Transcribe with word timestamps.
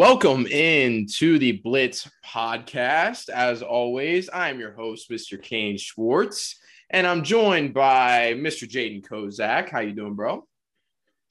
Welcome 0.00 0.46
in 0.46 1.04
to 1.18 1.38
the 1.38 1.52
Blitz 1.52 2.10
podcast. 2.24 3.28
As 3.28 3.60
always, 3.60 4.30
I'm 4.32 4.58
your 4.58 4.72
host, 4.72 5.10
Mr. 5.10 5.40
Kane 5.40 5.76
Schwartz, 5.76 6.58
and 6.88 7.06
I'm 7.06 7.22
joined 7.22 7.74
by 7.74 8.32
Mr. 8.32 8.66
Jaden 8.66 9.06
Kozak. 9.06 9.68
How 9.68 9.80
you 9.80 9.92
doing, 9.92 10.14
bro? 10.14 10.46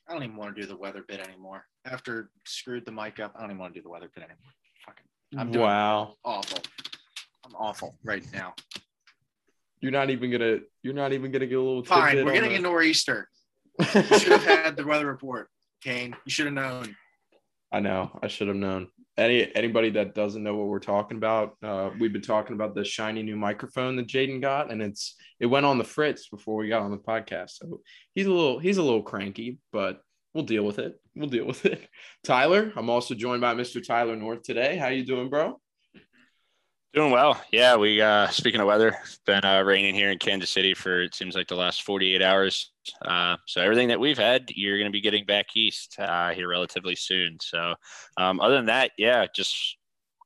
I 0.07 0.13
don't 0.13 0.21
even 0.21 0.35
want 0.35 0.55
to 0.55 0.61
do 0.61 0.67
the 0.67 0.77
weather 0.77 1.03
bit 1.07 1.19
anymore. 1.19 1.65
After 1.83 2.29
screwed 2.45 2.85
the 2.85 2.91
mic 2.91 3.19
up, 3.19 3.33
I 3.35 3.41
don't 3.41 3.49
even 3.49 3.59
want 3.59 3.73
to 3.73 3.79
do 3.79 3.83
the 3.83 3.89
weather 3.89 4.11
bit 4.13 4.23
anymore. 4.23 4.53
Fucking, 4.85 5.39
I'm 5.39 5.51
doing 5.51 5.65
wow. 5.65 6.13
awful. 6.23 6.59
I'm 7.43 7.55
awful 7.55 7.97
right 8.03 8.23
now. 8.31 8.53
You're 9.81 9.91
not 9.91 10.11
even 10.11 10.29
gonna. 10.29 10.59
You're 10.83 10.93
not 10.93 11.11
even 11.13 11.31
gonna 11.31 11.47
get 11.47 11.55
a 11.55 11.59
little. 11.59 11.83
Fine, 11.83 12.23
we're 12.23 12.39
the- 12.39 12.49
into 12.51 12.59
nor'easter. 12.59 13.29
You 13.95 14.19
should 14.19 14.31
have 14.31 14.43
had 14.43 14.75
the 14.77 14.85
weather 14.85 15.07
report, 15.07 15.49
Kane. 15.81 16.15
You 16.23 16.29
should 16.29 16.45
have 16.45 16.53
known. 16.53 16.95
I 17.71 17.79
know. 17.79 18.17
I 18.21 18.27
should 18.27 18.47
have 18.47 18.57
known. 18.57 18.87
Any 19.17 19.53
anybody 19.55 19.89
that 19.91 20.15
doesn't 20.15 20.43
know 20.43 20.55
what 20.55 20.67
we're 20.67 20.79
talking 20.79 21.17
about, 21.17 21.55
uh, 21.61 21.89
we've 21.99 22.13
been 22.13 22.21
talking 22.21 22.55
about 22.55 22.73
the 22.73 22.85
shiny 22.85 23.21
new 23.21 23.35
microphone 23.35 23.95
that 23.97 24.07
Jaden 24.07 24.41
got, 24.41 24.71
and 24.71 24.81
it's 24.81 25.15
it 25.39 25.45
went 25.45 25.65
on 25.65 25.77
the 25.77 25.83
fritz 25.83 26.29
before 26.29 26.55
we 26.55 26.69
got 26.69 26.81
on 26.81 26.91
the 26.91 26.97
podcast. 26.97 27.51
So 27.51 27.81
he's 28.15 28.27
a 28.27 28.31
little 28.31 28.59
he's 28.59 28.77
a 28.77 28.83
little 28.83 29.03
cranky, 29.03 29.59
but 29.71 30.01
we'll 30.33 30.45
deal 30.45 30.63
with 30.63 30.79
it. 30.79 30.99
We'll 31.15 31.29
deal 31.29 31.45
with 31.45 31.65
it. 31.65 31.87
Tyler, 32.23 32.71
I'm 32.75 32.89
also 32.89 33.13
joined 33.13 33.41
by 33.41 33.53
Mr. 33.55 33.85
Tyler 33.85 34.15
North 34.15 34.43
today. 34.43 34.77
How 34.77 34.87
you 34.87 35.05
doing, 35.05 35.29
bro? 35.29 35.59
Doing 36.93 37.11
well. 37.11 37.39
Yeah, 37.51 37.75
we 37.75 38.01
uh 38.01 38.29
speaking 38.29 38.61
of 38.61 38.67
weather, 38.67 38.95
it's 39.03 39.19
been 39.25 39.45
uh 39.45 39.61
raining 39.61 39.93
here 39.93 40.11
in 40.11 40.17
Kansas 40.17 40.49
City 40.49 40.73
for 40.73 41.01
it 41.01 41.13
seems 41.13 41.35
like 41.35 41.47
the 41.47 41.55
last 41.55 41.83
48 41.83 42.21
hours. 42.21 42.71
Uh 43.03 43.37
so 43.47 43.61
everything 43.61 43.87
that 43.89 43.99
we've 43.99 44.17
had, 44.17 44.49
you're 44.55 44.77
going 44.77 44.87
to 44.87 44.91
be 44.91 45.01
getting 45.01 45.25
back 45.25 45.47
east 45.55 45.95
uh 45.99 46.31
here 46.33 46.47
relatively 46.49 46.95
soon. 46.95 47.37
So 47.41 47.75
um 48.17 48.39
other 48.39 48.55
than 48.55 48.67
that, 48.67 48.91
yeah, 48.97 49.25
just 49.35 49.77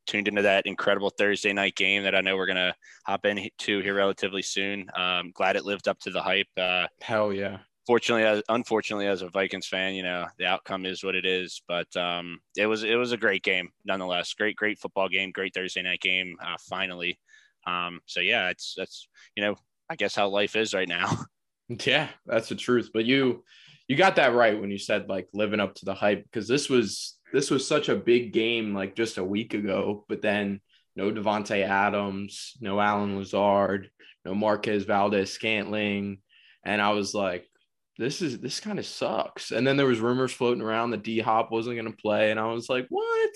tuned 0.06 0.28
into 0.28 0.42
that 0.44 0.66
incredible 0.66 1.10
Thursday 1.10 1.54
night 1.54 1.76
game 1.76 2.04
that 2.04 2.16
I 2.16 2.22
know 2.22 2.36
we're 2.36 2.46
going 2.46 2.58
to 2.58 2.76
hop 3.06 3.26
into 3.26 3.50
here 3.82 3.96
relatively 3.96 4.42
soon. 4.42 4.88
Um 4.96 5.32
glad 5.34 5.56
it 5.56 5.66
lived 5.66 5.88
up 5.88 6.00
to 6.02 6.12
the 6.12 6.22
hype. 6.24 6.48
Uh 6.58 6.88
Hell 7.02 7.32
yeah. 7.34 7.60
fortunately 7.86 8.24
as 8.26 8.42
unfortunately 8.50 9.08
as 9.08 9.22
a 9.22 9.30
Vikings 9.30 9.68
fan, 9.68 9.94
you 9.96 10.04
know, 10.04 10.28
the 10.38 10.46
outcome 10.46 10.86
is 10.86 11.04
what 11.04 11.16
it 11.16 11.26
is, 11.26 11.62
but 11.68 11.94
um 11.98 12.40
it 12.58 12.66
was 12.66 12.84
it 12.84 12.96
was 12.96 13.12
a 13.12 13.18
great 13.18 13.44
game 13.44 13.70
nonetheless. 13.86 14.34
Great 14.34 14.56
great 14.56 14.80
football 14.80 15.10
game, 15.10 15.32
great 15.32 15.54
Thursday 15.54 15.82
night 15.82 16.02
game 16.02 16.38
uh, 16.42 16.58
finally. 16.70 17.20
Um 17.68 18.02
so 18.06 18.20
yeah, 18.20 18.50
it's 18.50 18.74
that's 18.78 19.08
you 19.36 19.44
know, 19.44 19.56
I 19.90 19.96
guess 19.96 20.16
how 20.16 20.30
life 20.30 20.56
is 20.56 20.74
right 20.74 20.88
now. 20.88 21.10
Yeah, 21.70 22.10
that's 22.26 22.50
the 22.50 22.56
truth. 22.56 22.90
But 22.94 23.06
you 23.06 23.44
you 23.88 23.96
got 23.96 24.16
that 24.16 24.34
right 24.34 24.60
when 24.60 24.72
you 24.72 24.78
said 24.78 25.10
like 25.10 25.28
living 25.34 25.60
up 25.60 25.76
to 25.76 25.86
the 25.86 25.94
hype 25.94 26.24
because 26.24 26.48
this 26.48 26.70
was 26.70 27.18
this 27.32 27.50
was 27.50 27.68
such 27.68 27.90
a 27.90 27.96
big 27.96 28.34
game 28.34 28.74
like 28.74 28.96
just 28.96 29.18
a 29.18 29.24
week 29.24 29.54
ago, 29.54 30.06
but 30.08 30.22
then 30.22 30.62
no 30.96 31.12
Davante 31.12 31.64
Adams, 31.68 32.54
no 32.62 32.80
Allen 32.80 33.18
Lazard, 33.18 33.90
no 34.26 34.36
Marquez 34.36 34.84
Valdes 34.84 35.32
Scantling, 35.32 36.20
and 36.64 36.82
I 36.82 36.92
was 36.92 37.14
like 37.14 37.48
this 37.98 38.22
is 38.22 38.40
this 38.40 38.60
kind 38.60 38.80
of 38.80 38.86
sucks. 38.86 39.52
And 39.52 39.66
then 39.66 39.78
there 39.78 39.86
was 39.86 40.00
rumors 40.00 40.32
floating 40.32 40.64
around 40.64 40.92
that 40.92 41.04
D 41.04 41.20
Hop 41.20 41.52
wasn't 41.52 41.76
going 41.76 41.92
to 41.92 41.98
play 41.98 42.32
and 42.32 42.40
I 42.40 42.48
was 42.48 42.70
like, 42.70 42.88
"What?" 42.90 43.32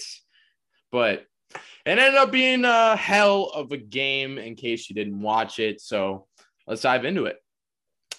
But 0.91 1.25
it 1.85 1.97
ended 1.99 2.15
up 2.15 2.31
being 2.31 2.65
a 2.65 2.95
hell 2.95 3.45
of 3.53 3.71
a 3.71 3.77
game 3.77 4.37
in 4.37 4.55
case 4.55 4.89
you 4.89 4.95
didn't 4.95 5.21
watch 5.21 5.59
it. 5.59 5.81
So, 5.81 6.27
let's 6.65 6.81
dive 6.81 7.05
into 7.05 7.25
it 7.25 7.37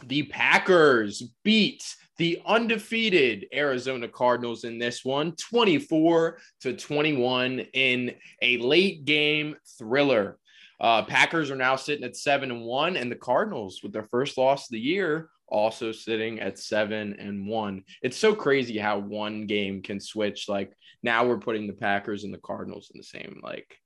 the 0.06 0.24
Packers 0.24 1.22
beat 1.44 1.84
the 2.16 2.42
undefeated 2.46 3.46
Arizona 3.54 4.08
Cardinals 4.08 4.64
in 4.64 4.78
this 4.78 5.04
one 5.04 5.34
24 5.36 6.38
to 6.62 6.76
21 6.76 7.60
in 7.72 8.14
a 8.42 8.58
late 8.58 9.04
game 9.04 9.56
thriller. 9.78 10.38
Uh, 10.80 11.02
Packers 11.02 11.50
are 11.50 11.56
now 11.56 11.76
sitting 11.76 12.04
at 12.04 12.16
7 12.16 12.50
and 12.50 12.62
1 12.62 12.96
and 12.96 13.10
the 13.10 13.16
Cardinals 13.16 13.80
with 13.82 13.92
their 13.92 14.06
first 14.10 14.38
loss 14.38 14.64
of 14.64 14.72
the 14.72 14.80
year 14.80 15.28
also 15.50 15.92
sitting 15.92 16.40
at 16.40 16.58
7 16.58 17.16
and 17.18 17.46
1. 17.46 17.84
It's 18.02 18.16
so 18.16 18.34
crazy 18.34 18.78
how 18.78 18.98
one 18.98 19.46
game 19.46 19.82
can 19.82 20.00
switch 20.00 20.48
like 20.48 20.72
now 21.02 21.24
we're 21.24 21.38
putting 21.38 21.66
the 21.66 21.72
Packers 21.72 22.24
and 22.24 22.34
the 22.34 22.38
Cardinals 22.38 22.90
in 22.92 22.98
the 22.98 23.04
same 23.04 23.40
like 23.42 23.76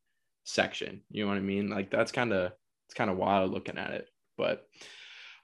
section. 0.44 1.02
You 1.10 1.24
know 1.24 1.30
what 1.30 1.38
I 1.38 1.42
mean? 1.42 1.68
Like 1.68 1.90
that's 1.90 2.12
kind 2.12 2.32
of 2.32 2.52
it's 2.86 2.94
kind 2.94 3.10
of 3.10 3.16
wild 3.16 3.52
looking 3.52 3.78
at 3.78 3.92
it. 3.92 4.08
But 4.36 4.66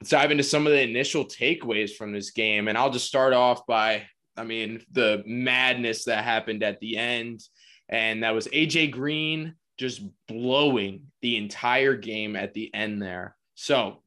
let's 0.00 0.10
dive 0.10 0.30
into 0.30 0.44
some 0.44 0.66
of 0.66 0.72
the 0.72 0.80
initial 0.80 1.24
takeaways 1.24 1.94
from 1.94 2.12
this 2.12 2.30
game. 2.30 2.68
And 2.68 2.78
I'll 2.78 2.90
just 2.90 3.06
start 3.06 3.32
off 3.32 3.66
by, 3.66 4.06
I 4.36 4.44
mean, 4.44 4.84
the 4.92 5.22
madness 5.26 6.04
that 6.04 6.24
happened 6.24 6.62
at 6.62 6.80
the 6.80 6.96
end. 6.96 7.40
And 7.88 8.22
that 8.22 8.34
was 8.34 8.46
AJ 8.48 8.92
Green 8.92 9.54
just 9.78 10.02
blowing 10.26 11.02
the 11.22 11.36
entire 11.36 11.94
game 11.94 12.36
at 12.36 12.54
the 12.54 12.72
end 12.74 13.00
there. 13.02 13.36
So, 13.54 14.02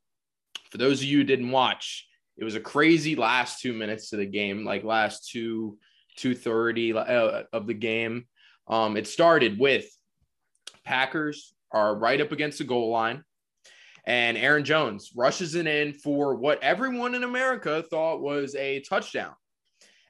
for 0.70 0.78
those 0.78 1.00
of 1.00 1.06
you 1.06 1.20
who 1.20 1.24
didn't 1.24 1.52
watch, 1.52 2.08
it 2.38 2.44
was 2.44 2.56
a 2.56 2.62
crazy 2.62 3.16
last 3.16 3.62
two 3.62 3.74
minutes 3.74 4.10
to 4.10 4.18
the 4.18 4.26
game, 4.26 4.64
like 4.64 4.84
last 4.84 5.30
two, 5.30 5.78
230 6.18 6.94
uh, 6.94 7.44
of 7.52 7.68
the 7.68 7.74
game. 7.74 8.26
Um, 8.68 8.96
it 8.96 9.08
started 9.08 9.60
with 9.60 9.86
Packers 10.86 11.54
are 11.72 11.96
right 11.96 12.22
up 12.22 12.32
against 12.32 12.58
the 12.58 12.64
goal 12.64 12.90
line 12.90 13.24
and 14.06 14.38
Aaron 14.38 14.64
Jones 14.64 15.12
rushes 15.16 15.56
it 15.56 15.68
in 15.68 15.94
for 15.94 16.36
what 16.36 16.62
everyone 16.64 17.16
in 17.16 17.24
America 17.24 17.84
thought 17.90 18.22
was 18.22 18.56
a 18.56 18.82
touchdown. 18.82 19.34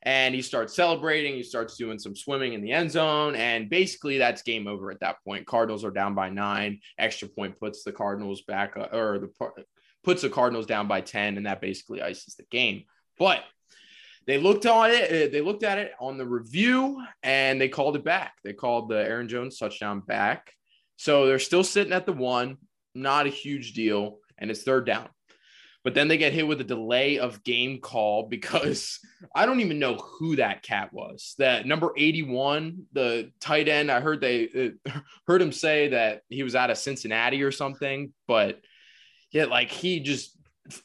And 0.04 0.34
he 0.34 0.42
starts 0.42 0.76
celebrating. 0.76 1.36
He 1.36 1.44
starts 1.44 1.78
doing 1.78 2.00
some 2.00 2.16
swimming 2.16 2.54
in 2.54 2.62
the 2.62 2.72
end 2.72 2.90
zone. 2.90 3.36
And 3.36 3.70
basically, 3.70 4.18
that's 4.18 4.42
game 4.42 4.66
over 4.66 4.90
at 4.90 5.00
that 5.02 5.18
point. 5.24 5.46
Cardinals 5.46 5.86
are 5.86 5.92
down 5.92 6.16
by 6.16 6.30
nine. 6.30 6.80
Extra 6.98 7.28
point 7.28 7.60
puts 7.60 7.84
the 7.84 7.92
Cardinals 7.92 8.42
back, 8.42 8.76
uh, 8.76 8.88
or 8.92 9.20
the 9.20 9.30
puts 10.04 10.24
the 10.24 10.30
Cardinals 10.30 10.66
down 10.66 10.88
by 10.88 11.02
10. 11.02 11.38
And 11.38 11.46
that 11.46 11.62
basically 11.62 12.02
ices 12.02 12.34
the 12.34 12.46
game. 12.50 12.86
But 13.20 13.44
they 14.26 14.40
looked 14.40 14.66
on 14.66 14.90
it. 14.90 15.32
They 15.32 15.42
looked 15.42 15.64
at 15.64 15.78
it 15.78 15.92
on 16.00 16.18
the 16.18 16.26
review 16.26 17.04
and 17.22 17.60
they 17.60 17.70
called 17.70 17.96
it 17.96 18.04
back. 18.04 18.34
They 18.44 18.54
called 18.54 18.90
the 18.90 18.98
Aaron 18.98 19.28
Jones 19.28 19.58
touchdown 19.58 20.00
back. 20.00 20.54
So 20.96 21.26
they're 21.26 21.40
still 21.40 21.64
sitting 21.64 21.94
at 21.94 22.06
the 22.06 22.14
one 22.14 22.58
not 22.94 23.28
a 23.28 23.30
huge 23.30 23.74
deal, 23.74 24.20
and 24.38 24.50
it's 24.50 24.64
third 24.64 24.86
down. 24.86 25.08
But 25.84 25.96
then 25.96 26.08
they 26.08 26.18
get 26.18 26.34
hit 26.34 26.48
with 26.48 26.62
a 26.62 26.66
delay 26.66 27.18
of 27.18 27.44
game 27.44 27.80
call 27.80 28.24
because 28.30 29.00
I 29.36 29.46
don't 29.46 29.62
even 29.62 29.80
know 29.80 29.96
who 29.96 30.36
that 30.36 30.64
cat 30.64 30.94
was. 30.94 31.36
That 31.38 31.66
number 31.66 31.92
81, 31.98 32.86
the 32.94 33.32
tight 33.40 33.68
end, 33.68 33.92
I 33.92 34.00
heard 34.00 34.22
they 34.22 34.74
uh, 34.88 35.00
heard 35.28 35.42
him 35.42 35.52
say 35.52 35.90
that 35.90 36.22
he 36.30 36.44
was 36.44 36.56
out 36.56 36.70
of 36.70 36.78
Cincinnati 36.78 37.44
or 37.44 37.52
something, 37.52 38.14
but 38.28 38.60
yeah, 39.32 39.46
like 39.46 39.72
he 39.72 40.02
just 40.02 40.38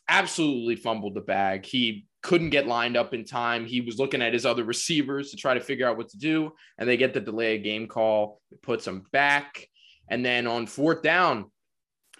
absolutely 0.09 0.77
fumbled 0.77 1.15
the 1.15 1.21
bag. 1.21 1.65
He 1.65 2.07
couldn't 2.23 2.51
get 2.51 2.67
lined 2.67 2.97
up 2.97 3.15
in 3.15 3.25
time. 3.25 3.67
He 3.67 3.81
was 3.81 3.99
looking 3.99 4.23
at 4.23 4.33
his 4.33 4.47
other 4.47 4.65
receivers 4.65 5.31
to 5.31 5.37
try 5.37 5.55
to 5.55 5.61
figure 5.61 5.89
out 5.89 5.97
what 5.97 6.09
to 6.11 6.19
do, 6.19 6.53
and 6.79 6.89
they 6.89 6.97
get 6.97 7.15
the 7.15 7.21
delay 7.21 7.57
of 7.57 7.63
game 7.63 7.87
call. 7.87 8.41
It 8.51 8.63
puts 8.63 8.87
him 8.87 9.05
back. 9.13 9.69
And 10.09 10.25
then 10.25 10.47
on 10.47 10.67
fourth 10.67 11.03
down, 11.03 11.51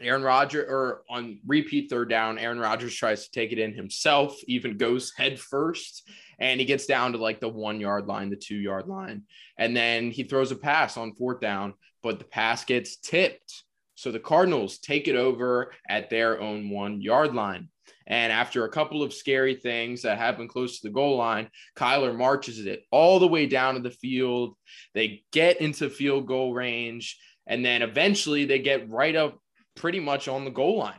Aaron 0.01 0.23
Rodgers, 0.23 0.67
or 0.69 1.03
on 1.09 1.39
repeat 1.47 1.89
third 1.89 2.11
down, 2.11 2.39
Aaron 2.39 2.59
Rodgers 2.59 2.95
tries 2.95 3.25
to 3.25 3.31
take 3.31 3.53
it 3.53 3.59
in 3.59 3.73
himself, 3.73 4.37
even 4.47 4.77
goes 4.77 5.13
head 5.17 5.41
first, 5.41 6.09
and 6.39 6.61
he 6.61 6.67
gets 6.67 6.87
down 6.87 7.13
to 7.13 7.19
like 7.19 7.41
the 7.41 7.49
one 7.49 7.81
yard 7.81 8.07
line, 8.07 8.31
the 8.31 8.37
two 8.37 8.57
yard 8.57 8.87
line. 8.87 9.23
And 9.57 9.77
then 9.77 10.11
he 10.11 10.25
throws 10.25 10.53
a 10.53 10.57
pass 10.57 10.97
on 10.97 11.15
fourth 11.15 11.41
down, 11.41 11.75
but 12.03 12.19
the 12.19 12.25
pass 12.25 12.65
gets 12.65 12.97
tipped. 12.97 13.65
So 13.95 14.13
the 14.13 14.21
Cardinals 14.21 14.79
take 14.79 15.09
it 15.09 15.17
over 15.17 15.73
at 15.89 16.11
their 16.11 16.41
own 16.41 16.69
one 16.69 17.01
yard 17.01 17.35
line. 17.35 17.71
And 18.07 18.33
after 18.33 18.65
a 18.65 18.71
couple 18.71 19.03
of 19.03 19.15
scary 19.15 19.55
things 19.55 20.03
that 20.03 20.19
happen 20.19 20.47
close 20.47 20.81
to 20.81 20.89
the 20.89 20.93
goal 20.93 21.17
line, 21.17 21.49
Kyler 21.77 22.17
marches 22.17 22.65
it 22.65 22.83
all 22.91 23.19
the 23.19 23.27
way 23.27 23.47
down 23.47 23.75
to 23.75 23.81
the 23.81 23.91
field. 23.91 24.55
They 24.95 25.25
get 25.33 25.61
into 25.61 25.91
field 25.91 26.27
goal 26.27 26.55
range. 26.55 27.19
And 27.47 27.65
then 27.65 27.83
eventually 27.83 28.45
they 28.45 28.59
get 28.59 28.89
right 28.89 29.17
up 29.17 29.41
pretty 29.77 30.01
much 30.01 30.27
on 30.27 30.45
the 30.45 30.51
goal 30.51 30.79
line. 30.79 30.99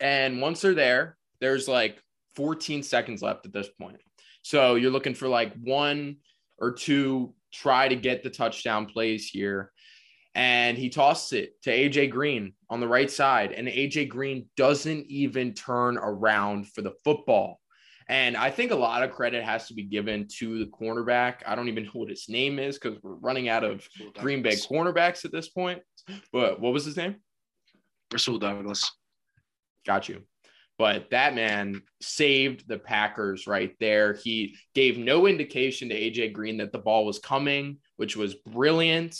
And 0.00 0.40
once 0.40 0.60
they're 0.60 0.74
there, 0.74 1.16
there's 1.40 1.68
like 1.68 2.00
14 2.36 2.82
seconds 2.82 3.22
left 3.22 3.46
at 3.46 3.52
this 3.52 3.68
point. 3.80 4.00
So 4.42 4.74
you're 4.74 4.90
looking 4.90 5.14
for 5.14 5.28
like 5.28 5.54
one 5.62 6.16
or 6.58 6.72
two 6.72 7.34
try 7.52 7.88
to 7.88 7.96
get 7.96 8.22
the 8.22 8.30
touchdown 8.30 8.86
plays 8.86 9.28
here. 9.28 9.70
And 10.34 10.78
he 10.78 10.88
tosses 10.88 11.32
it 11.32 11.62
to 11.62 11.70
AJ 11.70 12.10
Green 12.10 12.54
on 12.70 12.80
the 12.80 12.88
right 12.88 13.10
side. 13.10 13.52
And 13.52 13.68
AJ 13.68 14.08
Green 14.08 14.48
doesn't 14.56 15.06
even 15.06 15.52
turn 15.52 15.98
around 15.98 16.68
for 16.72 16.80
the 16.80 16.94
football. 17.04 17.60
And 18.08 18.36
I 18.36 18.50
think 18.50 18.72
a 18.72 18.76
lot 18.76 19.02
of 19.02 19.12
credit 19.12 19.44
has 19.44 19.68
to 19.68 19.74
be 19.74 19.84
given 19.84 20.26
to 20.38 20.58
the 20.58 20.70
cornerback. 20.70 21.36
I 21.46 21.54
don't 21.54 21.68
even 21.68 21.84
know 21.84 21.90
what 21.92 22.10
his 22.10 22.28
name 22.28 22.58
is 22.58 22.78
because 22.78 22.98
we're 23.02 23.14
running 23.14 23.48
out 23.48 23.62
of 23.62 23.86
Green 24.18 24.42
Bay 24.42 24.54
cornerbacks 24.54 25.24
at 25.24 25.32
this 25.32 25.48
point. 25.48 25.82
But 26.32 26.60
what 26.60 26.72
was 26.72 26.84
his 26.84 26.96
name? 26.96 27.16
Rasul 28.12 28.38
Douglas. 28.38 28.90
Got 29.86 30.08
you. 30.08 30.22
But 30.78 31.10
that 31.10 31.34
man 31.34 31.82
saved 32.00 32.66
the 32.66 32.78
Packers 32.78 33.46
right 33.46 33.74
there. 33.78 34.14
He 34.14 34.56
gave 34.74 34.98
no 34.98 35.26
indication 35.26 35.88
to 35.88 35.94
AJ 35.94 36.32
Green 36.32 36.56
that 36.58 36.72
the 36.72 36.78
ball 36.78 37.04
was 37.04 37.18
coming, 37.18 37.78
which 37.96 38.16
was 38.16 38.34
brilliant. 38.34 39.16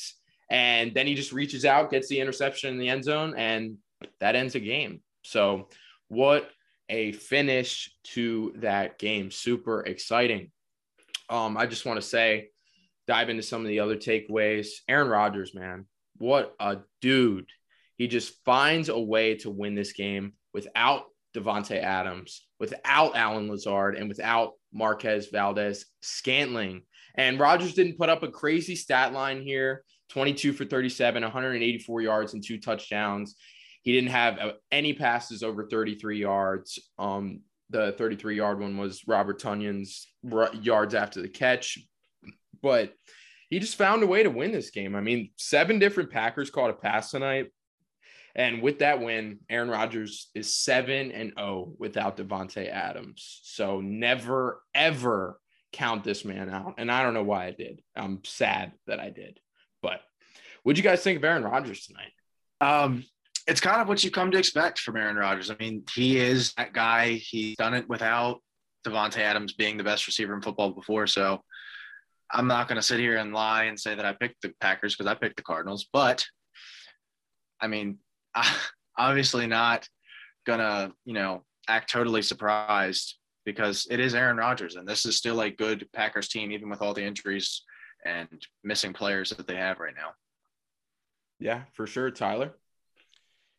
And 0.50 0.93
then 0.94 1.06
he 1.06 1.15
just 1.15 1.33
reaches 1.33 1.65
out, 1.65 1.91
gets 1.91 2.09
the 2.09 2.21
interception 2.21 2.71
in 2.71 2.79
the 2.79 2.89
end 2.89 3.05
zone, 3.05 3.35
and 3.37 3.77
that 4.21 4.35
ends 4.35 4.55
a 4.55 4.61
game. 4.61 5.03
So, 5.23 5.69
what 6.09 6.50
a 6.88 7.12
finish 7.12 7.91
to 8.05 8.53
that 8.56 8.99
game. 8.99 9.31
Super 9.31 9.83
exciting. 9.83 10.50
Um, 11.31 11.56
I 11.56 11.67
just 11.67 11.87
want 11.87 12.00
to 12.00 12.06
say, 12.06 12.49
dive 13.06 13.31
into 13.31 13.43
some 13.43 13.62
of 13.62 13.69
the 13.69 13.81
other 13.81 13.97
takeaways. 13.97 14.69
Aaron 14.88 15.09
Rodgers, 15.09 15.55
man, 15.55 15.87
what 16.19 16.55
a 16.61 16.79
dude. 17.00 17.47
He 17.97 18.09
just 18.09 18.43
finds 18.44 18.89
a 18.89 18.99
way 18.99 19.37
to 19.37 19.50
win 19.50 19.75
this 19.75 19.93
game 19.93 20.33
without 20.53 21.05
Davante 21.35 21.83
Adams, 21.83 22.47
without 22.61 23.17
Allen 23.17 23.49
Lazard, 23.49 23.97
and 23.97 24.09
without 24.09 24.53
Marquez 24.73 25.29
Valdes 25.29 25.87
Scantling. 26.00 26.83
And 27.15 27.39
Rodgers 27.39 27.75
didn't 27.75 27.99
put 27.99 28.09
up 28.09 28.23
a 28.23 28.29
crazy 28.29 28.77
stat 28.77 29.12
line 29.12 29.43
here 29.43 29.85
22 30.11 30.53
for 30.53 30.65
37, 30.65 31.23
184 31.23 32.00
yards, 32.03 32.35
and 32.35 32.44
two 32.44 32.59
touchdowns. 32.59 33.35
He 33.83 33.93
didn't 33.93 34.11
have 34.11 34.38
uh, 34.38 34.53
any 34.71 34.93
passes 34.93 35.43
over 35.43 35.67
33 35.67 36.19
yards. 36.21 36.79
Um, 36.99 37.41
the 37.71 37.93
33 37.93 38.37
yard 38.37 38.61
one 38.61 38.77
was 38.77 39.03
Robert 39.06 39.41
Tonyan's 39.41 40.06
yards 40.61 40.95
after 40.95 41.23
the 41.23 41.29
catch, 41.29 41.79
but 42.62 42.93
he 43.49 43.59
just 43.59 43.77
found 43.77 44.03
a 44.03 44.06
way 44.06 44.23
to 44.23 44.31
win 44.31 44.53
this 44.53 44.71
game. 44.71 44.95
I 44.95 45.00
mean, 45.00 45.31
seven 45.37 45.79
different 45.79 46.11
Packers 46.11 46.50
caught 46.50 46.71
a 46.71 46.75
pass 46.75 47.11
tonight. 47.11 47.47
And 48.34 48.62
with 48.62 48.79
that 48.79 49.00
win, 49.00 49.40
Aaron 49.50 49.69
Rodgers 49.69 50.31
is 50.34 50.55
7 50.55 51.12
and 51.12 51.32
0 51.38 51.75
without 51.79 52.17
Davante 52.17 52.69
Adams. 52.69 53.40
So 53.44 53.81
never 53.81 54.62
ever 54.75 55.38
count 55.73 56.05
this 56.05 56.25
man 56.25 56.50
out. 56.50 56.75
And 56.79 56.90
I 56.90 57.02
don't 57.02 57.14
know 57.14 57.23
why 57.23 57.46
I 57.46 57.50
did. 57.50 57.81
I'm 57.96 58.20
sad 58.25 58.73
that 58.87 59.00
I 59.00 59.11
did. 59.11 59.38
But 59.82 60.00
what'd 60.62 60.79
you 60.79 60.84
guys 60.84 61.02
think 61.02 61.19
of 61.19 61.25
Aaron 61.25 61.44
Rodgers 61.44 61.87
tonight? 61.87 62.12
Um, 62.61 63.05
it's 63.46 63.61
kind 63.61 63.81
of 63.81 63.88
what 63.88 64.05
you 64.05 64.11
come 64.11 64.31
to 64.31 64.38
expect 64.38 64.78
from 64.78 64.96
Aaron 64.96 65.17
Rodgers. 65.17 65.50
I 65.50 65.56
mean, 65.58 65.85
he 65.94 66.19
is 66.19 66.52
that 66.55 66.73
guy. 66.73 67.14
He's 67.14 67.56
done 67.56 67.75
it 67.75 67.88
without 67.88 68.40
Davante 68.87 69.19
Adams 69.19 69.55
being 69.55 69.76
the 69.76 69.85
best 69.85 70.06
receiver 70.06 70.35
in 70.35 70.43
football 70.43 70.70
before. 70.70 71.06
So 71.06 71.43
I'm 72.31 72.46
not 72.46 72.69
going 72.69 72.76
to 72.76 72.82
sit 72.82 73.00
here 73.00 73.17
and 73.17 73.32
lie 73.32 73.64
and 73.64 73.78
say 73.78 73.94
that 73.94 74.05
I 74.05 74.12
picked 74.12 74.43
the 74.43 74.52
Packers 74.61 74.94
because 74.94 75.11
I 75.11 75.14
picked 75.14 75.37
the 75.37 75.43
Cardinals. 75.43 75.87
But 75.93 76.25
I 77.61 77.69
mean, 77.69 77.99
obviously 78.99 79.46
not 79.46 79.88
going 80.46 80.58
to, 80.58 80.93
you 81.05 81.14
know, 81.14 81.44
act 81.69 81.90
totally 81.90 82.23
surprised 82.23 83.17
because 83.44 83.87
it 83.90 84.00
is 84.00 84.14
Aaron 84.14 84.37
Rodgers 84.37 84.76
and 84.76 84.87
this 84.87 85.05
is 85.06 85.17
still 85.17 85.40
a 85.40 85.50
good 85.50 85.88
Packers 85.93 86.29
team, 86.29 86.52
even 86.52 86.69
with 86.69 86.82
all 86.82 86.94
the 86.94 87.05
injuries 87.05 87.62
and 88.05 88.29
missing 88.64 88.93
players 88.93 89.31
that 89.31 89.46
they 89.46 89.56
have 89.56 89.79
right 89.79 89.94
now. 89.96 90.11
Yeah, 91.38 91.62
for 91.73 91.87
sure. 91.87 92.11
Tyler. 92.11 92.55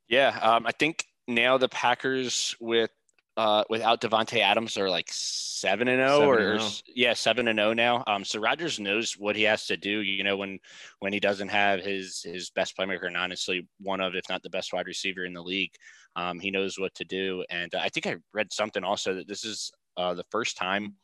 Yeah, 0.07 0.37
um, 0.41 0.65
I 0.65 0.71
think 0.71 1.05
now 1.27 1.57
the 1.57 1.69
Packers 1.69 2.55
with 2.59 2.91
uh, 3.37 3.63
without 3.69 4.01
Davante 4.01 4.39
Adams 4.39 4.77
are 4.77 4.89
like 4.89 5.09
seven 5.11 5.87
and 5.87 5.99
zero, 5.99 6.21
oh 6.21 6.29
or 6.29 6.57
oh. 6.59 6.69
yeah, 6.87 7.13
seven 7.13 7.47
and 7.47 7.57
zero 7.57 7.69
oh 7.69 7.73
now. 7.73 8.03
Um, 8.05 8.23
so 8.23 8.39
Rodgers 8.39 8.79
knows 8.79 9.13
what 9.13 9.35
he 9.35 9.43
has 9.43 9.65
to 9.67 9.77
do. 9.77 10.01
You 10.01 10.23
know, 10.23 10.37
when 10.37 10.59
when 10.99 11.13
he 11.13 11.19
doesn't 11.19 11.49
have 11.49 11.79
his 11.79 12.21
his 12.21 12.49
best 12.51 12.77
playmaker, 12.77 13.07
and 13.07 13.17
honestly, 13.17 13.67
one 13.79 14.01
of 14.01 14.15
if 14.15 14.29
not 14.29 14.43
the 14.43 14.49
best 14.49 14.73
wide 14.73 14.87
receiver 14.87 15.25
in 15.25 15.33
the 15.33 15.41
league, 15.41 15.73
um, 16.15 16.39
he 16.39 16.51
knows 16.51 16.77
what 16.77 16.93
to 16.95 17.05
do. 17.05 17.43
And 17.49 17.73
I 17.75 17.89
think 17.89 18.07
I 18.07 18.17
read 18.33 18.53
something 18.53 18.83
also 18.83 19.15
that 19.15 19.27
this 19.27 19.43
is 19.43 19.71
uh, 19.97 20.13
the 20.13 20.25
first 20.29 20.57
time 20.57 20.95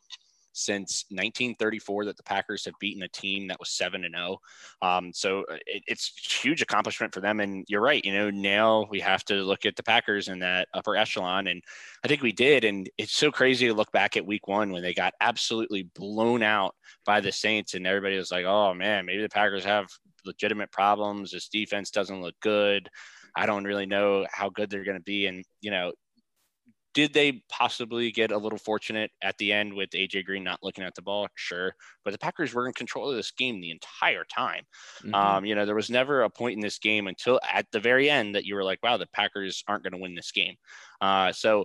since 0.60 1.06
1934 1.10 2.06
that 2.06 2.18
the 2.18 2.24
Packers 2.24 2.66
have 2.66 2.74
beaten 2.80 3.04
a 3.04 3.08
team 3.08 3.48
that 3.48 3.60
was 3.60 3.70
seven 3.70 4.04
and 4.04 4.16
zero. 4.16 4.40
Oh. 4.82 4.88
Um, 4.90 5.12
so 5.14 5.42
uh, 5.50 5.58
it, 5.66 5.84
it's 5.88 6.42
huge 6.42 6.62
accomplishment 6.62 7.14
for 7.14 7.22
them. 7.22 7.40
And 7.40 7.66
you're 7.68 7.82
right. 7.82 8.04
You 8.04 8.14
know, 8.14 8.30
now 8.30 8.88
we 8.90 9.00
have 9.00 9.24
to 9.26 9.36
look 9.36 9.66
at 9.66 9.76
the 9.76 9.84
Packers 9.84 10.28
in 10.28 10.40
that 10.40 10.68
upper 10.74 10.96
echelon, 10.96 11.48
and 11.48 11.62
I 12.04 12.08
think 12.08 12.22
we 12.22 12.32
did. 12.32 12.64
And 12.64 12.90
it's 12.98 13.14
so 13.14 13.32
crazy 13.32 13.68
to 13.68 13.74
look 13.74 13.92
back 13.92 14.18
at 14.18 14.26
Week 14.26 14.48
One 14.48 14.72
when 14.72 14.82
they 14.82 14.94
got 14.94 15.14
absolutely 15.22 15.84
blown 15.96 16.44
out 16.44 16.76
by 17.06 17.22
the 17.22 17.32
Saints, 17.32 17.74
and 17.74 17.88
everybody 17.88 18.18
was 18.18 18.32
like, 18.32 18.46
"Oh 18.46 18.74
man, 18.74 19.06
maybe 19.06 19.22
the 19.22 19.30
Packers 19.30 19.66
have 19.66 19.88
legitimate 20.26 20.72
problems. 20.72 21.32
This 21.32 21.50
defense 21.50 21.92
doesn't 21.92 22.22
look 22.22 22.36
good." 22.42 22.90
I 23.36 23.46
don't 23.46 23.64
really 23.64 23.86
know 23.86 24.26
how 24.32 24.50
good 24.50 24.70
they're 24.70 24.84
going 24.84 24.98
to 24.98 25.04
be. 25.04 25.28
And, 25.28 25.46
you 25.62 25.72
know, 25.72 25.94
did 27.00 27.14
they 27.14 27.42
possibly 27.48 28.12
get 28.12 28.30
a 28.30 28.38
little 28.38 28.58
fortunate 28.58 29.10
at 29.22 29.38
the 29.38 29.54
end 29.54 29.74
with 29.74 29.92
AJ 29.92 30.26
Green 30.26 30.44
not 30.44 30.60
looking 30.62 30.84
at 30.84 30.96
the 30.96 31.02
ball? 31.02 31.30
Sure. 31.34 31.74
But 32.04 32.12
the 32.12 32.18
Packers 32.18 32.54
were 32.54 32.68
in 32.68 32.74
control 32.74 33.10
of 33.10 33.16
this 33.16 33.32
game 33.32 33.62
the 33.62 33.72
entire 33.72 34.26
time. 34.26 34.66
Mm-hmm. 35.02 35.16
Um, 35.16 35.46
you 35.46 35.56
know, 35.56 35.66
there 35.66 35.76
was 35.76 35.90
never 35.90 36.24
a 36.24 36.30
point 36.30 36.56
in 36.56 36.60
this 36.60 36.78
game 36.78 37.08
until 37.08 37.40
at 37.50 37.68
the 37.72 37.80
very 37.80 38.10
end 38.10 38.36
that 38.36 38.44
you 38.44 38.54
were 38.54 38.66
like, 38.66 38.84
wow, 38.84 38.98
the 38.98 39.08
Packers 39.14 39.64
aren't 39.66 39.84
going 39.84 39.94
to 39.94 39.98
win 39.98 40.14
this 40.14 40.34
game. 40.34 40.56
Uh, 41.00 41.32
so 41.32 41.64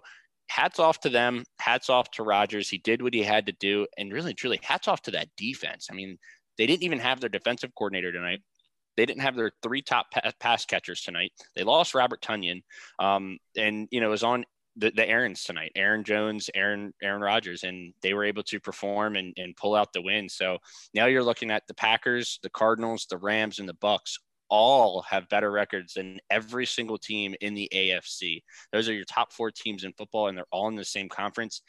hats 0.49 0.79
off 0.79 1.01
to 1.01 1.09
them. 1.09 1.43
Hats 1.59 1.91
off 1.91 2.13
to 2.13 2.23
Rodgers. 2.23 2.69
He 2.69 2.79
did 2.79 3.03
what 3.03 3.13
he 3.13 3.25
had 3.25 3.47
to 3.47 3.53
do. 3.59 3.89
And 3.99 4.13
really, 4.13 4.35
truly, 4.35 4.61
hats 4.63 4.87
off 4.87 5.03
to 5.03 5.11
that 5.11 5.31
defense. 5.37 5.89
I 5.91 5.95
mean, 5.95 6.17
they 6.59 6.69
didn't 6.69 6.85
even 6.85 7.01
have 7.01 7.19
their 7.19 7.29
defensive 7.29 7.73
coordinator 7.77 8.13
tonight. 8.13 8.41
They 8.97 9.05
didn't 9.05 9.23
have 9.23 9.35
their 9.35 9.51
three 9.65 9.83
top 9.83 10.07
pass 10.39 10.65
catchers 10.65 11.01
tonight. 11.03 11.33
They 11.57 11.65
lost 11.65 11.93
Robert 11.93 12.23
Tonyan. 12.23 12.63
um, 13.01 13.39
and 13.57 13.89
you 13.91 14.01
know 14.01 14.07
it 14.07 14.11
was 14.11 14.23
on 14.23 14.45
the, 14.77 14.91
the 14.91 15.09
Aaron's 15.09 15.45
tonight, 15.45 15.73
Aaron 15.77 16.05
Jones, 16.05 16.51
Aaron, 16.55 16.93
Aaron 17.03 17.23
Rodgers, 17.23 17.63
and 17.63 17.95
they 18.03 18.15
were 18.15 18.25
able 18.25 18.43
to 18.45 18.61
perform 18.61 19.17
and, 19.17 19.33
and 19.37 19.57
pull 19.57 19.75
out 19.75 19.93
the 19.93 20.03
win. 20.03 20.29
So 20.29 20.59
now 20.95 21.07
you're 21.07 21.23
looking 21.23 21.51
at 21.51 21.67
the 21.67 21.75
Packers, 21.75 22.39
the 22.43 22.51
Cardinals, 22.51 23.07
the 23.09 23.19
Rams, 23.19 23.59
and 23.59 23.69
the 23.69 23.75
Bucs 23.75 24.19
all 24.51 25.03
have 25.03 25.29
better 25.29 25.51
records 25.51 25.95
than 25.95 26.19
every 26.31 26.67
single 26.67 26.99
team 26.99 27.35
in 27.41 27.55
the 27.55 27.69
AFC. 27.73 28.43
Those 28.73 28.89
are 28.89 28.95
your 28.95 29.05
top 29.05 29.33
four 29.33 29.51
teams 29.51 29.85
in 29.85 29.93
football, 29.93 30.29
and 30.29 30.37
they're 30.37 30.45
all 30.51 30.69
in 30.69 30.77
the 30.77 30.85
same 30.85 31.09
conference. 31.09 31.63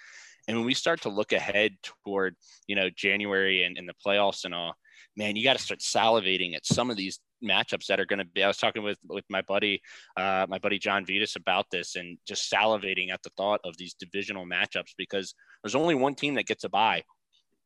And 0.48 0.58
when 0.58 0.66
we 0.66 0.74
start 0.74 1.02
to 1.02 1.10
look 1.10 1.32
ahead 1.32 1.72
toward, 2.04 2.36
you 2.68 2.76
know, 2.76 2.90
January 2.90 3.64
and, 3.64 3.78
and 3.78 3.88
the 3.88 3.96
playoffs 4.06 4.46
and 4.46 4.54
all, 4.54 4.76
man, 5.16 5.36
you 5.36 5.44
got 5.44 5.58
to 5.58 5.64
start 5.64 5.80
salivating 5.80 6.56
at 6.56 6.66
some 6.66 6.90
of 6.90 6.98
these 6.98 7.20
matchups 7.44 7.88
that 7.88 8.00
are 8.00 8.06
going 8.06 8.20
to 8.20 8.26
be. 8.26 8.44
I 8.44 8.48
was 8.48 8.58
talking 8.58 8.84
with 8.84 8.98
with 9.08 9.26
my 9.30 9.42
buddy, 9.42 9.82
uh, 10.18 10.46
my 10.50 10.60
buddy 10.60 10.80
John 10.80 11.06
Vitas 11.06 11.36
about 11.36 11.66
this, 11.72 11.96
and 11.96 12.18
just 12.28 12.52
salivating 12.52 13.12
at 13.12 13.24
the 13.24 13.32
thought 13.38 13.62
of 13.64 13.78
these 13.78 13.94
divisional 13.94 14.46
matchups 14.46 14.94
because 14.98 15.34
there's 15.64 15.76
only 15.76 15.96
one 15.96 16.16
team 16.16 16.36
that 16.36 16.48
gets 16.48 16.64
a 16.64 16.70
bye, 16.70 17.04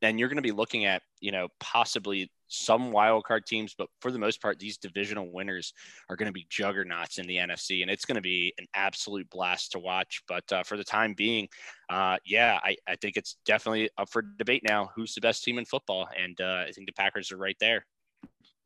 and 0.01 0.19
you're 0.19 0.29
going 0.29 0.37
to 0.37 0.41
be 0.41 0.51
looking 0.51 0.85
at 0.85 1.01
you 1.19 1.31
know 1.31 1.47
possibly 1.59 2.29
some 2.49 2.91
wild 2.91 3.23
card 3.23 3.45
teams, 3.45 3.75
but 3.77 3.87
for 4.01 4.11
the 4.11 4.19
most 4.19 4.41
part, 4.41 4.59
these 4.59 4.77
divisional 4.77 5.31
winners 5.31 5.71
are 6.09 6.15
going 6.15 6.27
to 6.27 6.33
be 6.33 6.47
juggernauts 6.49 7.19
in 7.19 7.27
the 7.27 7.37
NFC, 7.37 7.81
and 7.81 7.91
it's 7.91 8.05
going 8.05 8.15
to 8.15 8.21
be 8.21 8.53
an 8.57 8.65
absolute 8.75 9.29
blast 9.29 9.71
to 9.71 9.79
watch. 9.79 10.23
But 10.27 10.51
uh, 10.51 10.63
for 10.63 10.75
the 10.75 10.83
time 10.83 11.13
being, 11.13 11.47
uh, 11.89 12.17
yeah, 12.25 12.59
I, 12.63 12.75
I 12.87 12.95
think 12.95 13.17
it's 13.17 13.37
definitely 13.45 13.89
up 13.97 14.09
for 14.09 14.23
debate 14.37 14.63
now. 14.67 14.89
Who's 14.95 15.13
the 15.13 15.21
best 15.21 15.43
team 15.43 15.59
in 15.59 15.65
football? 15.65 16.09
And 16.19 16.39
uh, 16.41 16.65
I 16.67 16.71
think 16.71 16.87
the 16.87 16.93
Packers 16.93 17.31
are 17.31 17.37
right 17.37 17.57
there. 17.59 17.85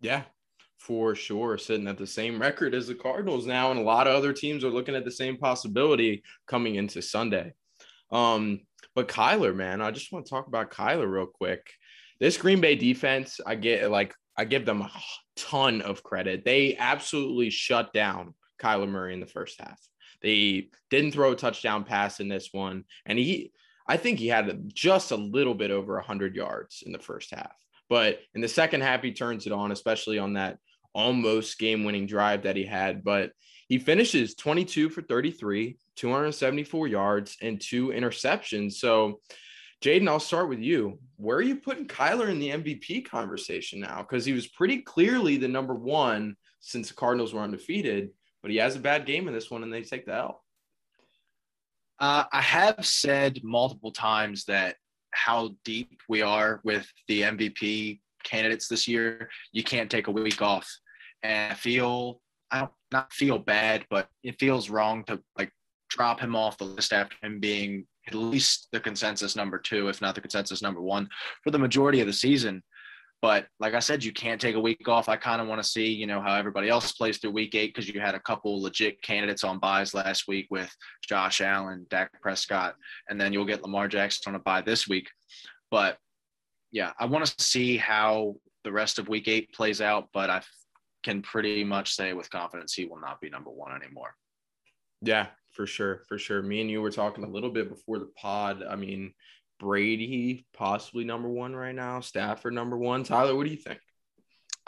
Yeah, 0.01 0.23
for 0.77 1.15
sure, 1.15 1.57
sitting 1.57 1.87
at 1.87 1.97
the 1.97 2.07
same 2.07 2.39
record 2.39 2.73
as 2.73 2.87
the 2.87 2.95
Cardinals 2.95 3.45
now, 3.45 3.71
and 3.71 3.79
a 3.79 3.83
lot 3.83 4.07
of 4.07 4.15
other 4.15 4.33
teams 4.33 4.63
are 4.63 4.69
looking 4.69 4.95
at 4.95 5.05
the 5.05 5.11
same 5.11 5.37
possibility 5.37 6.23
coming 6.47 6.75
into 6.75 7.01
Sunday. 7.01 7.53
Um, 8.11 8.61
but 8.95 9.07
Kyler, 9.07 9.55
man, 9.55 9.81
I 9.81 9.91
just 9.91 10.11
want 10.11 10.25
to 10.25 10.29
talk 10.29 10.47
about 10.47 10.71
Kyler 10.71 11.09
real 11.09 11.25
quick. 11.25 11.71
This 12.19 12.37
Green 12.37 12.61
Bay 12.61 12.75
defense, 12.75 13.39
I 13.45 13.55
get 13.55 13.89
like 13.89 14.13
I 14.37 14.45
give 14.45 14.65
them 14.65 14.81
a 14.81 14.91
ton 15.35 15.81
of 15.81 16.03
credit. 16.03 16.43
They 16.45 16.75
absolutely 16.77 17.49
shut 17.49 17.93
down 17.93 18.33
Kyler 18.61 18.89
Murray 18.89 19.13
in 19.13 19.19
the 19.19 19.25
first 19.25 19.59
half. 19.59 19.79
They 20.21 20.69
didn't 20.89 21.11
throw 21.11 21.31
a 21.31 21.35
touchdown 21.35 21.83
pass 21.83 22.19
in 22.19 22.29
this 22.29 22.49
one, 22.51 22.85
and 23.05 23.19
he, 23.19 23.51
I 23.87 23.97
think 23.97 24.19
he 24.19 24.27
had 24.27 24.71
just 24.73 25.11
a 25.11 25.17
little 25.17 25.53
bit 25.53 25.71
over 25.71 25.95
100 25.95 26.35
yards 26.35 26.83
in 26.85 26.93
the 26.93 26.99
first 26.99 27.31
half. 27.31 27.53
But 27.89 28.19
in 28.33 28.41
the 28.41 28.47
second 28.47 28.81
half, 28.81 29.03
he 29.03 29.11
turns 29.11 29.45
it 29.45 29.53
on, 29.53 29.71
especially 29.71 30.17
on 30.17 30.33
that 30.33 30.57
almost 30.93 31.59
game 31.59 31.83
winning 31.83 32.07
drive 32.07 32.43
that 32.43 32.55
he 32.55 32.65
had. 32.65 33.03
But 33.03 33.31
he 33.67 33.79
finishes 33.79 34.35
22 34.35 34.89
for 34.89 35.01
33, 35.01 35.77
274 35.95 36.87
yards, 36.87 37.37
and 37.41 37.59
two 37.59 37.87
interceptions. 37.87 38.73
So 38.73 39.19
Jaden, 39.83 40.07
I'll 40.07 40.19
start 40.19 40.47
with 40.47 40.59
you. 40.59 40.97
Where 41.17 41.37
are 41.37 41.41
you 41.41 41.57
putting 41.57 41.87
Kyler 41.87 42.29
in 42.29 42.39
the 42.39 42.51
MVP 42.51 43.05
conversation 43.05 43.81
now? 43.81 43.97
Because 44.01 44.23
he 44.23 44.31
was 44.31 44.47
pretty 44.47 44.81
clearly 44.81 45.35
the 45.35 45.49
number 45.49 45.75
one 45.75 46.37
since 46.61 46.87
the 46.87 46.93
Cardinals 46.93 47.33
were 47.33 47.41
undefeated, 47.41 48.11
but 48.41 48.49
he 48.49 48.57
has 48.57 48.77
a 48.77 48.79
bad 48.79 49.05
game 49.05 49.27
in 49.27 49.33
this 49.33 49.51
one 49.51 49.61
and 49.61 49.73
they 49.73 49.81
take 49.81 50.05
the 50.05 50.13
L. 50.13 50.41
Uh, 51.99 52.23
I 52.31 52.41
have 52.41 52.85
said 52.85 53.41
multiple 53.43 53.91
times 53.91 54.45
that 54.45 54.77
how 55.13 55.55
deep 55.63 56.01
we 56.09 56.21
are 56.21 56.61
with 56.63 56.87
the 57.07 57.21
MVP 57.21 57.99
candidates 58.23 58.67
this 58.67 58.87
year. 58.87 59.29
You 59.51 59.63
can't 59.63 59.89
take 59.89 60.07
a 60.07 60.11
week 60.11 60.41
off, 60.41 60.69
and 61.23 61.51
I 61.51 61.55
feel 61.55 62.21
I 62.51 62.59
don't 62.59 62.71
not 62.91 63.11
feel 63.11 63.39
bad, 63.39 63.85
but 63.89 64.07
it 64.23 64.39
feels 64.39 64.69
wrong 64.69 65.03
to 65.05 65.19
like 65.37 65.51
drop 65.89 66.19
him 66.19 66.35
off 66.35 66.57
the 66.57 66.65
list 66.65 66.93
after 66.93 67.15
him 67.21 67.39
being 67.39 67.85
at 68.07 68.13
least 68.13 68.67
the 68.71 68.79
consensus 68.79 69.35
number 69.35 69.57
two, 69.57 69.87
if 69.87 70.01
not 70.01 70.15
the 70.15 70.21
consensus 70.21 70.61
number 70.61 70.81
one, 70.81 71.07
for 71.43 71.51
the 71.51 71.59
majority 71.59 71.99
of 72.01 72.07
the 72.07 72.13
season. 72.13 72.61
But 73.23 73.47
like 73.61 73.73
I 73.73 73.79
said, 73.79 74.03
you 74.03 74.11
can't 74.11 74.41
take 74.41 74.55
a 74.55 74.59
week 74.59 74.89
off. 74.89 75.07
I 75.07 75.15
kind 75.15 75.41
of 75.41 75.47
want 75.47 75.63
to 75.63 75.67
see, 75.67 75.87
you 75.87 76.05
know, 76.05 76.19
how 76.19 76.35
everybody 76.35 76.67
else 76.67 76.91
plays 76.91 77.19
through 77.19 77.31
week 77.31 77.55
eight 77.55 77.73
because 77.73 77.87
you 77.87 78.01
had 78.01 78.15
a 78.15 78.19
couple 78.19 78.61
legit 78.61 79.01
candidates 79.01 79.45
on 79.45 79.59
byes 79.59 79.93
last 79.93 80.27
week 80.27 80.47
with 80.49 80.69
Josh 81.07 81.39
Allen, 81.39 81.87
Dak 81.89 82.11
Prescott, 82.21 82.75
and 83.07 83.19
then 83.19 83.31
you'll 83.31 83.45
get 83.45 83.61
Lamar 83.61 83.87
Jackson 83.87 84.33
on 84.33 84.35
a 84.35 84.43
bye 84.43 84.59
this 84.59 84.89
week. 84.89 85.09
But 85.71 85.97
yeah, 86.73 86.91
I 86.99 87.05
want 87.05 87.25
to 87.25 87.33
see 87.41 87.77
how 87.77 88.35
the 88.65 88.73
rest 88.73 88.99
of 88.99 89.07
week 89.07 89.29
eight 89.29 89.53
plays 89.53 89.79
out, 89.79 90.09
but 90.13 90.29
I 90.29 90.41
can 91.03 91.21
pretty 91.21 91.63
much 91.63 91.95
say 91.95 92.11
with 92.11 92.29
confidence 92.29 92.73
he 92.73 92.83
will 92.83 92.99
not 92.99 93.21
be 93.21 93.29
number 93.29 93.51
one 93.51 93.73
anymore. 93.73 94.15
Yeah, 95.01 95.27
for 95.53 95.65
sure. 95.65 96.03
For 96.09 96.17
sure. 96.17 96.41
Me 96.41 96.59
and 96.59 96.69
you 96.69 96.81
were 96.81 96.91
talking 96.91 97.23
a 97.23 97.29
little 97.29 97.51
bit 97.51 97.69
before 97.69 97.99
the 97.99 98.11
pod. 98.17 98.63
I 98.69 98.75
mean, 98.75 99.13
Brady 99.63 100.45
possibly 100.53 101.05
number 101.05 101.29
one 101.29 101.55
right 101.55 101.73
now, 101.73 102.01
Stafford 102.01 102.53
number 102.53 102.77
one. 102.77 103.03
Tyler, 103.03 103.33
what 103.35 103.45
do 103.45 103.49
you 103.51 103.57
think? 103.57 103.79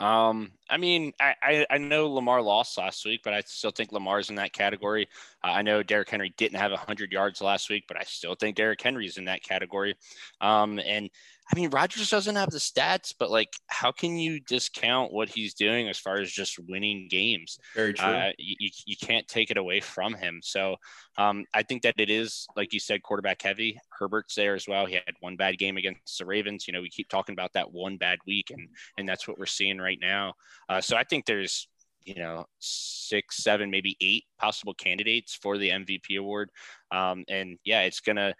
Um, 0.00 0.52
I 0.68 0.76
mean, 0.76 1.12
I, 1.20 1.66
I, 1.70 1.78
know 1.78 2.08
Lamar 2.08 2.42
lost 2.42 2.78
last 2.78 3.04
week, 3.04 3.20
but 3.22 3.32
I 3.32 3.42
still 3.46 3.70
think 3.70 3.92
Lamar's 3.92 4.30
in 4.30 4.36
that 4.36 4.52
category. 4.52 5.08
Uh, 5.44 5.48
I 5.48 5.62
know 5.62 5.82
Derrick 5.82 6.10
Henry 6.10 6.34
didn't 6.36 6.58
have 6.58 6.72
100 6.72 7.12
yards 7.12 7.40
last 7.40 7.70
week, 7.70 7.84
but 7.86 7.96
I 7.96 8.02
still 8.04 8.34
think 8.34 8.56
Derrick 8.56 8.82
Henry's 8.82 9.16
in 9.16 9.26
that 9.26 9.42
category. 9.42 9.94
Um, 10.40 10.80
and 10.80 11.10
I 11.52 11.54
mean, 11.54 11.70
Rodgers 11.70 12.10
doesn't 12.10 12.34
have 12.34 12.50
the 12.50 12.58
stats, 12.58 13.14
but 13.16 13.30
like, 13.30 13.54
how 13.68 13.92
can 13.92 14.16
you 14.16 14.40
discount 14.40 15.12
what 15.12 15.28
he's 15.28 15.54
doing 15.54 15.88
as 15.88 15.98
far 15.98 16.16
as 16.16 16.32
just 16.32 16.58
winning 16.58 17.06
games? 17.08 17.58
Very 17.74 17.94
true. 17.94 18.08
Uh, 18.08 18.32
you, 18.36 18.70
you 18.84 18.96
can't 18.96 19.28
take 19.28 19.52
it 19.52 19.56
away 19.56 19.78
from 19.78 20.14
him. 20.14 20.40
So 20.42 20.74
um, 21.16 21.44
I 21.54 21.62
think 21.62 21.82
that 21.82 21.94
it 21.98 22.10
is, 22.10 22.48
like 22.56 22.72
you 22.72 22.80
said, 22.80 23.04
quarterback 23.04 23.40
heavy. 23.40 23.78
Herbert's 23.96 24.34
there 24.34 24.56
as 24.56 24.66
well. 24.66 24.86
He 24.86 24.94
had 24.94 25.04
one 25.20 25.36
bad 25.36 25.58
game 25.58 25.76
against 25.76 26.18
the 26.18 26.26
Ravens. 26.26 26.66
You 26.66 26.72
know, 26.72 26.82
we 26.82 26.90
keep 26.90 27.08
talking 27.08 27.34
about 27.34 27.52
that 27.52 27.72
one 27.72 27.96
bad 27.96 28.18
week, 28.26 28.50
and 28.50 28.68
and 28.98 29.08
that's 29.08 29.28
what 29.28 29.38
we're 29.38 29.46
seeing 29.46 29.78
right 29.78 29.98
now. 30.00 30.34
Uh, 30.68 30.80
so 30.80 30.96
I 30.96 31.04
think 31.04 31.26
there's 31.26 31.68
you 32.04 32.14
know 32.14 32.46
six 32.60 33.38
seven 33.38 33.70
maybe 33.70 33.96
eight 34.00 34.24
possible 34.38 34.74
candidates 34.74 35.34
for 35.34 35.58
the 35.58 35.70
mvp 35.70 36.16
award 36.16 36.50
um, 36.92 37.24
and 37.28 37.58
yeah 37.64 37.80
it's 37.80 37.98
gonna 37.98 38.32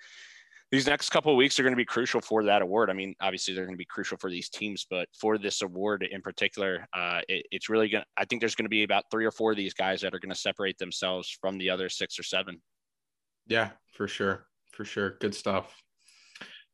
these 0.73 0.87
next 0.87 1.11
couple 1.11 1.30
of 1.30 1.37
weeks 1.37 1.59
are 1.59 1.62
going 1.62 1.73
to 1.73 1.76
be 1.76 1.85
crucial 1.85 2.21
for 2.21 2.42
that 2.45 2.61
award. 2.61 2.90
I 2.90 2.92
mean, 2.92 3.14
obviously 3.21 3.54
they're 3.54 3.66
going 3.66 3.76
to 3.76 3.78
be 3.78 3.85
crucial 3.85 4.18
for 4.18 4.30
these 4.30 4.49
teams, 4.49 4.87
but 4.88 5.09
for 5.18 5.38
this 5.38 5.62
award 5.62 6.02
in 6.11 6.23
particular, 6.23 6.87
uh, 6.92 7.21
it, 7.28 7.47
it's 7.52 7.68
really 7.68 7.88
going. 7.88 8.02
to 8.02 8.09
I 8.16 8.25
think 8.25 8.40
there's 8.40 8.56
going 8.56 8.64
to 8.64 8.71
be 8.71 8.83
about 8.83 9.04
three 9.11 9.25
or 9.25 9.30
four 9.30 9.52
of 9.52 9.56
these 9.56 9.75
guys 9.75 10.00
that 10.00 10.14
are 10.14 10.18
going 10.18 10.33
to 10.33 10.38
separate 10.38 10.76
themselves 10.78 11.30
from 11.40 11.59
the 11.59 11.71
other 11.71 11.88
six 11.88 12.18
or 12.18 12.25
seven. 12.25 12.61
Yeah, 13.47 13.71
for 13.92 14.09
sure, 14.09 14.47
for 14.73 14.85
sure. 14.85 15.16
Good 15.21 15.35
stuff. 15.35 15.73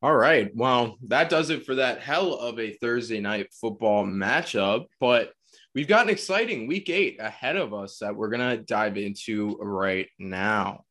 All 0.01 0.17
right, 0.17 0.51
well, 0.55 0.97
that 1.09 1.29
does 1.29 1.51
it 1.51 1.67
for 1.67 1.77
that 1.77 2.01
hell 2.01 2.35
of 2.35 2.59
a 2.59 2.73
Thursday 2.73 3.21
night 3.21 3.49
football 3.61 4.05
matchup, 4.05 4.87
but. 5.01 5.33
We've 5.75 5.89
got 5.89 6.05
an 6.05 6.11
exciting 6.11 6.67
week 6.67 6.91
eight 6.91 7.17
ahead 7.19 7.57
of 7.57 7.73
us 7.73 7.99
that 7.99 8.15
we're 8.15 8.29
going 8.29 8.59
to 8.59 8.63
dive 8.63 8.99
into 8.99 9.57
right 9.59 10.09
now. 10.19 10.85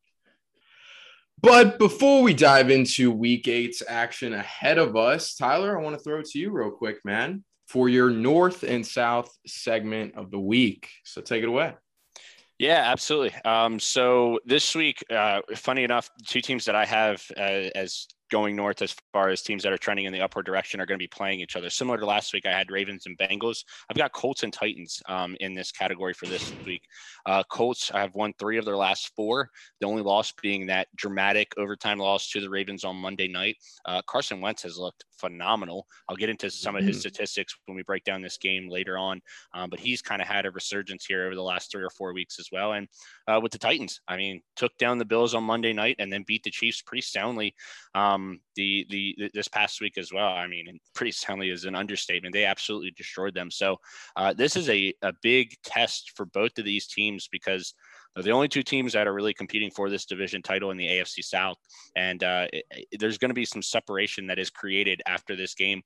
But 1.40 1.78
before 1.78 2.22
we 2.22 2.34
dive 2.34 2.70
into 2.70 3.10
week 3.10 3.46
eight's 3.46 3.82
action 3.86 4.32
ahead 4.32 4.78
of 4.78 4.96
us, 4.96 5.34
Tyler, 5.36 5.78
I 5.78 5.82
want 5.82 5.96
to 5.96 6.02
throw 6.02 6.20
it 6.20 6.26
to 6.26 6.38
you 6.38 6.50
real 6.50 6.70
quick, 6.70 6.98
man, 7.04 7.44
for 7.68 7.88
your 7.88 8.10
North 8.10 8.64
and 8.64 8.86
South 8.86 9.30
segment 9.46 10.16
of 10.16 10.30
the 10.30 10.40
week. 10.40 10.88
So 11.04 11.20
take 11.20 11.42
it 11.42 11.48
away. 11.48 11.74
Yeah, 12.58 12.82
absolutely. 12.84 13.34
Um, 13.44 13.80
so 13.80 14.38
this 14.44 14.74
week, 14.74 15.04
uh, 15.10 15.40
funny 15.56 15.82
enough, 15.82 16.10
two 16.26 16.40
teams 16.40 16.64
that 16.66 16.76
I 16.76 16.84
have 16.84 17.22
uh, 17.36 17.70
as 17.74 18.06
going 18.32 18.56
north 18.56 18.80
as 18.80 18.96
far 19.12 19.28
as 19.28 19.42
teams 19.42 19.62
that 19.62 19.74
are 19.74 19.78
trending 19.78 20.06
in 20.06 20.12
the 20.12 20.22
upward 20.22 20.46
direction 20.46 20.80
are 20.80 20.86
going 20.86 20.98
to 20.98 21.02
be 21.02 21.06
playing 21.06 21.40
each 21.40 21.54
other. 21.54 21.68
Similar 21.68 21.98
to 21.98 22.06
last 22.06 22.32
week, 22.32 22.46
I 22.46 22.50
had 22.50 22.70
Ravens 22.70 23.04
and 23.04 23.16
Bengals. 23.18 23.62
I've 23.90 23.96
got 23.96 24.12
Colts 24.12 24.42
and 24.42 24.50
Titans 24.50 25.02
um, 25.06 25.36
in 25.40 25.54
this 25.54 25.70
category 25.70 26.14
for 26.14 26.24
this 26.24 26.50
week. 26.64 26.82
Uh, 27.26 27.42
Colts, 27.50 27.90
I 27.92 28.00
have 28.00 28.14
won 28.14 28.32
three 28.38 28.56
of 28.56 28.64
their 28.64 28.76
last 28.76 29.12
four. 29.14 29.50
The 29.80 29.86
only 29.86 30.02
loss 30.02 30.32
being 30.40 30.66
that 30.68 30.88
dramatic 30.96 31.52
overtime 31.58 31.98
loss 31.98 32.30
to 32.30 32.40
the 32.40 32.48
Ravens 32.48 32.84
on 32.84 32.96
Monday 32.96 33.28
night. 33.28 33.56
Uh, 33.84 34.00
Carson 34.06 34.40
Wentz 34.40 34.62
has 34.62 34.78
looked 34.78 35.04
phenomenal. 35.22 35.86
I'll 36.08 36.16
get 36.16 36.28
into 36.28 36.50
some 36.50 36.76
of 36.76 36.84
his 36.84 36.96
mm-hmm. 36.96 37.00
statistics 37.00 37.56
when 37.66 37.76
we 37.76 37.82
break 37.82 38.04
down 38.04 38.20
this 38.20 38.36
game 38.36 38.68
later 38.68 38.98
on, 38.98 39.20
um, 39.54 39.70
but 39.70 39.80
he's 39.80 40.02
kind 40.02 40.20
of 40.20 40.28
had 40.28 40.44
a 40.46 40.50
resurgence 40.50 41.06
here 41.06 41.24
over 41.24 41.34
the 41.34 41.42
last 41.42 41.72
three 41.72 41.82
or 41.82 41.90
four 41.90 42.12
weeks 42.12 42.38
as 42.38 42.48
well. 42.52 42.74
And 42.74 42.88
uh, 43.26 43.40
with 43.42 43.52
the 43.52 43.58
Titans, 43.58 44.00
I 44.06 44.16
mean, 44.16 44.42
took 44.56 44.76
down 44.78 44.98
the 44.98 45.04
Bills 45.04 45.34
on 45.34 45.44
Monday 45.44 45.72
night 45.72 45.96
and 45.98 46.12
then 46.12 46.24
beat 46.26 46.42
the 46.42 46.50
Chiefs 46.50 46.82
pretty 46.82 47.02
soundly. 47.02 47.54
Um, 47.94 48.12
um, 48.12 48.40
the, 48.56 48.86
the 48.90 49.30
this 49.34 49.48
past 49.48 49.80
week 49.80 49.98
as 49.98 50.12
well. 50.12 50.28
I 50.28 50.46
mean, 50.46 50.78
pretty 50.94 51.12
soundly 51.12 51.50
is 51.50 51.64
an 51.64 51.74
understatement. 51.74 52.34
They 52.34 52.44
absolutely 52.44 52.92
destroyed 52.92 53.34
them. 53.34 53.50
So 53.50 53.76
uh, 54.16 54.32
this 54.32 54.56
is 54.56 54.68
a, 54.68 54.94
a 55.02 55.12
big 55.22 55.54
test 55.64 56.12
for 56.14 56.26
both 56.26 56.58
of 56.58 56.64
these 56.64 56.86
teams 56.86 57.28
because 57.30 57.74
they're 58.14 58.24
the 58.24 58.30
only 58.30 58.48
two 58.48 58.62
teams 58.62 58.92
that 58.92 59.06
are 59.06 59.14
really 59.14 59.34
competing 59.34 59.70
for 59.70 59.88
this 59.88 60.04
division 60.04 60.42
title 60.42 60.70
in 60.70 60.76
the 60.76 60.86
AFC 60.86 61.24
South. 61.24 61.56
And 61.96 62.22
uh, 62.22 62.46
it, 62.52 62.64
it, 62.70 63.00
there's 63.00 63.18
going 63.18 63.30
to 63.30 63.34
be 63.34 63.44
some 63.44 63.62
separation 63.62 64.26
that 64.26 64.38
is 64.38 64.50
created 64.50 65.02
after 65.06 65.34
this 65.36 65.54
game 65.54 65.82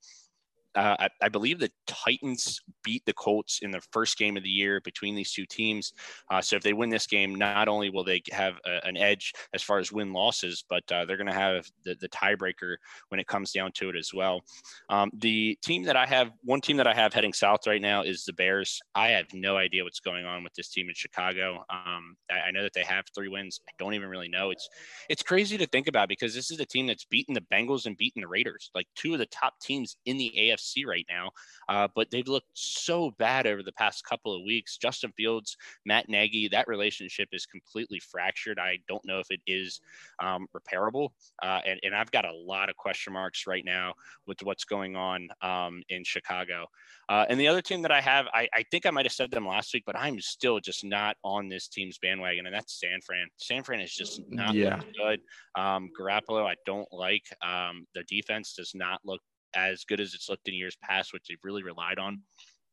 uh, 0.76 0.96
I, 0.98 1.08
I, 1.22 1.28
believe 1.30 1.58
the 1.58 1.70
Titans 1.86 2.60
beat 2.84 3.04
the 3.06 3.14
Colts 3.14 3.60
in 3.62 3.70
the 3.70 3.80
first 3.92 4.18
game 4.18 4.36
of 4.36 4.42
the 4.42 4.48
year 4.48 4.80
between 4.82 5.14
these 5.14 5.32
two 5.32 5.46
teams. 5.46 5.94
Uh, 6.30 6.42
so 6.42 6.54
if 6.54 6.62
they 6.62 6.74
win 6.74 6.90
this 6.90 7.06
game, 7.06 7.34
not 7.34 7.66
only 7.66 7.88
will 7.88 8.04
they 8.04 8.20
have 8.30 8.54
a, 8.66 8.86
an 8.86 8.96
edge 8.96 9.32
as 9.54 9.62
far 9.62 9.78
as 9.78 9.90
win 9.90 10.12
losses, 10.12 10.64
but 10.68 10.84
uh, 10.92 11.04
they're 11.04 11.16
going 11.16 11.26
to 11.26 11.32
have 11.32 11.66
the, 11.84 11.96
the, 12.00 12.08
tiebreaker 12.10 12.76
when 13.08 13.18
it 13.18 13.26
comes 13.26 13.52
down 13.52 13.72
to 13.72 13.88
it 13.88 13.96
as 13.96 14.12
well. 14.14 14.42
Um, 14.90 15.10
the 15.14 15.58
team 15.62 15.82
that 15.84 15.96
I 15.96 16.06
have, 16.06 16.30
one 16.44 16.60
team 16.60 16.76
that 16.76 16.86
I 16.86 16.94
have 16.94 17.12
heading 17.12 17.32
south 17.32 17.66
right 17.66 17.80
now 17.80 18.02
is 18.02 18.24
the 18.24 18.32
Bears. 18.34 18.78
I 18.94 19.08
have 19.08 19.26
no 19.32 19.56
idea 19.56 19.82
what's 19.82 20.00
going 20.00 20.24
on 20.24 20.44
with 20.44 20.52
this 20.54 20.68
team 20.68 20.88
in 20.88 20.94
Chicago. 20.94 21.64
Um, 21.70 22.16
I, 22.30 22.48
I 22.48 22.50
know 22.50 22.62
that 22.62 22.74
they 22.74 22.84
have 22.84 23.04
three 23.14 23.28
wins. 23.28 23.60
I 23.68 23.72
don't 23.78 23.94
even 23.94 24.08
really 24.08 24.28
know. 24.28 24.50
It's 24.50 24.68
it's 25.08 25.22
crazy 25.22 25.56
to 25.58 25.66
think 25.66 25.88
about 25.88 26.08
because 26.08 26.34
this 26.34 26.50
is 26.50 26.60
a 26.60 26.66
team 26.66 26.86
that's 26.86 27.06
beaten 27.06 27.34
the 27.34 27.44
Bengals 27.52 27.86
and 27.86 27.96
beaten 27.96 28.20
the 28.20 28.28
Raiders, 28.28 28.70
like 28.74 28.86
two 28.94 29.14
of 29.14 29.18
the 29.18 29.26
top 29.26 29.54
teams 29.60 29.96
in 30.04 30.18
the 30.18 30.32
AFC 30.38 30.65
see 30.66 30.84
right 30.84 31.06
now. 31.08 31.30
Uh, 31.68 31.88
but 31.94 32.10
they've 32.10 32.28
looked 32.28 32.50
so 32.54 33.12
bad 33.18 33.46
over 33.46 33.62
the 33.62 33.72
past 33.72 34.04
couple 34.04 34.34
of 34.34 34.42
weeks. 34.42 34.76
Justin 34.76 35.12
Fields, 35.16 35.56
Matt 35.84 36.08
Nagy, 36.08 36.48
that 36.48 36.68
relationship 36.68 37.28
is 37.32 37.46
completely 37.46 38.00
fractured. 38.00 38.58
I 38.58 38.78
don't 38.88 39.04
know 39.04 39.18
if 39.18 39.26
it 39.30 39.40
is 39.46 39.80
um, 40.22 40.46
repairable. 40.56 41.10
Uh, 41.42 41.60
and, 41.66 41.80
and 41.82 41.94
I've 41.94 42.10
got 42.10 42.24
a 42.24 42.32
lot 42.32 42.68
of 42.68 42.76
question 42.76 43.12
marks 43.12 43.46
right 43.46 43.64
now 43.64 43.94
with 44.26 44.42
what's 44.42 44.64
going 44.64 44.96
on 44.96 45.28
um, 45.42 45.82
in 45.88 46.04
Chicago. 46.04 46.66
Uh, 47.08 47.24
and 47.28 47.38
the 47.38 47.46
other 47.46 47.62
team 47.62 47.82
that 47.82 47.92
I 47.92 48.00
have, 48.00 48.26
I, 48.34 48.48
I 48.52 48.64
think 48.70 48.84
I 48.84 48.90
might 48.90 49.04
have 49.04 49.12
said 49.12 49.30
them 49.30 49.46
last 49.46 49.72
week, 49.72 49.84
but 49.86 49.96
I'm 49.96 50.20
still 50.20 50.58
just 50.58 50.84
not 50.84 51.16
on 51.22 51.48
this 51.48 51.68
team's 51.68 51.98
bandwagon, 51.98 52.46
and 52.46 52.54
that's 52.54 52.80
San 52.80 53.00
Fran. 53.00 53.28
San 53.36 53.62
Fran 53.62 53.80
is 53.80 53.94
just 53.94 54.22
not 54.28 54.54
yeah. 54.54 54.80
good. 54.98 55.20
Um, 55.54 55.90
Garoppolo, 55.98 56.44
I 56.44 56.56
don't 56.64 56.88
like. 56.92 57.24
Um, 57.46 57.86
the 57.94 58.02
defense 58.08 58.54
does 58.54 58.72
not 58.74 59.00
look 59.04 59.20
as 59.56 59.84
good 59.84 60.00
as 60.00 60.14
it's 60.14 60.28
looked 60.28 60.46
in 60.48 60.54
years 60.54 60.76
past, 60.82 61.12
which 61.12 61.24
they've 61.28 61.38
really 61.42 61.62
relied 61.62 61.98
on. 61.98 62.22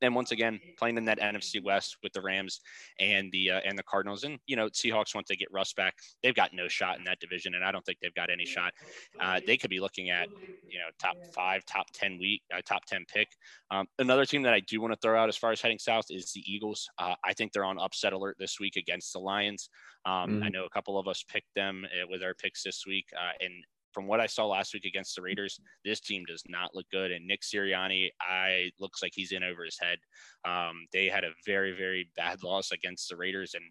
And 0.03 0.13
once 0.13 0.31
again, 0.31 0.59
playing 0.77 0.97
in 0.97 1.05
that 1.05 1.19
NFC 1.19 1.63
West 1.63 1.97
with 2.03 2.11
the 2.11 2.21
Rams 2.21 2.59
and 2.99 3.31
the 3.31 3.51
uh, 3.51 3.61
and 3.63 3.77
the 3.77 3.83
Cardinals, 3.83 4.25
and 4.25 4.37
you 4.45 4.57
know 4.57 4.67
Seahawks 4.67 5.15
once 5.15 5.27
they 5.29 5.35
get 5.35 5.47
Russ 5.51 5.71
back, 5.73 5.95
they've 6.21 6.35
got 6.35 6.51
no 6.53 6.67
shot 6.67 6.97
in 6.97 7.05
that 7.05 7.19
division, 7.19 7.55
and 7.55 7.63
I 7.63 7.71
don't 7.71 7.85
think 7.85 7.99
they've 8.01 8.13
got 8.13 8.29
any 8.29 8.45
shot. 8.45 8.73
Uh, 9.19 9.39
they 9.47 9.55
could 9.55 9.69
be 9.69 9.79
looking 9.79 10.09
at 10.09 10.27
you 10.67 10.79
know 10.79 10.89
top 10.99 11.15
five, 11.33 11.63
top 11.65 11.85
ten 11.93 12.19
week, 12.19 12.41
uh, 12.53 12.61
top 12.67 12.85
ten 12.85 13.05
pick. 13.11 13.29
Um, 13.71 13.87
another 13.97 14.25
team 14.25 14.41
that 14.43 14.53
I 14.53 14.59
do 14.59 14.81
want 14.81 14.93
to 14.93 14.99
throw 15.01 15.17
out 15.17 15.29
as 15.29 15.37
far 15.37 15.51
as 15.51 15.61
heading 15.61 15.79
south 15.79 16.05
is 16.09 16.33
the 16.33 16.43
Eagles. 16.45 16.89
Uh, 16.97 17.15
I 17.23 17.31
think 17.33 17.53
they're 17.53 17.65
on 17.65 17.79
upset 17.79 18.11
alert 18.11 18.35
this 18.37 18.59
week 18.59 18.75
against 18.75 19.13
the 19.13 19.19
Lions. 19.19 19.69
Um, 20.05 20.41
mm. 20.41 20.43
I 20.43 20.49
know 20.49 20.65
a 20.65 20.69
couple 20.69 20.99
of 20.99 21.07
us 21.07 21.23
picked 21.23 21.55
them 21.55 21.85
uh, 21.85 22.07
with 22.09 22.23
our 22.23 22.33
picks 22.33 22.61
this 22.63 22.83
week, 22.85 23.05
uh, 23.15 23.31
and 23.39 23.53
from 23.93 24.07
what 24.07 24.19
I 24.19 24.27
saw 24.27 24.45
last 24.45 24.73
week 24.73 24.85
against 24.85 25.15
the 25.15 25.21
Raiders, 25.21 25.59
this 25.85 25.99
team 25.99 26.23
does 26.27 26.43
not 26.47 26.73
look 26.73 26.85
good. 26.91 27.11
And 27.11 27.25
Nick 27.27 27.41
Sirianni, 27.41 28.09
I 28.21 28.71
looks 28.79 29.01
like 29.01 29.13
he's 29.15 29.31
in 29.31 29.43
over 29.43 29.63
his 29.63 29.77
head. 29.79 29.99
Um, 30.45 30.87
they 30.91 31.07
had 31.07 31.23
a 31.23 31.31
very, 31.45 31.71
very 31.71 32.09
bad 32.15 32.43
loss 32.43 32.71
against 32.71 33.09
the 33.09 33.15
Raiders. 33.15 33.53
And 33.53 33.63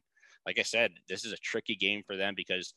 like 0.46 0.58
I 0.58 0.62
said, 0.62 0.92
this 1.08 1.24
is 1.24 1.32
a 1.32 1.38
tricky 1.38 1.76
game 1.76 2.02
for 2.06 2.16
them 2.16 2.34
because 2.36 2.74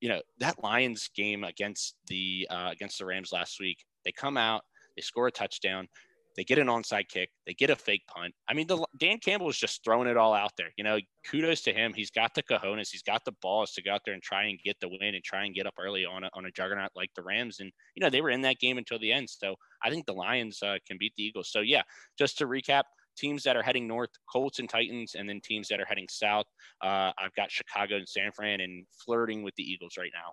you 0.00 0.08
know 0.08 0.20
that 0.38 0.62
Lions 0.62 1.08
game 1.16 1.44
against 1.44 1.96
the 2.08 2.46
uh, 2.50 2.68
against 2.72 2.98
the 2.98 3.06
Rams 3.06 3.32
last 3.32 3.60
week. 3.60 3.84
They 4.04 4.12
come 4.12 4.36
out, 4.36 4.62
they 4.94 5.02
score 5.02 5.26
a 5.26 5.32
touchdown, 5.32 5.88
they 6.36 6.44
get 6.44 6.58
an 6.58 6.66
onside 6.66 7.08
kick, 7.08 7.30
they 7.46 7.54
get 7.54 7.70
a 7.70 7.76
fake 7.76 8.02
punt. 8.06 8.34
I 8.48 8.54
mean, 8.54 8.66
the, 8.66 8.84
Dan 8.98 9.18
Campbell 9.18 9.48
is 9.48 9.58
just 9.58 9.82
throwing 9.84 10.08
it 10.08 10.16
all 10.16 10.34
out 10.34 10.52
there. 10.56 10.70
You 10.76 10.84
know, 10.84 10.98
kudos 11.30 11.62
to 11.62 11.72
him. 11.72 11.92
He's 11.94 12.10
got 12.10 12.34
the 12.34 12.42
cojones, 12.42 12.90
he's 12.90 13.02
got 13.02 13.24
the 13.24 13.34
balls 13.42 13.72
to 13.72 13.82
go 13.82 13.92
out 13.92 14.02
there 14.04 14.14
and 14.14 14.22
try 14.22 14.44
and 14.44 14.58
get 14.64 14.76
the 14.80 14.88
win 14.88 15.14
and 15.14 15.24
try 15.24 15.44
and 15.44 15.54
get 15.54 15.66
up 15.66 15.74
early 15.78 16.04
on 16.04 16.24
a, 16.24 16.30
on 16.34 16.46
a 16.46 16.50
juggernaut 16.50 16.90
like 16.94 17.10
the 17.16 17.22
Rams. 17.22 17.60
And 17.60 17.70
you 17.94 18.02
know, 18.02 18.10
they 18.10 18.20
were 18.20 18.30
in 18.30 18.42
that 18.42 18.58
game 18.58 18.78
until 18.78 18.98
the 18.98 19.12
end. 19.12 19.28
So 19.30 19.54
I 19.82 19.90
think 19.90 20.06
the 20.06 20.14
Lions 20.14 20.62
uh, 20.62 20.76
can 20.86 20.96
beat 20.98 21.12
the 21.16 21.24
Eagles. 21.24 21.50
So 21.50 21.60
yeah, 21.60 21.82
just 22.18 22.38
to 22.38 22.46
recap, 22.46 22.82
teams 23.16 23.42
that 23.44 23.56
are 23.56 23.62
heading 23.62 23.88
north, 23.88 24.10
Colts 24.30 24.58
and 24.58 24.68
Titans, 24.68 25.14
and 25.14 25.28
then 25.28 25.40
teams 25.42 25.68
that 25.68 25.80
are 25.80 25.86
heading 25.86 26.06
south. 26.08 26.46
Uh, 26.82 27.12
I've 27.18 27.34
got 27.34 27.50
Chicago 27.50 27.96
and 27.96 28.08
San 28.08 28.30
Fran 28.32 28.60
and 28.60 28.86
flirting 29.04 29.42
with 29.42 29.54
the 29.56 29.62
Eagles 29.62 29.94
right 29.98 30.10
now. 30.14 30.32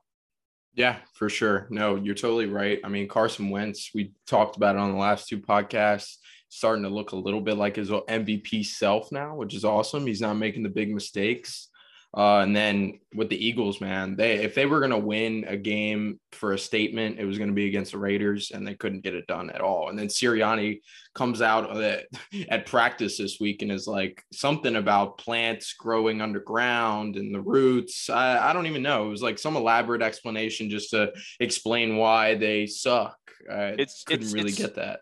Yeah, 0.75 0.97
for 1.13 1.29
sure. 1.29 1.67
No, 1.69 1.95
you're 1.95 2.15
totally 2.15 2.47
right. 2.47 2.79
I 2.83 2.89
mean, 2.89 3.07
Carson 3.07 3.49
Wentz, 3.49 3.91
we 3.93 4.13
talked 4.25 4.57
about 4.57 4.75
it 4.75 4.79
on 4.79 4.91
the 4.91 4.97
last 4.97 5.27
two 5.27 5.39
podcasts, 5.39 6.15
starting 6.49 6.83
to 6.83 6.89
look 6.89 7.11
a 7.11 7.15
little 7.17 7.41
bit 7.41 7.57
like 7.57 7.75
his 7.75 7.89
MVP 7.89 8.65
self 8.65 9.11
now, 9.11 9.35
which 9.35 9.53
is 9.53 9.65
awesome. 9.65 10.07
He's 10.07 10.21
not 10.21 10.33
making 10.33 10.63
the 10.63 10.69
big 10.69 10.91
mistakes. 10.91 11.69
Uh, 12.15 12.41
and 12.41 12.55
then 12.55 12.99
with 13.15 13.29
the 13.29 13.45
Eagles, 13.45 13.81
man, 13.81 14.15
they 14.15 14.35
if 14.43 14.53
they 14.53 14.67
were 14.67 14.79
going 14.79 14.91
to 14.91 14.97
win 14.97 15.45
a 15.47 15.57
game 15.57 16.19
for 16.31 16.53
a 16.53 16.59
statement, 16.59 17.19
it 17.19 17.25
was 17.25 17.39
going 17.39 17.49
to 17.49 17.55
be 17.55 17.67
against 17.67 17.93
the 17.93 17.97
Raiders, 17.97 18.51
and 18.51 18.67
they 18.67 18.75
couldn't 18.75 19.03
get 19.03 19.15
it 19.15 19.25
done 19.25 19.49
at 19.49 19.61
all. 19.61 19.89
And 19.89 19.97
then 19.97 20.07
Sirianni 20.07 20.81
comes 21.15 21.41
out 21.41 21.75
at, 21.81 22.05
at 22.49 22.67
practice 22.67 23.17
this 23.17 23.39
week 23.39 23.63
and 23.63 23.71
is 23.71 23.87
like 23.87 24.23
something 24.31 24.75
about 24.75 25.17
plants 25.17 25.73
growing 25.73 26.21
underground 26.21 27.15
and 27.15 27.33
the 27.33 27.41
roots. 27.41 28.11
I, 28.11 28.49
I 28.49 28.53
don't 28.53 28.67
even 28.67 28.83
know. 28.83 29.07
It 29.07 29.09
was 29.09 29.23
like 29.23 29.39
some 29.39 29.55
elaborate 29.55 30.03
explanation 30.03 30.69
just 30.69 30.91
to 30.91 31.11
explain 31.39 31.97
why 31.97 32.35
they 32.35 32.67
suck. 32.67 33.17
I 33.51 33.75
it's, 33.79 34.03
couldn't 34.03 34.25
it's, 34.25 34.33
really 34.33 34.49
it's, 34.49 34.59
get 34.59 34.75
that. 34.75 34.99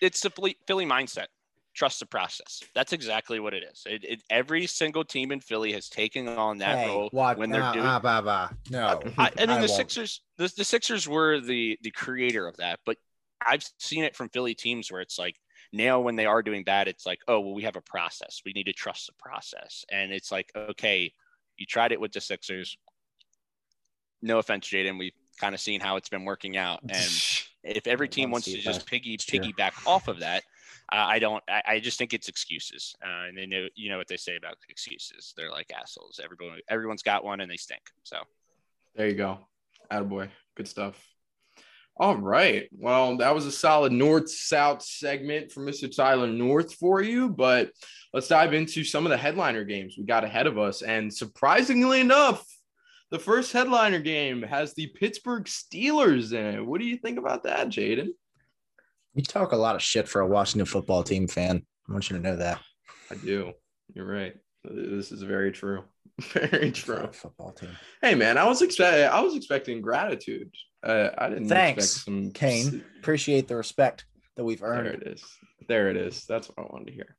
It's 0.00 0.20
the 0.20 0.30
Philly 0.66 0.86
mindset 0.86 1.26
trust 1.74 2.00
the 2.00 2.06
process. 2.06 2.62
That's 2.74 2.92
exactly 2.92 3.40
what 3.40 3.54
it 3.54 3.64
is. 3.70 3.84
It, 3.86 4.04
it, 4.04 4.22
every 4.30 4.66
single 4.66 5.04
team 5.04 5.32
in 5.32 5.40
Philly 5.40 5.72
has 5.72 5.88
taken 5.88 6.28
on 6.28 6.58
that 6.58 6.78
hey, 6.78 6.88
role 6.88 7.08
what? 7.12 7.38
when 7.38 7.50
they're 7.50 7.72
doing. 7.72 7.86
Uh, 7.86 8.00
bah, 8.00 8.22
bah. 8.22 8.50
No, 8.70 9.00
I, 9.18 9.30
I 9.36 9.46
mean 9.46 9.50
I 9.50 9.62
the 9.62 9.68
Sixers. 9.68 10.22
The, 10.38 10.52
the 10.56 10.64
Sixers 10.64 11.08
were 11.08 11.40
the 11.40 11.78
the 11.82 11.90
creator 11.90 12.46
of 12.46 12.56
that, 12.58 12.80
but 12.84 12.96
I've 13.44 13.64
seen 13.78 14.04
it 14.04 14.16
from 14.16 14.28
Philly 14.28 14.54
teams 14.54 14.90
where 14.90 15.00
it's 15.00 15.18
like 15.18 15.36
now 15.72 16.00
when 16.00 16.16
they 16.16 16.26
are 16.26 16.42
doing 16.42 16.64
bad, 16.64 16.88
it's 16.88 17.06
like, 17.06 17.20
oh 17.28 17.40
well, 17.40 17.54
we 17.54 17.62
have 17.62 17.76
a 17.76 17.82
process. 17.82 18.42
We 18.44 18.52
need 18.52 18.66
to 18.66 18.72
trust 18.72 19.06
the 19.06 19.14
process, 19.18 19.84
and 19.90 20.12
it's 20.12 20.30
like, 20.30 20.50
okay, 20.54 21.12
you 21.56 21.66
tried 21.66 21.92
it 21.92 22.00
with 22.00 22.12
the 22.12 22.20
Sixers. 22.20 22.76
No 24.20 24.38
offense, 24.38 24.68
Jaden. 24.68 24.98
We've 24.98 25.12
kind 25.40 25.54
of 25.54 25.60
seen 25.60 25.80
how 25.80 25.96
it's 25.96 26.08
been 26.08 26.24
working 26.24 26.56
out, 26.56 26.80
and 26.82 26.94
if 27.64 27.86
every 27.86 28.08
team 28.08 28.30
wants 28.30 28.46
to 28.46 28.58
just 28.58 28.86
piggy 28.86 29.16
piggyback 29.16 29.86
off 29.86 30.08
of 30.08 30.20
that, 30.20 30.42
I 30.98 31.18
don't. 31.18 31.42
I, 31.48 31.62
I, 31.66 31.80
just 31.80 31.98
think 31.98 32.12
it's 32.12 32.28
excuses, 32.28 32.94
uh, 33.02 33.28
and 33.28 33.36
they 33.36 33.46
know 33.46 33.66
you 33.74 33.88
know 33.88 33.98
what 33.98 34.08
they 34.08 34.16
say 34.16 34.36
about 34.36 34.56
excuses. 34.68 35.32
They're 35.36 35.50
like 35.50 35.70
assholes. 35.72 36.20
Everyone, 36.22 36.58
everyone's 36.68 37.02
got 37.02 37.24
one, 37.24 37.40
and 37.40 37.50
they 37.50 37.56
stink. 37.56 37.82
So 38.02 38.18
there 38.94 39.08
you 39.08 39.14
go, 39.14 39.38
attaboy. 39.90 40.28
Good 40.54 40.68
stuff. 40.68 41.02
All 41.96 42.16
right. 42.16 42.68
Well, 42.72 43.18
that 43.18 43.34
was 43.34 43.46
a 43.46 43.52
solid 43.52 43.92
north 43.92 44.30
south 44.30 44.82
segment 44.82 45.52
for 45.52 45.60
Mr. 45.60 45.94
Tyler 45.94 46.26
North 46.26 46.74
for 46.74 47.02
you, 47.02 47.28
but 47.28 47.70
let's 48.14 48.28
dive 48.28 48.54
into 48.54 48.82
some 48.82 49.04
of 49.04 49.10
the 49.10 49.16
headliner 49.16 49.64
games 49.64 49.96
we 49.98 50.04
got 50.04 50.24
ahead 50.24 50.46
of 50.46 50.58
us. 50.58 50.80
And 50.80 51.12
surprisingly 51.12 52.00
enough, 52.00 52.44
the 53.10 53.18
first 53.18 53.52
headliner 53.52 54.00
game 54.00 54.42
has 54.42 54.72
the 54.72 54.86
Pittsburgh 54.86 55.44
Steelers 55.44 56.32
in 56.32 56.46
it. 56.46 56.66
What 56.66 56.80
do 56.80 56.86
you 56.86 56.96
think 56.96 57.18
about 57.18 57.42
that, 57.42 57.68
Jaden? 57.68 58.08
You 59.14 59.22
talk 59.22 59.52
a 59.52 59.56
lot 59.56 59.76
of 59.76 59.82
shit 59.82 60.08
for 60.08 60.20
a 60.20 60.26
Washington 60.26 60.66
football 60.66 61.02
team 61.02 61.28
fan. 61.28 61.62
I 61.88 61.92
want 61.92 62.08
you 62.08 62.16
to 62.16 62.22
know 62.22 62.36
that. 62.36 62.60
I 63.10 63.16
do. 63.16 63.52
You're 63.94 64.06
right. 64.06 64.34
This 64.64 65.12
is 65.12 65.22
very 65.22 65.52
true. 65.52 65.84
Very 66.20 66.70
true. 66.70 67.08
Football 67.10 67.52
team. 67.52 67.70
Hey 68.02 68.14
man, 68.14 68.36
I 68.36 68.44
was 68.44 68.60
expecting 68.60 69.08
I 69.08 69.20
was 69.22 69.34
expecting 69.34 69.80
gratitude. 69.80 70.54
Uh, 70.82 71.08
I 71.16 71.30
didn't 71.30 71.48
Thanks, 71.48 71.84
expect 71.84 72.04
some 72.04 72.30
Kane. 72.32 72.84
Appreciate 72.98 73.48
the 73.48 73.56
respect 73.56 74.04
that 74.36 74.44
we've 74.44 74.62
earned. 74.62 74.86
There 74.86 74.94
it 74.94 75.06
is. 75.06 75.24
There 75.68 75.90
it 75.90 75.96
is. 75.96 76.24
That's 76.26 76.48
what 76.48 76.58
I 76.58 76.62
wanted 76.70 76.88
to 76.88 76.92
hear. 76.92 77.16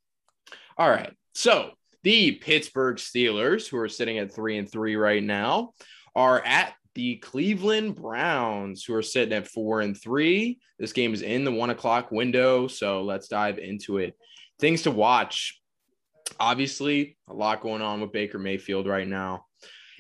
All 0.78 0.90
right. 0.90 1.12
So 1.34 1.72
the 2.04 2.34
Pittsburgh 2.34 2.98
Steelers, 2.98 3.68
who 3.68 3.78
are 3.78 3.90
sitting 3.90 4.20
at 4.20 4.34
three 4.34 4.58
and 4.58 4.72
three 4.72 4.96
right 4.96 5.24
now, 5.24 5.74
are 6.16 6.40
at 6.46 6.74
the 6.96 7.18
Cleveland 7.18 7.96
Browns, 7.96 8.84
who 8.84 8.94
are 8.94 9.02
sitting 9.02 9.34
at 9.34 9.48
four 9.48 9.82
and 9.82 10.00
three. 10.00 10.60
This 10.80 10.94
game 10.94 11.14
is 11.14 11.22
in 11.22 11.44
the 11.44 11.52
one 11.52 11.70
o'clock 11.70 12.12
window. 12.12 12.68
So 12.68 13.04
let's 13.04 13.28
dive 13.28 13.58
into 13.58 13.98
it. 13.98 14.16
Things 14.60 14.84
to 14.84 14.92
watch. 14.92 15.60
Obviously, 16.40 17.18
a 17.28 17.34
lot 17.34 17.62
going 17.62 17.82
on 17.82 18.02
with 18.02 18.12
Baker 18.12 18.40
Mayfield 18.40 18.88
right 18.88 19.08
now. 19.08 19.46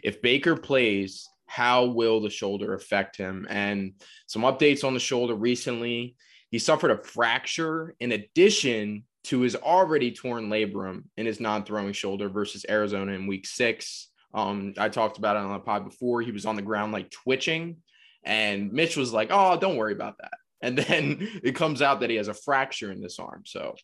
If 0.03 0.21
Baker 0.21 0.55
plays, 0.55 1.27
how 1.47 1.85
will 1.85 2.19
the 2.21 2.29
shoulder 2.29 2.73
affect 2.73 3.17
him? 3.17 3.45
And 3.49 3.93
some 4.27 4.43
updates 4.43 4.83
on 4.83 4.93
the 4.93 4.99
shoulder 4.99 5.35
recently. 5.35 6.15
He 6.49 6.59
suffered 6.59 6.91
a 6.91 7.03
fracture 7.03 7.95
in 7.99 8.11
addition 8.11 9.03
to 9.25 9.41
his 9.41 9.55
already 9.55 10.11
torn 10.11 10.49
labrum 10.49 11.03
in 11.17 11.25
his 11.25 11.39
non 11.39 11.63
throwing 11.63 11.93
shoulder 11.93 12.29
versus 12.29 12.65
Arizona 12.69 13.13
in 13.13 13.27
week 13.27 13.47
six. 13.47 14.09
Um, 14.33 14.73
I 14.77 14.89
talked 14.89 15.17
about 15.17 15.35
it 15.35 15.43
on 15.43 15.53
the 15.53 15.59
pod 15.59 15.85
before. 15.85 16.21
He 16.21 16.31
was 16.31 16.45
on 16.45 16.55
the 16.55 16.61
ground 16.61 16.91
like 16.91 17.11
twitching, 17.11 17.77
and 18.23 18.71
Mitch 18.71 18.97
was 18.97 19.13
like, 19.13 19.29
"Oh, 19.31 19.57
don't 19.59 19.77
worry 19.77 19.93
about 19.93 20.17
that." 20.19 20.33
And 20.63 20.77
then 20.77 21.27
it 21.43 21.57
comes 21.57 21.81
out 21.81 21.99
that 21.99 22.09
he 22.09 22.15
has 22.15 22.29
a 22.29 22.33
fracture 22.33 22.89
in 22.89 23.01
this 23.01 23.19
arm. 23.19 23.43
So 23.45 23.75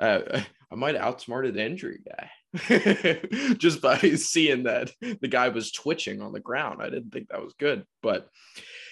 uh, 0.00 0.40
I 0.72 0.74
might 0.74 0.96
have 0.96 1.04
outsmarted 1.04 1.54
the 1.54 1.64
injury 1.64 2.00
guy 2.04 3.54
just 3.58 3.80
by 3.80 3.96
seeing 3.98 4.64
that 4.64 4.90
the 5.00 5.28
guy 5.28 5.50
was 5.50 5.70
twitching 5.70 6.20
on 6.20 6.32
the 6.32 6.40
ground. 6.40 6.82
I 6.82 6.90
didn't 6.90 7.12
think 7.12 7.28
that 7.28 7.42
was 7.42 7.54
good, 7.60 7.84
but 8.02 8.28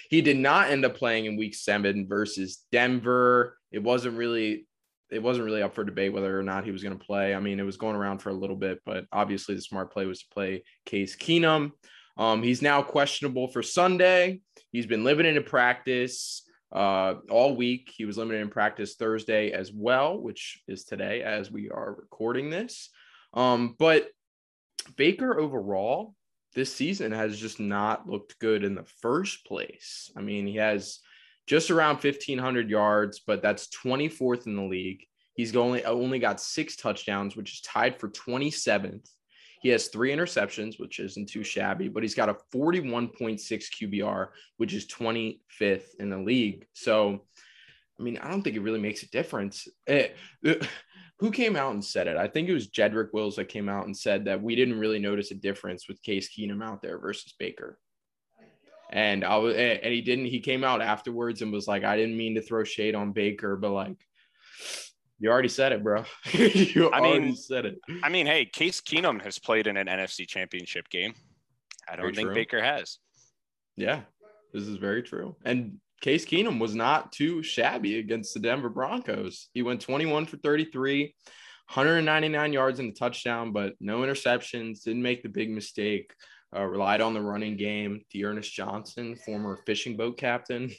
he 0.09 0.21
did 0.21 0.37
not 0.37 0.69
end 0.69 0.85
up 0.85 0.95
playing 0.95 1.25
in 1.25 1.35
week 1.35 1.55
seven 1.55 2.07
versus 2.07 2.63
Denver. 2.71 3.57
It 3.71 3.83
wasn't 3.83 4.17
really 4.17 4.67
it 5.11 5.21
wasn't 5.21 5.45
really 5.45 5.63
up 5.63 5.73
for 5.73 5.83
debate 5.83 6.13
whether 6.13 6.37
or 6.37 6.43
not 6.43 6.65
he 6.65 6.71
was 6.71 6.83
going 6.83 6.97
to 6.97 7.03
play. 7.03 7.33
I 7.33 7.39
mean, 7.39 7.59
it 7.59 7.63
was 7.63 7.77
going 7.77 7.95
around 7.95 8.19
for 8.19 8.29
a 8.29 8.33
little 8.33 8.55
bit, 8.55 8.79
but 8.85 9.05
obviously 9.11 9.55
the 9.55 9.61
smart 9.61 9.91
play 9.91 10.05
was 10.05 10.19
to 10.19 10.29
play 10.31 10.63
Case 10.85 11.15
Keenum. 11.15 11.71
Um, 12.17 12.43
he's 12.43 12.61
now 12.61 12.81
questionable 12.81 13.47
for 13.47 13.63
Sunday. 13.63 14.41
He's 14.71 14.85
been 14.85 15.03
limited 15.03 15.37
in 15.37 15.43
practice 15.43 16.43
uh, 16.71 17.15
all 17.29 17.55
week. 17.55 17.91
He 17.95 18.05
was 18.05 18.17
limited 18.17 18.41
in 18.41 18.49
practice 18.49 18.95
Thursday 18.95 19.51
as 19.51 19.71
well, 19.73 20.21
which 20.21 20.61
is 20.67 20.83
today 20.83 21.23
as 21.23 21.49
we 21.49 21.69
are 21.69 21.95
recording 21.97 22.49
this. 22.49 22.89
Um, 23.33 23.75
but 23.79 24.09
Baker 24.95 25.39
overall 25.39 26.13
this 26.55 26.73
season 26.73 27.11
has 27.11 27.39
just 27.39 27.59
not 27.59 28.07
looked 28.07 28.39
good 28.39 28.63
in 28.63 28.75
the 28.75 28.85
first 29.01 29.45
place. 29.45 30.11
I 30.17 30.21
mean, 30.21 30.47
he 30.47 30.55
has 30.55 30.99
just 31.49 31.71
around 31.71 31.95
1500 31.95 32.69
yards, 32.69 33.21
but 33.25 33.41
that's 33.41 33.69
24th 33.83 34.45
in 34.45 34.55
the 34.55 34.61
league. 34.61 35.03
He's 35.33 35.55
only 35.55 35.83
only 35.83 36.19
got 36.19 36.39
six 36.39 36.75
touchdowns, 36.75 37.35
which 37.35 37.53
is 37.53 37.61
tied 37.61 37.99
for 37.99 38.09
27th. 38.09 39.09
He 39.61 39.69
has 39.69 39.87
three 39.87 40.11
interceptions, 40.11 40.79
which 40.79 40.99
isn't 40.99 41.27
too 41.27 41.43
shabby, 41.43 41.87
but 41.87 42.03
he's 42.03 42.13
got 42.13 42.29
a 42.29 42.37
41.6 42.53 43.39
QBR, 43.41 44.27
which 44.57 44.73
is 44.73 44.87
25th 44.87 45.95
in 45.99 46.09
the 46.09 46.19
league. 46.19 46.65
So, 46.73 47.25
I 47.99 48.03
mean, 48.03 48.19
I 48.19 48.29
don't 48.29 48.43
think 48.43 48.55
it 48.55 48.61
really 48.61 48.79
makes 48.79 49.01
a 49.03 49.09
difference. 49.09 49.67
It, 49.87 50.15
eh, 50.45 50.55
who 51.17 51.31
came 51.31 51.55
out 51.55 51.73
and 51.73 51.83
said 51.83 52.07
it? 52.07 52.15
I 52.15 52.27
think 52.27 52.47
it 52.47 52.53
was 52.53 52.69
Jedrick 52.69 53.11
Wills 53.11 53.35
that 53.37 53.49
came 53.49 53.67
out 53.67 53.85
and 53.85 53.97
said 53.97 54.25
that 54.25 54.41
we 54.41 54.55
didn't 54.55 54.79
really 54.79 54.99
notice 54.99 55.31
a 55.31 55.35
difference 55.35 55.89
with 55.89 56.03
Case 56.03 56.29
Keenum 56.29 56.63
out 56.63 56.81
there 56.81 56.99
versus 56.99 57.33
Baker. 57.37 57.79
And 58.91 59.23
I 59.23 59.37
was, 59.37 59.55
and 59.55 59.93
he 59.93 60.01
didn't. 60.01 60.25
He 60.25 60.39
came 60.39 60.63
out 60.63 60.81
afterwards 60.81 61.41
and 61.41 61.51
was 61.51 61.67
like, 61.67 61.83
"I 61.83 61.95
didn't 61.95 62.17
mean 62.17 62.35
to 62.35 62.41
throw 62.41 62.63
shade 62.63 62.95
on 62.95 63.11
Baker, 63.11 63.55
but 63.55 63.71
like, 63.71 63.97
you 65.19 65.29
already 65.29 65.49
said 65.49 65.73
it, 65.73 65.83
bro. 65.83 66.05
you 66.31 66.91
I 66.91 67.01
mean, 67.01 67.35
said 67.35 67.65
it. 67.65 67.79
I 68.03 68.09
mean, 68.09 68.25
hey, 68.25 68.45
Case 68.45 68.81
Keenum 68.81 69.21
has 69.21 69.37
played 69.37 69.67
in 69.67 69.77
an 69.77 69.87
NFC 69.87 70.27
Championship 70.27 70.89
game. 70.89 71.13
I 71.87 71.95
don't 71.95 72.05
very 72.05 72.15
think 72.15 72.27
true. 72.27 72.35
Baker 72.35 72.63
has. 72.63 72.99
Yeah, 73.75 74.01
this 74.53 74.63
is 74.63 74.77
very 74.77 75.03
true. 75.03 75.35
And 75.43 75.79
Case 76.01 76.25
Keenum 76.25 76.59
was 76.59 76.73
not 76.73 77.11
too 77.11 77.43
shabby 77.43 77.99
against 77.99 78.33
the 78.33 78.39
Denver 78.39 78.69
Broncos. 78.69 79.49
He 79.53 79.61
went 79.61 79.81
21 79.81 80.25
for 80.25 80.37
33, 80.37 81.03
199 81.03 82.53
yards 82.53 82.79
and 82.79 82.91
a 82.91 82.95
touchdown, 82.95 83.51
but 83.51 83.73
no 83.81 83.99
interceptions. 83.99 84.83
Didn't 84.83 85.01
make 85.01 85.21
the 85.21 85.29
big 85.29 85.49
mistake 85.49 86.13
uh, 86.55 86.63
relied 86.63 87.01
on 87.01 87.13
the 87.13 87.21
running 87.21 87.57
game. 87.57 88.01
D'Ernest 88.11 88.51
Johnson, 88.51 89.15
former 89.15 89.59
fishing 89.65 89.95
boat 89.95 90.17
captain, 90.17 90.71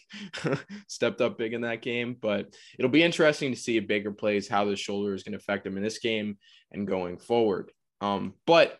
stepped 0.88 1.20
up 1.20 1.38
big 1.38 1.52
in 1.52 1.60
that 1.62 1.82
game. 1.82 2.16
But 2.20 2.54
it'll 2.78 2.90
be 2.90 3.02
interesting 3.02 3.52
to 3.52 3.58
see 3.58 3.76
if 3.76 3.86
Baker 3.86 4.12
plays 4.12 4.48
how 4.48 4.64
the 4.64 4.76
shoulder 4.76 5.14
is 5.14 5.22
going 5.22 5.32
to 5.32 5.38
affect 5.38 5.66
him 5.66 5.76
in 5.76 5.82
this 5.82 5.98
game 5.98 6.38
and 6.72 6.86
going 6.86 7.18
forward. 7.18 7.70
Um, 8.00 8.34
but 8.46 8.78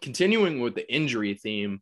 continuing 0.00 0.60
with 0.60 0.74
the 0.74 0.92
injury 0.92 1.34
theme, 1.34 1.80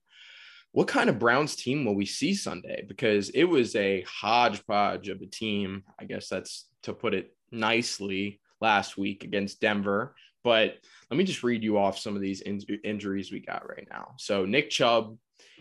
what 0.73 0.89
kind 0.89 1.09
of 1.09 1.19
Browns 1.19 1.55
team 1.55 1.85
will 1.85 1.95
we 1.95 2.07
see 2.07 2.35
Sunday? 2.35 2.85
Because 2.89 3.31
it 3.31 3.45
was 3.45 3.77
a 3.77 4.05
hodgepodge 4.09 5.09
of 5.09 5.21
a 5.21 5.27
team. 5.27 5.85
I 5.99 6.05
guess 6.05 6.29
that's 6.29 6.67
to 6.83 6.93
put 6.93 7.15
it 7.15 7.35
nicely 7.53 8.41
last 8.61 8.99
week 8.99 9.23
against 9.23 9.61
Denver. 9.61 10.17
But 10.45 10.77
let 11.11 11.17
me 11.17 11.25
just 11.25 11.43
read 11.43 11.65
you 11.65 11.79
off 11.79 11.99
some 11.99 12.15
of 12.15 12.23
these 12.23 12.43
in- 12.43 12.61
injuries 12.85 13.33
we 13.33 13.41
got 13.41 13.69
right 13.69 13.89
now. 13.91 14.15
So 14.19 14.45
Nick 14.45 14.71
Chubb, 14.71 15.17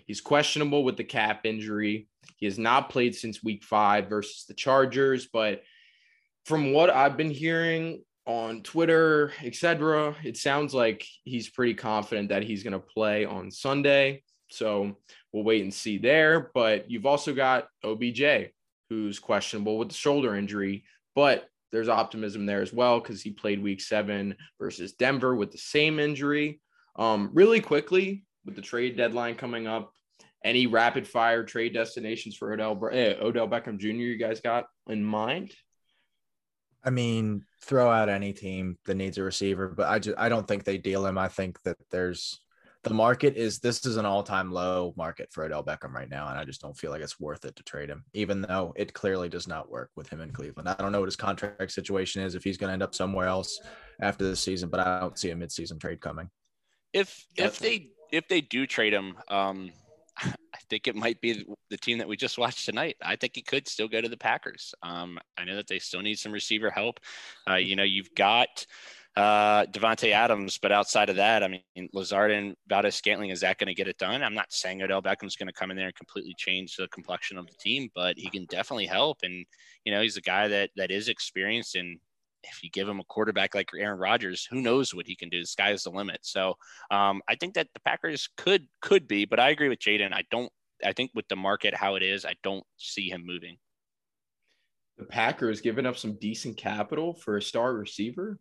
he's 0.06 0.22
questionable 0.22 0.84
with 0.84 0.98
the 0.98 1.04
cap 1.04 1.46
injury. 1.46 2.08
He 2.38 2.46
has 2.46 2.60
not 2.60 2.89
played 2.89 3.15
since 3.15 3.43
week 3.43 3.63
five 3.63 4.10
versus 4.10 4.46
the 4.46 4.54
Chargers. 4.54 5.28
But 5.32 5.63
from 6.46 6.74
what 6.74 6.89
I've 6.89 7.17
been 7.17 7.32
hearing 7.32 8.04
on 8.26 8.62
Twitter, 8.62 9.32
etc., 9.41 10.15
it 10.24 10.38
sounds 10.38 10.74
like 10.74 11.06
he's 11.24 11.50
pretty 11.50 11.74
confident 11.74 12.30
that 12.30 12.43
he's 12.43 12.63
going 12.63 12.74
to 12.74 12.80
play 12.80 13.26
on 13.26 13.50
Sunday. 13.50 14.24
So 14.50 14.98
we'll 15.32 15.43
wait 15.43 15.63
and 15.63 15.74
see 15.74 15.98
there. 15.98 16.52
But 16.54 16.91
you've 16.91 17.06
also 17.06 17.34
got 17.34 17.67
OBJ, 17.84 18.52
who's 18.89 19.19
questionable 19.19 19.78
with 19.78 19.89
the 19.89 19.96
shoulder 19.96 20.36
injury, 20.36 20.84
but 21.15 21.48
there's 21.73 21.89
optimism 21.89 22.45
there 22.45 22.62
as 22.62 22.71
well 22.71 22.99
because 22.99 23.21
he 23.21 23.31
played 23.31 23.62
week 23.62 23.81
seven 23.81 24.36
versus 24.59 24.93
Denver 24.93 25.36
with 25.36 25.51
the 25.51 25.57
same 25.57 25.99
injury. 25.99 26.62
Um, 26.95 27.31
really 27.33 27.59
quickly, 27.59 28.25
with 28.45 28.55
the 28.55 28.62
trade 28.62 28.95
deadline 28.95 29.33
coming 29.33 29.65
up, 29.65 29.91
any 30.45 30.67
rapid 30.67 31.07
fire 31.07 31.43
trade 31.43 31.73
destinations 31.73 32.38
for 32.38 32.53
Odell, 32.53 32.79
eh, 32.91 33.15
Odell 33.19 33.47
Beckham 33.47 33.79
Jr. 33.79 33.88
you 33.88 34.17
guys 34.17 34.39
got 34.39 34.65
in 34.88 35.03
mind? 35.03 35.51
I 36.83 36.91
mean, 36.91 37.43
throw 37.63 37.89
out 37.89 38.07
any 38.07 38.33
team 38.33 38.77
that 38.86 38.95
needs 38.95 39.17
a 39.17 39.23
receiver, 39.23 39.67
but 39.69 39.88
I 39.88 39.97
just 39.97 40.17
I 40.17 40.29
don't 40.29 40.47
think 40.47 40.65
they 40.65 40.77
deal 40.77 41.05
him. 41.07 41.17
I 41.17 41.27
think 41.27 41.59
that 41.63 41.77
there's 41.89 42.39
the 42.84 42.93
market 42.93 43.38
is 43.38 43.60
this 43.60 43.86
is 43.86 43.96
an 43.96 44.06
all-time 44.06 44.52
low 44.52 44.93
market 44.98 45.30
for 45.32 45.46
Odell 45.46 45.63
Beckham 45.63 45.93
right 45.93 46.10
now, 46.10 46.28
and 46.28 46.38
I 46.38 46.43
just 46.43 46.62
don't 46.62 46.78
feel 46.78 46.91
like 46.91 47.02
it's 47.02 47.19
worth 47.19 47.46
it 47.46 47.56
to 47.56 47.63
trade 47.63 47.89
him, 47.89 48.04
even 48.13 48.41
though 48.41 48.74
it 48.76 48.93
clearly 48.93 49.30
does 49.30 49.48
not 49.48 49.72
work 49.72 49.89
with 49.96 50.10
him 50.10 50.19
in 50.19 50.32
Cleveland. 50.32 50.67
I 50.67 50.74
don't 50.76 50.91
know 50.91 51.00
what 51.00 51.08
his 51.08 51.15
contract 51.15 51.72
situation 51.72 52.22
is 52.22 52.36
if 52.36 52.43
he's 52.43 52.58
going 52.58 52.69
to 52.69 52.74
end 52.74 52.84
up 52.84 52.93
somewhere 52.93 53.28
else 53.28 53.60
after 54.02 54.26
this 54.26 54.41
season, 54.41 54.69
but 54.69 54.82
I 54.82 55.00
don't 55.00 55.17
see 55.17 55.30
a 55.30 55.36
midseason 55.36 55.80
trade 55.80 56.02
coming. 56.02 56.30
If 56.91 57.26
if 57.38 57.58
they 57.58 57.89
if 58.12 58.28
they 58.28 58.41
do 58.41 58.67
trade 58.67 58.93
him, 58.93 59.15
um, 59.30 59.72
I 60.17 60.60
think 60.69 60.88
it 60.88 60.96
might 60.96 61.22
be 61.22 61.46
the 61.69 61.78
team 61.78 61.98
that 62.00 62.08
we 62.08 62.17
just 62.17 62.38
watched 62.38 62.65
tonight. 62.65 62.98
I 63.02 63.15
think 63.15 63.34
he 63.36 63.41
could 63.41 63.67
still 63.67 63.88
go 63.88 64.02
to 64.02 64.10
the 64.10 64.17
Packers. 64.17 64.76
Um, 64.84 65.19
I 65.38 65.46
know 65.46 65.56
that 65.56 65.67
they 65.67 65.80
still 65.80 66.02
need 66.02 66.19
some 66.19 66.32
receiver 66.32 66.69
help. 66.69 67.00
Uh, 67.50 67.56
you 67.56 67.76
know, 67.76 67.84
you've 67.84 68.13
got 68.13 68.65
uh, 69.15 69.65
Davante 69.65 70.12
Adams. 70.12 70.58
But 70.62 70.71
outside 70.71 71.10
of 71.10 71.17
that, 71.17 71.43
I 71.43 71.47
mean, 71.47 71.89
Lazard 71.93 72.32
and 72.32 72.56
Valdes-Scantling, 72.67 73.30
is 73.30 73.41
that 73.41 73.58
going 73.58 73.67
to 73.67 73.73
get 73.73 73.88
it 73.88 73.97
done? 73.97 74.23
I'm 74.23 74.34
not 74.34 74.52
saying 74.52 74.82
Odell 74.82 75.02
Beckham's 75.02 75.36
going 75.36 75.47
to 75.47 75.54
come 75.54 75.71
in 75.71 75.78
there 75.78 75.88
and 75.88 75.95
completely 75.95 76.36
change 76.38 76.76
the 76.76 76.88
complexion 76.89 77.38
of 77.38 77.47
the 77.47 77.54
team, 77.60 77.89
but 77.93 78.17
he 78.17 78.30
can 78.30 78.45
definitely 78.45 78.88
help. 78.88 79.19
And, 79.23 79.45
you 79.86 79.93
know, 79.93 80.02
he's 80.02 80.17
a 80.17 80.21
guy 80.21 80.47
that 80.47 80.71
that 80.76 80.91
is 80.91 81.10
experienced 81.10 81.76
and 81.76 81.99
if 82.43 82.63
you 82.63 82.69
give 82.69 82.88
him 82.88 82.99
a 82.99 83.06
quarterback 83.06 83.56
like 83.56 83.69
Aaron 83.76 83.99
Rodgers, 83.99 84.45
who 84.45 84.62
knows 84.62 84.93
what 84.93 85.08
he 85.08 85.15
can 85.15 85.30
do? 85.30 85.39
The 85.39 85.47
sky 85.47 85.71
is 85.71 85.84
the 85.84 85.91
limit. 85.91 86.19
So 86.23 86.56
um, 86.91 87.21
I 87.28 87.36
think 87.36 87.54
that 87.56 87.67
the 87.73 87.80
Packers 87.80 88.30
could 88.38 88.67
could 88.82 89.08
be, 89.08 89.26
but 89.26 89.39
I 89.39 89.49
agree 89.49 89.69
with 89.69 89.80
Jaden. 89.80 90.13
I 90.13 90.23
don't. 90.30 90.52
I 90.84 90.91
think 90.91 91.12
with 91.15 91.28
the 91.30 91.36
market 91.36 91.73
how 91.73 91.95
it 91.95 92.04
is, 92.04 92.26
I 92.26 92.34
don't 92.43 92.65
see 92.78 93.10
him 93.10 93.26
moving. 93.26 93.58
The 94.97 95.06
Packers 95.06 95.62
giving 95.62 95.86
up 95.86 95.97
some 95.97 96.17
decent 96.19 96.58
capital 96.58 97.13
for 97.13 97.38
a 97.38 97.41
star 97.41 97.73
receiver. 97.73 98.39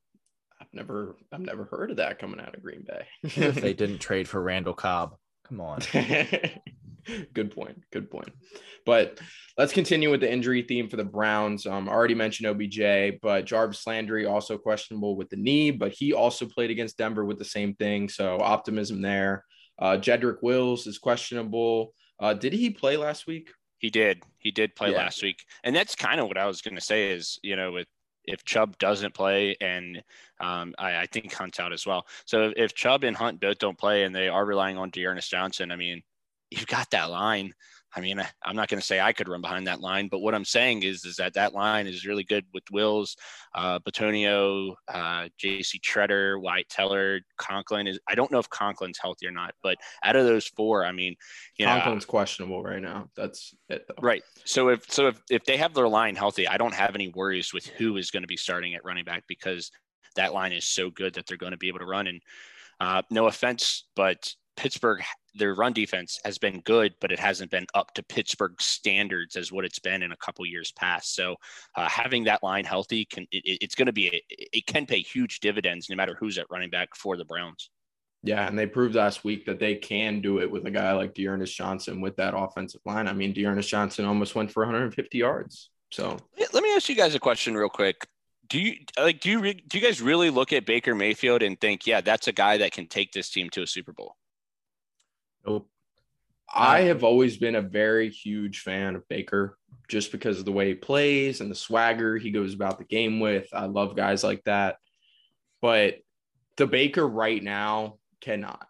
I've 0.63 0.73
never 0.73 1.17
I've 1.33 1.41
never 1.41 1.65
heard 1.65 1.91
of 1.91 1.97
that 1.97 2.19
coming 2.19 2.41
out 2.41 2.55
of 2.55 2.63
Green 2.63 2.85
Bay. 2.87 3.07
if 3.23 3.57
they 3.57 3.75
didn't 3.75 3.99
trade 4.01 4.29
for 4.29 4.41
Randall 4.41 4.75
Cobb. 4.75 5.17
Come 5.49 5.61
on. 5.61 5.81
good 7.35 7.51
point. 7.51 7.83
Good 7.93 8.11
point. 8.11 8.31
But 8.87 9.19
let's 9.59 9.73
continue 9.73 10.11
with 10.11 10.21
the 10.21 10.33
injury 10.33 10.63
theme 10.63 10.89
for 10.89 10.97
the 10.97 11.05
Browns. 11.05 11.67
Um, 11.67 11.89
I 11.89 11.93
already 11.93 12.15
mentioned 12.15 12.49
OBJ, 12.49 13.21
but 13.21 13.45
Jarvis 13.45 13.87
Landry 13.87 14.25
also 14.25 14.57
questionable 14.57 15.17
with 15.17 15.29
the 15.29 15.37
knee, 15.37 15.73
but 15.73 15.93
he 15.93 16.13
also 16.13 16.47
played 16.47 16.71
against 16.71 16.97
Denver 16.97 17.25
with 17.25 17.39
the 17.39 17.45
same 17.45 17.75
thing. 17.75 18.09
So 18.09 18.39
optimism 18.41 19.03
there. 19.03 19.45
Uh, 19.79 19.97
Jedrick 19.97 20.43
Wills 20.43 20.87
is 20.87 20.99
questionable. 20.99 21.93
Uh, 22.21 22.35
did 22.35 22.53
he 22.53 22.71
play 22.71 22.97
last 22.97 23.27
week? 23.27 23.51
He 23.79 23.91
did. 23.91 24.23
He 24.39 24.53
did 24.53 24.77
play 24.77 24.93
yeah. 24.93 24.99
last 24.99 25.25
week, 25.25 25.45
and 25.65 25.75
that's 25.75 25.97
kind 25.97 26.21
of 26.21 26.29
what 26.29 26.39
I 26.39 26.47
was 26.47 26.63
going 26.63 26.77
to 26.77 26.81
say. 26.81 27.11
Is 27.11 27.41
you 27.43 27.57
know 27.57 27.73
with 27.73 27.89
if 28.25 28.45
Chubb 28.45 28.79
doesn't 28.79 29.15
play, 29.15 29.57
and 29.61 30.03
um, 30.41 30.75
I, 30.79 30.97
I, 31.01 31.07
think 31.07 31.33
Hunt's 31.33 31.61
out 31.61 31.73
as 31.73 31.87
well. 31.87 32.07
So 32.25 32.53
if 32.57 32.75
Chubb 32.75 33.05
and 33.05 33.17
Hunt 33.17 33.41
both 33.41 33.59
don't 33.59 33.79
play, 33.79 34.05
and 34.05 34.15
they 34.15 34.29
are 34.29 34.45
relying 34.45 34.79
on 34.79 34.91
D'Ernest 34.91 35.31
Johnson, 35.31 35.73
I 35.73 35.77
mean, 35.77 36.03
you've 36.51 36.67
got 36.67 36.91
that 36.91 37.11
line. 37.11 37.55
I 37.95 38.01
mean, 38.01 38.23
I'm 38.43 38.57
not 38.57 38.69
going 38.69 38.81
to 38.81 38.87
say 38.87 39.01
I 39.01 39.13
could 39.13 39.29
run 39.29 39.43
behind 39.43 39.67
that 39.67 39.81
line, 39.81 40.09
but 40.09 40.21
what 40.21 40.35
I'm 40.35 40.45
saying 40.45 40.83
is, 40.83 41.05
is 41.05 41.17
that 41.17 41.35
that 41.35 41.53
line 41.53 41.87
is 41.87 42.07
really 42.07 42.25
good 42.25 42.45
with 42.55 42.65
Wills, 42.71 43.17
uh, 43.55 43.79
Bitonio, 43.81 44.75
uh, 44.89 45.29
J.C. 45.39 45.79
Tretter, 45.81 46.41
Wyatt 46.41 46.69
Teller, 46.69 47.21
Conklin. 47.37 47.87
Is 47.87 47.99
I 48.09 48.15
don't 48.15 48.31
know 48.31 48.39
if 48.39 48.49
Conklin's 48.49 48.99
healthy 48.99 49.27
or 49.27 49.31
not, 49.31 49.55
but 49.63 49.77
out 50.03 50.17
of 50.17 50.25
those 50.25 50.47
four, 50.47 50.87
I 50.87 50.93
mean, 50.93 51.17
you 51.59 51.67
Conklin's 51.67 52.07
know, 52.07 52.11
questionable 52.11 52.63
right 52.63 52.81
now. 52.81 53.09
That's 53.15 53.55
it, 53.69 53.85
though. 53.87 53.95
right. 54.01 54.23
So 54.45 54.71
if 54.71 54.91
so 54.91 55.09
if 55.09 55.21
if 55.31 55.45
they 55.45 55.59
have 55.59 55.75
their 55.75 55.89
line 55.89 56.17
healthy, 56.17 56.49
I 56.49 56.57
don't 56.57 56.75
have 56.75 56.95
any 56.95 57.09
worries 57.09 57.53
with 57.53 57.67
who 57.67 57.97
is 57.99 58.11
going 58.11 58.23
to 58.23 58.29
be 58.29 58.37
starting 58.37 58.75
at 58.75 58.85
running 58.85 59.05
back 59.05 59.25
because 59.29 59.71
that 60.17 60.33
line 60.33 60.53
is 60.53 60.65
so 60.65 60.91
good 60.91 61.15
that 61.15 61.27
they're 61.27 61.37
going 61.37 61.53
to 61.53 61.59
be 61.59 61.69
able 61.69 61.81
to 61.81 61.87
run. 61.87 62.07
And 62.07 62.21
uh, 62.81 63.03
no 63.11 63.27
offense, 63.27 63.85
but 63.95 64.35
Pittsburgh, 64.57 65.01
their 65.35 65.55
run 65.55 65.73
defense 65.73 66.21
has 66.25 66.39
been 66.39 66.61
good, 66.61 66.95
but 67.01 67.13
it 67.13 67.19
hasn't 67.19 67.51
been 67.51 67.67
up 67.75 67.95
to 67.95 68.03
Pittsburgh 68.03 68.61
standards 68.61 69.37
as 69.37 69.51
what 69.51 69.65
it's 69.65 69.79
been 69.79 70.03
in 70.03 70.13
a 70.13 70.17
couple 70.17 70.45
years 70.47 70.73
past. 70.73 71.15
So 71.15 71.37
uh, 71.77 71.89
having 71.89 72.25
that 72.25 72.43
line 72.43 72.65
healthy 72.65 73.05
can 73.05 73.25
it, 73.33 73.59
it's 73.63 73.75
going 73.75 73.87
to 73.87 73.93
be 73.93 74.09
a, 74.09 74.23
it 74.31 74.67
can 74.67 74.87
pay 74.87 75.01
huge 75.01 75.41
dividends 75.41 75.89
no 75.89 75.97
matter 75.97 76.17
who's 76.19 76.39
at 76.39 76.51
running 76.51 76.71
back 76.71 76.95
for 76.95 77.17
the 77.17 77.25
Browns. 77.25 77.71
Yeah, 78.25 78.47
and 78.47 78.57
they 78.57 78.67
proved 78.67 78.95
last 78.95 79.25
week 79.25 79.47
that 79.47 79.59
they 79.59 79.75
can 79.75 80.21
do 80.21 80.39
it 80.39 80.51
with 80.51 80.65
a 80.67 80.71
guy 80.71 80.93
like 80.93 81.15
D'Ernest 81.15 81.57
Johnson 81.57 82.01
with 82.01 82.17
that 82.17 82.35
offensive 82.37 82.81
line. 82.85 83.09
I 83.09 83.13
mean, 83.13 83.33
D'Ernest 83.33 83.69
Johnson 83.69 84.05
almost 84.05 84.37
went 84.37 84.51
for 84.51 84.63
150 84.63 85.19
yards. 85.19 85.71
So 85.91 86.17
let 86.53 86.63
me 86.63 86.73
ask 86.75 86.89
you 86.89 86.95
guys 86.95 87.15
a 87.15 87.21
question 87.21 87.55
real 87.55 87.69
quick 87.69 88.07
do 88.53 88.61
you 88.61 88.77
like 88.99 89.21
do 89.21 89.31
you 89.31 89.55
do 89.55 89.79
you 89.79 89.85
guys 89.85 90.03
really 90.03 90.29
look 90.29 90.53
at 90.53 90.67
Baker 90.67 90.95
Mayfield 90.95 91.43
and 91.43 91.59
think, 91.59 91.87
yeah, 91.87 92.03
that's 92.03 92.29
a 92.29 92.33
guy 92.33 92.59
that 92.59 92.73
can 92.73 92.87
take 92.87 93.11
this 93.13 93.31
team 93.31 93.49
to 93.51 93.63
a 93.63 93.67
Super 93.67 93.93
Bowl? 93.93 94.15
Nope. 95.47 95.69
I 96.53 96.83
uh, 96.83 96.87
have 96.87 97.05
always 97.05 97.37
been 97.37 97.55
a 97.55 97.63
very 97.63 98.11
huge 98.11 98.61
fan 98.61 98.95
of 98.95 99.09
Baker 99.09 99.59
just 99.89 100.13
because 100.13 100.39
of 100.39 100.45
the 100.45 100.53
way 100.53 100.69
he 100.69 100.75
plays 100.75 101.41
and 101.41 101.51
the 101.51 101.55
swagger 101.55 102.19
he 102.19 102.31
goes 102.31 102.55
about 102.55 102.79
the 102.79 102.85
game 102.85 103.21
with. 103.21 103.49
I 103.53 103.67
love 103.67 103.97
guys 103.97 104.23
like 104.23 104.45
that. 104.45 104.77
But 105.61 105.99
the 106.57 106.67
Baker 106.67 107.07
right 107.07 107.43
now 107.43 107.99
cannot. 108.21 108.67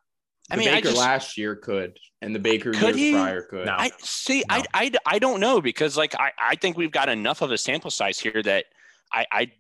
The 0.48 0.54
I 0.54 0.58
mean, 0.58 0.68
Baker 0.68 0.88
just, 0.88 0.98
last 0.98 1.38
year 1.38 1.56
could, 1.56 1.96
and 2.20 2.34
the 2.34 2.38
Baker 2.38 2.74
years 2.74 2.96
he? 2.96 3.12
prior 3.12 3.42
could. 3.42 3.66
No. 3.66 3.76
I 3.78 3.90
see. 3.98 4.44
No. 4.50 4.56
I, 4.56 4.64
I, 4.74 4.90
I 5.06 5.18
don't 5.18 5.40
know 5.40 5.60
because 5.60 5.96
like 5.96 6.14
I, 6.18 6.32
I 6.38 6.56
think 6.56 6.76
we've 6.76 6.90
got 6.90 7.08
enough 7.08 7.42
of 7.42 7.50
a 7.50 7.58
sample 7.58 7.90
size 7.90 8.18
here 8.18 8.42
that 8.42 8.66
I, 9.12 9.26
I 9.32 9.52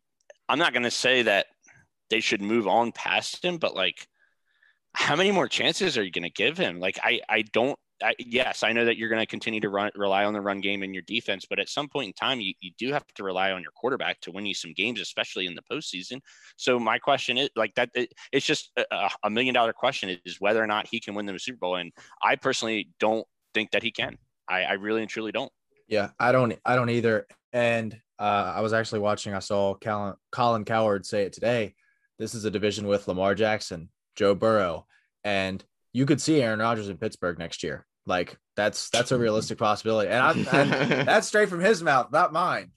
I'm 0.48 0.58
not 0.58 0.72
going 0.72 0.82
to 0.82 0.90
say 0.90 1.22
that 1.22 1.46
they 2.10 2.20
should 2.20 2.42
move 2.42 2.66
on 2.66 2.92
past 2.92 3.44
him, 3.44 3.58
but 3.58 3.74
like 3.74 4.06
how 4.94 5.16
many 5.16 5.30
more 5.30 5.48
chances 5.48 5.96
are 5.96 6.02
you 6.02 6.10
going 6.10 6.22
to 6.24 6.30
give 6.30 6.58
him? 6.58 6.80
Like, 6.80 6.98
I, 7.02 7.20
I 7.28 7.42
don't, 7.52 7.78
I, 8.02 8.14
yes, 8.18 8.64
I 8.64 8.72
know 8.72 8.84
that 8.84 8.96
you're 8.96 9.08
going 9.08 9.22
to 9.22 9.26
continue 9.26 9.60
to 9.60 9.68
run, 9.68 9.90
rely 9.94 10.24
on 10.24 10.32
the 10.32 10.40
run 10.40 10.60
game 10.60 10.82
and 10.82 10.92
your 10.92 11.04
defense, 11.06 11.46
but 11.48 11.60
at 11.60 11.68
some 11.68 11.88
point 11.88 12.08
in 12.08 12.12
time, 12.14 12.40
you, 12.40 12.52
you 12.60 12.72
do 12.76 12.92
have 12.92 13.04
to 13.14 13.22
rely 13.22 13.52
on 13.52 13.62
your 13.62 13.70
quarterback 13.76 14.20
to 14.22 14.32
win 14.32 14.44
you 14.44 14.54
some 14.54 14.72
games, 14.74 15.00
especially 15.00 15.46
in 15.46 15.54
the 15.54 15.62
postseason. 15.70 16.20
So 16.56 16.80
my 16.80 16.98
question 16.98 17.38
is 17.38 17.48
like 17.54 17.74
that, 17.76 17.90
it, 17.94 18.12
it's 18.32 18.44
just 18.44 18.72
a, 18.76 19.10
a 19.22 19.30
million 19.30 19.54
dollar 19.54 19.72
question 19.72 20.18
is 20.24 20.40
whether 20.40 20.62
or 20.62 20.66
not 20.66 20.88
he 20.90 20.98
can 20.98 21.14
win 21.14 21.26
the 21.26 21.38
Super 21.38 21.58
Bowl. 21.58 21.76
And 21.76 21.92
I 22.22 22.36
personally 22.36 22.90
don't 22.98 23.26
think 23.54 23.70
that 23.70 23.82
he 23.84 23.92
can. 23.92 24.18
I, 24.48 24.62
I 24.62 24.72
really 24.72 25.02
and 25.02 25.10
truly 25.10 25.30
don't. 25.30 25.52
Yeah, 25.86 26.10
I 26.18 26.32
don't, 26.32 26.58
I 26.64 26.74
don't 26.74 26.90
either. 26.90 27.26
And 27.52 27.96
uh, 28.18 28.52
I 28.56 28.62
was 28.62 28.72
actually 28.72 29.00
watching, 29.00 29.32
I 29.32 29.38
saw 29.38 29.74
Colin, 29.74 30.14
Colin 30.32 30.64
Cowherd 30.64 31.06
say 31.06 31.22
it 31.22 31.32
today. 31.32 31.74
This 32.18 32.34
is 32.34 32.44
a 32.44 32.50
division 32.50 32.86
with 32.86 33.06
Lamar 33.06 33.34
Jackson, 33.34 33.90
Joe 34.16 34.34
Burrow, 34.34 34.86
and 35.24 35.64
you 35.92 36.06
could 36.06 36.20
see 36.20 36.42
Aaron 36.42 36.60
Rodgers 36.60 36.88
in 36.88 36.96
Pittsburgh 36.96 37.38
next 37.38 37.62
year. 37.62 37.86
Like 38.06 38.36
that's 38.56 38.90
that's 38.90 39.12
a 39.12 39.18
realistic 39.18 39.58
possibility, 39.58 40.10
and, 40.10 40.48
I, 40.48 40.60
and 40.60 40.72
that's 41.08 41.28
straight 41.28 41.48
from 41.48 41.60
his 41.60 41.82
mouth, 41.82 42.10
not 42.12 42.32
mine. 42.32 42.72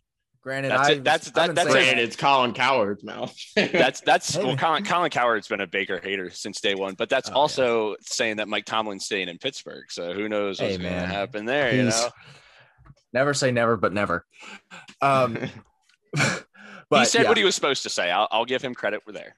Granted, 0.45 0.69
that's 0.69 0.89
I, 0.89 0.91
it. 0.91 1.04
that's 1.04 1.32
that, 1.32 1.56
that's 1.56 1.71
granted, 1.71 2.04
it's 2.04 2.15
Colin 2.15 2.54
Cowherd's 2.54 3.04
mouth. 3.04 3.36
that's 3.56 4.02
that's 4.02 4.38
well, 4.38 4.56
Colin 4.56 4.86
Colin 4.86 5.10
Cowherd's 5.10 5.48
been 5.48 5.62
a 5.62 5.65
Baker 5.65 6.00
hater 6.00 6.30
since 6.30 6.62
day 6.62 6.76
one, 6.76 6.93
but 6.93 7.10
that's 7.10 7.32
oh, 7.32 7.34
also 7.34 7.89
yeah. 7.89 7.95
saying 8.02 8.38
that 8.38 8.48
Mike 8.48 8.65
Tomlin's 8.65 9.06
staying 9.06 9.28
in 9.28 9.39
Pittsburgh. 9.39 9.86
So 9.89 10.13
who 10.13 10.30
knows 10.30 10.62
what's 10.62 10.76
hey, 10.76 10.82
going 10.84 10.93
to 10.93 11.08
happen 11.08 11.45
there? 11.45 11.71
He's, 11.71 11.98
you 11.98 12.06
know, 12.06 12.10
never 13.12 13.34
say 13.34 13.50
never, 13.50 13.76
but 13.76 13.91
never. 13.91 14.24
Um, 15.02 15.39
but, 16.13 17.00
he 17.00 17.06
said 17.06 17.24
yeah. 17.24 17.30
what 17.30 17.38
he 17.38 17.43
was 17.43 17.56
supposed 17.56 17.82
to 17.82 17.89
say. 17.89 18.12
I'll, 18.12 18.28
I'll 18.30 18.45
give 18.45 18.62
him 18.62 18.76
credit 18.76 19.02
for 19.04 19.13
there. 19.13 19.36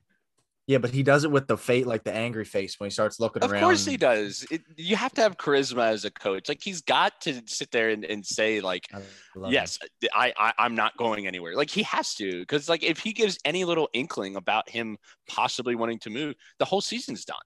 Yeah, 0.68 0.80
but 0.80 0.90
he 0.90 1.02
does 1.02 1.24
it 1.24 1.32
with 1.32 1.48
the 1.48 1.56
fate, 1.58 1.88
like 1.88 2.04
the 2.04 2.14
angry 2.14 2.44
face 2.44 2.78
when 2.78 2.88
he 2.88 2.92
starts 2.92 3.22
looking 3.22 3.42
Of 3.42 3.52
around. 3.52 3.64
Of 3.64 3.68
course 3.68 3.86
he 3.86 3.96
does. 3.96 4.46
It, 4.52 4.64
you 4.76 4.98
have 4.98 5.14
to 5.14 5.22
have 5.22 5.38
charisma 5.38 5.88
as 5.88 6.04
a 6.04 6.12
coach. 6.12 6.50
Like 6.50 6.62
he's 6.62 6.82
got 6.82 7.22
to 7.22 7.42
sit 7.46 7.72
there 7.72 7.90
and, 7.90 8.04
and 8.04 8.26
say 8.26 8.60
like, 8.60 8.86
I 8.94 8.98
him. 8.98 9.06
yes, 9.48 9.80
I, 10.14 10.34
I 10.38 10.52
I'm 10.60 10.76
not 10.76 10.98
going 10.98 11.26
anywhere. 11.26 11.56
Like 11.56 11.70
he 11.70 11.84
has 11.84 12.16
to, 12.16 12.42
because 12.42 12.68
like 12.68 12.84
if 12.84 13.00
he 13.00 13.14
gives 13.14 13.40
any 13.46 13.64
little 13.64 13.88
inkling 13.94 14.36
about 14.36 14.70
him 14.70 14.98
possibly 15.30 15.76
wanting 15.76 16.00
to 16.00 16.10
move, 16.10 16.36
the 16.60 16.66
whole 16.66 16.82
season's 16.82 17.24
done. 17.24 17.38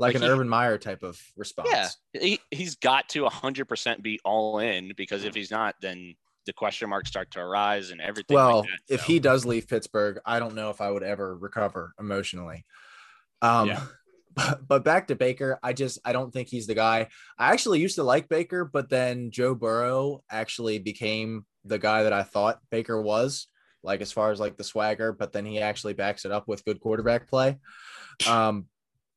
like, 0.00 0.14
like 0.14 0.16
an 0.16 0.22
he- 0.22 0.28
Urban 0.28 0.48
Meyer 0.48 0.76
type 0.76 1.04
of 1.04 1.20
response. 1.36 1.68
Yeah, 1.70 1.88
he, 2.20 2.40
he's 2.50 2.74
got 2.74 3.08
to 3.10 3.22
100% 3.22 4.02
be 4.02 4.18
all 4.24 4.58
in 4.58 4.90
because 4.96 5.22
if 5.22 5.36
he's 5.36 5.52
not, 5.52 5.76
then 5.80 6.16
the 6.46 6.52
question 6.52 6.88
marks 6.90 7.08
start 7.08 7.30
to 7.32 7.40
arise 7.40 7.90
and 7.90 8.00
everything. 8.00 8.34
Well, 8.34 8.60
like 8.60 8.68
that. 8.88 8.94
if 8.94 9.00
So, 9.00 9.06
he 9.06 9.18
does 9.18 9.44
leave 9.44 9.68
Pittsburgh, 9.68 10.20
I 10.24 10.38
don't 10.38 10.54
know 10.54 10.70
if 10.70 10.80
I 10.80 10.90
would 10.90 11.02
ever 11.02 11.36
recover 11.36 11.94
emotionally. 11.98 12.64
Um, 13.42 13.68
Yeah. 13.68 13.82
but, 14.34 14.66
but 14.66 14.84
back 14.84 15.06
to 15.08 15.14
Baker, 15.14 15.58
I 15.62 15.72
just 15.72 16.00
I 16.04 16.12
don't 16.12 16.32
think 16.32 16.48
he's 16.48 16.66
the 16.66 16.74
guy. 16.74 17.08
I 17.38 17.52
actually 17.52 17.80
used 17.80 17.96
to 17.96 18.02
like 18.02 18.28
Baker, 18.28 18.64
but 18.64 18.90
then 18.90 19.30
Joe 19.30 19.54
Burrow 19.54 20.24
actually 20.28 20.78
became 20.78 21.46
the 21.64 21.78
guy 21.78 22.02
that 22.02 22.12
I 22.12 22.24
thought 22.24 22.60
Baker 22.70 23.00
was, 23.00 23.46
like 23.84 24.00
as 24.00 24.10
far 24.10 24.32
as 24.32 24.40
like 24.40 24.56
the 24.56 24.64
swagger. 24.64 25.12
But 25.12 25.32
then 25.32 25.46
he 25.46 25.60
actually 25.60 25.94
backs 25.94 26.24
it 26.24 26.32
up 26.32 26.48
with 26.48 26.64
good 26.64 26.80
quarterback 26.80 27.28
play. 27.28 27.58
Um, 28.28 28.66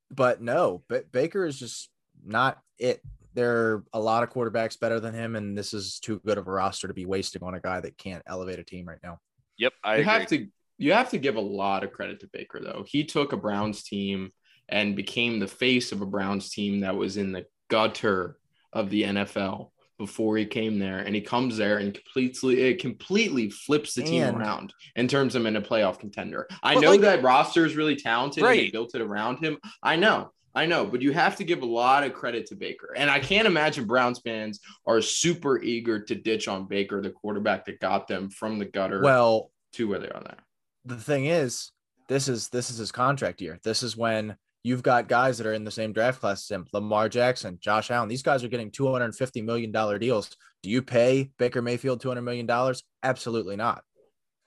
but 0.10 0.42
no, 0.42 0.82
ba- 0.90 1.04
Baker 1.12 1.46
is 1.46 1.60
just 1.60 1.90
not 2.26 2.58
it. 2.80 3.02
There 3.38 3.56
are 3.56 3.84
a 3.94 4.00
lot 4.00 4.24
of 4.24 4.32
quarterbacks 4.32 4.80
better 4.80 5.00
than 5.00 5.14
him, 5.14 5.36
and 5.36 5.56
this 5.56 5.72
is 5.72 6.00
too 6.00 6.20
good 6.26 6.40
of 6.40 6.48
a 6.48 6.52
roster 6.52 6.88
to 6.88 6.94
be 6.96 7.06
wasting 7.06 7.44
on 7.44 7.54
a 7.54 7.60
guy 7.60 7.80
that 7.80 7.96
can't 7.96 8.24
elevate 8.26 8.58
a 8.58 8.64
team 8.64 8.88
right 8.88 8.98
now. 9.04 9.20
yep, 9.60 9.74
I 9.84 9.98
you 9.98 10.02
agree. 10.02 10.12
have 10.12 10.28
to 10.30 10.48
you 10.80 10.94
have 10.94 11.10
to 11.12 11.20
give 11.20 11.36
a 11.36 11.40
lot 11.42 11.84
of 11.84 11.92
credit 11.92 12.20
to 12.22 12.30
Baker 12.34 12.60
though. 12.60 12.84
He 12.88 13.04
took 13.04 13.34
a 13.34 13.38
Browns 13.38 13.84
team 13.84 14.32
and 14.70 14.96
became 14.96 15.38
the 15.40 15.48
face 15.48 15.92
of 15.92 16.02
a 16.02 16.06
Browns 16.08 16.50
team 16.50 16.80
that 16.80 16.96
was 16.96 17.16
in 17.18 17.32
the 17.32 17.46
gutter 17.70 18.38
of 18.74 18.90
the 18.90 19.04
NFL 19.04 19.70
before 20.00 20.36
he 20.38 20.46
came 20.46 20.78
there 20.80 21.00
and 21.00 21.14
he 21.16 21.22
comes 21.22 21.58
there 21.58 21.78
and 21.78 21.94
completely 21.94 22.62
it 22.62 22.80
completely 22.80 23.50
flips 23.52 23.94
the 23.94 24.02
team 24.04 24.24
And- 24.24 24.38
around 24.38 24.74
and 24.96 25.08
turns 25.10 25.34
them 25.34 25.46
into 25.46 25.62
playoff 25.62 26.00
contender. 26.00 26.48
I 26.64 26.74
know 26.76 26.92
like- 26.92 27.02
that 27.02 27.22
roster 27.24 27.66
is 27.68 27.76
really 27.76 27.96
talented 27.96 28.44
and 28.44 28.52
they 28.60 28.72
built 28.72 28.96
it 28.96 29.02
around 29.02 29.38
him. 29.44 29.58
I 29.84 29.96
know. 29.96 30.32
I 30.58 30.66
know, 30.66 30.86
but 30.86 31.04
you 31.04 31.12
have 31.14 31.36
to 31.36 31.44
give 31.44 31.62
a 31.62 31.66
lot 31.68 32.04
of 32.04 32.14
credit 32.14 32.48
to 32.48 32.56
Baker. 32.56 32.94
And 32.98 33.10
I 33.12 33.20
can't 33.20 33.46
imagine 33.48 33.86
Browns 33.86 34.20
fans 34.20 34.60
are 34.88 35.02
super 35.02 35.62
eager 35.62 36.00
to 36.04 36.16
ditch 36.16 36.48
on 36.48 36.68
Baker, 36.68 37.00
the 37.00 37.12
quarterback 37.12 37.66
that 37.66 37.80
got 37.80 38.08
them 38.08 38.30
from 38.32 38.58
the 38.58 38.66
gutter 38.66 39.02
Well, 39.04 39.52
to 39.74 39.88
where 39.88 40.00
they 40.00 40.10
are 40.10 40.22
now. 40.26 40.38
the 40.84 40.96
thing 40.96 41.26
is, 41.26 41.72
this 42.10 42.28
is 42.28 42.50
this 42.50 42.72
is 42.72 42.78
his 42.78 42.92
contract 42.92 43.40
year. 43.40 43.60
This 43.64 43.84
is 43.84 43.96
when 43.96 44.36
you've 44.64 44.82
got 44.82 45.08
guys 45.08 45.38
that 45.38 45.46
are 45.46 45.54
in 45.54 45.64
the 45.64 45.70
same 45.72 45.94
draft 45.94 46.22
class 46.22 46.44
as 46.44 46.50
him, 46.56 46.66
Lamar 46.74 47.08
Jackson, 47.08 47.60
Josh 47.62 47.92
Allen. 47.92 48.10
These 48.10 48.24
guys 48.24 48.44
are 48.44 48.48
getting 48.48 48.72
two 48.72 48.92
hundred 48.92 49.06
and 49.06 49.16
fifty 49.16 49.42
million 49.44 49.72
dollar 49.72 50.00
deals. 50.00 50.36
Do 50.64 50.72
you 50.72 50.82
pay 50.82 51.30
Baker 51.38 51.62
Mayfield 51.62 52.02
two 52.02 52.08
hundred 52.08 52.24
million 52.24 52.48
dollars? 52.48 52.82
Absolutely 53.04 53.58
not. 53.58 53.84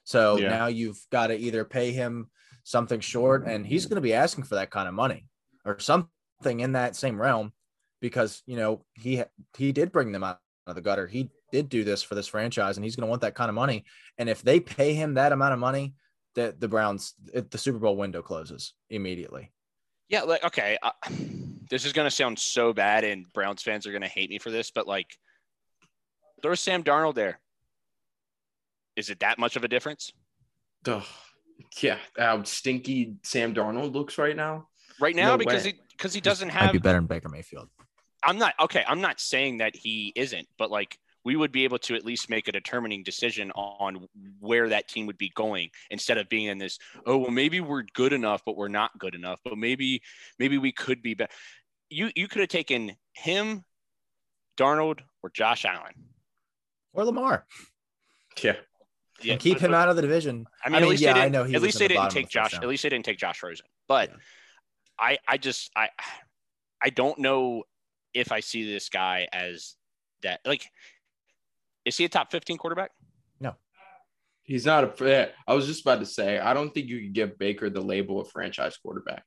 So 0.05 0.39
Yeah. 0.39 0.49
now 0.49 0.67
you've 0.67 0.99
got 1.13 1.29
to 1.29 1.37
either 1.37 1.65
pay 1.65 1.93
him 1.93 2.31
something 2.65 2.99
short, 3.01 3.47
and 3.47 3.65
he's 3.65 3.87
going 3.87 3.95
to 3.97 4.01
be 4.01 4.15
asking 4.15 4.45
for 4.45 4.57
that 4.57 4.71
kind 4.71 4.89
of 4.89 4.95
money 4.95 5.27
or 5.65 5.79
something 5.79 6.61
in 6.61 6.73
that 6.73 6.97
same 6.97 7.21
realm, 7.21 7.53
because 8.01 8.43
you 8.47 8.57
know 8.57 8.85
he 8.95 9.23
he 9.57 9.73
did 9.73 9.93
bring 9.93 10.13
them 10.13 10.25
out 10.25 10.41
of 10.67 10.75
the 10.75 10.81
gutter. 10.81 11.07
He 11.07 11.31
did 11.53 11.69
do 11.69 11.85
this 11.85 12.03
for 12.03 12.15
this 12.15 12.29
franchise, 12.29 12.77
and 12.77 12.85
he's 12.85 12.97
going 12.97 13.07
to 13.07 13.11
want 13.11 13.23
that 13.23 13.35
kind 13.35 13.49
of 13.49 13.55
money. 13.55 13.85
And 14.19 14.29
if 14.29 14.43
they 14.43 14.61
pay 14.61 14.95
him 14.95 15.15
that 15.15 15.33
amount 15.33 15.55
of 15.55 15.59
money, 15.59 15.95
the 16.35 16.55
the 16.59 16.69
Browns 16.69 17.15
it, 17.33 17.51
the 17.51 17.59
Super 17.59 17.79
Bowl 17.79 17.97
window 17.97 18.23
closes 18.23 18.75
immediately. 18.89 19.53
Yeah, 20.09 20.23
like 20.23 20.45
okay, 20.45 20.79
uh, 20.83 20.93
this 21.71 21.85
is 21.85 21.93
gonna 21.93 22.11
sound 22.11 22.39
so 22.39 22.73
bad, 22.73 23.05
and 23.05 23.27
Browns 23.33 23.63
fans 23.63 23.87
are 23.87 23.93
gonna 23.93 24.09
hate 24.09 24.31
me 24.31 24.39
for 24.39 24.51
this, 24.51 24.71
but 24.71 24.87
like, 24.87 25.17
throw 26.43 26.55
Sam 26.55 26.83
Darnold 26.83 27.15
there. 27.15 27.41
Is 28.97 29.09
it 29.09 29.21
that 29.21 29.39
much 29.39 29.57
of 29.57 29.65
a 29.65 29.69
difference 29.69 30.13
Ugh. 30.87 31.05
Yeah, 31.81 31.99
how 32.17 32.43
stinky 32.45 33.17
Sam 33.23 33.55
Darnold 33.55 33.93
looks 33.93 34.19
right 34.19 34.35
now. 34.35 34.69
Right 35.01 35.15
now? 35.17 35.31
No 35.31 35.39
because 35.39 35.65
way. 35.65 35.73
he 35.73 35.81
because 35.97 36.15
he 36.15 36.21
doesn't 36.21 36.49
Might 36.49 36.55
have. 36.55 36.73
be 36.73 36.79
better 36.79 36.99
than 36.99 37.07
Baker 37.07 37.29
Mayfield. 37.29 37.69
I'm 38.23 38.39
not 38.39 38.55
okay. 38.61 38.85
I'm 38.87 39.01
not 39.01 39.21
saying 39.21 39.59
that 39.59 39.75
he 39.75 40.13
isn't, 40.15 40.47
but 40.59 40.71
like 40.71 40.99
we 41.25 41.37
would 41.37 41.53
be 41.53 41.65
able 41.65 41.79
to 41.79 41.95
at 41.95 42.05
least 42.05 42.31
make 42.31 42.49
a 42.49 42.53
determining 42.53 43.03
decision 43.03 43.51
on 43.53 44.07
where 44.39 44.69
that 44.71 44.89
team 44.89 45.07
would 45.07 45.19
be 45.19 45.31
going 45.35 45.71
instead 45.91 46.17
of 46.19 46.29
being 46.29 46.47
in 46.47 46.59
this. 46.59 46.79
Oh 47.07 47.19
well, 47.19 47.31
maybe 47.31 47.61
we're 47.61 47.85
good 47.95 48.13
enough, 48.13 48.43
but 48.45 48.57
we're 48.57 48.69
not 48.69 48.91
good 48.99 49.15
enough. 49.15 49.41
But 49.45 49.59
maybe 49.59 50.03
maybe 50.39 50.59
we 50.59 50.73
could 50.73 51.03
be 51.03 51.15
better. 51.15 51.33
You 51.89 52.11
you 52.15 52.29
could 52.29 52.41
have 52.41 52.49
taken 52.49 52.93
him, 53.15 53.65
Darnold, 54.57 55.01
or 55.23 55.31
Josh 55.31 55.65
Allen. 55.65 55.93
Or 56.93 57.05
Lamar. 57.05 57.47
Yeah. 58.43 58.57
Yeah, 59.23 59.33
and 59.33 59.41
keep 59.41 59.59
but- 59.59 59.63
him 59.67 59.75
out 59.75 59.89
of 59.91 59.97
the 59.97 60.03
division. 60.03 60.47
I 60.65 60.71
mean, 60.71 60.77
I 60.77 60.83
at 60.83 60.89
least 60.89 61.03
yeah, 61.03 61.13
they 61.13 61.21
I 61.21 61.23
didn't, 61.25 61.33
know 61.35 61.45
he 61.45 61.55
at 61.55 61.63
least 61.63 61.79
they 61.79 61.89
the 61.89 61.95
didn't 61.95 62.11
take 62.11 62.29
Josh. 62.31 62.55
At 62.55 62.67
least 62.67 62.83
they 62.83 62.89
didn't 62.89 63.05
take 63.05 63.19
Josh 63.19 63.43
Rosen. 63.43 63.67
But 63.87 64.09
Yeah. 64.11 64.17
I, 65.01 65.19
I 65.27 65.39
just, 65.39 65.71
I, 65.75 65.89
I 66.83 66.91
don't 66.91 67.19
know 67.19 67.65
if 68.13 68.33
I 68.33 68.41
see 68.41 68.71
this 68.71 68.89
guy 68.89 69.29
as 69.33 69.77
that. 70.23 70.41
Like, 70.45 70.67
is 71.85 71.97
he 71.97 72.05
a 72.05 72.09
top 72.09 72.31
fifteen 72.31 72.59
quarterback? 72.59 72.91
No. 73.41 73.55
He's 74.43 74.67
not 74.67 75.01
a 75.01 75.31
I 75.49 75.55
was 75.55 75.67
just 75.67 75.83
about 75.83 76.01
to 76.01 76.07
say, 76.07 76.39
I 76.39 76.55
don't 76.55 76.75
think 76.75 76.89
you 76.89 77.01
could 77.01 77.15
give 77.15 77.39
Baker 77.39 77.71
the 77.71 77.81
label 77.81 78.21
of 78.21 78.31
franchise 78.31 78.77
quarterback, 78.77 79.25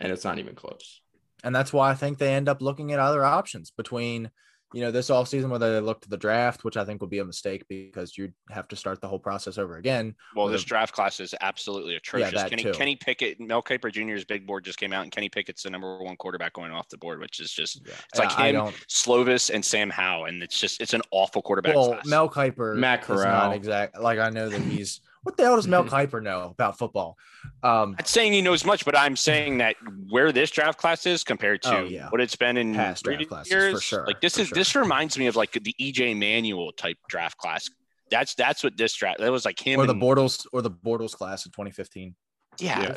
and 0.00 0.10
it's 0.10 0.24
not 0.24 0.38
even 0.38 0.54
close. 0.54 1.00
And 1.44 1.54
that's 1.54 1.72
why 1.72 1.90
I 1.90 1.94
think 1.94 2.18
they 2.18 2.32
end 2.32 2.48
up 2.48 2.62
looking 2.62 2.92
at 2.92 3.00
other 3.00 3.24
options 3.24 3.72
between, 3.76 4.30
you 4.74 4.80
know, 4.80 4.90
this 4.90 5.10
offseason, 5.10 5.48
whether 5.48 5.72
they 5.74 5.80
look 5.80 6.00
to 6.02 6.08
the 6.08 6.16
draft, 6.16 6.64
which 6.64 6.76
I 6.76 6.84
think 6.84 7.00
would 7.00 7.10
be 7.10 7.18
a 7.18 7.24
mistake 7.24 7.64
because 7.68 8.16
you'd 8.16 8.32
have 8.50 8.68
to 8.68 8.76
start 8.76 9.00
the 9.00 9.08
whole 9.08 9.18
process 9.18 9.58
over 9.58 9.76
again. 9.76 10.14
Well, 10.34 10.48
this 10.48 10.62
the- 10.62 10.68
draft 10.68 10.94
class 10.94 11.20
is 11.20 11.34
absolutely 11.40 11.96
atrocious. 11.96 12.32
that 12.32 12.50
Kenny, 12.50 12.62
too. 12.62 12.72
Kenny 12.72 12.96
Pickett, 12.96 13.38
Mel 13.40 13.62
Kiper 13.62 13.92
Jr.'s 13.92 14.24
big 14.24 14.46
board 14.46 14.64
just 14.64 14.78
came 14.78 14.92
out, 14.92 15.02
and 15.02 15.12
Kenny 15.12 15.28
Pickett's 15.28 15.62
the 15.62 15.70
number 15.70 15.98
one 16.02 16.16
quarterback 16.16 16.52
going 16.54 16.72
off 16.72 16.88
the 16.88 16.98
board, 16.98 17.20
which 17.20 17.40
is 17.40 17.52
just 17.52 17.80
Yeah. 17.86 17.94
It's 18.10 18.18
like 18.18 18.38
I 18.38 18.48
him, 18.48 18.54
don't. 18.56 18.74
Slovis 18.88 19.50
and 19.52 19.64
Sam 19.64 19.90
Howell, 19.90 20.26
and 20.26 20.42
it's 20.42 20.58
just 20.58 20.80
it's 20.80 20.94
an 20.94 21.02
awful 21.10 21.42
quarterback 21.42 21.74
Well, 21.74 21.88
class. 21.88 22.06
Mel 22.06 22.28
Kiper, 22.28 22.76
Matt 22.76 23.00
is 23.00 23.06
Corral. 23.06 23.48
not 23.48 23.56
exact. 23.56 24.00
Like 24.00 24.18
I 24.18 24.30
know 24.30 24.48
that 24.48 24.60
he's. 24.60 25.00
What 25.24 25.36
the 25.36 25.44
hell 25.44 25.54
does 25.56 25.68
Mel 25.68 25.84
Kiper 25.84 26.20
know 26.22 26.50
about 26.50 26.78
football? 26.78 27.16
Um, 27.62 27.92
not 27.92 28.08
saying 28.08 28.32
he 28.32 28.42
knows 28.42 28.64
much, 28.64 28.84
but 28.84 28.96
I'm 28.98 29.14
saying 29.16 29.58
that 29.58 29.76
where 30.10 30.32
this 30.32 30.50
draft 30.50 30.78
class 30.78 31.06
is 31.06 31.22
compared 31.22 31.62
to 31.62 31.76
Oh, 31.78 31.84
yeah. 31.84 32.08
what 32.08 32.20
it's 32.20 32.34
been 32.34 32.56
in 32.56 32.74
Past 32.74 33.04
draft 33.04 33.28
classes, 33.28 33.50
years, 33.52 33.72
for 33.74 33.80
sure, 33.80 34.06
like 34.06 34.20
this 34.20 34.34
for 34.36 34.42
is 34.42 34.50
this 34.50 34.74
reminds 34.74 35.16
me 35.16 35.26
of 35.28 35.36
like 35.36 35.52
the 35.52 35.74
EJ 35.80 36.16
Manuel 36.18 36.72
type 36.72 36.96
draft 37.08 37.38
class. 37.38 37.68
That's 38.10 38.34
that's 38.34 38.64
what 38.64 38.76
this 38.76 38.94
draft. 38.94 39.20
That 39.20 39.30
was 39.30 39.44
like 39.44 39.64
him 39.64 39.78
or 39.80 39.86
the 39.86 39.92
and- 39.92 40.02
Bortles 40.02 40.44
or 40.52 40.60
the 40.60 40.70
Bortles 40.70 41.12
class 41.12 41.46
of 41.46 41.52
2015. 41.52 42.14
yeah, 42.58 42.94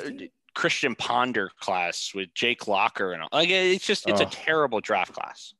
Christian 0.55 0.95
Ponder 0.95 1.51
class 1.59 2.11
with 2.15 2.33
Jake 2.33 2.67
Locker 2.67 3.13
and 3.13 3.21
all. 3.21 3.29
Like 3.31 3.49
it's 3.49 3.85
just 3.85 4.09
it's 4.09 4.19
a 4.21 4.25
Oh. 4.25 4.29
terrible 4.31 4.79
draft 4.81 5.13
class. 5.13 5.53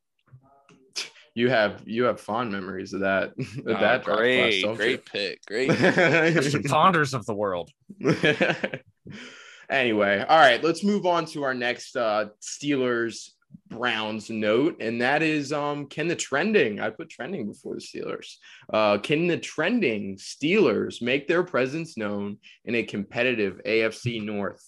You 1.35 1.49
have 1.49 1.83
you 1.85 2.05
have 2.05 2.21
fond 2.21 2.51
memories 2.51 2.93
of 2.93 3.01
that. 3.01 3.33
of 3.39 3.67
Oh, 3.67 3.73
that 3.73 4.03
draft 4.03 4.05
class, 4.05 4.15
great, 4.15 4.61
don't 4.63 4.75
great 4.75 5.05
pick, 5.05 5.45
great. 5.47 5.67
you? 5.69 6.59
Ponders 6.63 7.13
of 7.13 7.25
the 7.25 7.35
world. 7.35 7.69
anyway, 9.69 10.25
all 10.27 10.39
right, 10.39 10.63
let's 10.63 10.83
move 10.83 11.05
on 11.05 11.25
to 11.27 11.43
our 11.43 11.53
next 11.53 11.97
uh 11.97 12.27
Steelers 12.41 13.31
Browns 13.69 14.29
note, 14.29 14.77
and 14.79 15.01
that 15.01 15.21
is 15.23 15.51
um 15.51 15.87
can 15.87 16.07
the 16.07 16.15
trending 16.15 16.79
I 16.79 16.89
put 16.89 17.09
trending 17.09 17.47
before 17.47 17.75
the 17.75 17.81
Steelers. 17.81 18.35
Uh 18.71 18.97
can 18.99 19.27
the 19.27 19.37
trending 19.37 20.15
Steelers 20.15 21.01
make 21.01 21.27
their 21.27 21.43
presence 21.43 21.97
known 21.97 22.37
in 22.63 22.75
a 22.75 22.83
competitive 22.83 23.59
AFC 23.65 24.23
North? 24.23 24.63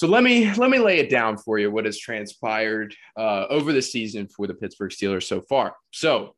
So 0.00 0.06
let 0.06 0.22
me 0.22 0.50
let 0.54 0.70
me 0.70 0.78
lay 0.78 0.98
it 0.98 1.10
down 1.10 1.36
for 1.36 1.58
you 1.58 1.70
what 1.70 1.84
has 1.84 1.98
transpired 1.98 2.96
uh, 3.18 3.44
over 3.50 3.70
the 3.70 3.82
season 3.82 4.28
for 4.28 4.46
the 4.46 4.54
Pittsburgh 4.54 4.90
Steelers 4.90 5.24
so 5.24 5.42
far. 5.42 5.76
So 5.90 6.34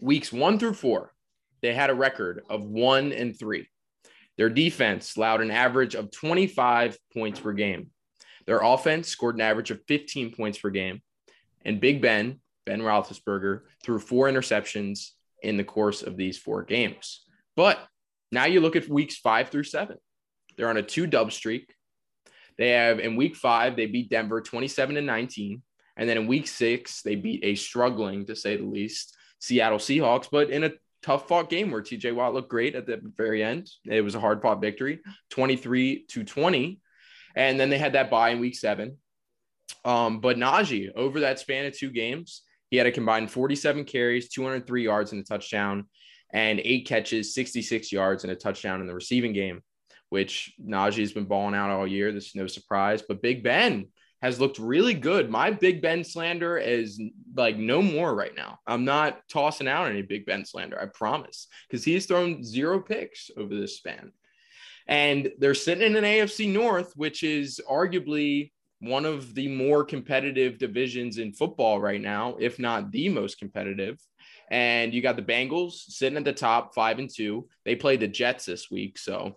weeks 0.00 0.32
one 0.32 0.58
through 0.58 0.72
four, 0.72 1.12
they 1.60 1.74
had 1.74 1.90
a 1.90 1.94
record 1.94 2.44
of 2.48 2.64
one 2.64 3.12
and 3.12 3.38
three. 3.38 3.68
Their 4.38 4.48
defense 4.48 5.16
allowed 5.16 5.42
an 5.42 5.50
average 5.50 5.96
of 5.96 6.10
25 6.10 6.96
points 7.12 7.40
per 7.40 7.52
game. 7.52 7.90
Their 8.46 8.60
offense 8.62 9.08
scored 9.08 9.34
an 9.34 9.42
average 9.42 9.70
of 9.70 9.82
15 9.86 10.34
points 10.34 10.56
per 10.56 10.70
game. 10.70 11.02
And 11.66 11.82
Big 11.82 12.00
Ben, 12.00 12.40
Ben 12.64 12.80
Roethlisberger, 12.80 13.64
threw 13.84 13.98
four 13.98 14.28
interceptions 14.28 15.10
in 15.42 15.58
the 15.58 15.62
course 15.64 16.02
of 16.02 16.16
these 16.16 16.38
four 16.38 16.62
games. 16.62 17.22
But 17.54 17.86
now 18.32 18.46
you 18.46 18.62
look 18.62 18.76
at 18.76 18.88
weeks 18.88 19.18
five 19.18 19.50
through 19.50 19.64
seven. 19.64 19.98
They're 20.56 20.70
on 20.70 20.78
a 20.78 20.82
two 20.82 21.06
dub 21.06 21.32
streak. 21.32 21.74
They 22.58 22.70
have 22.70 22.98
in 22.98 23.16
week 23.16 23.36
five, 23.36 23.76
they 23.76 23.86
beat 23.86 24.10
Denver 24.10 24.40
27 24.40 24.96
to 24.96 25.00
19. 25.00 25.62
And 25.96 26.08
then 26.08 26.18
in 26.18 26.26
week 26.26 26.46
six, 26.46 27.02
they 27.02 27.14
beat 27.14 27.44
a 27.44 27.54
struggling, 27.54 28.26
to 28.26 28.36
say 28.36 28.56
the 28.56 28.64
least, 28.64 29.16
Seattle 29.40 29.78
Seahawks, 29.78 30.28
but 30.30 30.50
in 30.50 30.64
a 30.64 30.72
tough 31.02 31.28
fought 31.28 31.48
game 31.48 31.70
where 31.70 31.82
TJ 31.82 32.14
Watt 32.14 32.34
looked 32.34 32.50
great 32.50 32.74
at 32.74 32.86
the 32.86 33.00
very 33.16 33.42
end. 33.42 33.70
It 33.84 34.02
was 34.02 34.14
a 34.14 34.20
hard 34.20 34.42
fought 34.42 34.60
victory, 34.60 35.00
23 35.30 36.06
to 36.08 36.24
20. 36.24 36.80
And 37.36 37.58
then 37.58 37.70
they 37.70 37.78
had 37.78 37.92
that 37.92 38.10
bye 38.10 38.30
in 38.30 38.40
week 38.40 38.56
seven. 38.56 38.98
Um, 39.84 40.20
but 40.20 40.36
Najee, 40.36 40.90
over 40.94 41.20
that 41.20 41.38
span 41.38 41.66
of 41.66 41.76
two 41.76 41.90
games, 41.90 42.42
he 42.70 42.76
had 42.76 42.86
a 42.86 42.92
combined 42.92 43.30
47 43.30 43.84
carries, 43.84 44.28
203 44.28 44.84
yards, 44.84 45.12
and 45.12 45.20
a 45.20 45.24
touchdown, 45.24 45.86
and 46.32 46.60
eight 46.60 46.86
catches, 46.86 47.34
66 47.34 47.92
yards, 47.92 48.24
and 48.24 48.32
a 48.32 48.36
touchdown 48.36 48.80
in 48.80 48.86
the 48.86 48.94
receiving 48.94 49.32
game, 49.32 49.62
which 50.10 50.54
Najee's 50.64 51.12
been 51.12 51.24
balling 51.24 51.54
out 51.54 51.70
all 51.70 51.86
year. 51.86 52.12
This 52.12 52.28
is 52.28 52.34
no 52.34 52.46
surprise. 52.46 53.02
But 53.02 53.22
Big 53.22 53.42
Ben 53.42 53.88
has 54.22 54.40
looked 54.40 54.58
really 54.58 54.94
good. 54.94 55.30
My 55.30 55.50
Big 55.50 55.80
Ben 55.80 56.02
slander 56.02 56.58
is 56.58 57.00
like 57.36 57.56
no 57.56 57.80
more 57.82 58.14
right 58.14 58.34
now. 58.34 58.58
I'm 58.66 58.84
not 58.84 59.20
tossing 59.28 59.68
out 59.68 59.88
any 59.88 60.02
Big 60.02 60.26
Ben 60.26 60.44
slander, 60.44 60.80
I 60.80 60.86
promise, 60.86 61.46
because 61.68 61.84
he's 61.84 62.06
thrown 62.06 62.42
zero 62.42 62.80
picks 62.80 63.30
over 63.36 63.54
this 63.54 63.76
span. 63.76 64.12
And 64.86 65.30
they're 65.38 65.54
sitting 65.54 65.86
in 65.86 65.96
an 65.96 66.04
AFC 66.04 66.50
North, 66.52 66.94
which 66.96 67.22
is 67.22 67.60
arguably 67.70 68.52
one 68.80 69.04
of 69.04 69.34
the 69.34 69.48
more 69.48 69.84
competitive 69.84 70.58
divisions 70.58 71.18
in 71.18 71.32
football 71.32 71.80
right 71.80 72.00
now, 72.00 72.36
if 72.40 72.58
not 72.58 72.90
the 72.90 73.08
most 73.08 73.38
competitive. 73.38 73.98
And 74.50 74.94
you 74.94 75.02
got 75.02 75.16
the 75.16 75.22
Bengals 75.22 75.74
sitting 75.88 76.16
at 76.16 76.24
the 76.24 76.32
top, 76.32 76.74
five 76.74 76.98
and 76.98 77.10
two. 77.12 77.48
They 77.64 77.76
played 77.76 78.00
the 78.00 78.08
Jets 78.08 78.46
this 78.46 78.70
week, 78.70 78.96
so 78.96 79.36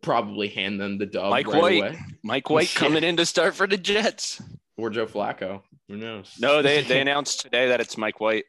probably 0.00 0.48
hand 0.48 0.80
them 0.80 0.98
the 0.98 1.06
dub. 1.06 1.30
Mike 1.30 1.46
right 1.46 1.62
White, 1.62 1.78
away. 1.78 1.98
Mike 2.22 2.50
White 2.50 2.72
coming 2.74 3.04
in 3.04 3.16
to 3.16 3.26
start 3.26 3.54
for 3.54 3.66
the 3.66 3.76
Jets. 3.76 4.40
or 4.76 4.90
Joe 4.90 5.06
Flacco. 5.06 5.62
Who 5.88 5.96
knows? 5.96 6.34
No, 6.40 6.62
they 6.62 6.82
they 6.88 7.00
announced 7.00 7.40
today 7.40 7.68
that 7.68 7.80
it's 7.80 7.96
Mike 7.96 8.20
White. 8.20 8.44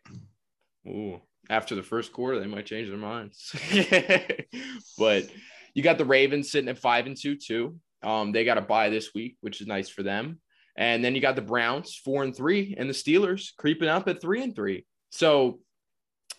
Ooh, 0.88 1.22
after 1.50 1.76
the 1.76 1.84
first 1.84 2.14
quarter, 2.14 2.40
they 2.40 2.48
might 2.48 2.66
change 2.66 2.90
their 2.90 2.98
minds. 2.98 3.54
but 4.98 5.30
you 5.74 5.84
got 5.84 5.98
the 5.98 6.06
Ravens 6.06 6.52
sitting 6.52 6.70
at 6.70 6.78
five 6.78 7.06
and 7.06 7.18
two 7.18 7.36
too. 7.36 7.78
Um, 8.04 8.32
they 8.32 8.44
got 8.44 8.58
a 8.58 8.62
bye 8.62 8.90
this 8.90 9.14
week, 9.14 9.38
which 9.42 9.62
is 9.62 9.68
nice 9.68 9.90
for 9.90 10.04
them. 10.04 10.40
And 10.76 11.04
then 11.06 11.16
you 11.16 11.22
got 11.22 11.36
the 11.36 11.42
Browns 11.42 11.96
four 11.96 12.24
and 12.24 12.36
three, 12.36 12.76
and 12.78 12.90
the 12.90 12.94
Steelers 12.94 13.56
creeping 13.58 13.88
up 13.88 14.08
at 14.08 14.22
three 14.22 14.42
and 14.42 14.56
three. 14.56 14.86
So, 15.12 15.60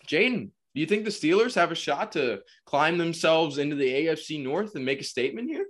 Jaden, 0.07 0.51
do 0.75 0.81
you 0.81 0.87
think 0.87 1.05
the 1.05 1.09
Steelers 1.09 1.55
have 1.55 1.71
a 1.71 1.75
shot 1.75 2.11
to 2.11 2.41
climb 2.65 2.97
themselves 2.97 3.59
into 3.59 3.77
the 3.77 3.87
AFC 3.87 4.43
North 4.43 4.75
and 4.75 4.83
make 4.83 4.99
a 4.99 5.05
statement 5.05 5.49
here? 5.49 5.67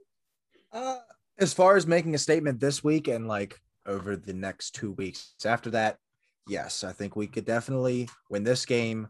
Uh, 0.74 0.98
as 1.38 1.54
far 1.54 1.78
as 1.78 1.86
making 1.86 2.16
a 2.16 2.18
statement 2.18 2.60
this 2.60 2.84
week 2.84 3.08
and 3.08 3.28
like 3.28 3.62
over 3.86 4.16
the 4.16 4.34
next 4.34 4.72
two 4.72 4.94
weeks 4.94 5.36
after 5.46 5.70
that, 5.70 6.00
yes, 6.48 6.84
I 6.84 6.92
think 6.92 7.16
we 7.16 7.28
could 7.28 7.46
definitely 7.46 8.10
win 8.32 8.44
this 8.44 8.66
game. 8.66 9.08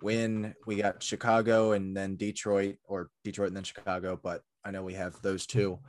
Win. 0.00 0.54
We 0.64 0.76
got 0.76 1.02
Chicago 1.02 1.72
and 1.72 1.96
then 1.96 2.14
Detroit, 2.14 2.76
or 2.84 3.10
Detroit 3.24 3.48
and 3.48 3.56
then 3.56 3.64
Chicago, 3.64 4.18
but 4.22 4.42
I 4.64 4.70
know 4.70 4.84
we 4.84 4.94
have 4.94 5.20
those 5.22 5.44
two 5.44 5.80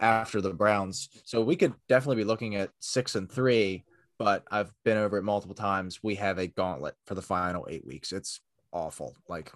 after 0.00 0.40
the 0.40 0.52
Browns. 0.52 1.10
So 1.24 1.42
we 1.42 1.54
could 1.54 1.74
definitely 1.88 2.22
be 2.22 2.28
looking 2.28 2.56
at 2.56 2.70
six 2.80 3.14
and 3.14 3.30
three. 3.30 3.84
But 4.18 4.44
I've 4.50 4.72
been 4.84 4.96
over 4.96 5.18
it 5.18 5.22
multiple 5.22 5.54
times. 5.54 6.00
We 6.02 6.16
have 6.16 6.38
a 6.38 6.46
gauntlet 6.46 6.94
for 7.04 7.14
the 7.14 7.22
final 7.22 7.66
eight 7.68 7.86
weeks. 7.86 8.12
It's 8.12 8.40
awful, 8.76 9.16
like 9.28 9.52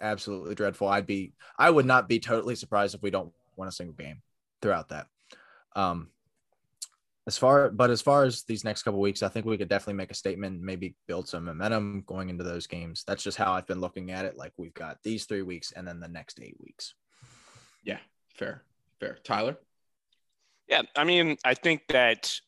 absolutely 0.00 0.54
dreadful. 0.54 0.88
I'd 0.88 1.06
be, 1.06 1.32
I 1.58 1.70
would 1.70 1.86
not 1.86 2.08
be 2.08 2.20
totally 2.20 2.54
surprised 2.54 2.94
if 2.94 3.02
we 3.02 3.10
don't 3.10 3.32
win 3.56 3.68
a 3.68 3.72
single 3.72 3.94
game 3.94 4.22
throughout 4.60 4.90
that. 4.90 5.06
Um, 5.74 6.08
as 7.26 7.38
far, 7.38 7.70
but 7.70 7.90
as 7.90 8.02
far 8.02 8.24
as 8.24 8.42
these 8.42 8.64
next 8.64 8.82
couple 8.82 9.00
weeks, 9.00 9.22
I 9.22 9.28
think 9.28 9.46
we 9.46 9.58
could 9.58 9.68
definitely 9.68 9.94
make 9.94 10.10
a 10.10 10.14
statement, 10.14 10.62
maybe 10.62 10.96
build 11.06 11.28
some 11.28 11.44
momentum 11.44 12.02
going 12.06 12.28
into 12.28 12.44
those 12.44 12.66
games. 12.66 13.04
That's 13.06 13.22
just 13.22 13.36
how 13.36 13.52
I've 13.52 13.66
been 13.66 13.80
looking 13.80 14.10
at 14.10 14.24
it. 14.24 14.36
Like 14.36 14.52
we've 14.56 14.74
got 14.74 14.98
these 15.02 15.26
three 15.26 15.42
weeks 15.42 15.72
and 15.72 15.86
then 15.86 16.00
the 16.00 16.08
next 16.08 16.40
eight 16.42 16.56
weeks. 16.58 16.94
Yeah, 17.84 17.98
fair, 18.34 18.62
fair. 18.98 19.18
Tyler? 19.22 19.56
Yeah, 20.66 20.82
I 20.96 21.04
mean, 21.04 21.36
I 21.44 21.54
think 21.54 21.82
that 21.88 22.40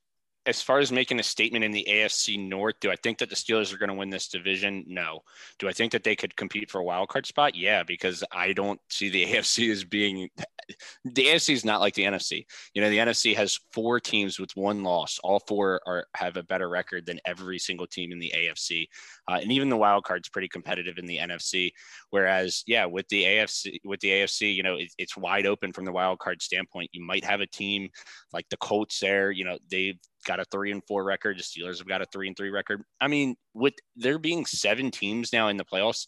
as 0.47 0.61
far 0.61 0.81
as 0.81 0.91
making 0.91 1.21
a 1.21 1.23
statement 1.23 1.65
in 1.65 1.71
the 1.71 1.87
AFC 1.89 2.39
North, 2.49 2.75
do 2.81 2.91
I 2.91 2.97
think 2.97 3.19
that 3.19 3.31
the 3.31 3.37
Steelers 3.37 3.73
are 3.73 3.79
going 3.79 3.91
to 3.91 3.95
win 3.95 4.11
this 4.11 4.29
division? 4.29 4.85
No. 4.89 5.21
Do 5.59 5.69
I 5.69 5.73
think 5.73 5.93
that 5.93 6.03
they 6.03 6.17
could 6.17 6.37
compete 6.37 6.71
for 6.71 6.81
a 6.81 6.85
wild 6.85 7.09
card 7.11 7.27
spot? 7.27 7.55
Yeah, 7.55 7.85
because 7.85 8.25
I 8.33 8.53
don't 8.53 8.81
see 8.89 9.09
the 9.09 9.25
AFC 9.35 9.71
as 9.71 9.85
being 9.85 10.29
the 11.05 11.27
AFC 11.27 11.55
is 11.55 11.65
not 11.65 11.81
like 11.81 11.95
the 11.95 12.05
NFC. 12.05 12.45
You 12.75 12.83
know, 12.83 12.91
the 12.91 12.99
NFC 12.99 13.35
has 13.37 13.61
four 13.73 14.01
teams 14.01 14.39
with 14.39 14.57
one 14.57 14.83
loss. 14.83 15.21
All 15.23 15.41
four 15.47 15.81
are 15.87 16.07
have 16.15 16.37
a 16.37 16.43
better 16.43 16.69
record 16.69 17.07
than 17.07 17.21
every 17.25 17.59
single 17.59 17.87
team 17.87 18.13
in 18.13 18.19
the 18.19 18.33
AFC, 18.37 18.87
uh, 19.29 19.39
and 19.41 19.53
even 19.53 19.69
the 19.69 19.77
wild 19.77 20.05
card's 20.05 20.29
pretty 20.29 20.49
competitive 20.49 20.99
in 20.99 21.07
the 21.07 21.19
NFC. 21.19 21.73
Whereas, 22.11 22.63
yeah, 22.67 22.87
with 22.87 23.09
the 23.09 23.25
AFC, 23.25 23.79
with 23.85 24.01
the 24.01 24.11
AFC, 24.11 24.55
you 24.55 24.63
know, 24.63 24.77
it, 24.77 24.93
it's 24.99 25.17
wide 25.17 25.47
open 25.47 25.73
from 25.73 25.85
the 25.85 25.93
wild 25.93 26.19
card 26.19 26.43
standpoint. 26.43 26.91
You 26.93 27.05
might 27.05 27.25
have 27.25 27.41
a 27.41 27.47
team 27.47 27.91
like 28.33 28.49
the 28.49 28.57
Colts 28.57 28.99
there. 29.01 29.31
You 29.31 29.45
know, 29.45 29.59
they've 29.71 29.99
got 30.25 30.41
a 30.41 30.45
three 30.45 30.71
and 30.71 30.83
four 30.87 31.05
record. 31.05 31.39
The 31.39 31.43
Steelers 31.43 31.79
have 31.79 31.89
got 31.89 32.03
a 32.03 32.07
three 32.07 32.29
and 32.29 32.37
three 32.37 32.51
record. 32.51 32.83
I 33.01 33.09
mean, 33.09 33.37
with 33.55 33.75
there 33.97 34.19
being 34.19 34.47
seven 34.47 34.91
teams 34.91 35.33
now 35.33 35.49
in 35.49 35.57
the 35.57 35.65
playoffs, 35.65 36.07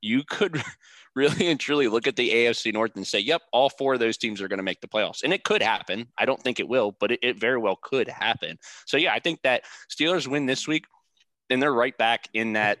you 0.00 0.22
could 0.28 0.62
really 1.16 1.48
and 1.48 1.58
truly 1.58 1.88
look 1.88 2.06
at 2.06 2.16
the 2.16 2.30
AFC 2.30 2.72
North 2.72 2.96
and 2.96 3.06
say, 3.06 3.18
yep, 3.18 3.42
all 3.52 3.68
four 3.68 3.94
of 3.94 4.00
those 4.00 4.16
teams 4.16 4.40
are 4.40 4.48
going 4.48 4.58
to 4.58 4.62
make 4.62 4.80
the 4.80 4.88
playoffs. 4.88 5.22
And 5.22 5.32
it 5.32 5.44
could 5.44 5.62
happen. 5.62 6.08
I 6.18 6.24
don't 6.24 6.42
think 6.42 6.60
it 6.60 6.68
will, 6.68 6.96
but 6.98 7.12
it, 7.12 7.20
it 7.22 7.40
very 7.40 7.58
well 7.58 7.78
could 7.80 8.08
happen. 8.08 8.58
So, 8.86 8.96
yeah, 8.96 9.12
I 9.12 9.20
think 9.20 9.42
that 9.42 9.64
Steelers 9.90 10.26
win 10.26 10.46
this 10.46 10.68
week 10.68 10.84
and 11.50 11.62
they're 11.62 11.72
right 11.72 11.96
back 11.96 12.28
in 12.32 12.54
that 12.54 12.78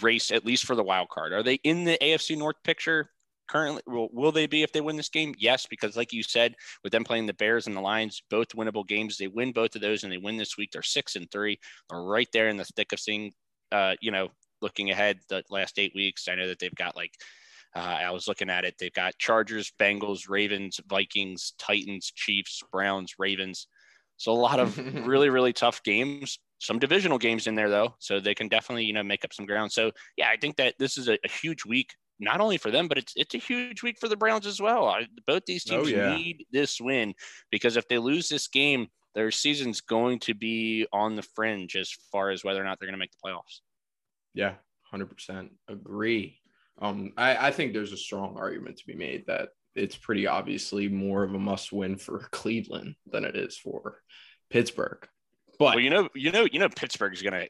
race, 0.00 0.30
at 0.30 0.46
least 0.46 0.64
for 0.64 0.74
the 0.74 0.82
wild 0.82 1.08
card. 1.08 1.32
Are 1.32 1.42
they 1.42 1.54
in 1.54 1.84
the 1.84 1.98
AFC 2.00 2.36
North 2.36 2.56
picture? 2.64 3.10
Currently, 3.48 3.82
will, 3.86 4.08
will 4.12 4.32
they 4.32 4.46
be 4.46 4.62
if 4.62 4.72
they 4.72 4.80
win 4.80 4.96
this 4.96 5.10
game? 5.10 5.34
Yes, 5.38 5.66
because 5.66 5.96
like 5.96 6.12
you 6.12 6.22
said, 6.22 6.54
with 6.82 6.92
them 6.92 7.04
playing 7.04 7.26
the 7.26 7.34
Bears 7.34 7.66
and 7.66 7.76
the 7.76 7.80
Lions, 7.80 8.22
both 8.30 8.48
winnable 8.48 8.86
games, 8.86 9.18
they 9.18 9.28
win 9.28 9.52
both 9.52 9.74
of 9.74 9.82
those 9.82 10.02
and 10.02 10.12
they 10.12 10.18
win 10.18 10.36
this 10.36 10.56
week. 10.56 10.70
They're 10.72 10.82
six 10.82 11.14
and 11.16 11.30
three. 11.30 11.58
They're 11.90 12.02
right 12.02 12.28
there 12.32 12.48
in 12.48 12.56
the 12.56 12.64
thick 12.64 12.92
of 12.92 13.00
seeing, 13.00 13.32
uh, 13.70 13.94
you 14.00 14.10
know, 14.10 14.28
looking 14.62 14.90
ahead 14.90 15.20
the 15.28 15.42
last 15.50 15.78
eight 15.78 15.92
weeks. 15.94 16.26
I 16.28 16.36
know 16.36 16.48
that 16.48 16.58
they've 16.58 16.74
got 16.74 16.96
like 16.96 17.12
uh, 17.76 17.98
I 18.02 18.10
was 18.10 18.28
looking 18.28 18.50
at 18.50 18.64
it. 18.64 18.76
They've 18.78 18.92
got 18.92 19.18
Chargers, 19.18 19.72
Bengals, 19.80 20.28
Ravens, 20.28 20.80
Vikings, 20.88 21.54
Titans, 21.58 22.12
Chiefs, 22.14 22.62
Browns, 22.72 23.14
Ravens. 23.18 23.66
So 24.16 24.32
a 24.32 24.34
lot 24.34 24.60
of 24.60 24.78
really, 25.06 25.28
really 25.28 25.52
tough 25.52 25.82
games. 25.82 26.38
Some 26.60 26.78
divisional 26.78 27.18
games 27.18 27.46
in 27.46 27.56
there 27.56 27.68
though, 27.68 27.94
so 27.98 28.20
they 28.20 28.34
can 28.34 28.48
definitely 28.48 28.84
you 28.84 28.92
know 28.92 29.02
make 29.02 29.24
up 29.24 29.34
some 29.34 29.46
ground. 29.46 29.72
So 29.72 29.90
yeah, 30.16 30.28
I 30.30 30.36
think 30.36 30.56
that 30.56 30.74
this 30.78 30.96
is 30.96 31.08
a, 31.08 31.18
a 31.24 31.28
huge 31.28 31.64
week, 31.66 31.94
not 32.20 32.40
only 32.40 32.56
for 32.58 32.70
them, 32.70 32.88
but 32.88 32.98
it's 32.98 33.12
it's 33.16 33.34
a 33.34 33.38
huge 33.38 33.82
week 33.82 33.98
for 33.98 34.08
the 34.08 34.16
Browns 34.16 34.46
as 34.46 34.60
well. 34.60 34.86
I, 34.86 35.06
both 35.26 35.44
these 35.46 35.64
Oh, 35.70 35.78
teams 35.84 35.90
yeah. 35.90 36.14
need 36.16 36.46
this 36.52 36.80
win 36.80 37.14
because 37.50 37.76
if 37.76 37.88
they 37.88 37.98
lose 37.98 38.28
this 38.28 38.48
game, 38.48 38.88
their 39.14 39.30
season's 39.30 39.80
going 39.80 40.18
to 40.20 40.34
be 40.34 40.86
on 40.92 41.16
the 41.16 41.22
fringe 41.22 41.76
as 41.76 41.90
far 42.12 42.30
as 42.30 42.44
whether 42.44 42.60
or 42.60 42.64
not 42.64 42.78
they're 42.78 42.88
going 42.88 42.94
to 42.94 42.98
make 42.98 43.12
the 43.12 43.28
playoffs. 43.28 43.60
Yeah, 44.34 44.54
hundred 44.82 45.06
percent 45.10 45.52
agree. 45.68 46.38
Um, 46.80 47.12
I, 47.16 47.48
I 47.48 47.50
think 47.52 47.72
there's 47.72 47.92
a 47.92 47.96
strong 47.96 48.36
argument 48.36 48.78
to 48.78 48.86
be 48.86 48.94
made 48.96 49.26
that 49.28 49.50
it's 49.76 49.96
pretty 49.96 50.26
obviously 50.26 50.88
more 50.88 51.22
of 51.22 51.32
a 51.34 51.38
must-win 51.38 51.96
for 51.96 52.18
Cleveland 52.32 52.96
than 53.06 53.24
it 53.24 53.36
is 53.36 53.56
for 53.56 54.00
Pittsburgh. 54.50 55.06
But 55.58 55.76
Well, 55.76 55.80
you 55.80 55.90
know, 55.90 56.08
you 56.16 56.32
know, 56.32 56.46
you 56.50 56.58
know, 56.58 56.68
Pittsburgh's 56.68 57.22
going 57.22 57.32
to. 57.34 57.48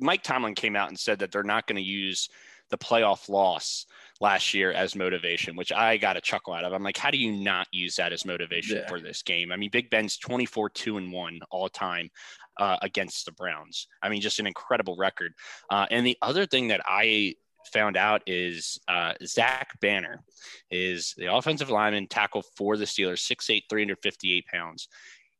Mike 0.00 0.22
Tomlin 0.22 0.54
came 0.54 0.76
out 0.76 0.88
and 0.88 0.98
said 0.98 1.18
that 1.18 1.30
they're 1.30 1.42
not 1.42 1.66
going 1.66 1.76
to 1.76 1.82
use 1.82 2.30
the 2.70 2.78
playoff 2.78 3.28
loss 3.28 3.86
last 4.20 4.52
year 4.52 4.72
as 4.72 4.94
motivation, 4.96 5.56
which 5.56 5.72
I 5.72 5.96
got 5.96 6.16
a 6.16 6.20
chuckle 6.20 6.52
out 6.52 6.64
of. 6.64 6.72
I'm 6.72 6.82
like, 6.82 6.96
how 6.96 7.10
do 7.10 7.18
you 7.18 7.32
not 7.32 7.66
use 7.72 7.96
that 7.96 8.12
as 8.12 8.24
motivation 8.24 8.78
Yeah. 8.78 8.88
for 8.88 9.00
this 9.00 9.22
game? 9.22 9.52
I 9.52 9.56
mean, 9.56 9.70
Big 9.70 9.90
Ben's 9.90 10.18
24 10.18 10.70
2 10.70 10.96
and 10.98 11.12
1 11.12 11.40
all 11.50 11.68
time 11.68 12.10
uh, 12.58 12.76
against 12.82 13.24
the 13.24 13.32
Browns. 13.32 13.86
I 14.02 14.08
mean, 14.08 14.20
just 14.20 14.40
an 14.40 14.46
incredible 14.46 14.96
record. 14.98 15.32
Uh, 15.70 15.86
and 15.90 16.04
the 16.06 16.18
other 16.22 16.46
thing 16.46 16.68
that 16.68 16.80
I 16.86 17.34
found 17.72 17.96
out 17.96 18.22
is 18.26 18.78
uh, 18.88 19.12
Zach 19.24 19.78
Banner 19.80 20.22
is 20.70 21.14
the 21.16 21.32
offensive 21.32 21.70
lineman 21.70 22.06
tackle 22.08 22.42
for 22.56 22.76
the 22.76 22.84
Steelers, 22.84 23.20
6'8, 23.20 23.62
358 23.68 24.46
pounds. 24.46 24.88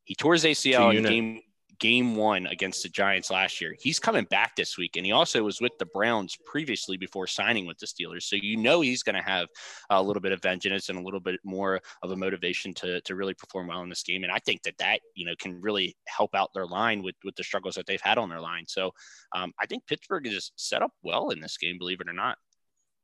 He 0.04 0.14
tore 0.14 0.34
his 0.34 0.44
ACL 0.44 0.94
in 0.96 1.02
game 1.02 1.40
game 1.78 2.16
one 2.16 2.46
against 2.46 2.82
the 2.82 2.88
Giants 2.88 3.30
last 3.30 3.60
year. 3.60 3.74
He's 3.78 3.98
coming 3.98 4.24
back 4.24 4.56
this 4.56 4.76
week, 4.76 4.96
and 4.96 5.06
he 5.06 5.12
also 5.12 5.42
was 5.42 5.60
with 5.60 5.72
the 5.78 5.86
Browns 5.86 6.36
previously 6.44 6.96
before 6.96 7.26
signing 7.26 7.66
with 7.66 7.78
the 7.78 7.86
Steelers. 7.86 8.22
So 8.24 8.36
you 8.36 8.56
know 8.56 8.80
he's 8.80 9.02
going 9.02 9.16
to 9.16 9.22
have 9.22 9.48
a 9.90 10.02
little 10.02 10.20
bit 10.20 10.32
of 10.32 10.42
vengeance 10.42 10.88
and 10.88 10.98
a 10.98 11.02
little 11.02 11.20
bit 11.20 11.40
more 11.44 11.80
of 12.02 12.10
a 12.10 12.16
motivation 12.16 12.74
to 12.74 13.00
to 13.02 13.14
really 13.14 13.34
perform 13.34 13.68
well 13.68 13.82
in 13.82 13.88
this 13.88 14.02
game. 14.02 14.24
And 14.24 14.32
I 14.32 14.38
think 14.38 14.62
that 14.62 14.78
that 14.78 15.00
you 15.14 15.24
know 15.24 15.34
can 15.38 15.60
really 15.60 15.96
help 16.06 16.34
out 16.34 16.50
their 16.54 16.66
line 16.66 17.02
with 17.02 17.14
with 17.24 17.36
the 17.36 17.44
struggles 17.44 17.74
that 17.76 17.86
they've 17.86 18.00
had 18.00 18.18
on 18.18 18.28
their 18.28 18.40
line. 18.40 18.64
So 18.66 18.92
um, 19.34 19.52
I 19.60 19.66
think 19.66 19.86
Pittsburgh 19.86 20.26
is 20.26 20.52
set 20.56 20.82
up 20.82 20.92
well 21.02 21.30
in 21.30 21.40
this 21.40 21.56
game, 21.56 21.78
believe 21.78 22.00
it 22.00 22.08
or 22.08 22.12
not. 22.12 22.38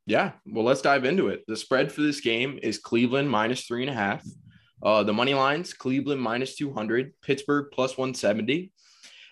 yeah, 0.07 0.33
well, 0.47 0.65
let's 0.65 0.83
dive 0.83 1.05
into 1.05 1.29
it. 1.29 1.45
The 1.47 1.57
spread 1.57 1.91
for 1.91 2.03
this 2.03 2.21
game 2.21 2.59
is 2.63 2.79
Cleveland 2.79 3.31
minus 3.31 3.65
three 3.65 3.83
and 3.83 3.91
a 3.91 3.95
half. 3.95 4.25
Uh, 4.83 5.03
the 5.03 5.13
money 5.13 5.35
lines 5.35 5.73
Cleveland 5.73 6.21
minus 6.21 6.57
200, 6.57 7.13
Pittsburgh 7.23 7.69
plus 7.73 7.97
170. 7.97 8.73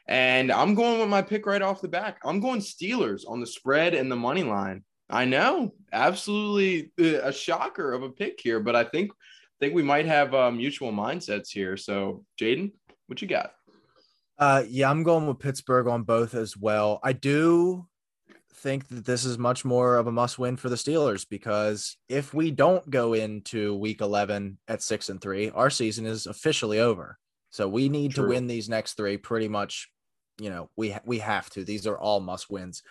And 0.06 0.50
I'm 0.50 0.74
going 0.74 1.00
with 1.00 1.08
my 1.08 1.22
pick 1.22 1.46
right 1.46 1.62
off 1.62 1.80
the 1.80 1.88
back. 1.88 2.18
I'm 2.24 2.40
going 2.40 2.60
Steelers 2.60 3.22
on 3.28 3.40
the 3.40 3.46
spread 3.46 3.94
and 3.94 4.10
the 4.10 4.16
money 4.16 4.42
line. 4.42 4.84
I 5.08 5.26
know, 5.26 5.74
absolutely 5.92 6.90
uh, 6.98 7.28
a 7.28 7.32
shocker 7.32 7.92
of 7.92 8.02
a 8.02 8.08
pick 8.08 8.40
here, 8.42 8.60
but 8.60 8.74
I 8.74 8.84
think 8.84 9.10
I 9.12 9.66
think 9.66 9.74
we 9.74 9.82
might 9.82 10.06
have 10.06 10.34
uh, 10.34 10.50
mutual 10.50 10.90
mindsets 10.90 11.50
here. 11.50 11.76
So, 11.76 12.24
Jaden, 12.40 12.72
what 13.06 13.22
you 13.22 13.28
got? 13.28 13.52
Uh, 14.38 14.64
yeah, 14.66 14.90
I'm 14.90 15.02
going 15.02 15.26
with 15.26 15.38
Pittsburgh 15.38 15.86
on 15.86 16.02
both 16.02 16.34
as 16.34 16.56
well. 16.56 16.98
I 17.04 17.12
do 17.12 17.86
think 18.54 18.88
that 18.88 19.04
this 19.04 19.24
is 19.24 19.38
much 19.38 19.64
more 19.64 19.96
of 19.96 20.06
a 20.06 20.12
must 20.12 20.38
win 20.38 20.56
for 20.56 20.68
the 20.68 20.76
Steelers 20.76 21.26
because 21.28 21.96
if 22.08 22.34
we 22.34 22.50
don't 22.50 22.88
go 22.88 23.14
into 23.14 23.74
week 23.74 24.00
11 24.00 24.58
at 24.68 24.82
six 24.82 25.08
and 25.08 25.20
three, 25.20 25.50
our 25.50 25.70
season 25.70 26.06
is 26.06 26.26
officially 26.26 26.78
over. 26.78 27.18
So 27.50 27.68
we 27.68 27.88
need 27.88 28.12
True. 28.12 28.24
to 28.24 28.28
win 28.30 28.46
these 28.46 28.68
next 28.68 28.94
three 28.94 29.16
pretty 29.16 29.48
much. 29.48 29.88
You 30.40 30.50
know, 30.50 30.70
we 30.76 30.96
we 31.04 31.18
have 31.18 31.50
to. 31.50 31.64
These 31.64 31.86
are 31.86 31.98
all 31.98 32.18
must 32.18 32.50
wins, 32.50 32.82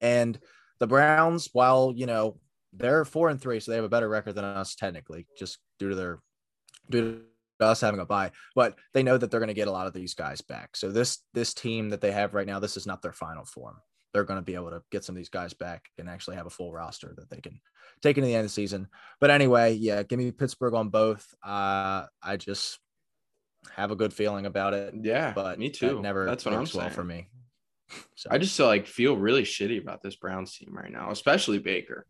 and 0.00 0.38
the 0.80 0.88
Browns, 0.88 1.48
while 1.52 1.92
you 1.94 2.06
know 2.06 2.38
they're 2.72 3.04
four 3.04 3.28
and 3.28 3.40
three, 3.40 3.60
so 3.60 3.70
they 3.70 3.76
have 3.76 3.84
a 3.84 3.88
better 3.88 4.08
record 4.08 4.34
than 4.34 4.44
us 4.44 4.74
technically, 4.74 5.26
just 5.38 5.58
due 5.78 5.90
to 5.90 5.94
their 5.94 6.18
due 6.90 7.22
to 7.60 7.64
us 7.64 7.80
having 7.80 8.00
a 8.00 8.04
bye. 8.04 8.32
But 8.56 8.76
they 8.92 9.04
know 9.04 9.16
that 9.16 9.30
they're 9.30 9.40
going 9.40 9.48
to 9.48 9.54
get 9.54 9.68
a 9.68 9.72
lot 9.72 9.86
of 9.86 9.92
these 9.92 10.14
guys 10.14 10.40
back. 10.40 10.76
So 10.76 10.90
this 10.90 11.18
this 11.32 11.54
team 11.54 11.90
that 11.90 12.00
they 12.00 12.12
have 12.12 12.34
right 12.34 12.46
now, 12.46 12.58
this 12.58 12.76
is 12.76 12.86
not 12.86 13.00
their 13.00 13.12
final 13.12 13.44
form. 13.44 13.76
They're 14.12 14.24
going 14.24 14.38
to 14.38 14.44
be 14.44 14.54
able 14.54 14.70
to 14.70 14.82
get 14.90 15.04
some 15.04 15.14
of 15.14 15.18
these 15.18 15.28
guys 15.28 15.52
back 15.54 15.86
and 15.98 16.08
actually 16.08 16.36
have 16.36 16.46
a 16.46 16.50
full 16.50 16.72
roster 16.72 17.12
that 17.16 17.28
they 17.30 17.40
can 17.40 17.60
take 18.02 18.16
into 18.16 18.26
the 18.26 18.34
end 18.34 18.40
of 18.40 18.46
the 18.46 18.54
season. 18.54 18.88
But 19.20 19.30
anyway, 19.30 19.74
yeah, 19.74 20.02
give 20.02 20.18
me 20.18 20.30
Pittsburgh 20.32 20.74
on 20.74 20.88
both. 20.88 21.26
Uh, 21.42 22.06
I 22.22 22.36
just 22.38 22.78
have 23.76 23.90
a 23.90 23.96
good 23.96 24.12
feeling 24.14 24.46
about 24.46 24.72
it. 24.74 24.94
Yeah, 25.02 25.32
But 25.34 25.58
me 25.58 25.68
that 25.68 25.74
too. 25.74 26.00
never 26.00 26.24
That's 26.24 26.44
what 26.44 26.54
I'm 26.54 26.60
works 26.60 26.74
well 26.74 26.84
saying. 26.86 26.94
for 26.94 27.04
me. 27.04 27.28
So 28.16 28.28
I 28.30 28.38
just 28.38 28.58
like 28.58 28.86
feel 28.86 29.16
really 29.16 29.42
shitty 29.44 29.80
about 29.80 30.02
this 30.02 30.16
Browns 30.16 30.56
team 30.56 30.74
right 30.74 30.92
now, 30.92 31.10
especially 31.10 31.58
Baker. 31.58 32.06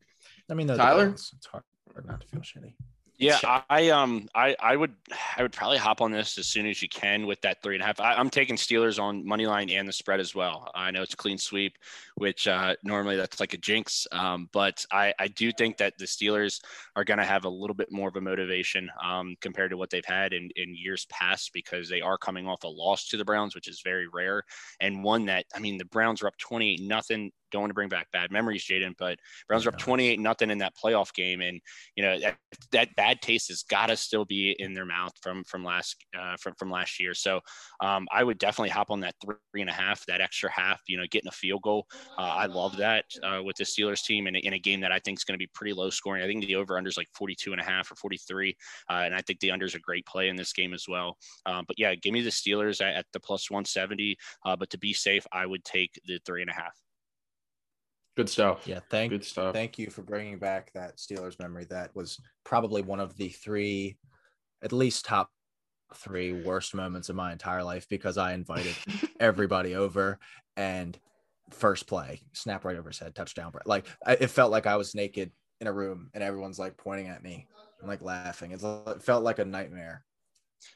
I 0.51 0.55
mean, 0.55 0.67
Tyler? 0.69 1.09
It's 1.09 1.33
hard 1.51 1.63
not 2.05 2.21
to 2.21 2.27
feel 2.29 2.41
shitty. 2.41 2.75
Yeah, 3.21 3.41
I, 3.43 3.63
I 3.69 3.89
um 3.89 4.29
I 4.33 4.55
I 4.61 4.77
would 4.77 4.95
I 5.37 5.43
would 5.43 5.53
probably 5.53 5.79
hop 5.79 6.01
on 6.01 6.13
this 6.13 6.39
as 6.39 6.47
soon 6.47 6.67
as 6.67 6.81
you 6.81 6.89
can 6.89 7.27
with 7.27 7.41
that 7.41 7.61
three 7.65 7.75
and 7.75 7.83
a 7.83 7.87
half. 7.87 7.99
I, 7.99 8.15
I'm 8.15 8.31
taking 8.31 8.55
Steelers 8.55 9.03
on 9.03 9.27
money 9.27 9.45
line 9.45 9.71
and 9.71 9.89
the 9.89 9.93
spread 9.93 10.21
as 10.21 10.37
well. 10.37 10.71
I 10.73 10.93
know 10.93 11.03
it's 11.03 11.15
a 11.15 11.17
clean 11.17 11.37
sweep, 11.37 11.79
which 12.15 12.47
uh, 12.47 12.77
normally 12.85 13.17
that's 13.17 13.41
like 13.41 13.55
a 13.55 13.57
jinx, 13.57 14.07
um, 14.13 14.49
but 14.53 14.87
I 14.93 15.13
I 15.19 15.27
do 15.27 15.51
think 15.51 15.79
that 15.79 15.99
the 15.99 16.05
Steelers 16.05 16.61
are 16.95 17.03
going 17.03 17.19
to 17.19 17.25
have 17.25 17.45
a 17.45 17.49
little 17.49 17.75
bit 17.75 17.91
more 17.91 18.09
of 18.09 18.15
a 18.15 18.21
motivation 18.21 18.89
um, 19.05 19.35
compared 19.41 19.71
to 19.73 19.77
what 19.77 19.91
they've 19.91 20.05
had 20.05 20.33
in 20.33 20.49
in 20.55 20.77
years 20.77 21.05
past 21.07 21.53
because 21.53 21.89
they 21.89 22.01
are 22.01 22.19
coming 22.19 22.47
off 22.47 22.63
a 22.63 22.69
loss 22.69 23.09
to 23.09 23.17
the 23.17 23.25
Browns, 23.25 23.57
which 23.57 23.67
is 23.67 23.81
very 23.83 24.07
rare, 24.07 24.45
and 24.79 25.03
one 25.03 25.27
that 25.27 25.45
I 25.57 25.59
mean 25.59 25.77
the 25.77 25.85
Browns 25.87 26.23
were 26.23 26.29
up 26.29 26.37
28 26.39 26.87
nothing. 26.87 27.33
Don't 27.51 27.63
want 27.63 27.71
to 27.71 27.75
bring 27.75 27.89
back 27.89 28.09
bad 28.13 28.31
memories, 28.31 28.65
Jaden, 28.65 28.95
but 28.99 29.19
Browns 29.47 29.65
were 29.67 29.73
up 29.73 29.79
28 29.79 30.21
nothing 30.21 30.51
in 30.51 30.59
that 30.59 30.75
playoff 30.83 31.13
game, 31.15 31.41
and 31.41 31.61
you 31.97 32.03
know 32.03 32.19
that 32.21 32.37
that 32.73 32.95
bad 32.97 33.21
taste 33.23 33.49
has 33.49 33.63
got 33.63 33.87
to 33.87 33.97
still 33.97 34.25
be 34.25 34.55
in 34.59 34.75
their 34.75 34.85
mouth 34.85 35.13
from 35.23 35.45
from 35.45 35.65
last 35.65 35.97
uh, 36.19 36.37
from 36.41 36.55
from 36.59 36.71
last 36.71 37.01
year. 37.01 37.15
So 37.15 37.41
um, 37.81 38.07
I 38.13 38.25
would 38.25 38.39
definitely 38.39 38.71
hop 38.71 38.91
on 38.91 39.01
that 39.01 39.15
three 39.25 39.61
and 39.61 39.71
a 39.71 39.73
half, 39.73 40.05
that 40.07 40.21
extra 40.21 40.51
half. 40.51 40.81
You 40.87 40.99
know, 40.99 41.05
getting 41.11 41.29
a 41.29 41.33
field 41.33 41.63
goal. 41.63 41.87
Uh, 42.17 42.23
I 42.23 42.47
love 42.47 42.77
that 42.77 43.05
uh, 43.23 43.43
with 43.43 43.57
the 43.57 43.65
Steelers 43.65 44.05
team 44.05 44.27
in, 44.27 44.37
a- 44.37 44.41
in 44.41 44.53
a 44.55 44.59
game 44.59 44.81
that 44.81 44.93
I 44.93 44.99
think 44.99 45.19
is 45.19 45.25
going 45.25 45.35
to 45.35 45.43
be 45.43 45.51
pretty 45.55 45.73
low 45.73 45.91
scoring. 45.91 46.23
I 46.23 46.27
think 46.27 46.45
the 46.45 46.57
over 46.57 46.77
under 46.77 46.89
is 46.89 46.97
like 46.97 47.09
42 47.15 47.53
and 47.53 47.61
a 47.61 47.65
half 47.65 47.91
or 47.91 47.95
43, 47.97 48.57
uh, 48.91 48.93
and 48.93 49.15
I 49.15 49.21
think 49.21 49.41
the 49.41 49.51
under 49.51 49.67
is 49.67 49.75
a 49.75 49.81
great 49.81 50.07
play 50.07 50.29
in 50.29 50.37
this 50.37 50.53
game 50.53 50.75
as 50.75 50.87
well. 50.89 51.17
Um, 51.47 51.65
but 51.67 51.79
yeah, 51.79 51.95
give 51.95 52.13
me 52.13 52.23
the 52.23 52.31
Steelers 52.31 52.81
at, 52.81 52.95
at 52.95 53.07
the 53.13 53.21
plus 53.21 53.51
170. 53.51 54.17
Uh, 54.45 54.57
but 54.57 54.71
to 54.71 54.79
be 54.79 54.93
safe, 54.93 55.27
I 55.33 55.47
would 55.47 55.65
take 55.65 55.99
the 56.07 56.19
three 56.25 56.43
and 56.43 56.51
a 56.51 56.55
half. 56.55 56.77
Good 58.19 58.29
stuff. 58.29 58.67
Yeah, 58.67 58.81
thank 58.91 59.13
Good 59.13 59.25
stuff. 59.25 59.55
thank 59.55 59.79
you 59.79 59.91
for 59.91 60.03
bringing 60.03 60.41
back 60.41 60.73
that 60.75 60.97
Steelers 60.97 61.39
memory. 61.39 61.67
That 61.71 61.95
was 61.95 62.19
probably 62.45 62.83
one 62.83 62.99
of 62.99 63.17
the 63.17 63.29
three, 63.29 63.97
at 64.61 64.73
least 64.73 65.05
top 65.05 65.31
three 65.95 66.33
worst 66.33 66.75
moments 66.75 67.11
of 67.11 67.15
my 67.15 67.31
entire 67.31 67.63
life 67.63 67.87
because 67.89 68.19
I 68.19 68.33
invited 68.33 68.75
everybody 69.21 69.77
over 69.77 70.19
and 70.57 70.99
first 71.51 71.87
play, 71.87 72.21
snap 72.33 72.65
right 72.65 72.77
over 72.77 72.89
his 72.89 72.99
head, 72.99 73.15
touchdown. 73.15 73.53
Like 73.67 73.87
it 74.09 74.27
felt 74.27 74.51
like 74.51 74.67
I 74.67 74.75
was 74.75 74.97
naked 74.97 75.31
in 75.61 75.69
a 75.69 75.73
room 75.73 76.11
and 76.13 76.25
everyone's 76.25 76.59
like 76.59 76.77
pointing 76.77 77.07
at 77.07 77.23
me 77.23 77.47
and 77.79 77.89
like 77.89 78.03
laughing. 78.03 78.51
It's, 78.51 78.65
it 78.65 79.01
felt 79.01 79.23
like 79.23 79.39
a 79.39 79.45
nightmare. 79.45 80.05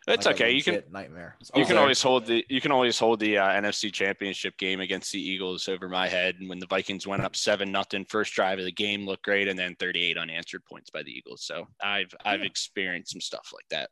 It's 0.08 0.26
Like 0.26 0.36
okay. 0.36 0.50
You 0.52 0.62
can 0.62 0.82
nightmare. 0.90 1.36
It's 1.40 1.50
You 1.54 1.64
can 1.64 1.72
Okay. 1.74 1.80
always 1.82 2.02
hold 2.02 2.26
the 2.26 2.44
you 2.48 2.60
can 2.60 2.72
always 2.72 2.98
hold 2.98 3.20
the 3.20 3.38
uh, 3.38 3.48
NFC 3.48 3.92
Championship 3.92 4.56
game 4.58 4.80
against 4.80 5.12
the 5.12 5.20
Eagles 5.20 5.68
over 5.68 5.88
my 5.88 6.08
head. 6.08 6.36
And 6.40 6.48
when 6.48 6.58
the 6.58 6.66
Vikings 6.66 7.06
went 7.06 7.22
up 7.22 7.36
seven 7.36 7.70
nothing 7.70 8.04
first 8.04 8.32
drive 8.34 8.58
of 8.58 8.64
the 8.64 8.72
game 8.72 9.06
looked 9.06 9.24
great, 9.24 9.48
and 9.48 9.58
then 9.58 9.76
38 9.78 10.18
unanswered 10.18 10.64
points 10.64 10.90
by 10.90 11.02
the 11.02 11.10
Eagles. 11.10 11.44
So 11.44 11.68
I've 11.82 12.12
I've 12.24 12.42
experienced 12.42 13.12
some 13.12 13.20
stuff 13.20 13.50
like 13.52 13.66
that. 13.70 13.90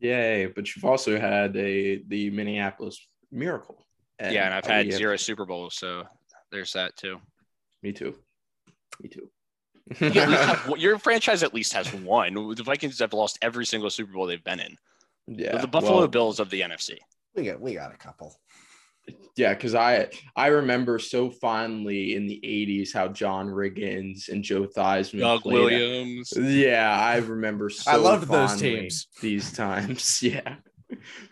Yay! 0.00 0.46
But 0.46 0.74
you've 0.74 0.84
also 0.84 1.18
had 1.18 1.56
a 1.56 2.02
the 2.08 2.30
Minneapolis 2.30 3.04
Miracle. 3.32 3.86
yeah, 4.20 4.44
and 4.46 4.54
I've 4.54 4.64
had 4.66 4.86
we 4.86 4.92
have- 4.92 4.98
zero 4.98 5.16
Super 5.16 5.46
Bowls, 5.46 5.74
so 5.76 6.04
there's 6.52 6.72
that 6.74 6.96
too. 6.96 7.20
Me 7.82 7.92
too. 7.92 8.14
Me 9.02 9.08
too. 9.08 9.30
You 10.00 10.10
have, 10.20 10.72
your 10.78 10.98
franchise 10.98 11.42
at 11.42 11.52
least 11.52 11.72
has 11.74 11.92
one. 11.92 12.34
The 12.54 12.62
Vikings 12.62 12.98
have 13.00 13.12
lost 13.12 13.38
every 13.42 13.66
single 13.66 13.90
Super 13.90 14.12
Bowl 14.12 14.26
they've 14.26 14.42
been 14.42 14.60
in. 14.60 14.76
Yeah, 15.26 15.58
the 15.58 15.66
Buffalo 15.66 15.98
well, 15.98 16.08
Bills 16.08 16.40
of 16.40 16.50
the 16.50 16.60
NFC. 16.60 16.96
We 17.34 17.44
got 17.44 17.60
we 17.60 17.74
got 17.74 17.92
a 17.92 17.96
couple. 17.96 18.36
Yeah, 19.36 19.52
because 19.52 19.74
I 19.74 20.08
I 20.36 20.48
remember 20.48 20.98
so 20.98 21.30
fondly 21.30 22.14
in 22.14 22.26
the 22.26 22.40
'80s 22.44 22.94
how 22.94 23.08
John 23.08 23.48
Riggins 23.48 24.28
and 24.28 24.44
Joe 24.44 24.66
Theismann 24.66 25.40
played. 25.40 25.54
Williams. 25.54 26.32
Yeah, 26.36 26.96
I 26.98 27.16
remember. 27.16 27.68
So 27.68 27.90
I 27.90 27.96
loved 27.96 28.28
those 28.28 28.50
fondly 28.50 28.80
teams. 28.80 29.08
These 29.20 29.52
times, 29.52 30.22
yeah. 30.22 30.56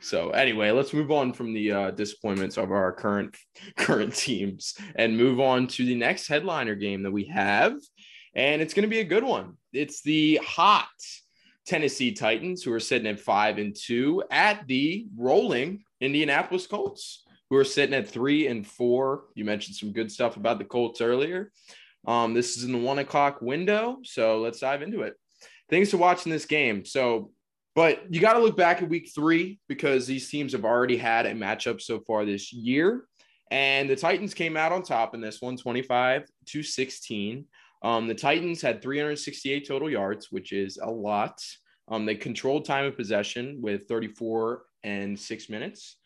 So 0.00 0.30
anyway, 0.30 0.72
let's 0.72 0.92
move 0.92 1.12
on 1.12 1.32
from 1.32 1.52
the 1.52 1.70
uh, 1.70 1.90
disappointments 1.92 2.56
of 2.56 2.72
our 2.72 2.92
current 2.92 3.36
current 3.76 4.14
teams 4.14 4.74
and 4.96 5.16
move 5.16 5.38
on 5.38 5.68
to 5.68 5.84
the 5.84 5.94
next 5.94 6.26
headliner 6.26 6.74
game 6.74 7.04
that 7.04 7.12
we 7.12 7.26
have, 7.26 7.74
and 8.34 8.60
it's 8.60 8.74
going 8.74 8.82
to 8.82 8.88
be 8.88 9.00
a 9.00 9.04
good 9.04 9.24
one. 9.24 9.56
It's 9.72 10.02
the 10.02 10.40
hot 10.44 10.88
Tennessee 11.66 12.12
Titans 12.12 12.62
who 12.62 12.72
are 12.72 12.80
sitting 12.80 13.06
at 13.06 13.20
five 13.20 13.58
and 13.58 13.74
two 13.74 14.22
at 14.30 14.66
the 14.66 15.06
rolling 15.16 15.84
Indianapolis 16.00 16.66
Colts 16.66 17.24
who 17.50 17.56
are 17.56 17.64
sitting 17.64 17.94
at 17.94 18.08
three 18.08 18.46
and 18.46 18.66
four. 18.66 19.24
You 19.34 19.44
mentioned 19.44 19.76
some 19.76 19.92
good 19.92 20.10
stuff 20.10 20.36
about 20.36 20.58
the 20.58 20.64
Colts 20.64 21.00
earlier. 21.00 21.52
Um, 22.06 22.34
this 22.34 22.56
is 22.56 22.64
in 22.64 22.72
the 22.72 22.78
one 22.78 22.98
o'clock 22.98 23.40
window, 23.40 23.98
so 24.02 24.40
let's 24.40 24.60
dive 24.60 24.82
into 24.82 25.02
it. 25.02 25.14
Thanks 25.70 25.90
for 25.90 25.98
watching 25.98 26.32
this 26.32 26.46
game. 26.46 26.84
So, 26.84 27.30
but 27.74 28.12
you 28.12 28.20
got 28.20 28.34
to 28.34 28.40
look 28.40 28.56
back 28.56 28.82
at 28.82 28.88
week 28.88 29.10
three 29.14 29.60
because 29.68 30.06
these 30.06 30.28
teams 30.28 30.52
have 30.52 30.64
already 30.64 30.96
had 30.96 31.26
a 31.26 31.32
matchup 31.32 31.80
so 31.80 32.00
far 32.00 32.24
this 32.24 32.52
year. 32.52 33.04
And 33.50 33.88
the 33.88 33.96
Titans 33.96 34.34
came 34.34 34.56
out 34.56 34.72
on 34.72 34.82
top 34.82 35.14
in 35.14 35.20
this 35.20 35.40
one, 35.42 35.56
25 35.56 36.24
to 36.46 36.62
16. 36.62 37.44
Um, 37.82 38.06
the 38.06 38.14
Titans 38.14 38.62
had 38.62 38.80
368 38.80 39.66
total 39.66 39.90
yards, 39.90 40.30
which 40.30 40.52
is 40.52 40.78
a 40.78 40.90
lot. 40.90 41.40
Um, 41.88 42.06
they 42.06 42.14
controlled 42.14 42.64
time 42.64 42.84
of 42.84 42.96
possession 42.96 43.58
with 43.60 43.88
34 43.88 44.62
and 44.84 45.18
six 45.18 45.48
minutes. 45.48 45.96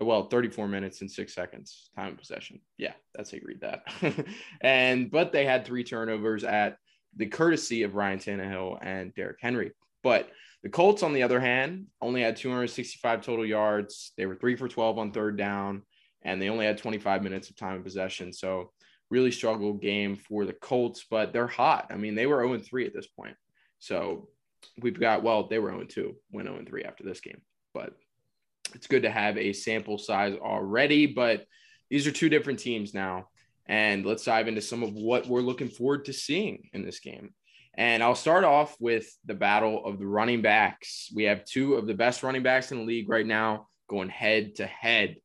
Well, 0.00 0.28
34 0.28 0.66
minutes 0.66 1.02
and 1.02 1.10
six 1.10 1.34
seconds 1.34 1.90
time 1.96 2.12
of 2.12 2.18
possession. 2.18 2.60
Yeah, 2.78 2.94
that's 3.14 3.30
how 3.30 3.36
you 3.36 3.42
read 3.44 3.60
that. 3.60 4.26
and 4.60 5.10
but 5.10 5.32
they 5.32 5.44
had 5.44 5.64
three 5.64 5.84
turnovers 5.84 6.42
at 6.42 6.76
the 7.16 7.26
courtesy 7.26 7.82
of 7.82 7.94
Ryan 7.94 8.18
Tannehill 8.18 8.78
and 8.82 9.14
Derrick 9.14 9.38
Henry. 9.40 9.72
But 10.02 10.30
the 10.62 10.68
Colts, 10.68 11.02
on 11.02 11.12
the 11.12 11.22
other 11.22 11.40
hand, 11.40 11.86
only 12.00 12.22
had 12.22 12.36
265 12.36 13.22
total 13.22 13.46
yards. 13.46 14.12
They 14.16 14.26
were 14.26 14.36
three 14.36 14.56
for 14.56 14.68
12 14.68 14.98
on 14.98 15.12
third 15.12 15.36
down, 15.36 15.82
and 16.22 16.40
they 16.40 16.48
only 16.48 16.66
had 16.66 16.78
25 16.78 17.22
minutes 17.22 17.50
of 17.50 17.56
time 17.56 17.78
of 17.78 17.84
possession. 17.84 18.32
So 18.32 18.72
really 19.10 19.30
struggled 19.30 19.82
game 19.82 20.16
for 20.16 20.44
the 20.44 20.52
Colts, 20.52 21.04
but 21.10 21.32
they're 21.32 21.46
hot. 21.46 21.88
I 21.90 21.96
mean, 21.96 22.14
they 22.14 22.26
were 22.26 22.46
0 22.46 22.58
3 22.58 22.86
at 22.86 22.94
this 22.94 23.06
point. 23.06 23.36
So 23.78 24.28
we've 24.80 24.98
got, 24.98 25.22
well, 25.22 25.48
they 25.48 25.58
were 25.58 25.70
0 25.70 25.84
2, 25.84 26.16
went 26.32 26.48
0 26.48 26.64
3 26.66 26.84
after 26.84 27.04
this 27.04 27.20
game. 27.20 27.40
But 27.74 27.92
it's 28.74 28.86
good 28.86 29.02
to 29.02 29.10
have 29.10 29.36
a 29.36 29.52
sample 29.52 29.98
size 29.98 30.34
already. 30.40 31.06
But 31.06 31.46
these 31.88 32.06
are 32.06 32.12
two 32.12 32.28
different 32.28 32.60
teams 32.60 32.94
now. 32.94 33.28
And 33.66 34.04
let's 34.04 34.24
dive 34.24 34.48
into 34.48 34.60
some 34.60 34.82
of 34.82 34.94
what 34.94 35.26
we're 35.26 35.40
looking 35.40 35.68
forward 35.68 36.06
to 36.06 36.12
seeing 36.12 36.70
in 36.72 36.84
this 36.84 37.00
game. 37.00 37.34
And 37.74 38.02
I'll 38.02 38.16
start 38.16 38.44
off 38.44 38.76
with 38.80 39.06
the 39.24 39.34
battle 39.34 39.84
of 39.84 39.98
the 39.98 40.06
running 40.06 40.42
backs. 40.42 41.08
We 41.14 41.24
have 41.24 41.44
two 41.44 41.74
of 41.74 41.86
the 41.86 41.94
best 41.94 42.22
running 42.22 42.42
backs 42.42 42.72
in 42.72 42.78
the 42.78 42.84
league 42.84 43.08
right 43.08 43.26
now 43.26 43.68
going 43.88 44.08
head 44.08 44.56
to 44.56 44.66
head. 44.66 45.16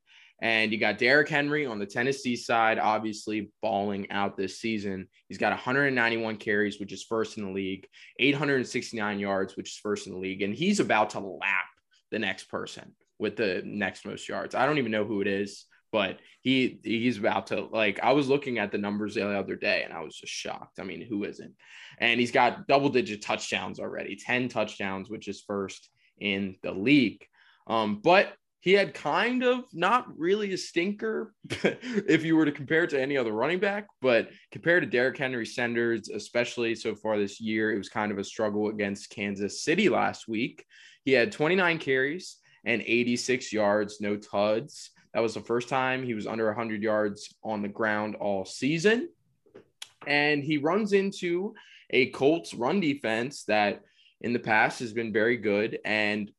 And 0.41 0.71
you 0.71 0.77
got 0.77 0.97
Derrick 0.97 1.29
Henry 1.29 1.65
on 1.65 1.79
the 1.79 1.86
Tennessee 1.86 2.36
side, 2.36 2.77
obviously 2.77 3.51
balling 3.61 4.11
out 4.11 4.36
this 4.36 4.59
season. 4.59 5.07
He's 5.29 5.38
got 5.38 5.51
191 5.51 6.38
carries, 6.38 6.79
which 6.79 6.91
is 6.91 7.03
first 7.03 7.38
in 7.38 7.45
the 7.45 7.51
league, 7.51 7.88
869 8.19 9.19
yards, 9.19 9.55
which 9.55 9.71
is 9.71 9.77
first 9.77 10.07
in 10.07 10.13
the 10.13 10.19
league. 10.19 10.41
And 10.41 10.53
he's 10.53 10.79
about 10.79 11.11
to 11.11 11.19
lap 11.19 11.65
the 12.11 12.19
next 12.19 12.45
person 12.45 12.93
with 13.17 13.38
the 13.38 13.61
next 13.65 14.05
most 14.05 14.27
yards. 14.27 14.55
I 14.55 14.65
don't 14.65 14.77
even 14.77 14.91
know 14.91 15.05
who 15.05 15.21
it 15.21 15.27
is, 15.27 15.65
but 15.91 16.19
he 16.41 16.79
he's 16.83 17.17
about 17.17 17.47
to 17.47 17.61
like 17.71 18.01
I 18.03 18.11
was 18.11 18.27
looking 18.27 18.59
at 18.59 18.71
the 18.71 18.77
numbers 18.77 19.15
the 19.15 19.25
other 19.25 19.55
day 19.55 19.83
and 19.83 19.93
I 19.93 20.01
was 20.01 20.15
just 20.15 20.33
shocked. 20.33 20.79
I 20.79 20.83
mean, 20.83 21.01
who 21.01 21.23
isn't? 21.23 21.53
And 21.99 22.19
he's 22.19 22.31
got 22.31 22.67
double 22.67 22.89
digit 22.89 23.21
touchdowns 23.21 23.79
already, 23.79 24.17
10 24.17 24.49
touchdowns, 24.49 25.09
which 25.09 25.29
is 25.29 25.41
first 25.41 25.89
in 26.19 26.57
the 26.63 26.73
league. 26.73 27.25
Um, 27.67 28.01
but 28.03 28.33
he 28.66 28.74
had 28.74 28.95
kind 28.95 29.43
of 29.43 29.63
not 29.74 30.07
really 30.18 30.51
a 30.51 30.57
stinker 30.57 31.36
if 31.49 32.26
you 32.26 32.36
were 32.36 32.45
to 32.45 32.51
compare 32.51 32.86
it 32.86 32.89
to 32.89 32.99
any 32.99 33.16
other 33.16 33.32
running 33.32 33.59
back, 33.59 33.86
but 34.01 34.30
compared 34.51 34.82
to 34.82 34.89
Derrick 34.89 35.20
Henry 35.20 35.45
Sanders, 35.45 36.09
especially 36.09 36.74
so 36.74 36.95
far 36.95 37.20
this 37.20 37.39
year, 37.39 37.72
it 37.72 37.78
was 37.78 37.89
kind 37.89 38.11
of 38.11 38.18
a 38.18 38.24
struggle 38.24 38.70
against 38.70 39.11
Kansas 39.11 39.63
City 39.63 39.88
last 39.88 40.28
week. 40.28 40.66
He 41.03 41.11
had 41.11 41.32
29 41.32 41.78
carries 41.78 42.38
and 42.66 42.82
86 42.82 43.53
yards, 43.53 44.01
no 44.01 44.18
tuds. 44.18 44.89
That 45.13 45.22
was 45.22 45.36
the 45.36 45.41
first 45.41 45.70
time 45.70 46.03
he 46.03 46.16
was 46.16 46.26
under 46.26 46.47
100 46.47 46.82
yards 46.82 47.36
on 47.43 47.61
the 47.61 47.68
ground 47.68 48.16
all 48.16 48.45
season. 48.45 49.09
And 50.07 50.43
he 50.43 50.57
runs 50.57 50.91
into 50.93 51.53
a 51.91 52.07
Colts 52.07 52.55
run 52.55 52.80
defense 52.80 53.43
that 53.43 53.84
in 54.22 54.34
the 54.34 54.39
past 54.39 54.80
has 54.80 54.91
been 54.91 55.13
very 55.13 55.38
good. 55.38 55.78
And 55.86 56.32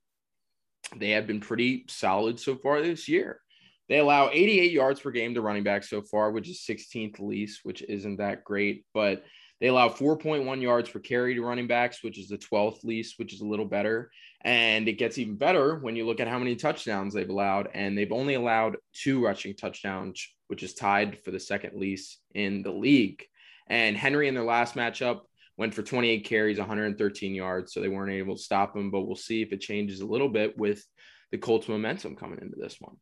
they 0.94 1.10
have 1.10 1.26
been 1.26 1.40
pretty 1.40 1.84
solid 1.88 2.38
so 2.38 2.56
far 2.56 2.82
this 2.82 3.08
year. 3.08 3.40
They 3.88 3.98
allow 3.98 4.30
88 4.30 4.72
yards 4.72 5.00
per 5.00 5.10
game 5.10 5.34
to 5.34 5.40
running 5.40 5.62
back 5.62 5.84
so 5.84 6.02
far, 6.02 6.32
which 6.32 6.48
is 6.48 6.64
16th 6.68 7.20
least, 7.20 7.60
which 7.62 7.82
isn't 7.82 8.16
that 8.16 8.44
great. 8.44 8.84
But 8.92 9.24
they 9.60 9.68
allow 9.68 9.88
4.1 9.88 10.60
yards 10.60 10.90
per 10.90 10.98
carry 10.98 11.34
to 11.34 11.42
running 11.42 11.66
backs, 11.66 12.02
which 12.02 12.18
is 12.18 12.28
the 12.28 12.38
12th 12.38 12.84
least, 12.84 13.14
which 13.18 13.32
is 13.32 13.40
a 13.40 13.46
little 13.46 13.64
better. 13.64 14.10
And 14.42 14.88
it 14.88 14.98
gets 14.98 15.18
even 15.18 15.36
better 15.36 15.76
when 15.76 15.96
you 15.96 16.04
look 16.04 16.20
at 16.20 16.28
how 16.28 16.38
many 16.38 16.56
touchdowns 16.56 17.14
they've 17.14 17.28
allowed. 17.28 17.68
And 17.74 17.96
they've 17.96 18.12
only 18.12 18.34
allowed 18.34 18.76
two 18.92 19.24
rushing 19.24 19.54
touchdowns, 19.54 20.26
which 20.48 20.62
is 20.62 20.74
tied 20.74 21.22
for 21.22 21.30
the 21.30 21.40
second 21.40 21.78
least 21.78 22.18
in 22.34 22.62
the 22.62 22.72
league. 22.72 23.24
And 23.68 23.96
Henry 23.96 24.28
in 24.28 24.34
their 24.34 24.44
last 24.44 24.74
matchup 24.74 25.20
went 25.56 25.74
for 25.74 25.82
28 25.82 26.24
carries, 26.24 26.58
113 26.58 27.34
yards. 27.34 27.72
So 27.72 27.80
they 27.80 27.88
weren't 27.88 28.12
able 28.12 28.36
to 28.36 28.42
stop 28.42 28.76
him, 28.76 28.90
but 28.90 29.02
we'll 29.02 29.16
see 29.16 29.42
if 29.42 29.52
it 29.52 29.60
changes 29.60 30.00
a 30.00 30.06
little 30.06 30.28
bit 30.28 30.56
with 30.58 30.84
the 31.30 31.38
Colts 31.38 31.68
momentum 31.68 32.16
coming 32.16 32.38
into 32.40 32.56
this 32.56 32.76
one. 32.80 32.96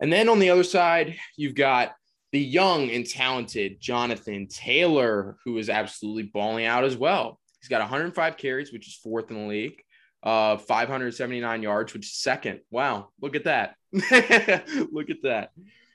And 0.00 0.12
then 0.12 0.28
on 0.28 0.38
the 0.38 0.50
other 0.50 0.64
side, 0.64 1.16
you've 1.36 1.54
got 1.54 1.94
the 2.32 2.40
young 2.40 2.90
and 2.90 3.06
talented 3.06 3.80
Jonathan 3.80 4.46
Taylor, 4.48 5.36
who 5.44 5.58
is 5.58 5.70
absolutely 5.70 6.24
balling 6.24 6.66
out 6.66 6.84
as 6.84 6.96
well. 6.96 7.40
He's 7.60 7.68
got 7.68 7.80
105 7.80 8.36
carries, 8.36 8.72
which 8.72 8.88
is 8.88 8.94
fourth 8.94 9.30
in 9.30 9.38
the 9.38 9.48
league, 9.48 9.82
uh, 10.22 10.58
579 10.58 11.62
yards, 11.62 11.94
which 11.94 12.06
is 12.06 12.18
second. 12.18 12.60
Wow, 12.70 13.08
look 13.22 13.36
at 13.36 13.44
that. 13.44 13.74
look 13.92 15.10
at 15.10 15.22
that. 15.22 15.50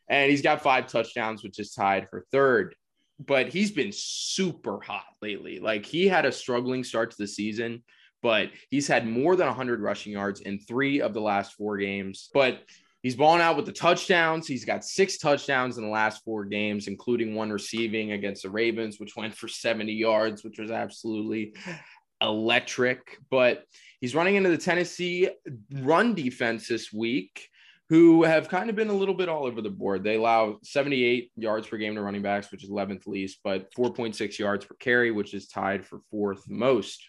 And 0.08 0.32
he's 0.32 0.42
got 0.42 0.64
five 0.64 0.88
touchdowns, 0.88 1.44
which 1.44 1.60
is 1.60 1.74
tied 1.74 2.10
for 2.10 2.26
third 2.32 2.76
but 3.26 3.50
he's 3.50 3.72
been 3.72 3.92
super 3.94 4.80
hot 4.82 5.06
lately. 5.22 5.60
Like 5.60 5.86
he 5.86 6.08
had 6.08 6.26
a 6.26 6.32
struggling 6.32 6.84
start 6.84 7.12
to 7.12 7.18
the 7.18 7.28
season, 7.28 7.84
but 8.22 8.50
he's 8.70 8.88
had 8.88 9.08
more 9.08 9.36
than 9.36 9.48
100 9.48 9.82
rushing 9.82 10.14
yards 10.14 10.42
in 10.42 10.60
three 10.60 11.02
of 11.02 11.14
the 11.14 11.22
last 11.22 11.54
four 11.54 11.78
games. 11.78 12.30
But 12.34 12.62
he's 13.04 13.16
balling 13.16 13.42
out 13.42 13.58
with 13.58 13.66
the 13.66 13.72
touchdowns. 13.72 14.48
He's 14.48 14.66
got 14.66 14.86
six 14.86 15.18
touchdowns 15.18 15.78
in 15.78 15.84
the 15.84 15.90
last 15.90 16.24
four 16.24 16.46
games, 16.46 16.88
including 16.88 17.36
one 17.36 17.52
receiving 17.52 18.12
against 18.14 18.44
the 18.44 18.50
Ravens, 18.50 19.00
which 19.00 19.16
went 19.16 19.36
for 19.36 19.48
70 19.48 19.92
yards, 19.92 20.44
which 20.44 20.60
was 20.60 20.72
absolutely 20.72 21.54
electric. 22.22 23.18
But 23.30 23.66
he's 24.00 24.16
running 24.16 24.36
into 24.36 24.50
the 24.50 24.58
Tennessee 24.58 25.30
run 25.80 26.14
defense 26.14 26.68
this 26.68 26.94
week 26.94 27.50
who 27.92 28.24
have 28.24 28.48
kind 28.48 28.70
of 28.70 28.76
been 28.78 28.88
a 28.88 28.94
little 28.94 29.14
bit 29.14 29.28
all 29.28 29.46
over 29.46 29.62
the 29.62 29.70
board. 29.70 30.02
They 30.02 30.16
allow 30.16 30.60
78 30.64 31.30
yards 31.36 31.68
per 31.68 31.76
game 31.76 31.96
to 31.96 32.02
running 32.02 32.22
backs, 32.22 32.50
which 32.50 32.64
is 32.64 32.70
11th 32.70 33.06
least, 33.06 33.40
but 33.44 33.70
4.6 33.74 34.40
yards 34.40 34.64
per 34.64 34.76
carry, 34.76 35.12
which 35.12 35.34
is 35.34 35.50
tied 35.50 35.86
for 35.86 36.00
fourth 36.10 36.50
most. 36.50 37.04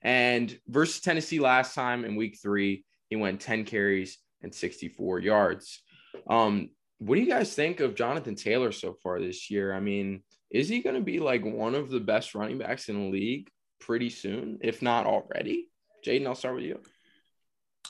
And 0.00 0.56
versus 0.68 1.00
Tennessee 1.00 1.40
last 1.40 1.74
time 1.74 2.04
in 2.04 2.14
week 2.14 2.38
three, 2.40 2.84
he 3.10 3.16
went 3.16 3.40
10 3.40 3.64
carries 3.64 4.18
and 4.40 4.54
64 4.54 5.18
yards. 5.18 5.82
Um, 6.30 6.70
what 6.98 7.16
do 7.16 7.20
you 7.20 7.28
guys 7.28 7.52
think 7.52 7.80
of 7.80 7.96
Jonathan 7.96 8.36
Taylor 8.36 8.70
so 8.70 8.94
far 9.02 9.18
this 9.18 9.50
year? 9.50 9.74
I 9.74 9.80
mean, 9.80 10.22
is 10.52 10.68
he 10.68 10.82
going 10.82 10.94
to 10.94 11.02
be 11.02 11.18
like 11.18 11.44
one 11.44 11.74
of 11.74 11.90
the 11.90 11.98
best 11.98 12.36
running 12.36 12.58
backs 12.58 12.88
in 12.88 12.94
the 12.96 13.10
league 13.10 13.48
pretty 13.80 14.08
soon, 14.08 14.58
if 14.60 14.82
not 14.82 15.04
already? 15.04 15.68
Jaden, 16.06 16.28
I'll 16.28 16.36
start 16.36 16.54
with 16.54 16.64
you. 16.64 16.80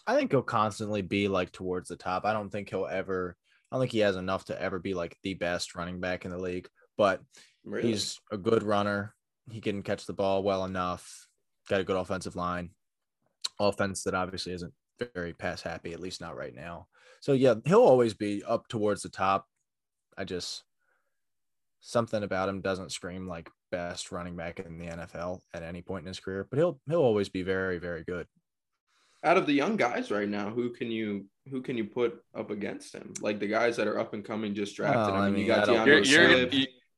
I 0.09 0.17
think 0.17 0.31
he'll 0.31 0.43
constantly 0.43 1.03
be 1.03 1.29
like 1.29 1.53
towards 1.53 1.91
the 1.91 1.97
top. 1.97 2.25
I 2.25 2.33
don't 2.33 2.49
think 2.49 2.71
he'll 2.71 2.87
ever. 2.87 3.37
I 3.71 3.77
don't 3.77 3.83
think 3.83 3.93
he 3.93 3.99
has 3.99 4.17
enough 4.17 4.47
to 4.47 4.61
ever 4.61 4.79
be 4.79 4.95
like 4.95 5.15
the 5.23 5.35
best 5.35 5.75
running 5.75 6.01
back 6.01 6.25
in 6.25 6.31
the 6.31 6.39
league. 6.39 6.67
But 6.97 7.21
really? 7.63 7.91
he's 7.91 8.19
a 8.33 8.39
good 8.39 8.63
runner. 8.63 9.15
He 9.51 9.61
can 9.61 9.83
catch 9.83 10.07
the 10.07 10.15
ball 10.15 10.43
well 10.43 10.65
enough. 10.65 11.29
Got 11.69 11.83
a 11.83 11.85
good 11.85 11.97
offensive 11.97 12.37
line. 12.37 12.71
Offense 13.61 14.03
that 14.05 14.15
obviously 14.15 14.55
isn't 14.55 14.73
very 15.15 15.35
pass 15.35 15.61
happy, 15.61 15.93
at 15.93 16.01
least 16.01 16.23
not 16.23 16.37
right 16.37 16.55
now. 16.55 16.87
So 17.21 17.35
yeah, 17.35 17.57
he'll 17.67 17.81
always 17.81 18.15
be 18.15 18.43
up 18.45 18.67
towards 18.69 19.03
the 19.03 19.11
top. 19.11 19.45
I 20.17 20.25
just 20.25 20.65
something 21.81 22.23
about 22.23 22.49
him 22.49 22.63
doesn't 22.63 22.93
scream 22.93 23.29
like 23.29 23.51
best 23.71 24.11
running 24.11 24.37
back 24.37 24.59
in 24.59 24.79
the 24.79 24.87
NFL 24.87 25.41
at 25.53 25.63
any 25.63 25.83
point 25.83 26.05
in 26.05 26.09
his 26.09 26.19
career, 26.19 26.47
but 26.49 26.59
he'll 26.59 26.81
he'll 26.89 27.03
always 27.03 27.29
be 27.29 27.43
very 27.43 27.79
very 27.79 28.05
good 28.05 28.27
out 29.25 29.37
of 29.37 29.47
the 29.47 29.53
young 29.53 29.77
guys 29.77 30.11
right 30.11 30.29
now, 30.29 30.51
who 30.51 30.71
can 30.71 30.91
you 30.91 31.27
who 31.51 31.63
can 31.63 31.77
you 31.77 31.85
put 31.85 32.23
up 32.35 32.51
against 32.51 32.95
him? 32.95 33.13
Like 33.21 33.41
the 33.41 33.47
guys 33.47 33.77
that 33.77 33.87
are 33.87 33.99
up 33.99 34.15
and 34.15 34.25
coming, 34.25 34.55
just 34.55 34.77
drafted. 34.77 35.15
I 35.15 35.31
mean, 35.31 35.41
you 35.41 35.47
got 35.47 35.67
you're, 35.87 36.03
you're, 36.03 36.49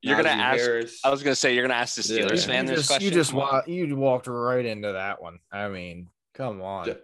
you're 0.02 0.16
gonna 0.16 0.28
ask. 0.30 0.60
Harris. 0.60 1.00
I 1.04 1.10
was 1.10 1.22
gonna 1.22 1.36
say 1.36 1.54
you're 1.54 1.64
gonna 1.64 1.74
ask 1.74 1.96
the 1.96 2.02
Steelers 2.02 2.46
yeah. 2.46 2.52
fan 2.52 2.64
you 2.64 2.70
this 2.70 2.78
just, 2.80 2.88
question. 2.88 3.04
You 3.04 3.10
just 3.10 3.32
wa- 3.32 3.62
you 3.66 3.96
walked 3.96 4.26
right 4.26 4.64
into 4.64 4.92
that 4.92 5.22
one. 5.22 5.38
I 5.52 5.68
mean, 5.68 6.08
come 6.34 6.62
on, 6.62 6.94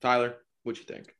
Tyler. 0.00 0.36
What 0.62 0.78
you 0.78 0.84
think? 0.84 1.14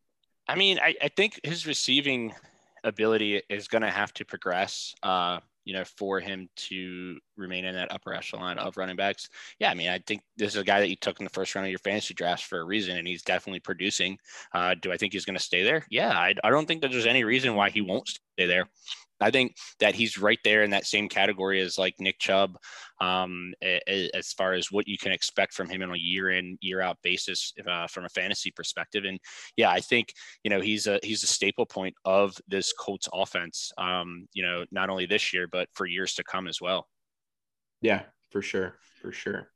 I 0.49 0.57
mean, 0.57 0.79
I, 0.79 0.95
I 1.03 1.09
think 1.09 1.41
his 1.43 1.67
receiving 1.67 2.35
ability 2.83 3.43
is 3.49 3.69
going 3.69 3.83
to 3.83 3.91
have 3.91 4.13
to 4.15 4.25
progress. 4.25 4.95
Uh, 5.03 5.41
you 5.65 5.75
know, 5.75 5.85
for 5.97 6.21
him 6.21 6.49
to 6.57 7.19
remain 7.37 7.65
in 7.65 7.75
that 7.75 7.93
upper 7.93 8.15
echelon 8.15 8.59
of 8.59 8.77
running 8.77 8.97
backs. 8.97 9.29
Yeah, 9.59 9.71
I 9.71 9.75
mean, 9.75 9.89
I 9.89 9.99
think 10.07 10.23
this 10.37 10.55
is 10.55 10.61
a 10.61 10.65
guy 10.65 10.81
that 10.81 10.91
you 10.91 10.97
took 10.97 11.21
in 11.21 11.25
the 11.25 11.31
first 11.31 11.55
round 11.55 11.67
of 11.67 11.71
your 11.71 11.79
fantasy 11.79 12.15
drafts 12.15 12.45
for 12.45 12.61
a 12.61 12.65
reason, 12.65 12.97
and 12.97 13.07
he's 13.07 13.23
definitely 13.23 13.61
producing. 13.61 14.19
Uh, 14.53 14.75
do 14.81 14.93
I 14.93 14.97
think 14.97 15.13
he's 15.13 15.25
going 15.25 15.37
to 15.37 15.43
stay 15.43 15.63
there? 15.63 15.87
Yeah, 15.91 16.11
I, 16.11 16.35
I 16.45 16.51
don't 16.51 16.67
think 16.67 16.83
that 16.83 16.91
there's 16.91 17.07
any 17.07 17.25
reason 17.25 17.55
why 17.55 17.71
he 17.71 17.81
won't 17.81 18.09
stay 18.09 18.47
there. 18.47 18.69
I 19.21 19.31
think 19.31 19.57
that 19.81 19.95
he's 19.95 20.19
right 20.19 20.39
there 20.45 20.63
in 20.63 20.71
that 20.71 20.87
same 20.87 21.09
category 21.09 21.61
as 21.61 21.79
like 21.79 21.95
Nick 21.99 22.19
Chubb, 22.19 22.57
um, 23.01 23.55
as 23.63 24.33
far 24.37 24.55
as 24.55 24.71
what 24.71 24.89
you 24.89 24.99
can 24.99 25.13
expect 25.13 25.55
from 25.55 25.69
him 25.69 25.83
on 25.83 25.95
a 25.95 25.99
year 25.99 26.31
in 26.31 26.59
year 26.61 26.81
out 26.81 26.99
basis 27.03 27.53
uh, 27.69 27.87
from 27.87 28.05
a 28.05 28.11
fantasy 28.11 28.51
perspective. 28.51 29.05
And 29.05 29.19
yeah, 29.57 29.71
I 29.71 29.81
think 29.81 30.13
you 30.43 30.51
know 30.51 30.61
he's 30.61 30.87
a 30.87 30.99
he's 31.03 31.23
a 31.23 31.29
staple 31.29 31.67
point 31.67 31.95
of 32.05 32.37
this 32.49 32.73
Colts 32.73 33.09
offense. 33.13 33.73
Um, 33.79 34.27
you 34.33 34.43
know, 34.43 34.65
not 34.71 34.91
only 34.91 35.07
this 35.07 35.33
year 35.33 35.47
but 35.51 35.69
for 35.75 35.87
years 35.87 36.15
to 36.15 36.25
come 36.25 36.49
as 36.49 36.61
well. 36.61 36.89
Yeah, 37.81 38.03
for 38.31 38.43
sure, 38.43 38.77
for 39.01 39.13
sure. 39.13 39.49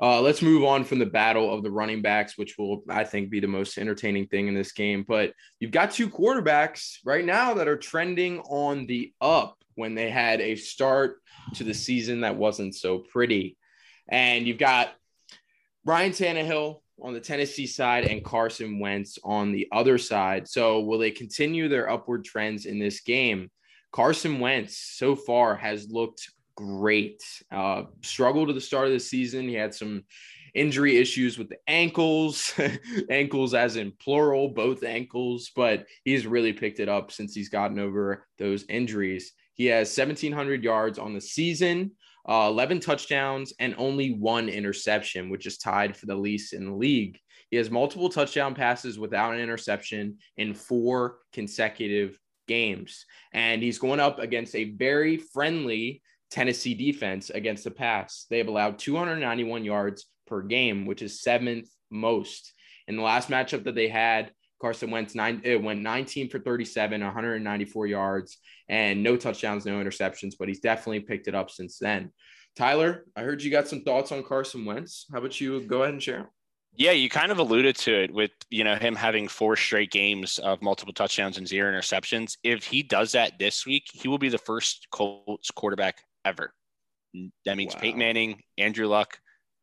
Uh, 0.00 0.20
let's 0.20 0.42
move 0.42 0.62
on 0.62 0.84
from 0.84 1.00
the 1.00 1.06
battle 1.06 1.52
of 1.52 1.62
the 1.62 1.70
running 1.70 2.02
backs, 2.02 2.38
which 2.38 2.56
will, 2.56 2.84
I 2.88 3.02
think, 3.02 3.30
be 3.30 3.40
the 3.40 3.48
most 3.48 3.78
entertaining 3.78 4.28
thing 4.28 4.46
in 4.46 4.54
this 4.54 4.72
game. 4.72 5.04
But 5.06 5.32
you've 5.58 5.72
got 5.72 5.90
two 5.90 6.08
quarterbacks 6.08 6.98
right 7.04 7.24
now 7.24 7.54
that 7.54 7.66
are 7.66 7.76
trending 7.76 8.38
on 8.40 8.86
the 8.86 9.12
up 9.20 9.56
when 9.74 9.94
they 9.94 10.10
had 10.10 10.40
a 10.40 10.54
start 10.54 11.20
to 11.54 11.64
the 11.64 11.74
season 11.74 12.20
that 12.20 12.36
wasn't 12.36 12.76
so 12.76 12.98
pretty. 12.98 13.56
And 14.08 14.46
you've 14.46 14.58
got 14.58 14.90
Ryan 15.84 16.12
Tannehill 16.12 16.80
on 17.02 17.12
the 17.12 17.20
Tennessee 17.20 17.66
side 17.66 18.04
and 18.04 18.24
Carson 18.24 18.78
Wentz 18.78 19.18
on 19.24 19.52
the 19.52 19.68
other 19.72 19.98
side. 19.98 20.48
So, 20.48 20.80
will 20.80 20.98
they 20.98 21.10
continue 21.10 21.68
their 21.68 21.90
upward 21.90 22.24
trends 22.24 22.66
in 22.66 22.78
this 22.78 23.00
game? 23.00 23.50
Carson 23.92 24.38
Wentz 24.38 24.76
so 24.76 25.16
far 25.16 25.56
has 25.56 25.88
looked 25.90 26.30
great. 26.58 27.22
Uh, 27.52 27.84
struggled 28.02 28.48
at 28.48 28.56
the 28.56 28.60
start 28.60 28.88
of 28.88 28.92
the 28.92 28.98
season. 28.98 29.48
He 29.48 29.54
had 29.54 29.72
some 29.72 30.02
injury 30.56 30.96
issues 30.96 31.38
with 31.38 31.48
the 31.48 31.58
ankles, 31.68 32.52
ankles 33.10 33.54
as 33.54 33.76
in 33.76 33.92
plural, 34.00 34.48
both 34.48 34.82
ankles, 34.82 35.52
but 35.54 35.86
he's 36.02 36.26
really 36.26 36.52
picked 36.52 36.80
it 36.80 36.88
up 36.88 37.12
since 37.12 37.32
he's 37.32 37.48
gotten 37.48 37.78
over 37.78 38.26
those 38.38 38.64
injuries. 38.68 39.34
He 39.54 39.66
has 39.66 39.96
1,700 39.96 40.64
yards 40.64 40.98
on 40.98 41.14
the 41.14 41.20
season, 41.20 41.92
uh, 42.28 42.48
11 42.48 42.80
touchdowns, 42.80 43.52
and 43.60 43.76
only 43.78 44.14
one 44.14 44.48
interception, 44.48 45.30
which 45.30 45.46
is 45.46 45.58
tied 45.58 45.96
for 45.96 46.06
the 46.06 46.16
least 46.16 46.54
in 46.54 46.66
the 46.66 46.74
league. 46.74 47.20
He 47.52 47.56
has 47.56 47.70
multiple 47.70 48.08
touchdown 48.08 48.56
passes 48.56 48.98
without 48.98 49.32
an 49.32 49.40
interception 49.40 50.18
in 50.36 50.54
four 50.54 51.18
consecutive 51.32 52.18
games. 52.48 53.04
And 53.32 53.62
he's 53.62 53.78
going 53.78 54.00
up 54.00 54.18
against 54.18 54.56
a 54.56 54.72
very 54.72 55.18
friendly 55.18 56.02
Tennessee 56.30 56.74
defense 56.74 57.30
against 57.30 57.64
the 57.64 57.70
pass. 57.70 58.26
They 58.30 58.38
have 58.38 58.48
allowed 58.48 58.78
291 58.78 59.64
yards 59.64 60.06
per 60.26 60.42
game, 60.42 60.86
which 60.86 61.02
is 61.02 61.22
seventh 61.22 61.68
most. 61.90 62.52
In 62.86 62.96
the 62.96 63.02
last 63.02 63.28
matchup 63.28 63.64
that 63.64 63.74
they 63.74 63.88
had, 63.88 64.32
Carson 64.60 64.90
Wentz 64.90 65.14
nine 65.14 65.40
it 65.44 65.62
went 65.62 65.82
19 65.82 66.30
for 66.30 66.38
37, 66.38 67.00
194 67.02 67.86
yards, 67.86 68.38
and 68.68 69.02
no 69.02 69.16
touchdowns, 69.16 69.64
no 69.64 69.78
interceptions. 69.82 70.34
But 70.38 70.48
he's 70.48 70.60
definitely 70.60 71.00
picked 71.00 71.28
it 71.28 71.34
up 71.34 71.50
since 71.50 71.78
then. 71.78 72.12
Tyler, 72.56 73.04
I 73.14 73.22
heard 73.22 73.42
you 73.42 73.50
got 73.50 73.68
some 73.68 73.82
thoughts 73.82 74.10
on 74.10 74.24
Carson 74.24 74.64
Wentz. 74.64 75.06
How 75.12 75.18
about 75.18 75.40
you 75.40 75.60
go 75.62 75.82
ahead 75.82 75.94
and 75.94 76.02
share? 76.02 76.30
Yeah, 76.74 76.92
you 76.92 77.08
kind 77.08 77.32
of 77.32 77.38
alluded 77.38 77.76
to 77.76 78.04
it 78.04 78.12
with 78.12 78.30
you 78.50 78.64
know 78.64 78.76
him 78.76 78.94
having 78.94 79.28
four 79.28 79.56
straight 79.56 79.90
games 79.90 80.38
of 80.38 80.62
multiple 80.62 80.92
touchdowns 80.92 81.38
and 81.38 81.46
zero 81.46 81.72
interceptions. 81.72 82.36
If 82.42 82.64
he 82.64 82.82
does 82.82 83.12
that 83.12 83.38
this 83.38 83.64
week, 83.64 83.84
he 83.92 84.08
will 84.08 84.18
be 84.18 84.28
the 84.28 84.38
first 84.38 84.88
Colts 84.90 85.50
quarterback 85.50 86.02
ever. 86.28 86.52
That 87.46 87.56
means 87.56 87.74
wow. 87.74 87.80
Peyton 87.80 87.98
Manning, 87.98 88.42
Andrew 88.58 88.86
Luck, 88.86 89.18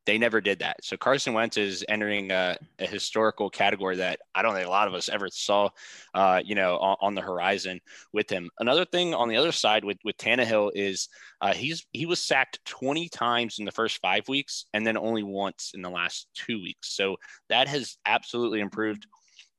they 0.06 0.18
never 0.18 0.40
did 0.40 0.60
that. 0.60 0.78
So 0.84 0.98
Carson 0.98 1.34
Wentz 1.34 1.58
is 1.58 1.84
entering 1.90 2.32
a, 2.32 2.58
a, 2.80 2.86
historical 2.86 3.50
category 3.50 3.96
that 3.98 4.20
I 4.36 4.42
don't 4.42 4.54
think 4.54 4.68
a 4.68 4.70
lot 4.70 4.88
of 4.88 4.94
us 4.94 5.10
ever 5.10 5.30
saw, 5.30 5.70
uh, 6.14 6.42
you 6.46 6.54
know, 6.54 6.78
on, 6.78 6.98
on, 7.02 7.16
the 7.16 7.22
horizon 7.22 7.80
with 8.14 8.30
him. 8.30 8.50
Another 8.60 8.86
thing 8.86 9.14
on 9.16 9.30
the 9.30 9.38
other 9.38 9.52
side 9.52 9.84
with 9.84 9.98
with 10.04 10.18
Tannehill 10.18 10.72
is 10.76 11.10
uh, 11.42 11.54
he's 11.54 11.86
he 11.92 12.06
was 12.06 12.22
sacked 12.22 12.60
20 12.66 13.10
times 13.10 13.58
in 13.58 13.66
the 13.66 13.72
first 13.72 13.98
five 13.98 14.28
weeks 14.28 14.66
and 14.74 14.86
then 14.86 14.98
only 14.98 15.24
once 15.24 15.72
in 15.74 15.82
the 15.82 15.90
last 15.90 16.28
two 16.36 16.62
weeks. 16.62 16.96
So 16.96 17.16
that 17.50 17.68
has 17.68 17.98
absolutely 18.06 18.60
improved 18.60 19.08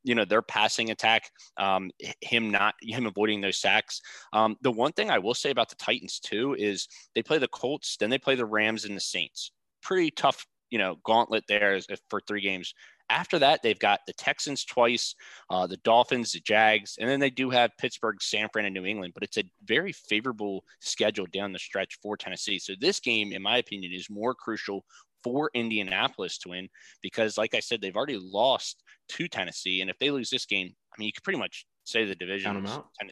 you 0.06 0.14
know 0.14 0.24
their 0.24 0.42
passing 0.42 0.90
attack, 0.90 1.30
um, 1.58 1.90
him 2.22 2.50
not 2.50 2.74
him 2.80 3.06
avoiding 3.06 3.40
those 3.42 3.58
sacks. 3.58 4.00
Um, 4.32 4.56
the 4.62 4.70
one 4.70 4.92
thing 4.92 5.10
I 5.10 5.18
will 5.18 5.34
say 5.34 5.50
about 5.50 5.68
the 5.68 5.76
Titans 5.76 6.20
too 6.20 6.54
is 6.58 6.88
they 7.14 7.22
play 7.22 7.38
the 7.38 7.48
Colts, 7.48 7.96
then 7.98 8.08
they 8.10 8.18
play 8.18 8.36
the 8.36 8.46
Rams 8.46 8.84
and 8.84 8.96
the 8.96 9.00
Saints 9.00 9.50
pretty 9.86 10.10
tough, 10.10 10.44
you 10.70 10.78
know, 10.78 10.96
gauntlet 11.04 11.44
there 11.48 11.78
for 12.10 12.20
three 12.20 12.40
games. 12.40 12.74
After 13.08 13.38
that, 13.38 13.62
they've 13.62 13.78
got 13.78 14.00
the 14.08 14.12
Texans 14.14 14.64
twice, 14.64 15.14
uh, 15.48 15.68
the 15.68 15.76
Dolphins, 15.78 16.32
the 16.32 16.40
Jags, 16.40 16.96
and 16.98 17.08
then 17.08 17.20
they 17.20 17.30
do 17.30 17.50
have 17.50 17.70
Pittsburgh, 17.78 18.20
San 18.20 18.48
Fran, 18.52 18.64
and 18.64 18.74
New 18.74 18.84
England. 18.84 19.12
But 19.14 19.22
it's 19.22 19.38
a 19.38 19.44
very 19.64 19.92
favorable 19.92 20.64
schedule 20.80 21.26
down 21.32 21.52
the 21.52 21.60
stretch 21.60 21.98
for 22.02 22.16
Tennessee. 22.16 22.58
So 22.58 22.72
this 22.80 22.98
game, 22.98 23.32
in 23.32 23.42
my 23.42 23.58
opinion, 23.58 23.92
is 23.92 24.10
more 24.10 24.34
crucial 24.34 24.84
for 25.26 25.50
Indianapolis 25.54 26.38
to 26.38 26.50
win 26.50 26.68
because, 27.02 27.36
like 27.36 27.52
I 27.52 27.58
said, 27.58 27.80
they've 27.80 27.96
already 27.96 28.20
lost 28.22 28.80
to 29.08 29.26
Tennessee, 29.26 29.80
and 29.80 29.90
if 29.90 29.98
they 29.98 30.12
lose 30.12 30.30
this 30.30 30.46
game, 30.46 30.68
I 30.68 30.94
mean, 30.98 31.06
you 31.06 31.12
could 31.12 31.24
pretty 31.24 31.40
much 31.40 31.66
say 31.82 32.04
the 32.04 32.14
division 32.14 32.64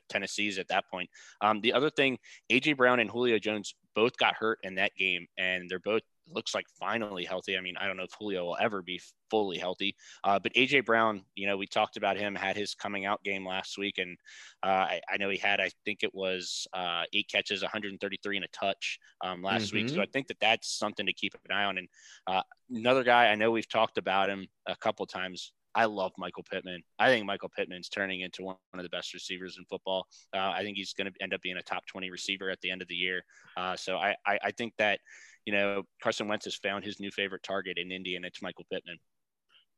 Tennessee's 0.09 0.59
at 0.59 0.69
that 0.69 0.85
point. 0.93 1.11
Um, 1.41 1.61
the 1.61 1.73
other 1.73 1.91
thing, 1.91 2.19
AJ 2.53 2.77
Brown 2.77 3.01
and 3.01 3.11
Julio 3.11 3.41
Jones 3.41 3.75
both 3.97 4.17
got 4.17 4.35
hurt 4.35 4.61
in 4.63 4.77
that 4.77 4.93
game, 4.97 5.27
and 5.37 5.69
they're 5.69 5.81
both 5.81 6.03
looks 6.31 6.55
like 6.55 6.67
finally 6.79 7.25
healthy. 7.25 7.57
I 7.57 7.61
mean, 7.61 7.77
I 7.77 7.87
don't 7.87 7.97
know 7.97 8.05
if 8.05 8.13
Julio 8.19 8.45
will 8.45 8.57
ever 8.61 8.83
be 8.83 9.01
fully 9.31 9.59
healthy, 9.59 9.95
uh, 10.25 10.39
but 10.39 10.53
AJ 10.55 10.85
Brown, 10.85 11.23
you 11.35 11.47
know, 11.47 11.57
we 11.57 11.67
talked 11.67 11.97
about 11.97 12.17
him 12.17 12.35
had 12.35 12.57
his 12.57 12.75
coming 12.75 13.05
out 13.05 13.23
game 13.25 13.47
last 13.47 13.79
week, 13.79 13.99
and 13.99 14.17
uh, 14.63 14.69
I, 14.69 15.01
I, 15.13 15.17
know 15.17 15.31
he 15.31 15.39
had, 15.39 15.61
I 15.61 15.71
think 15.85 16.03
it 16.03 16.15
was 16.15 16.67
uh, 16.73 17.03
eight 17.13 17.29
catches, 17.31 17.63
133 17.63 18.37
and 18.37 18.45
a 18.45 18.49
touch 18.49 18.99
um, 19.23 19.43
last 19.43 19.69
mm-hmm. 19.69 19.77
week. 19.77 19.89
So 19.89 19.95
mm-hmm. 19.95 20.03
I 20.03 20.07
think 20.13 20.29
that 20.29 20.41
that's 20.41 20.79
something 20.79 21.07
to 21.07 21.13
keep 21.13 21.35
an 21.49 21.57
eye 21.57 21.65
on. 21.65 21.79
And 21.79 21.89
uh, 22.27 22.43
another 22.71 23.05
guy, 23.05 23.27
I 23.27 23.35
know 23.35 23.51
we've 23.51 23.69
talked 23.69 23.99
about 23.99 24.29
him 24.29 24.47
a 24.67 24.77
couple 24.77 25.07
times. 25.07 25.53
I 25.75 25.87
love 25.87 26.13
Michael 26.17 26.45
Pittman. 26.49 26.83
I 26.99 27.09
think 27.09 27.27
Michael 27.27 27.49
Pittman's 27.49 27.89
turning 27.89 28.21
into 28.21 28.45
one 28.45 28.57
of 28.75 28.83
the 28.83 28.89
best 28.89 29.13
receivers 29.13 29.57
in 29.59 29.65
football. 29.65 30.07
Uh, 30.33 30.53
I 30.55 30.63
think 30.63 30.77
he's 30.77 30.93
going 30.93 31.13
to 31.13 31.13
end 31.21 31.35
up 31.35 31.43
being 31.43 31.57
a 31.57 31.63
top 31.63 31.85
20 31.87 32.11
receiver 32.11 32.49
at 32.49 32.61
the 32.61 32.71
end 32.71 32.81
of 32.81 32.89
the 32.89 32.95
year. 32.95 33.25
Uh, 33.57 33.75
so 33.75 33.97
I, 33.97 34.15
I, 34.25 34.39
I 34.45 34.51
think 34.53 34.75
that 34.79 35.01
you 35.45 35.53
know, 35.53 35.83
Carson 36.03 36.29
Wentz 36.29 36.47
has 36.47 36.57
found 36.57 36.85
his 36.85 37.01
new 37.01 37.11
favorite 37.11 37.43
target 37.43 37.79
in 37.79 37.93
Indy, 37.93 38.17
and 38.17 38.25
it's 38.25 38.43
Michael 38.43 38.65
Pittman. 38.73 38.99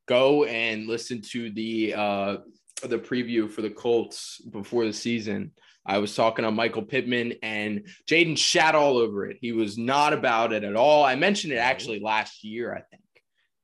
Go 0.07 0.45
and 0.45 0.87
listen 0.87 1.21
to 1.31 1.51
the 1.51 1.93
uh, 1.95 2.37
the 2.83 2.99
preview 2.99 3.49
for 3.49 3.61
the 3.61 3.69
Colts 3.69 4.41
before 4.51 4.85
the 4.85 4.93
season. 4.93 5.51
I 5.85 5.99
was 5.99 6.15
talking 6.15 6.45
on 6.45 6.55
Michael 6.55 6.83
Pittman, 6.83 7.35
and 7.41 7.87
Jaden 8.09 8.37
shat 8.37 8.75
all 8.75 8.97
over 8.97 9.25
it. 9.25 9.37
He 9.39 9.51
was 9.51 9.77
not 9.77 10.13
about 10.13 10.53
it 10.53 10.63
at 10.63 10.75
all. 10.75 11.03
I 11.03 11.15
mentioned 11.15 11.53
it 11.53 11.57
actually 11.57 11.99
last 11.99 12.43
year, 12.43 12.73
I 12.73 12.81
think, 12.89 13.03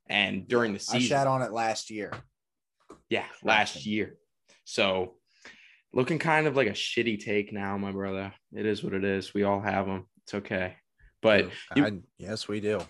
and 0.07 0.47
during 0.47 0.73
the 0.73 0.79
season. 0.79 1.17
I 1.17 1.19
shat 1.19 1.27
on 1.27 1.41
it 1.41 1.51
last 1.51 1.89
year. 1.89 2.11
Yeah, 3.09 3.25
last 3.43 3.85
year. 3.85 4.15
So 4.65 5.15
looking 5.93 6.19
kind 6.19 6.47
of 6.47 6.55
like 6.55 6.67
a 6.67 6.71
shitty 6.71 7.23
take 7.23 7.53
now, 7.53 7.77
my 7.77 7.91
brother. 7.91 8.33
It 8.53 8.65
is 8.65 8.83
what 8.83 8.93
it 8.93 9.03
is. 9.03 9.33
We 9.33 9.43
all 9.43 9.61
have 9.61 9.85
them. 9.85 10.07
It's 10.23 10.33
okay. 10.33 10.75
But 11.23 11.49
you, 11.75 11.85
I, 11.85 11.91
yes, 12.19 12.47
we 12.47 12.59
do. 12.59 12.81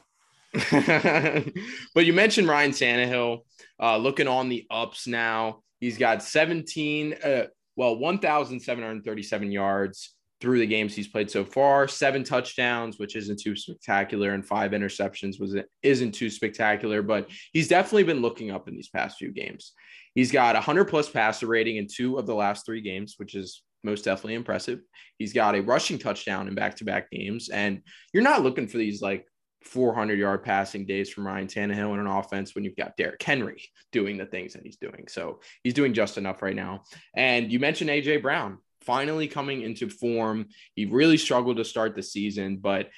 but 0.71 2.05
you 2.05 2.13
mentioned 2.13 2.47
Ryan 2.47 2.71
Tannehill 2.71 3.39
uh, 3.81 3.97
looking 3.97 4.27
on 4.27 4.49
the 4.49 4.65
ups 4.69 5.07
now. 5.07 5.61
He's 5.79 5.97
got 5.97 6.21
17, 6.21 7.15
uh, 7.23 7.43
well, 7.75 7.97
1,737 7.97 9.51
yards 9.51 10.15
through 10.41 10.59
the 10.59 10.67
games 10.67 10.93
he's 10.93 11.07
played 11.07 11.31
so 11.31 11.45
far. 11.45 11.87
Seven 11.87 12.23
touchdowns, 12.23 12.99
which 12.99 13.15
isn't 13.15 13.39
too 13.39 13.55
spectacular, 13.55 14.31
and 14.31 14.45
five 14.45 14.71
interceptions 14.71 15.39
was 15.39 15.55
isn't 15.81 16.11
too 16.11 16.29
spectacular, 16.29 17.01
but 17.01 17.29
he's 17.53 17.69
definitely 17.69 18.03
been 18.03 18.21
looking 18.21 18.51
up 18.51 18.67
in 18.67 18.75
these 18.75 18.89
past 18.89 19.17
few 19.17 19.31
games. 19.31 19.71
He's 20.15 20.31
got 20.31 20.55
100 20.55 20.85
plus 20.85 21.09
passer 21.09 21.47
rating 21.47 21.77
in 21.77 21.87
two 21.87 22.17
of 22.17 22.25
the 22.25 22.35
last 22.35 22.65
three 22.65 22.81
games, 22.81 23.15
which 23.17 23.35
is 23.35 23.63
most 23.83 24.05
definitely 24.05 24.35
impressive. 24.35 24.81
He's 25.17 25.33
got 25.33 25.55
a 25.55 25.61
rushing 25.61 25.97
touchdown 25.97 26.47
in 26.47 26.55
back 26.55 26.75
to 26.77 26.85
back 26.85 27.11
games. 27.11 27.49
And 27.49 27.81
you're 28.13 28.23
not 28.23 28.43
looking 28.43 28.67
for 28.67 28.77
these 28.77 29.01
like 29.01 29.25
400 29.65 30.19
yard 30.19 30.43
passing 30.43 30.85
days 30.85 31.09
from 31.09 31.25
Ryan 31.25 31.47
Tannehill 31.47 31.93
in 31.93 31.99
an 31.99 32.07
offense 32.07 32.55
when 32.55 32.63
you've 32.63 32.75
got 32.75 32.97
Derrick 32.97 33.21
Henry 33.21 33.63
doing 33.91 34.17
the 34.17 34.25
things 34.25 34.53
that 34.53 34.63
he's 34.63 34.77
doing. 34.77 35.05
So 35.07 35.39
he's 35.63 35.73
doing 35.73 35.93
just 35.93 36.17
enough 36.17 36.41
right 36.41 36.55
now. 36.55 36.83
And 37.15 37.51
you 37.51 37.59
mentioned 37.59 37.89
AJ 37.89 38.21
Brown 38.21 38.57
finally 38.81 39.27
coming 39.27 39.61
into 39.61 39.89
form. 39.89 40.47
He 40.75 40.85
really 40.85 41.17
struggled 41.17 41.57
to 41.57 41.65
start 41.65 41.95
the 41.95 42.03
season, 42.03 42.57
but 42.57 42.89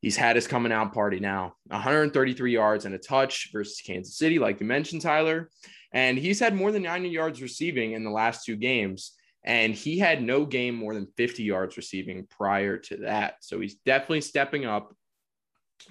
he's 0.00 0.16
had 0.16 0.36
his 0.36 0.46
coming 0.46 0.72
out 0.72 0.94
party 0.94 1.20
now 1.20 1.54
133 1.66 2.52
yards 2.52 2.84
and 2.84 2.94
a 2.94 2.98
touch 2.98 3.50
versus 3.52 3.82
Kansas 3.84 4.16
City, 4.16 4.38
like 4.38 4.60
you 4.60 4.66
mentioned, 4.66 5.02
Tyler. 5.02 5.50
And 5.92 6.18
he's 6.18 6.40
had 6.40 6.54
more 6.54 6.70
than 6.70 6.82
90 6.82 7.08
yards 7.08 7.42
receiving 7.42 7.92
in 7.92 8.04
the 8.04 8.10
last 8.10 8.44
two 8.44 8.56
games. 8.56 9.12
And 9.44 9.74
he 9.74 9.98
had 9.98 10.22
no 10.22 10.44
game 10.44 10.74
more 10.74 10.94
than 10.94 11.06
50 11.16 11.42
yards 11.42 11.76
receiving 11.76 12.26
prior 12.28 12.76
to 12.78 12.98
that. 12.98 13.36
So 13.40 13.60
he's 13.60 13.76
definitely 13.76 14.20
stepping 14.20 14.66
up. 14.66 14.94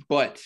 But 0.09 0.41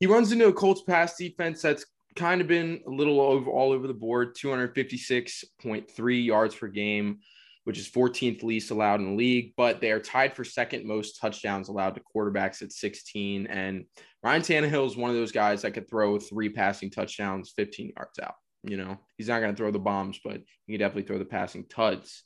he 0.00 0.06
runs 0.06 0.32
into 0.32 0.48
a 0.48 0.52
Colts 0.52 0.82
pass 0.82 1.16
defense 1.16 1.62
that's 1.62 1.86
kind 2.16 2.40
of 2.40 2.48
been 2.48 2.80
a 2.86 2.90
little 2.90 3.20
over 3.20 3.50
all 3.50 3.72
over 3.72 3.86
the 3.86 3.94
board 3.94 4.34
256.3 4.36 6.26
yards 6.26 6.54
per 6.54 6.68
game, 6.68 7.20
which 7.64 7.78
is 7.78 7.88
14th 7.88 8.42
least 8.42 8.70
allowed 8.70 9.00
in 9.00 9.10
the 9.10 9.16
league. 9.16 9.52
But 9.56 9.80
they 9.80 9.92
are 9.92 10.00
tied 10.00 10.34
for 10.34 10.44
second 10.44 10.86
most 10.86 11.20
touchdowns 11.20 11.68
allowed 11.68 11.94
to 11.94 12.02
quarterbacks 12.14 12.62
at 12.62 12.72
16. 12.72 13.46
And 13.46 13.84
Ryan 14.22 14.42
Tannehill 14.42 14.86
is 14.86 14.96
one 14.96 15.10
of 15.10 15.16
those 15.16 15.32
guys 15.32 15.62
that 15.62 15.72
could 15.72 15.88
throw 15.88 16.18
three 16.18 16.48
passing 16.48 16.90
touchdowns 16.90 17.52
15 17.54 17.92
yards 17.96 18.18
out. 18.18 18.34
You 18.64 18.76
know, 18.76 18.98
he's 19.16 19.28
not 19.28 19.40
going 19.40 19.52
to 19.52 19.56
throw 19.56 19.70
the 19.70 19.78
bombs, 19.78 20.20
but 20.22 20.40
he 20.66 20.72
can 20.72 20.80
definitely 20.80 21.02
throw 21.02 21.18
the 21.18 21.24
passing 21.24 21.64
tuds. 21.68 22.22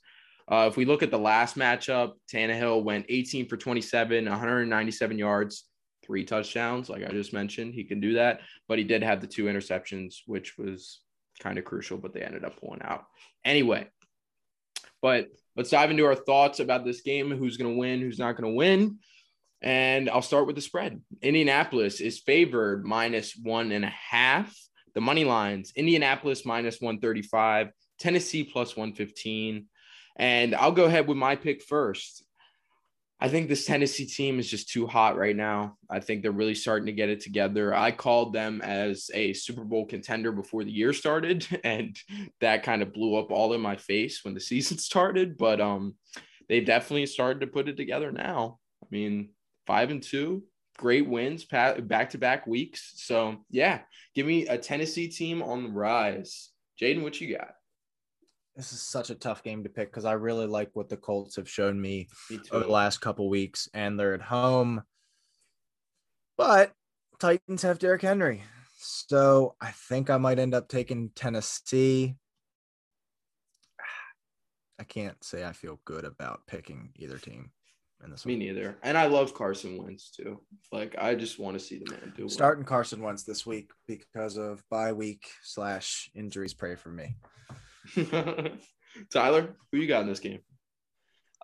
Uh, 0.49 0.67
if 0.69 0.77
we 0.77 0.85
look 0.85 1.03
at 1.03 1.11
the 1.11 1.19
last 1.19 1.57
matchup, 1.57 2.13
Tannehill 2.31 2.83
went 2.83 3.05
18 3.09 3.47
for 3.47 3.57
27, 3.57 4.25
197 4.25 5.17
yards, 5.17 5.65
three 6.05 6.23
touchdowns. 6.23 6.89
Like 6.89 7.03
I 7.03 7.11
just 7.11 7.33
mentioned, 7.33 7.73
he 7.73 7.83
can 7.83 7.99
do 7.99 8.13
that. 8.13 8.41
But 8.67 8.77
he 8.77 8.83
did 8.83 9.03
have 9.03 9.19
the 9.19 9.27
two 9.27 9.45
interceptions, 9.45 10.17
which 10.25 10.57
was 10.57 11.01
kind 11.39 11.57
of 11.57 11.65
crucial, 11.65 11.97
but 11.97 12.13
they 12.13 12.21
ended 12.21 12.45
up 12.45 12.59
pulling 12.59 12.81
out. 12.81 13.05
Anyway, 13.43 13.87
but 15.01 15.27
let's 15.55 15.69
dive 15.69 15.91
into 15.91 16.05
our 16.05 16.15
thoughts 16.15 16.59
about 16.59 16.85
this 16.85 17.01
game 17.01 17.31
who's 17.31 17.57
going 17.57 17.73
to 17.73 17.77
win, 17.77 17.99
who's 17.99 18.19
not 18.19 18.37
going 18.37 18.49
to 18.49 18.55
win. 18.55 18.99
And 19.61 20.09
I'll 20.09 20.21
start 20.21 20.47
with 20.47 20.55
the 20.55 20.61
spread. 20.61 21.01
Indianapolis 21.21 21.99
is 21.99 22.19
favored 22.19 22.85
minus 22.85 23.35
one 23.35 23.71
and 23.71 23.83
a 23.83 23.93
half 24.09 24.55
the 24.93 25.01
money 25.01 25.25
lines 25.25 25.73
Indianapolis 25.75 26.45
minus 26.45 26.81
135, 26.81 27.69
Tennessee 27.99 28.43
plus 28.43 28.75
115. 28.75 29.65
And 30.17 30.55
I'll 30.55 30.71
go 30.71 30.85
ahead 30.85 31.07
with 31.07 31.17
my 31.17 31.35
pick 31.35 31.63
first. 31.63 32.23
I 33.19 33.29
think 33.29 33.49
this 33.49 33.65
Tennessee 33.65 34.05
team 34.05 34.39
is 34.39 34.49
just 34.49 34.69
too 34.69 34.85
hot 34.85 35.17
right 35.17 35.35
now. 35.35 35.77
I 35.89 35.99
think 35.99 36.21
they're 36.21 36.31
really 36.31 36.53
starting 36.53 36.85
to 36.85 36.91
get 36.91 37.09
it 37.09 37.19
together. 37.19 37.73
I 37.73 37.91
called 37.91 38.31
them 38.31 38.61
as 38.61 39.09
a 39.11 39.33
Super 39.33 39.63
Bowl 39.63 39.87
contender 39.87 40.31
before 40.31 40.63
the 40.63 40.71
year 40.71 40.93
started, 40.93 41.47
and 41.63 41.97
that 42.41 42.61
kind 42.61 42.83
of 42.83 42.93
blew 42.93 43.15
up 43.15 43.31
all 43.31 43.53
in 43.53 43.61
my 43.61 43.75
face 43.75 44.23
when 44.23 44.35
the 44.35 44.39
season 44.39 44.77
started. 44.77 45.37
But 45.37 45.59
um, 45.59 45.95
they've 46.47 46.65
definitely 46.65 47.07
started 47.07 47.39
to 47.39 47.47
put 47.47 47.67
it 47.67 47.77
together 47.77 48.11
now. 48.11 48.59
I 48.83 48.87
mean, 48.91 49.29
five 49.65 49.89
and 49.89 50.03
two, 50.03 50.43
great 50.77 51.07
wins 51.07 51.43
back 51.43 52.09
to 52.11 52.17
back 52.17 52.47
weeks. 52.47 52.93
So, 52.95 53.37
yeah, 53.49 53.81
give 54.15 54.25
me 54.25 54.47
a 54.47 54.57
Tennessee 54.57 55.07
team 55.07 55.41
on 55.41 55.63
the 55.63 55.69
rise. 55.69 56.49
Jaden, 56.81 57.01
what 57.01 57.19
you 57.19 57.35
got? 57.35 57.55
This 58.55 58.73
is 58.73 58.81
such 58.81 59.09
a 59.09 59.15
tough 59.15 59.43
game 59.43 59.63
to 59.63 59.69
pick 59.69 59.91
because 59.91 60.05
I 60.05 60.13
really 60.13 60.47
like 60.47 60.71
what 60.73 60.89
the 60.89 60.97
Colts 60.97 61.35
have 61.35 61.49
shown 61.49 61.79
me, 61.79 62.07
me 62.29 62.39
over 62.51 62.63
the 62.63 62.71
last 62.71 63.01
couple 63.01 63.29
weeks, 63.29 63.69
and 63.73 63.99
they're 63.99 64.15
at 64.15 64.21
home. 64.21 64.81
But 66.37 66.71
Titans 67.19 67.63
have 67.63 67.79
Derrick 67.79 68.01
Henry. 68.01 68.43
So 68.77 69.55
I 69.61 69.71
think 69.71 70.09
I 70.09 70.17
might 70.17 70.39
end 70.39 70.53
up 70.53 70.69
taking 70.69 71.11
Tennessee. 71.15 72.15
I 74.79 74.83
can't 74.83 75.23
say 75.23 75.43
I 75.45 75.51
feel 75.51 75.79
good 75.85 76.05
about 76.05 76.47
picking 76.47 76.91
either 76.95 77.17
team 77.17 77.51
in 78.03 78.11
this 78.11 78.25
Me 78.25 78.33
one. 78.33 78.39
neither. 78.39 78.77
And 78.83 78.97
I 78.97 79.07
love 79.07 79.33
Carson 79.33 79.81
Wentz 79.81 80.11
too. 80.11 80.39
Like 80.71 80.95
I 80.99 81.15
just 81.15 81.39
want 81.39 81.57
to 81.57 81.63
see 81.63 81.79
the 81.83 81.91
man 81.91 82.13
do 82.15 82.23
well. 82.23 82.29
Starting 82.29 82.65
Carson 82.65 83.01
Wentz 83.01 83.23
this 83.23 83.45
week 83.45 83.71
because 83.87 84.37
of 84.37 84.63
bye 84.69 84.93
week 84.93 85.27
slash 85.43 86.09
injuries. 86.15 86.53
Pray 86.53 86.75
for 86.75 86.89
me. 86.89 87.15
Tyler, 89.11 89.55
who 89.71 89.77
you 89.77 89.87
got 89.87 90.01
in 90.01 90.07
this 90.07 90.19
game? 90.19 90.39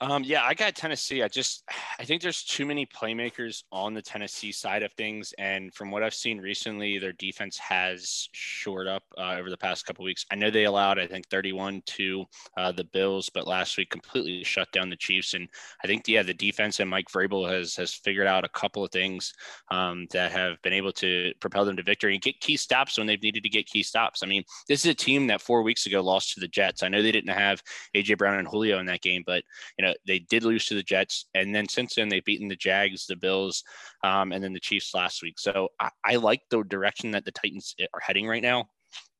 Um, 0.01 0.23
yeah, 0.23 0.43
I 0.43 0.55
got 0.55 0.75
Tennessee. 0.75 1.21
I 1.21 1.27
just 1.27 1.63
I 1.99 2.05
think 2.05 2.21
there's 2.21 2.43
too 2.43 2.65
many 2.65 2.85
playmakers 2.85 3.63
on 3.71 3.93
the 3.93 4.01
Tennessee 4.01 4.51
side 4.51 4.83
of 4.83 4.91
things, 4.93 5.33
and 5.37 5.73
from 5.73 5.91
what 5.91 6.03
I've 6.03 6.13
seen 6.13 6.39
recently, 6.39 6.97
their 6.97 7.13
defense 7.13 7.57
has 7.59 8.27
shored 8.31 8.87
up 8.87 9.03
uh, 9.17 9.35
over 9.37 9.49
the 9.49 9.57
past 9.57 9.85
couple 9.85 10.03
weeks. 10.03 10.25
I 10.31 10.35
know 10.35 10.49
they 10.49 10.65
allowed 10.65 10.99
I 10.99 11.07
think 11.07 11.29
31 11.29 11.83
to 11.85 12.25
uh, 12.57 12.71
the 12.71 12.83
Bills, 12.85 13.29
but 13.29 13.47
last 13.47 13.77
week 13.77 13.91
completely 13.91 14.43
shut 14.43 14.71
down 14.71 14.89
the 14.89 14.95
Chiefs, 14.95 15.35
and 15.35 15.47
I 15.83 15.87
think 15.87 16.07
yeah 16.07 16.23
the 16.23 16.33
defense 16.33 16.79
and 16.79 16.89
Mike 16.89 17.09
Vrabel 17.09 17.49
has 17.49 17.75
has 17.75 17.93
figured 17.93 18.27
out 18.27 18.45
a 18.45 18.49
couple 18.49 18.83
of 18.83 18.91
things 18.91 19.33
um, 19.71 20.07
that 20.11 20.31
have 20.31 20.61
been 20.63 20.73
able 20.73 20.91
to 20.93 21.31
propel 21.39 21.65
them 21.65 21.77
to 21.77 21.83
victory 21.83 22.13
and 22.13 22.21
get 22.21 22.39
key 22.39 22.57
stops 22.57 22.97
when 22.97 23.05
they've 23.05 23.21
needed 23.21 23.43
to 23.43 23.49
get 23.49 23.67
key 23.67 23.83
stops. 23.83 24.23
I 24.23 24.25
mean, 24.25 24.43
this 24.67 24.85
is 24.85 24.91
a 24.91 24.95
team 24.95 25.27
that 25.27 25.41
four 25.41 25.61
weeks 25.61 25.85
ago 25.85 26.01
lost 26.01 26.33
to 26.33 26.39
the 26.39 26.47
Jets. 26.47 26.81
I 26.81 26.87
know 26.89 27.01
they 27.01 27.11
didn't 27.11 27.33
have 27.33 27.61
AJ 27.95 28.17
Brown 28.17 28.39
and 28.39 28.47
Julio 28.47 28.79
in 28.79 28.87
that 28.87 29.01
game, 29.01 29.23
but 29.25 29.43
you 29.77 29.82
know 29.83 29.93
they 30.07 30.19
did 30.19 30.43
lose 30.43 30.65
to 30.67 30.75
the 30.75 30.83
Jets, 30.83 31.27
and 31.33 31.53
then 31.53 31.67
since 31.67 31.95
then 31.95 32.09
they've 32.09 32.23
beaten 32.23 32.47
the 32.47 32.55
Jags, 32.55 33.05
the 33.05 33.15
Bills, 33.15 33.63
um, 34.03 34.31
and 34.31 34.43
then 34.43 34.53
the 34.53 34.59
Chiefs 34.59 34.93
last 34.93 35.21
week. 35.21 35.39
So 35.39 35.69
I, 35.79 35.89
I 36.05 36.15
like 36.15 36.41
the 36.49 36.63
direction 36.63 37.11
that 37.11 37.25
the 37.25 37.31
Titans 37.31 37.75
are 37.93 37.99
heading 37.99 38.27
right 38.27 38.41
now. 38.41 38.65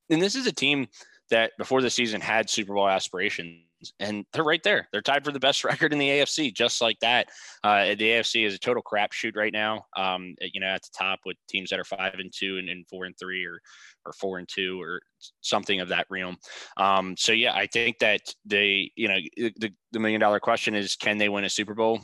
And 0.09 0.22
this 0.22 0.36
is 0.36 0.47
a 0.47 0.51
team 0.51 0.88
that 1.30 1.51
before 1.57 1.82
the 1.82 1.89
season 1.89 2.22
had 2.22 2.49
Super 2.49 2.74
Bowl 2.74 2.89
aspirations, 2.89 3.61
and 3.99 4.25
they're 4.34 4.43
right 4.43 4.63
there. 4.63 4.88
They're 4.91 5.01
tied 5.01 5.25
for 5.25 5.31
the 5.31 5.39
best 5.39 5.63
record 5.63 5.93
in 5.93 5.99
the 5.99 6.09
AFC, 6.09 6.53
just 6.53 6.81
like 6.81 6.99
that. 6.99 7.29
Uh, 7.63 7.89
the 7.89 8.09
AFC 8.09 8.45
is 8.45 8.53
a 8.53 8.59
total 8.59 8.84
crapshoot 8.84 9.36
right 9.36 9.53
now. 9.53 9.86
Um, 9.95 10.36
you 10.41 10.59
know, 10.59 10.67
at 10.67 10.84
the 10.84 10.89
top 10.97 11.19
with 11.25 11.38
teams 11.49 11.69
that 11.69 11.79
are 11.79 11.86
five 11.86 12.15
and 12.15 12.31
two 12.34 12.57
and, 12.57 12.69
and 12.69 12.88
four 12.88 13.05
and 13.05 13.17
three, 13.17 13.45
or 13.45 13.59
or 14.05 14.13
four 14.13 14.38
and 14.38 14.47
two, 14.47 14.81
or 14.81 15.01
something 15.41 15.79
of 15.79 15.89
that 15.89 16.07
realm. 16.09 16.38
Um, 16.77 17.15
so 17.17 17.31
yeah, 17.31 17.53
I 17.53 17.67
think 17.67 17.99
that 17.99 18.21
they, 18.45 18.91
you 18.95 19.07
know, 19.07 19.17
the 19.38 19.71
the 19.91 19.99
million 19.99 20.21
dollar 20.21 20.39
question 20.39 20.75
is, 20.75 20.95
can 20.95 21.17
they 21.17 21.29
win 21.29 21.43
a 21.43 21.49
Super 21.49 21.73
Bowl? 21.73 21.99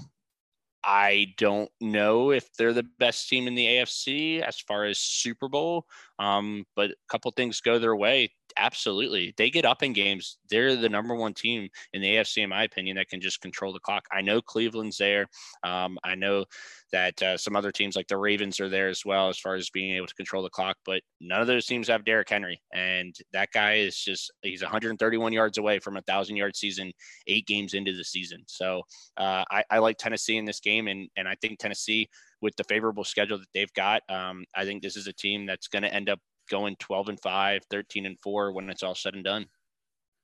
I 0.84 1.34
don't 1.38 1.69
know 1.82 2.32
if 2.32 2.51
they're 2.53 2.73
the 2.73 2.88
best 2.99 3.27
team 3.27 3.47
in 3.47 3.55
the 3.55 3.65
AFC 3.65 4.41
as 4.41 4.59
far 4.59 4.86
as 4.86 4.99
Super 4.99 5.49
Bowl, 5.49 5.86
um, 6.19 6.65
but 6.75 6.91
a 6.91 6.95
couple 7.09 7.32
things 7.32 7.61
go 7.61 7.80
their 7.80 7.95
way. 7.95 8.32
Absolutely, 8.57 9.33
they 9.37 9.49
get 9.49 9.65
up 9.65 9.83
in 9.83 9.93
games. 9.93 10.37
They're 10.49 10.75
the 10.75 10.89
number 10.89 11.15
one 11.15 11.33
team 11.33 11.69
in 11.93 12.01
the 12.01 12.15
AFC, 12.15 12.43
in 12.43 12.49
my 12.49 12.63
opinion, 12.63 12.97
that 12.97 13.09
can 13.09 13.21
just 13.21 13.41
control 13.41 13.73
the 13.73 13.79
clock. 13.79 14.05
I 14.11 14.21
know 14.21 14.41
Cleveland's 14.41 14.97
there. 14.97 15.27
Um, 15.63 15.97
I 16.03 16.15
know 16.15 16.45
that 16.91 17.21
uh, 17.21 17.37
some 17.37 17.55
other 17.55 17.71
teams 17.71 17.95
like 17.95 18.07
the 18.07 18.17
Ravens 18.17 18.59
are 18.59 18.69
there 18.69 18.89
as 18.89 19.03
well, 19.05 19.29
as 19.29 19.37
far 19.37 19.55
as 19.55 19.69
being 19.69 19.95
able 19.95 20.07
to 20.07 20.15
control 20.15 20.43
the 20.43 20.49
clock. 20.49 20.77
But 20.85 21.01
none 21.21 21.41
of 21.41 21.47
those 21.47 21.65
teams 21.65 21.87
have 21.87 22.05
Derrick 22.05 22.29
Henry, 22.29 22.61
and 22.73 23.15
that 23.33 23.49
guy 23.53 23.75
is 23.75 23.97
just—he's 23.97 24.61
131 24.61 25.33
yards 25.33 25.57
away 25.57 25.79
from 25.79 25.97
a 25.97 26.01
thousand-yard 26.01 26.55
season, 26.55 26.91
eight 27.27 27.45
games 27.47 27.73
into 27.73 27.93
the 27.95 28.03
season. 28.03 28.43
So 28.47 28.81
uh, 29.17 29.43
I, 29.51 29.63
I 29.69 29.79
like 29.79 29.97
Tennessee 29.97 30.37
in 30.37 30.45
this 30.45 30.59
game, 30.59 30.87
and 30.87 31.09
and 31.15 31.27
I 31.27 31.35
think 31.41 31.59
Tennessee 31.59 32.09
with 32.41 32.55
the 32.55 32.63
favorable 32.63 33.03
schedule 33.03 33.37
that 33.37 33.47
they've 33.53 33.73
got, 33.73 34.01
um, 34.09 34.45
I 34.55 34.63
think 34.63 34.81
this 34.81 34.95
is 34.95 35.07
a 35.07 35.13
team 35.13 35.45
that's 35.45 35.67
going 35.67 35.83
to 35.83 35.93
end 35.93 36.09
up 36.09 36.19
going 36.49 36.75
12 36.79 37.09
and 37.09 37.19
5, 37.21 37.61
13 37.69 38.05
and 38.05 38.17
4 38.21 38.51
when 38.51 38.69
it's 38.69 38.83
all 38.83 38.95
said 38.95 39.15
and 39.15 39.23
done. 39.23 39.45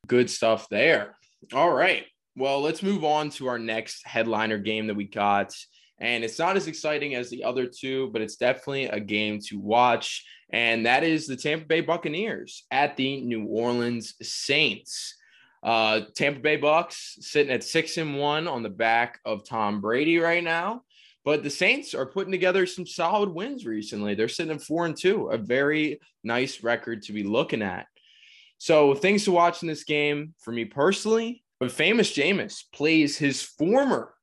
Good 0.08 0.30
stuff 0.30 0.68
there. 0.70 1.16
All 1.54 1.72
right. 1.72 2.06
Well, 2.36 2.62
let's 2.62 2.84
move 2.84 3.04
on 3.04 3.30
to 3.32 3.48
our 3.48 3.60
next 3.60 4.06
headliner 4.06 4.58
game 4.58 4.88
that 4.88 4.96
we 4.96 5.06
got. 5.06 5.54
And 6.00 6.24
it's 6.24 6.40
not 6.40 6.58
as 6.58 6.68
exciting 6.68 7.16
as 7.16 7.30
the 7.30 7.44
other 7.44 7.66
two, 7.66 8.10
but 8.12 8.22
it's 8.22 8.36
definitely 8.36 8.86
a 8.86 9.00
game 9.00 9.40
to 9.48 9.60
watch. 9.60 10.26
And 10.52 10.86
that 10.86 11.04
is 11.04 11.28
the 11.28 11.38
Tampa 11.38 11.66
Bay 11.66 11.82
Buccaneers 11.82 12.64
at 12.72 12.98
the 12.98 13.22
New 13.22 13.46
Orleans 13.46 14.16
Saints. 14.22 15.16
Uh, 15.64 16.02
Tampa 16.16 16.42
Bay 16.42 16.60
Bucs 16.60 17.24
sitting 17.24 17.52
at 17.52 17.64
six 17.64 17.98
and 17.98 18.18
one 18.18 18.48
on 18.48 18.62
the 18.62 18.70
back 18.70 19.20
of 19.26 19.48
Tom 19.48 19.82
Brady 19.82 20.20
right 20.20 20.44
now. 20.44 20.84
But 21.26 21.42
the 21.42 21.50
Saints 21.50 21.96
are 21.96 22.06
putting 22.06 22.32
together 22.32 22.68
some 22.68 22.86
solid 22.86 23.30
wins 23.30 23.66
recently. 23.66 24.14
They're 24.14 24.28
sitting 24.28 24.56
at 24.56 24.62
four 24.62 24.86
and 24.86 24.96
two, 24.96 25.30
a 25.30 25.38
very 25.38 26.00
nice 26.24 26.64
record 26.64 27.02
to 27.04 27.14
be 27.14 27.24
looking 27.24 27.64
at. 27.64 27.88
So 28.60 28.94
things 28.94 29.26
to 29.26 29.32
watch 29.32 29.64
in 29.64 29.68
this 29.68 29.84
game 29.84 30.36
for 30.40 30.52
me 30.52 30.66
personally. 30.66 31.44
But 31.60 31.72
famous 31.72 32.12
Jameis 32.12 32.64
plays 32.74 33.18
his 33.18 33.42
former 33.42 34.14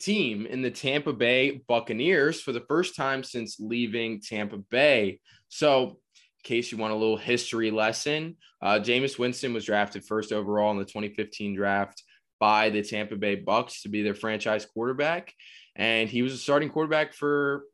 team 0.00 0.46
in 0.46 0.60
the 0.60 0.70
Tampa 0.70 1.12
Bay 1.12 1.62
Buccaneers 1.68 2.40
for 2.40 2.52
the 2.52 2.64
first 2.68 2.96
time 2.96 3.22
since 3.22 3.60
leaving 3.60 4.20
Tampa 4.20 4.58
Bay. 4.58 5.20
So, 5.48 5.84
in 5.84 6.42
case 6.42 6.72
you 6.72 6.78
want 6.78 6.92
a 6.92 6.96
little 6.96 7.18
history 7.18 7.70
lesson, 7.70 8.36
uh, 8.62 8.80
Jameis 8.80 9.18
Winston 9.18 9.52
was 9.52 9.66
drafted 9.66 10.04
first 10.04 10.32
overall 10.32 10.70
in 10.72 10.78
the 10.78 10.84
2015 10.84 11.54
draft 11.54 12.02
by 12.40 12.70
the 12.70 12.82
Tampa 12.82 13.16
Bay 13.16 13.40
Bucs 13.40 13.82
to 13.82 13.88
be 13.88 14.02
their 14.02 14.14
franchise 14.14 14.64
quarterback 14.64 15.34
and 15.76 16.08
he 16.08 16.22
was 16.22 16.32
a 16.32 16.38
starting 16.38 16.68
quarterback 16.68 17.14
for 17.14 17.64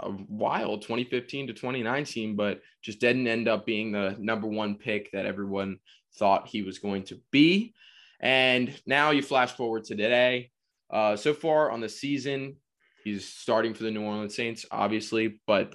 a 0.00 0.10
while 0.10 0.78
2015 0.78 1.48
to 1.48 1.52
2019 1.52 2.34
but 2.34 2.60
just 2.80 2.98
didn't 2.98 3.26
end 3.26 3.46
up 3.46 3.66
being 3.66 3.92
the 3.92 4.16
number 4.18 4.46
one 4.46 4.76
pick 4.76 5.10
that 5.12 5.26
everyone 5.26 5.78
thought 6.16 6.48
he 6.48 6.62
was 6.62 6.78
going 6.78 7.02
to 7.04 7.20
be. 7.30 7.74
And 8.20 8.72
now 8.86 9.10
you 9.10 9.22
flash 9.22 9.52
forward 9.52 9.84
to 9.84 9.96
today. 9.96 10.50
Uh, 10.90 11.16
so 11.16 11.34
far 11.34 11.70
on 11.70 11.80
the 11.80 11.88
season 11.88 12.56
he's 13.02 13.26
starting 13.26 13.74
for 13.74 13.84
the 13.84 13.90
new 13.90 14.02
orleans 14.02 14.36
saints 14.36 14.66
obviously 14.70 15.40
but 15.46 15.74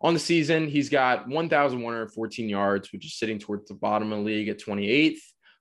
on 0.00 0.14
the 0.14 0.20
season 0.20 0.66
he's 0.68 0.88
got 0.88 1.28
1114 1.28 2.48
yards 2.48 2.92
which 2.92 3.04
is 3.04 3.18
sitting 3.18 3.38
towards 3.38 3.68
the 3.68 3.74
bottom 3.74 4.12
of 4.12 4.18
the 4.18 4.24
league 4.24 4.48
at 4.48 4.58
28th 4.58 5.18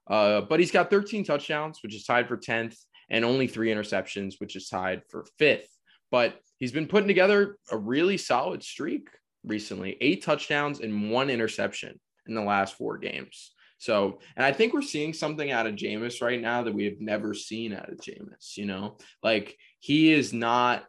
uh, 0.08 0.42
but 0.42 0.60
he's 0.60 0.72
got 0.72 0.90
13 0.90 1.24
touchdowns 1.24 1.80
which 1.84 1.94
is 1.94 2.04
tied 2.04 2.28
for 2.28 2.38
10th 2.38 2.78
and 3.10 3.26
only 3.26 3.48
three 3.48 3.70
interceptions, 3.70 4.40
which 4.40 4.56
is 4.56 4.70
tied 4.70 5.04
for 5.10 5.26
fifth. 5.38 5.70
But 6.12 6.40
he's 6.60 6.72
been 6.72 6.88
putting 6.88 7.08
together 7.08 7.58
a 7.72 7.78
really 7.78 8.18
solid 8.18 8.64
streak 8.64 9.10
recently 9.44 9.98
eight 10.00 10.24
touchdowns 10.24 10.80
and 10.80 11.12
one 11.12 11.30
interception 11.30 12.00
in 12.28 12.36
the 12.36 12.42
last 12.42 12.78
four 12.78 12.98
games. 12.98 13.52
So, 13.78 14.20
and 14.38 14.46
I 14.46 14.54
think 14.54 14.74
we're 14.74 14.82
seeing 14.82 15.12
something 15.12 15.52
out 15.52 15.68
of 15.68 15.76
Jameis 15.76 16.22
right 16.22 16.40
now 16.40 16.64
that 16.64 16.74
we 16.74 16.86
have 16.86 17.02
never 17.02 17.34
seen 17.34 17.74
out 17.74 17.92
of 17.92 17.98
Jameis. 17.98 18.56
You 18.56 18.66
know, 18.66 18.98
like 19.22 19.58
he 19.80 20.14
is 20.14 20.32
not 20.32 20.86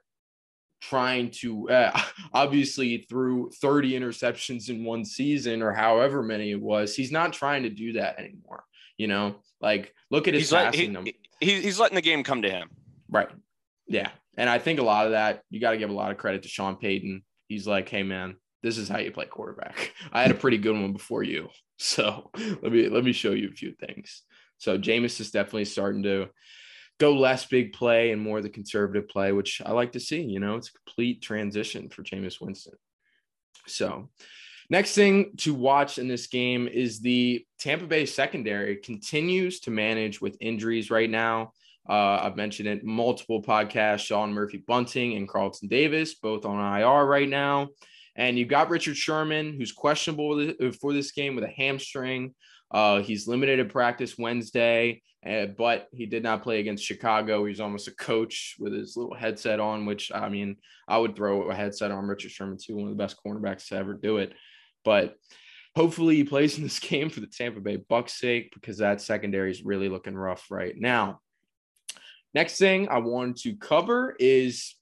trying 0.80 1.30
to 1.30 1.68
uh, 1.70 2.00
obviously 2.32 2.98
threw 3.08 3.50
30 3.60 3.92
interceptions 3.92 4.68
in 4.68 4.84
one 4.84 5.04
season 5.04 5.62
or 5.62 5.72
however 5.72 6.22
many 6.22 6.50
it 6.50 6.60
was, 6.60 6.94
he's 6.94 7.10
not 7.12 7.32
trying 7.32 7.64
to 7.64 7.70
do 7.70 7.94
that 7.94 8.18
anymore. 8.18 8.64
You 8.96 9.08
know, 9.08 9.36
like 9.60 9.92
look 10.10 10.28
at 10.28 10.34
his 10.34 10.44
he's 10.44 10.52
passing 10.52 10.80
like, 10.80 10.92
number. 10.92 11.10
He, 11.44 11.60
he's 11.60 11.78
letting 11.78 11.96
the 11.96 12.02
game 12.02 12.22
come 12.22 12.42
to 12.42 12.50
him. 12.50 12.70
Right. 13.08 13.28
Yeah. 13.86 14.10
And 14.36 14.50
I 14.50 14.58
think 14.58 14.80
a 14.80 14.84
lot 14.84 15.06
of 15.06 15.12
that, 15.12 15.42
you 15.50 15.60
got 15.60 15.72
to 15.72 15.76
give 15.76 15.90
a 15.90 15.94
lot 15.94 16.10
of 16.10 16.18
credit 16.18 16.42
to 16.42 16.48
Sean 16.48 16.76
Payton. 16.76 17.22
He's 17.48 17.66
like, 17.66 17.88
hey, 17.88 18.02
man, 18.02 18.36
this 18.62 18.78
is 18.78 18.88
how 18.88 18.98
you 18.98 19.12
play 19.12 19.26
quarterback. 19.26 19.92
I 20.12 20.22
had 20.22 20.30
a 20.30 20.34
pretty 20.34 20.58
good 20.58 20.72
one 20.72 20.92
before 20.92 21.22
you. 21.22 21.48
So 21.76 22.30
let 22.36 22.70
me 22.70 22.88
let 22.88 23.02
me 23.02 23.12
show 23.12 23.32
you 23.32 23.48
a 23.48 23.52
few 23.52 23.72
things. 23.72 24.22
So 24.58 24.78
Jameis 24.78 25.18
is 25.18 25.32
definitely 25.32 25.64
starting 25.64 26.04
to 26.04 26.28
go 27.00 27.14
less 27.14 27.44
big 27.46 27.72
play 27.72 28.12
and 28.12 28.22
more 28.22 28.40
the 28.40 28.48
conservative 28.48 29.08
play, 29.08 29.32
which 29.32 29.60
I 29.66 29.72
like 29.72 29.90
to 29.92 30.00
see. 30.00 30.22
You 30.22 30.38
know, 30.38 30.54
it's 30.54 30.68
a 30.68 30.72
complete 30.72 31.20
transition 31.20 31.88
for 31.88 32.04
Jameis 32.04 32.40
Winston. 32.40 32.74
So 33.66 34.08
Next 34.74 34.96
thing 34.96 35.36
to 35.36 35.54
watch 35.54 35.98
in 35.98 36.08
this 36.08 36.26
game 36.26 36.66
is 36.66 36.98
the 36.98 37.46
Tampa 37.60 37.86
Bay 37.86 38.06
secondary 38.06 38.74
continues 38.74 39.60
to 39.60 39.70
manage 39.70 40.20
with 40.20 40.36
injuries 40.40 40.90
right 40.90 41.08
now. 41.08 41.52
Uh, 41.88 42.18
I've 42.20 42.34
mentioned 42.34 42.68
it 42.68 42.84
multiple 42.84 43.40
podcasts. 43.40 44.00
Sean 44.00 44.32
Murphy 44.32 44.64
Bunting 44.66 45.16
and 45.16 45.28
Carlton 45.28 45.68
Davis, 45.68 46.16
both 46.16 46.44
on 46.44 46.58
IR 46.80 47.06
right 47.06 47.28
now. 47.28 47.68
And 48.16 48.36
you've 48.36 48.48
got 48.48 48.68
Richard 48.68 48.96
Sherman, 48.96 49.54
who's 49.56 49.70
questionable 49.70 50.52
for 50.80 50.92
this 50.92 51.12
game 51.12 51.36
with 51.36 51.44
a 51.44 51.54
hamstring. 51.56 52.34
Uh, 52.68 53.00
he's 53.00 53.28
limited 53.28 53.60
in 53.60 53.68
practice 53.68 54.18
Wednesday, 54.18 55.02
uh, 55.24 55.46
but 55.56 55.86
he 55.92 56.04
did 56.04 56.24
not 56.24 56.42
play 56.42 56.58
against 56.58 56.82
Chicago. 56.82 57.44
He's 57.44 57.60
almost 57.60 57.86
a 57.86 57.94
coach 57.94 58.56
with 58.58 58.72
his 58.72 58.96
little 58.96 59.14
headset 59.14 59.60
on, 59.60 59.86
which 59.86 60.10
I 60.12 60.28
mean, 60.28 60.56
I 60.88 60.98
would 60.98 61.14
throw 61.14 61.42
a 61.42 61.54
headset 61.54 61.92
on 61.92 62.06
Richard 62.06 62.32
Sherman 62.32 62.58
too, 62.60 62.74
one 62.74 62.86
of 62.86 62.90
the 62.90 63.00
best 63.00 63.18
cornerbacks 63.24 63.68
to 63.68 63.76
ever 63.76 63.94
do 63.94 64.16
it. 64.16 64.32
But 64.84 65.16
hopefully 65.74 66.16
he 66.16 66.24
plays 66.24 66.56
in 66.56 66.62
this 66.62 66.78
game 66.80 67.10
for 67.10 67.20
the 67.20 67.26
Tampa 67.26 67.60
Bay 67.60 67.78
Bucs 67.78 68.10
sake 68.10 68.52
because 68.54 68.78
that 68.78 69.00
secondary 69.00 69.50
is 69.50 69.64
really 69.64 69.88
looking 69.88 70.16
rough 70.16 70.50
right 70.50 70.74
now. 70.76 71.20
Next 72.34 72.58
thing 72.58 72.88
I 72.88 72.98
wanted 72.98 73.36
to 73.38 73.56
cover 73.56 74.16
is 74.18 74.74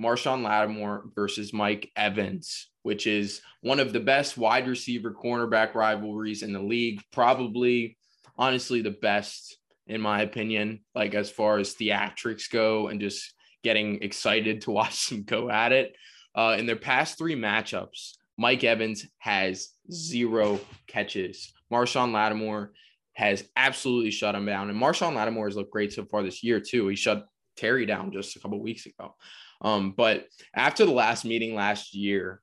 Marshon 0.00 0.42
Lattimore 0.42 1.04
versus 1.14 1.52
Mike 1.52 1.90
Evans, 1.96 2.68
which 2.82 3.06
is 3.06 3.40
one 3.62 3.80
of 3.80 3.92
the 3.92 4.00
best 4.00 4.36
wide 4.36 4.66
receiver 4.66 5.12
cornerback 5.12 5.74
rivalries 5.74 6.42
in 6.42 6.52
the 6.52 6.62
league. 6.62 7.00
Probably, 7.12 7.96
honestly, 8.36 8.82
the 8.82 8.90
best 8.90 9.58
in 9.88 10.00
my 10.00 10.20
opinion, 10.20 10.80
like 10.94 11.14
as 11.14 11.30
far 11.30 11.58
as 11.58 11.74
theatrics 11.74 12.50
go 12.50 12.88
and 12.88 13.00
just 13.00 13.34
getting 13.64 14.02
excited 14.02 14.60
to 14.62 14.70
watch 14.70 15.08
them 15.08 15.24
go 15.24 15.50
at 15.50 15.72
it. 15.72 15.96
Uh, 16.34 16.56
in 16.58 16.66
their 16.66 16.76
past 16.76 17.18
three 17.18 17.34
matchups, 17.34 18.12
Mike 18.38 18.62
Evans 18.64 19.04
has 19.18 19.70
zero 19.92 20.60
catches. 20.86 21.52
Marshon 21.72 22.12
Lattimore 22.12 22.72
has 23.14 23.44
absolutely 23.56 24.12
shut 24.12 24.36
him 24.36 24.46
down. 24.46 24.70
And 24.70 24.80
Marshon 24.80 25.14
Lattimore 25.14 25.48
has 25.48 25.56
looked 25.56 25.72
great 25.72 25.92
so 25.92 26.04
far 26.04 26.22
this 26.22 26.44
year, 26.44 26.60
too. 26.60 26.86
He 26.86 26.94
shut 26.94 27.26
Terry 27.56 27.84
down 27.84 28.12
just 28.12 28.36
a 28.36 28.40
couple 28.40 28.62
weeks 28.62 28.86
ago. 28.86 29.16
Um, 29.60 29.92
but 29.96 30.28
after 30.54 30.84
the 30.84 30.92
last 30.92 31.24
meeting 31.24 31.54
last 31.54 31.94
year, 31.94 32.40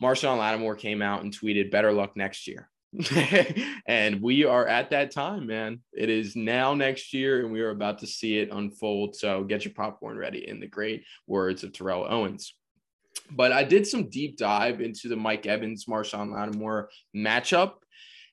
Marshon 0.00 0.38
Lattimore 0.38 0.76
came 0.76 1.02
out 1.02 1.22
and 1.22 1.36
tweeted, 1.36 1.72
better 1.72 1.92
luck 1.92 2.16
next 2.16 2.46
year. 2.46 2.70
and 3.86 4.22
we 4.22 4.44
are 4.44 4.68
at 4.68 4.90
that 4.90 5.10
time, 5.10 5.46
man. 5.46 5.80
It 5.92 6.08
is 6.08 6.36
now 6.36 6.74
next 6.74 7.12
year, 7.12 7.40
and 7.40 7.52
we 7.52 7.62
are 7.62 7.70
about 7.70 7.98
to 8.00 8.06
see 8.06 8.38
it 8.38 8.50
unfold. 8.52 9.16
So 9.16 9.42
get 9.42 9.64
your 9.64 9.74
popcorn 9.74 10.16
ready, 10.16 10.46
in 10.46 10.60
the 10.60 10.68
great 10.68 11.04
words 11.26 11.64
of 11.64 11.72
Terrell 11.72 12.06
Owens. 12.08 12.54
But 13.34 13.52
I 13.52 13.64
did 13.64 13.86
some 13.86 14.08
deep 14.08 14.36
dive 14.36 14.80
into 14.80 15.08
the 15.08 15.16
Mike 15.16 15.46
Evans, 15.46 15.86
Marshon 15.86 16.32
Lattimore 16.32 16.90
matchup. 17.16 17.74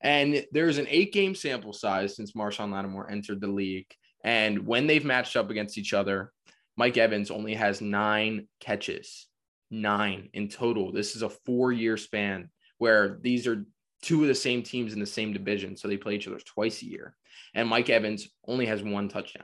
And 0.02 0.46
there's 0.52 0.78
an 0.78 0.88
eight 0.90 1.12
game 1.12 1.36
sample 1.36 1.74
size 1.74 2.16
since 2.16 2.34
Marshon 2.34 2.72
Lattimore 2.72 3.10
entered 3.10 3.42
the 3.42 3.48
league. 3.48 3.88
And 4.24 4.66
when 4.66 4.88
they've 4.88 5.06
matched 5.06 5.36
up 5.36 5.50
against 5.50 5.78
each 5.78 5.94
other, 5.94 6.32
Mike 6.78 6.98
Evans 6.98 7.32
only 7.32 7.56
has 7.56 7.82
nine 7.82 8.48
catches, 8.60 9.28
nine 9.70 10.30
in 10.34 10.48
total. 10.48 10.92
This 10.92 11.16
is 11.16 11.22
a 11.22 11.30
four 11.30 11.72
year 11.72 11.98
span 11.98 12.50
where 12.78 13.20
these 13.22 13.48
are 13.48 13.66
two 14.02 14.22
of 14.22 14.28
the 14.28 14.36
same 14.36 14.64
teams 14.64 14.94
in 14.94 15.00
the 15.00 15.06
same 15.06 15.34
division. 15.34 15.76
So 15.76 15.88
they 15.88 15.98
play 15.98 16.16
each 16.16 16.28
other 16.28 16.40
twice 16.40 16.82
a 16.82 16.86
year. 16.86 17.16
And 17.54 17.68
Mike 17.68 17.90
Evans 17.90 18.30
only 18.48 18.66
has 18.66 18.82
one 18.82 19.10
touchdown. 19.10 19.44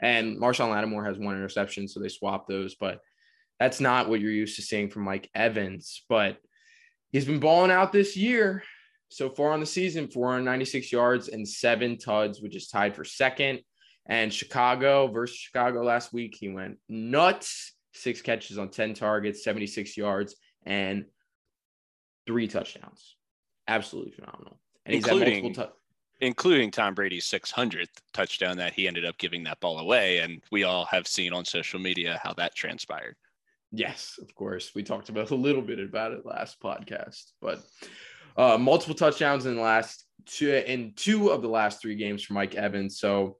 And 0.00 0.38
Marshon 0.38 0.70
Lattimore 0.70 1.04
has 1.04 1.18
one 1.18 1.36
interception. 1.36 1.86
So 1.86 2.00
they 2.00 2.08
swap 2.08 2.48
those. 2.48 2.74
But 2.74 3.00
that's 3.60 3.78
not 3.78 4.08
what 4.08 4.20
you're 4.20 4.32
used 4.32 4.56
to 4.56 4.62
seeing 4.62 4.88
from 4.88 5.02
Mike 5.02 5.28
Evans. 5.34 6.02
But 6.08 6.38
he's 7.12 7.26
been 7.26 7.38
balling 7.38 7.70
out 7.70 7.92
this 7.92 8.16
year 8.16 8.64
so 9.10 9.28
far 9.28 9.52
on 9.52 9.60
the 9.60 9.66
season 9.66 10.08
496 10.08 10.90
yards 10.90 11.28
and 11.28 11.46
seven 11.46 11.98
tuds, 11.98 12.40
which 12.40 12.56
is 12.56 12.68
tied 12.68 12.96
for 12.96 13.04
second. 13.04 13.60
And 14.06 14.32
Chicago 14.32 15.08
versus 15.08 15.36
Chicago 15.36 15.84
last 15.84 16.12
week, 16.12 16.36
he 16.40 16.48
went 16.48 16.78
nuts. 16.88 17.74
Six 17.92 18.22
catches 18.22 18.56
on 18.56 18.70
10 18.70 18.94
targets, 18.94 19.44
76 19.44 19.96
yards, 19.96 20.36
and 20.64 21.04
three 22.26 22.48
touchdowns. 22.48 23.16
Absolutely 23.68 24.12
phenomenal. 24.12 24.58
And 24.86 24.94
including, 24.94 25.34
he's 25.34 25.42
multiple 25.42 25.64
t- 25.64 26.26
including 26.26 26.70
Tom 26.70 26.94
Brady's 26.94 27.26
600th 27.26 27.88
touchdown 28.14 28.56
that 28.56 28.72
he 28.72 28.88
ended 28.88 29.04
up 29.04 29.18
giving 29.18 29.44
that 29.44 29.60
ball 29.60 29.80
away. 29.80 30.18
And 30.18 30.40
we 30.50 30.64
all 30.64 30.86
have 30.86 31.06
seen 31.06 31.32
on 31.32 31.44
social 31.44 31.78
media 31.78 32.20
how 32.22 32.32
that 32.34 32.54
transpired. 32.54 33.16
Yes, 33.72 34.18
of 34.20 34.34
course. 34.34 34.72
We 34.74 34.82
talked 34.82 35.08
about 35.08 35.30
a 35.30 35.36
little 35.36 35.62
bit 35.62 35.78
about 35.78 36.12
it 36.12 36.26
last 36.26 36.60
podcast, 36.60 37.32
but 37.40 37.62
uh, 38.36 38.58
multiple 38.58 38.94
touchdowns 38.94 39.46
in 39.46 39.56
the 39.56 39.62
last 39.62 40.04
two 40.26 40.52
in 40.52 40.92
two 40.96 41.30
of 41.30 41.42
the 41.42 41.48
last 41.48 41.80
three 41.80 41.96
games 41.96 42.22
for 42.22 42.34
Mike 42.34 42.54
Evans. 42.54 42.98
So, 42.98 43.36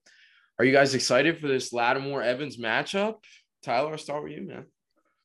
are 0.58 0.64
you 0.64 0.72
guys 0.72 0.94
excited 0.94 1.38
for 1.38 1.48
this 1.48 1.72
Lattimore 1.72 2.22
Evans 2.22 2.56
matchup? 2.56 3.16
Tyler, 3.62 3.92
I'll 3.92 3.98
start 3.98 4.22
with 4.22 4.32
you, 4.32 4.46
man. 4.46 4.66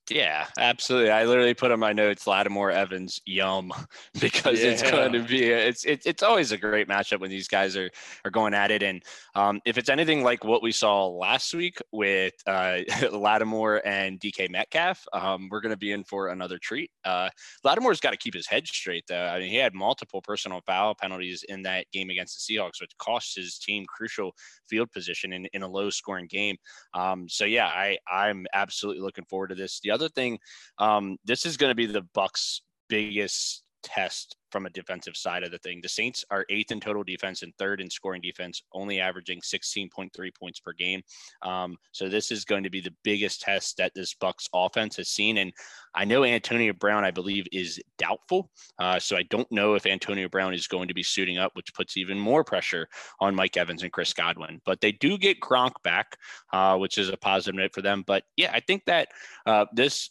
Yeah, 0.10 0.46
absolutely. 0.60 1.10
I 1.10 1.26
literally 1.26 1.56
put 1.56 1.72
on 1.72 1.80
my 1.80 1.92
notes 1.92 2.28
Lattimore 2.28 2.70
Evans, 2.70 3.20
yum, 3.26 3.72
because 4.20 4.62
yeah. 4.62 4.70
it's 4.70 4.84
going 4.84 5.14
to 5.14 5.24
be 5.24 5.46
it's 5.46 5.84
it's 5.84 6.06
it's 6.06 6.22
always 6.22 6.52
a 6.52 6.58
great 6.58 6.88
matchup 6.88 7.20
when 7.20 7.32
these 7.32 7.48
guys 7.48 7.76
are 7.76 7.90
are 8.24 8.30
going 8.30 8.54
at 8.54 8.70
it. 8.70 8.84
And 8.84 9.02
um, 9.34 9.62
if 9.66 9.80
it's 9.80 9.90
anything 9.90 10.24
like 10.24 10.44
what 10.44 10.62
we 10.62 10.72
saw 10.72 11.08
last 11.08 11.56
week 11.56 11.80
with 11.92 12.34
uh, 12.46 12.80
Lattimore 13.12 13.82
and 13.84 14.20
DK 14.20 14.52
Metcalf, 14.52 15.04
um, 15.12 15.50
we're 15.50 15.62
going 15.62 15.72
to 15.72 15.78
be 15.78 15.92
in 15.92 16.04
for 16.04 16.28
another 16.28 16.60
treat. 16.60 16.92
Uh, 17.04 17.30
Lattimore's 17.64 18.00
got 18.00 18.12
to 18.12 18.18
keep 18.18 18.36
his 18.36 18.48
head 18.48 18.68
straight, 18.68 19.06
though. 19.08 19.26
I 19.26 19.40
mean, 19.40 19.50
he 19.50 19.58
had 19.58 19.74
multiple 19.74 20.22
personal 20.22 20.62
foul 20.68 20.94
penalties 20.94 21.44
in 21.50 21.64
that 21.64 21.88
game 21.92 22.12
against 22.12 22.48
the 22.48 22.54
Seahawks, 22.54 22.80
which 22.80 22.96
cost 23.00 23.36
his 23.36 23.58
team 23.58 23.86
crucial 23.88 24.34
field 24.70 24.92
position 24.92 25.34
in, 25.34 25.48
in 25.54 25.64
a 25.64 25.68
low 25.68 25.90
scoring 25.90 26.28
game. 26.30 26.58
Um, 26.94 27.28
so 27.28 27.46
yeah, 27.46 27.68
I 27.68 27.98
I'm 28.08 28.46
absolutely 28.54 29.02
looking 29.02 29.26
forward 29.26 29.48
to 29.48 29.56
this. 29.56 29.80
The 29.80 29.95
other 29.96 30.10
thing, 30.10 30.40
um, 30.78 31.18
this 31.26 31.46
is 31.46 31.58
going 31.58 31.72
to 31.72 31.76
be 31.76 31.88
the 31.88 32.06
Bucs' 32.16 32.62
biggest 32.88 33.65
test 33.86 34.36
from 34.52 34.66
a 34.66 34.70
defensive 34.70 35.16
side 35.16 35.44
of 35.44 35.52
the 35.52 35.58
thing. 35.60 35.80
The 35.82 35.90
Saints 35.90 36.26
are 36.32 36.46
eighth 36.50 36.72
in 36.72 36.80
total 36.80 37.04
defense 37.04 37.44
and 37.44 37.54
third 37.58 37.82
in 37.82 37.90
scoring 37.90 38.22
defense, 38.22 38.64
only 38.74 39.00
averaging 39.00 39.42
16.3 39.42 40.10
points 40.38 40.60
per 40.60 40.74
game. 40.74 41.02
Um, 41.42 41.78
so 41.92 42.10
this 42.10 42.32
is 42.32 42.46
going 42.46 42.64
to 42.64 42.70
be 42.70 42.82
the 42.82 42.94
biggest 43.04 43.42
test 43.42 43.78
that 43.78 43.94
this 43.94 44.14
Bucs 44.14 44.48
offense 44.54 44.96
has 44.98 45.10
seen. 45.10 45.38
And 45.38 45.54
I 45.94 46.06
know 46.06 46.24
Antonio 46.24 46.74
Brown, 46.74 47.04
I 47.04 47.12
believe, 47.12 47.46
is 47.52 47.80
doubtful. 47.98 48.50
Uh, 48.80 49.00
so 49.00 49.16
I 49.16 49.24
don't 49.24 49.52
know 49.52 49.76
if 49.76 49.86
Antonio 49.86 50.28
Brown 50.28 50.54
is 50.54 50.68
going 50.68 50.88
to 50.88 50.94
be 50.94 51.04
suiting 51.04 51.38
up, 51.38 51.52
which 51.56 51.74
puts 51.74 51.98
even 51.98 52.20
more 52.20 52.44
pressure 52.44 52.88
on 53.20 53.36
Mike 53.36 53.58
Evans 53.58 53.84
and 53.84 53.92
Chris 53.92 54.14
Godwin. 54.14 54.62
But 54.66 54.82
they 54.82 54.94
do 54.94 55.18
get 55.18 55.42
Gronk 55.42 55.74
back, 55.84 56.18
uh, 56.54 56.78
which 56.78 56.98
is 56.98 57.10
a 57.10 57.18
positive 57.18 57.56
note 57.56 57.74
for 57.74 57.82
them. 57.82 58.04
But 58.08 58.24
yeah, 58.38 58.52
I 58.54 58.62
think 58.62 58.86
that 58.86 59.10
uh, 59.46 59.66
this 59.74 60.10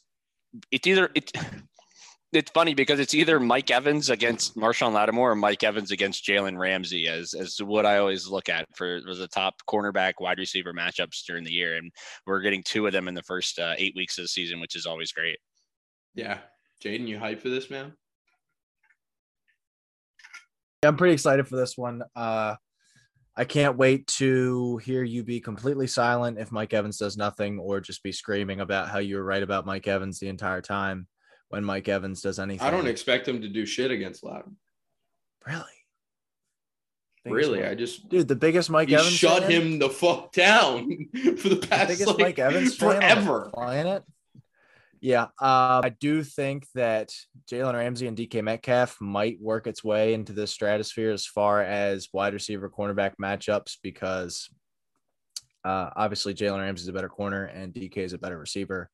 it's 0.71 0.87
either 0.87 1.11
it 1.15 1.33
it's 2.35 2.51
funny 2.51 2.75
because 2.75 2.99
it's 2.99 3.15
either 3.15 3.39
Mike 3.39 3.71
Evans 3.71 4.11
against 4.11 4.57
Marshon 4.57 4.93
Lattimore 4.93 5.31
or 5.31 5.37
Mike 5.37 5.63
Evans 5.63 5.93
against 5.93 6.27
Jalen 6.27 6.59
Ramsey 6.59 7.07
as 7.07 7.33
as 7.33 7.63
what 7.63 7.87
I 7.87 7.99
always 7.99 8.27
look 8.27 8.49
at 8.49 8.67
for 8.75 9.01
was 9.07 9.19
the 9.19 9.29
top 9.29 9.55
cornerback 9.69 10.15
wide 10.19 10.39
receiver 10.39 10.73
matchups 10.73 11.25
during 11.27 11.45
the 11.45 11.53
year, 11.53 11.77
and 11.77 11.93
we're 12.27 12.41
getting 12.41 12.63
two 12.65 12.87
of 12.87 12.93
them 12.93 13.07
in 13.07 13.15
the 13.15 13.23
first 13.23 13.59
uh, 13.59 13.75
eight 13.79 13.95
weeks 13.95 14.19
of 14.19 14.25
the 14.25 14.29
season, 14.29 14.61
which 14.61 14.75
is 14.75 14.85
always 14.85 15.13
great. 15.13 15.39
Yeah, 16.15 16.39
Jaden, 16.85 17.07
you 17.07 17.19
hype 17.19 17.41
for 17.41 17.49
this, 17.51 17.71
man? 17.71 17.93
I'm 20.83 20.97
pretty 20.97 21.15
excited 21.15 21.47
for 21.47 21.57
this 21.57 21.79
one. 21.79 22.03
Uh, 22.15 22.57
I 23.37 23.45
can't 23.45 23.77
wait 23.77 24.07
to 24.19 24.77
hear 24.79 25.03
you 25.03 25.25
be 25.25 25.41
completely 25.41 25.87
silent 25.87 26.39
if 26.39 26.53
Mike 26.53 26.75
Evans 26.75 26.99
does 26.99 27.17
nothing, 27.17 27.61
or 27.61 27.81
just 27.81 28.03
be 28.03 28.13
screaming 28.13 28.61
about 28.61 28.89
how 28.89 28.99
you 28.99 29.17
were 29.17 29.25
right 29.25 29.43
about 29.43 29.67
Mike 29.67 29.87
Evans 29.87 30.19
the 30.19 30.29
entire 30.29 30.61
time 30.61 31.07
when 31.55 31.65
Mike 31.65 31.89
Evans 31.89 32.21
does 32.21 32.41
anything. 32.41 32.67
I 32.67 32.73
don't 32.73 32.89
expect 32.89 33.29
him 33.29 33.41
to 33.43 33.49
do 33.49 33.65
shit 33.65 33.93
against 33.93 34.25
Loudon. 34.25 34.57
Really? 35.47 35.63
Really, 37.25 37.65
I 37.65 37.77
just 37.77 38.09
dude, 38.09 38.27
the 38.27 38.35
biggest 38.35 38.71
Mike 38.71 38.91
Evans 38.91 39.13
shut 39.13 39.45
him 39.45 39.79
the 39.79 39.89
fuck 39.89 40.33
down 40.33 41.09
for 41.39 41.49
the 41.49 41.57
past 41.57 41.89
the 41.89 41.95
biggest 41.95 42.07
like, 42.09 42.19
Mike 42.19 42.39
Evans 42.41 42.77
forever. 42.77 43.51
Planet. 43.55 44.03
Yeah, 45.01 45.29
uh, 45.41 45.81
I 45.85 45.95
do 46.01 46.25
think 46.25 46.67
that 46.75 47.13
Jalen 47.51 47.75
Ramsey 47.75 48.09
and 48.09 48.17
DK 48.17 48.43
Metcalf 48.43 49.01
might 49.01 49.41
work 49.41 49.69
its 49.69 49.85
way 49.85 50.13
into 50.13 50.33
the 50.33 50.47
stratosphere 50.47 51.13
as 51.13 51.25
far 51.25 51.63
as 51.63 52.09
wide 52.13 52.35
receiver 52.35 52.69
cornerback 52.69 53.13
matchups 53.23 53.77
because 53.83 54.51
uh, 55.65 55.91
obviously 55.95 56.35
Jalen 56.35 56.59
Ramsey 56.59 56.83
is 56.83 56.89
a 56.89 56.93
better 56.93 57.09
corner 57.09 57.45
and 57.45 57.73
DK 57.73 57.99
is 57.99 58.13
a 58.13 58.19
better 58.19 58.39
receiver 58.39 58.91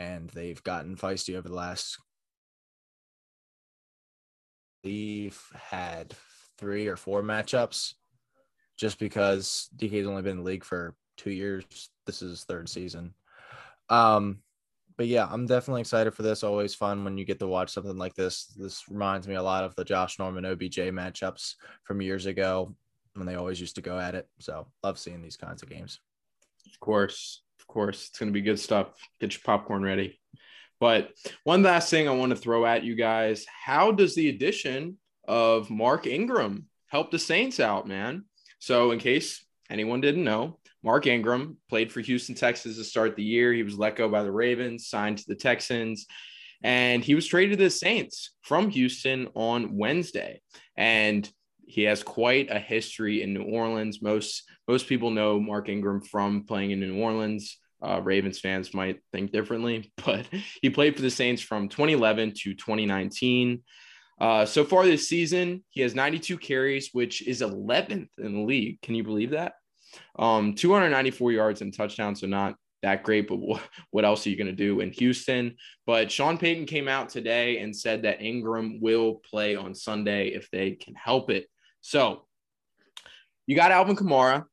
and 0.00 0.30
they've 0.30 0.62
gotten 0.62 0.96
feisty 0.96 1.36
over 1.36 1.48
the 1.48 1.54
last. 1.54 1.98
They've 4.82 5.38
had 5.54 6.14
three 6.56 6.86
or 6.86 6.96
four 6.96 7.22
matchups, 7.22 7.92
just 8.78 8.98
because 8.98 9.68
DK's 9.76 10.06
only 10.06 10.22
been 10.22 10.38
in 10.38 10.38
the 10.38 10.44
league 10.44 10.64
for 10.64 10.94
two 11.18 11.30
years. 11.30 11.64
This 12.06 12.22
is 12.22 12.44
third 12.44 12.70
season. 12.70 13.12
Um, 13.90 14.38
but 14.96 15.06
yeah, 15.06 15.28
I'm 15.30 15.46
definitely 15.46 15.82
excited 15.82 16.14
for 16.14 16.22
this. 16.22 16.42
Always 16.42 16.74
fun 16.74 17.04
when 17.04 17.18
you 17.18 17.26
get 17.26 17.38
to 17.40 17.46
watch 17.46 17.70
something 17.70 17.98
like 17.98 18.14
this. 18.14 18.46
This 18.56 18.84
reminds 18.88 19.28
me 19.28 19.34
a 19.34 19.42
lot 19.42 19.64
of 19.64 19.74
the 19.74 19.84
Josh 19.84 20.18
Norman 20.18 20.46
OBJ 20.46 20.76
matchups 20.76 21.56
from 21.84 22.00
years 22.00 22.24
ago 22.24 22.74
when 23.14 23.26
they 23.26 23.34
always 23.34 23.60
used 23.60 23.74
to 23.74 23.82
go 23.82 23.98
at 23.98 24.14
it. 24.14 24.28
So 24.38 24.66
love 24.82 24.98
seeing 24.98 25.20
these 25.20 25.36
kinds 25.36 25.62
of 25.62 25.68
games. 25.68 26.00
Of 26.72 26.80
course 26.80 27.42
course. 27.70 28.08
It's 28.08 28.18
going 28.18 28.28
to 28.28 28.34
be 28.34 28.42
good 28.42 28.60
stuff. 28.60 28.88
Get 29.20 29.32
your 29.32 29.40
popcorn 29.44 29.82
ready. 29.82 30.20
But 30.80 31.10
one 31.44 31.62
last 31.62 31.90
thing 31.90 32.08
I 32.08 32.12
want 32.12 32.30
to 32.30 32.36
throw 32.36 32.64
at 32.64 32.84
you 32.84 32.94
guys 32.94 33.44
how 33.64 33.92
does 33.92 34.14
the 34.14 34.28
addition 34.28 34.96
of 35.28 35.70
Mark 35.70 36.06
Ingram 36.06 36.66
help 36.88 37.10
the 37.10 37.18
Saints 37.18 37.60
out, 37.60 37.86
man? 37.86 38.24
So, 38.58 38.90
in 38.90 38.98
case 38.98 39.44
anyone 39.70 40.00
didn't 40.00 40.24
know, 40.24 40.58
Mark 40.82 41.06
Ingram 41.06 41.58
played 41.68 41.92
for 41.92 42.00
Houston 42.00 42.34
Texas 42.34 42.76
to 42.76 42.84
start 42.84 43.16
the 43.16 43.22
year. 43.22 43.52
He 43.52 43.62
was 43.62 43.78
let 43.78 43.96
go 43.96 44.08
by 44.08 44.22
the 44.22 44.32
Ravens, 44.32 44.88
signed 44.88 45.18
to 45.18 45.24
the 45.28 45.34
Texans, 45.34 46.06
and 46.62 47.04
he 47.04 47.14
was 47.14 47.26
traded 47.26 47.58
to 47.58 47.64
the 47.64 47.70
Saints 47.70 48.32
from 48.42 48.70
Houston 48.70 49.28
on 49.34 49.76
Wednesday. 49.76 50.40
And 50.76 51.30
he 51.66 51.82
has 51.82 52.02
quite 52.02 52.50
a 52.50 52.58
history 52.58 53.22
in 53.22 53.32
New 53.32 53.44
Orleans. 53.44 54.02
Most 54.02 54.44
most 54.66 54.88
people 54.88 55.10
know 55.10 55.40
Mark 55.40 55.68
Ingram 55.68 56.00
from 56.00 56.44
playing 56.44 56.72
in 56.72 56.80
New 56.80 57.00
Orleans. 57.00 57.58
Uh, 57.82 58.00
Ravens 58.02 58.38
fans 58.38 58.74
might 58.74 59.00
think 59.12 59.32
differently, 59.32 59.92
but 60.04 60.26
he 60.62 60.70
played 60.70 60.96
for 60.96 61.02
the 61.02 61.10
Saints 61.10 61.42
from 61.42 61.68
2011 61.68 62.32
to 62.42 62.54
2019. 62.54 63.62
Uh, 64.20 64.44
so 64.44 64.64
far 64.64 64.84
this 64.84 65.08
season, 65.08 65.64
he 65.70 65.80
has 65.80 65.94
92 65.94 66.36
carries, 66.36 66.90
which 66.92 67.26
is 67.26 67.40
11th 67.40 68.10
in 68.18 68.34
the 68.34 68.40
league. 68.40 68.80
Can 68.82 68.94
you 68.94 69.02
believe 69.02 69.30
that? 69.30 69.54
Um, 70.18 70.54
294 70.54 71.32
yards 71.32 71.62
and 71.62 71.74
touchdown, 71.74 72.14
so 72.14 72.26
not 72.26 72.54
that 72.82 73.02
great, 73.02 73.28
but 73.28 73.38
what 73.90 74.04
else 74.04 74.26
are 74.26 74.30
you 74.30 74.36
going 74.36 74.46
to 74.46 74.52
do 74.52 74.80
in 74.80 74.92
Houston? 74.92 75.56
But 75.86 76.10
Sean 76.10 76.38
Payton 76.38 76.66
came 76.66 76.88
out 76.88 77.08
today 77.08 77.58
and 77.58 77.74
said 77.74 78.02
that 78.02 78.22
Ingram 78.22 78.80
will 78.80 79.20
play 79.28 79.56
on 79.56 79.74
Sunday 79.74 80.28
if 80.28 80.50
they 80.50 80.72
can 80.72 80.94
help 80.94 81.30
it. 81.30 81.46
So 81.80 82.26
you 83.46 83.56
got 83.56 83.72
Alvin 83.72 83.96
Kamara, 83.96 84.44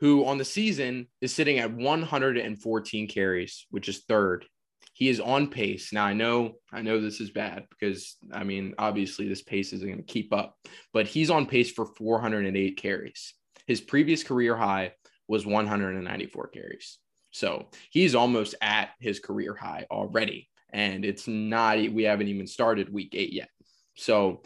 who 0.00 0.24
on 0.24 0.38
the 0.38 0.44
season 0.44 1.06
is 1.20 1.34
sitting 1.34 1.58
at 1.58 1.72
114 1.72 3.08
carries, 3.08 3.66
which 3.70 3.88
is 3.88 4.04
third. 4.08 4.46
He 4.94 5.08
is 5.08 5.20
on 5.20 5.48
pace. 5.48 5.92
Now 5.92 6.04
I 6.04 6.14
know, 6.14 6.54
I 6.72 6.82
know 6.82 7.00
this 7.00 7.20
is 7.20 7.30
bad 7.30 7.66
because 7.70 8.16
I 8.32 8.44
mean, 8.44 8.74
obviously 8.78 9.28
this 9.28 9.42
pace 9.42 9.72
isn't 9.72 9.86
going 9.86 10.02
to 10.02 10.12
keep 10.12 10.32
up, 10.32 10.56
but 10.92 11.06
he's 11.06 11.30
on 11.30 11.46
pace 11.46 11.70
for 11.70 11.86
408 11.86 12.76
carries. 12.76 13.34
His 13.66 13.80
previous 13.80 14.22
career 14.24 14.56
high 14.56 14.92
was 15.28 15.46
194 15.46 16.48
carries. 16.48 16.98
So 17.30 17.68
he's 17.90 18.14
almost 18.14 18.54
at 18.60 18.90
his 19.00 19.20
career 19.20 19.54
high 19.54 19.86
already. 19.90 20.48
And 20.72 21.04
it's 21.04 21.28
not, 21.28 21.78
we 21.78 22.04
haven't 22.04 22.28
even 22.28 22.46
started 22.46 22.92
week 22.92 23.14
eight 23.14 23.32
yet. 23.32 23.48
So 23.96 24.42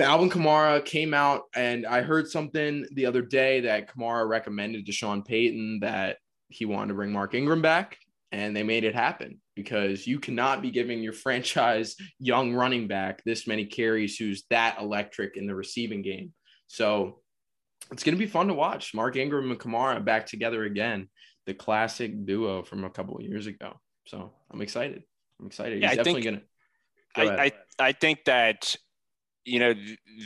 Alvin 0.00 0.30
Kamara 0.30 0.84
came 0.84 1.12
out, 1.12 1.42
and 1.54 1.86
I 1.86 2.02
heard 2.02 2.28
something 2.28 2.86
the 2.92 3.06
other 3.06 3.22
day 3.22 3.60
that 3.60 3.88
Kamara 3.88 4.26
recommended 4.28 4.86
to 4.86 4.92
Sean 4.92 5.22
Payton 5.22 5.80
that 5.80 6.16
he 6.48 6.64
wanted 6.64 6.88
to 6.88 6.94
bring 6.94 7.12
Mark 7.12 7.34
Ingram 7.34 7.60
back, 7.60 7.98
and 8.32 8.56
they 8.56 8.62
made 8.62 8.84
it 8.84 8.94
happen 8.94 9.40
because 9.54 10.06
you 10.06 10.18
cannot 10.18 10.62
be 10.62 10.70
giving 10.70 11.02
your 11.02 11.12
franchise 11.24 11.96
young 12.18 12.54
running 12.54 12.88
back 12.88 13.22
this 13.24 13.46
many 13.46 13.66
carries 13.66 14.16
who's 14.16 14.44
that 14.50 14.80
electric 14.80 15.36
in 15.36 15.46
the 15.46 15.54
receiving 15.54 16.02
game. 16.02 16.32
So 16.66 17.20
it's 17.92 18.02
going 18.02 18.14
to 18.14 18.18
be 18.18 18.26
fun 18.26 18.48
to 18.48 18.54
watch 18.54 18.94
Mark 18.94 19.16
Ingram 19.16 19.50
and 19.50 19.60
Kamara 19.60 20.02
back 20.04 20.26
together 20.26 20.64
again 20.64 21.08
the 21.46 21.54
classic 21.54 22.24
duo 22.24 22.62
from 22.62 22.84
a 22.84 22.90
couple 22.90 23.16
of 23.16 23.22
years 23.22 23.46
ago. 23.46 23.74
So 24.06 24.32
I'm 24.50 24.62
excited. 24.62 25.02
I'm 25.40 25.46
excited. 25.46 25.82
Yeah, 25.82 25.90
He's 25.90 25.98
I 25.98 26.02
definitely 26.02 26.22
think, 26.22 26.42
gonna. 27.16 27.30
I, 27.30 27.44
I 27.44 27.52
I 27.78 27.92
think 27.92 28.24
that 28.24 28.76
you 29.44 29.58
know 29.58 29.74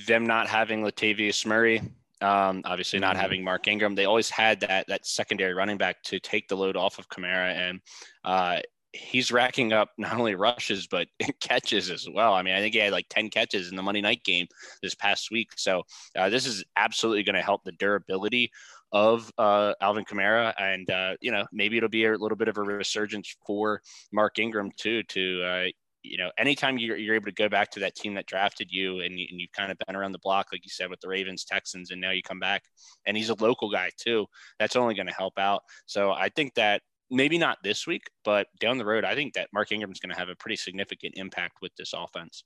them 0.07 0.25
not 0.27 0.49
having 0.49 0.83
Latavius 0.83 1.45
Murray, 1.47 1.81
um, 2.21 2.63
obviously 2.65 2.99
not 2.99 3.17
Mhm. 3.17 3.21
having 3.21 3.45
Mark 3.45 3.69
Ingram, 3.69 3.95
they 3.95 4.05
always 4.05 4.31
had 4.31 4.61
that 4.61 4.87
that 4.89 5.07
secondary 5.07 5.55
running 5.55 5.77
back 5.79 6.03
to 6.05 6.19
take 6.21 6.49
the 6.49 6.57
load 6.57 6.77
off 6.77 6.99
of 6.99 7.09
Kamara, 7.09 7.53
and 7.55 7.81
uh, 8.25 8.61
he's 8.93 9.31
racking 9.31 9.73
up 9.73 9.91
not 9.99 10.15
only 10.19 10.35
rushes 10.35 10.87
but 10.87 11.09
catches 11.41 11.91
as 11.91 12.09
well. 12.13 12.33
I 12.35 12.43
mean, 12.43 12.55
I 12.55 12.61
think 12.61 12.75
he 12.75 12.81
had 12.81 12.93
like 12.93 13.07
ten 13.11 13.29
catches 13.31 13.69
in 13.71 13.77
the 13.77 13.83
Monday 13.83 14.01
night 14.01 14.25
game 14.25 14.47
this 14.83 14.95
past 14.95 15.31
week. 15.31 15.51
So 15.57 15.83
uh, 16.17 16.31
this 16.31 16.47
is 16.47 16.65
absolutely 16.77 17.23
going 17.23 17.37
to 17.37 17.43
help 17.43 17.65
the 17.65 17.73
durability 17.73 18.51
of 18.91 19.31
uh, 19.37 19.75
Alvin 19.83 20.05
Kamara, 20.07 20.55
and 20.59 20.91
uh, 20.91 21.15
you 21.21 21.31
know 21.31 21.47
maybe 21.53 21.77
it'll 21.77 21.89
be 21.91 22.07
a 22.07 22.17
little 22.17 22.37
bit 22.39 22.49
of 22.49 22.57
a 22.57 22.63
resurgence 22.63 23.37
for 23.47 23.83
Mark 24.13 24.39
Ingram 24.39 24.71
too. 24.77 25.03
To 25.03 25.43
uh, 25.45 25.67
you 26.09 26.19
know, 26.19 26.31
anytime 26.39 26.79
you're, 26.79 26.97
you're 26.97 27.15
able 27.15 27.27
to 27.27 27.33
go 27.33 27.49
back 27.49 27.71
to 27.73 27.81
that 27.81 27.95
team 27.95 28.15
that 28.15 28.27
drafted 28.27 28.71
you, 28.71 29.01
and, 29.01 29.19
you, 29.19 29.27
and 29.31 29.41
you've 29.41 29.53
kind 29.53 29.71
of 29.71 29.79
been 29.87 29.97
around 29.97 30.13
the 30.13 30.19
block, 30.19 30.49
like 30.53 30.65
you 30.65 30.71
said 30.71 30.91
with 30.91 31.01
the 31.01 31.09
Ravens, 31.09 31.45
Texans, 31.45 31.91
and 31.91 32.01
now 32.01 32.11
you 32.11 32.23
come 32.23 32.41
back, 32.41 32.63
and 33.07 33.17
he's 33.17 33.31
a 33.31 33.43
local 33.43 33.71
guy 33.71 33.91
too. 33.99 34.27
That's 34.59 34.77
only 34.77 34.95
going 34.95 35.07
to 35.07 35.15
help 35.15 35.39
out. 35.39 35.63
So 35.87 36.13
I 36.13 36.29
think 36.29 36.55
that 36.55 36.83
maybe 37.11 37.39
not 37.39 37.59
this 37.63 37.87
week, 37.87 38.03
but 38.25 38.47
down 38.61 38.79
the 38.79 38.85
road, 38.85 39.05
I 39.05 39.15
think 39.15 39.35
that 39.35 39.49
Mark 39.53 39.73
Ingram's 39.73 40.01
going 40.01 40.13
to 40.13 40.19
have 40.19 40.29
a 40.29 40.37
pretty 40.37 40.57
significant 40.57 41.15
impact 41.17 41.59
with 41.63 41.73
this 41.77 41.93
offense. 41.95 42.45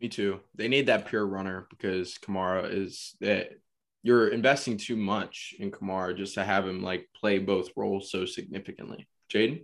Me 0.00 0.08
too. 0.08 0.40
They 0.54 0.68
need 0.68 0.86
that 0.86 1.06
pure 1.06 1.26
runner 1.26 1.66
because 1.70 2.16
Kamara 2.18 2.72
is 2.72 3.16
that 3.20 3.50
you're 4.02 4.28
investing 4.28 4.76
too 4.76 4.96
much 4.96 5.54
in 5.58 5.72
Kamara 5.72 6.16
just 6.16 6.34
to 6.34 6.44
have 6.44 6.68
him 6.68 6.82
like 6.82 7.08
play 7.16 7.38
both 7.38 7.70
roles 7.74 8.10
so 8.10 8.24
significantly. 8.24 9.08
Jaden? 9.32 9.62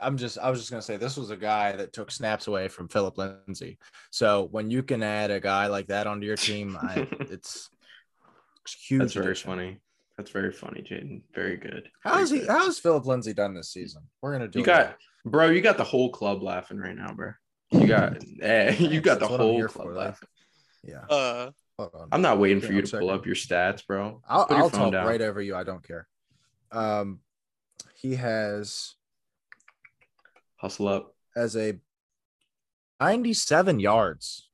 I'm 0.00 0.16
just 0.16 0.38
I 0.38 0.50
was 0.50 0.60
just 0.60 0.70
gonna 0.70 0.82
say 0.82 0.96
this 0.96 1.16
was 1.16 1.30
a 1.30 1.36
guy 1.36 1.72
that 1.72 1.92
took 1.92 2.10
snaps 2.10 2.46
away 2.46 2.68
from 2.68 2.88
Philip 2.88 3.18
Lindsay. 3.18 3.78
So 4.10 4.48
when 4.50 4.70
you 4.70 4.82
can 4.82 5.02
add 5.02 5.30
a 5.30 5.40
guy 5.40 5.66
like 5.66 5.88
that 5.88 6.06
onto 6.06 6.26
your 6.26 6.36
team, 6.36 6.76
I, 6.80 7.06
it's, 7.20 7.70
it's 8.64 8.74
huge. 8.74 9.00
That's 9.00 9.12
very 9.14 9.26
addition. 9.26 9.50
funny. 9.50 9.78
That's 10.16 10.30
very 10.30 10.52
funny, 10.52 10.82
Jaden. 10.82 11.22
Very 11.32 11.56
good. 11.56 11.88
How's 12.02 12.30
he? 12.30 12.40
good. 12.40 12.48
How's 12.48 12.78
Philip 12.78 13.06
Lindsay 13.06 13.32
done 13.32 13.54
this 13.54 13.70
season? 13.70 14.02
We're 14.20 14.32
gonna 14.32 14.48
do. 14.48 14.58
You 14.58 14.64
it. 14.64 14.66
got, 14.66 14.96
bro. 15.24 15.48
You 15.50 15.60
got 15.60 15.76
the 15.76 15.84
whole 15.84 16.10
club 16.10 16.42
laughing 16.42 16.78
right 16.78 16.96
now, 16.96 17.12
bro. 17.12 17.32
You 17.70 17.86
got, 17.86 18.18
eh, 18.42 18.74
you 18.78 19.00
got 19.00 19.20
the 19.20 19.26
That's 19.26 19.30
what 19.30 19.40
I'm 19.40 19.46
whole 19.46 19.68
club 19.68 19.86
for, 19.86 19.92
though. 19.92 20.00
laughing. 20.00 20.28
Yeah. 20.82 21.00
Uh, 21.08 21.50
Hold 21.78 21.90
on. 21.94 22.08
I'm 22.10 22.22
not 22.22 22.38
waiting 22.38 22.60
for 22.60 22.72
you 22.72 22.82
to 22.82 22.98
pull 22.98 23.10
up 23.10 23.26
your 23.26 23.36
stats, 23.36 23.86
bro. 23.86 24.20
I'll, 24.28 24.46
I'll 24.50 24.70
talk 24.70 24.92
down. 24.92 25.06
right 25.06 25.20
over 25.20 25.40
you. 25.40 25.54
I 25.54 25.62
don't 25.62 25.86
care. 25.86 26.08
Um, 26.72 27.20
he 27.94 28.16
has 28.16 28.94
Hustle 30.58 30.88
up. 30.88 31.14
as 31.36 31.56
a 31.56 31.78
97 33.00 33.80
yards 33.80 34.48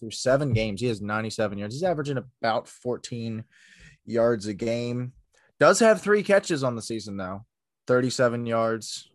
through 0.00 0.10
seven 0.10 0.52
games. 0.52 0.80
He 0.80 0.86
has 0.88 1.00
97 1.00 1.58
yards. 1.58 1.74
He's 1.74 1.82
averaging 1.82 2.18
about 2.18 2.68
14 2.68 3.44
yards 4.04 4.46
a 4.46 4.54
game. 4.54 5.12
Does 5.60 5.78
have 5.80 6.00
three 6.00 6.22
catches 6.22 6.64
on 6.64 6.74
the 6.74 6.82
season 6.82 7.16
though. 7.16 7.44
37 7.86 8.46
yards. 8.46 9.08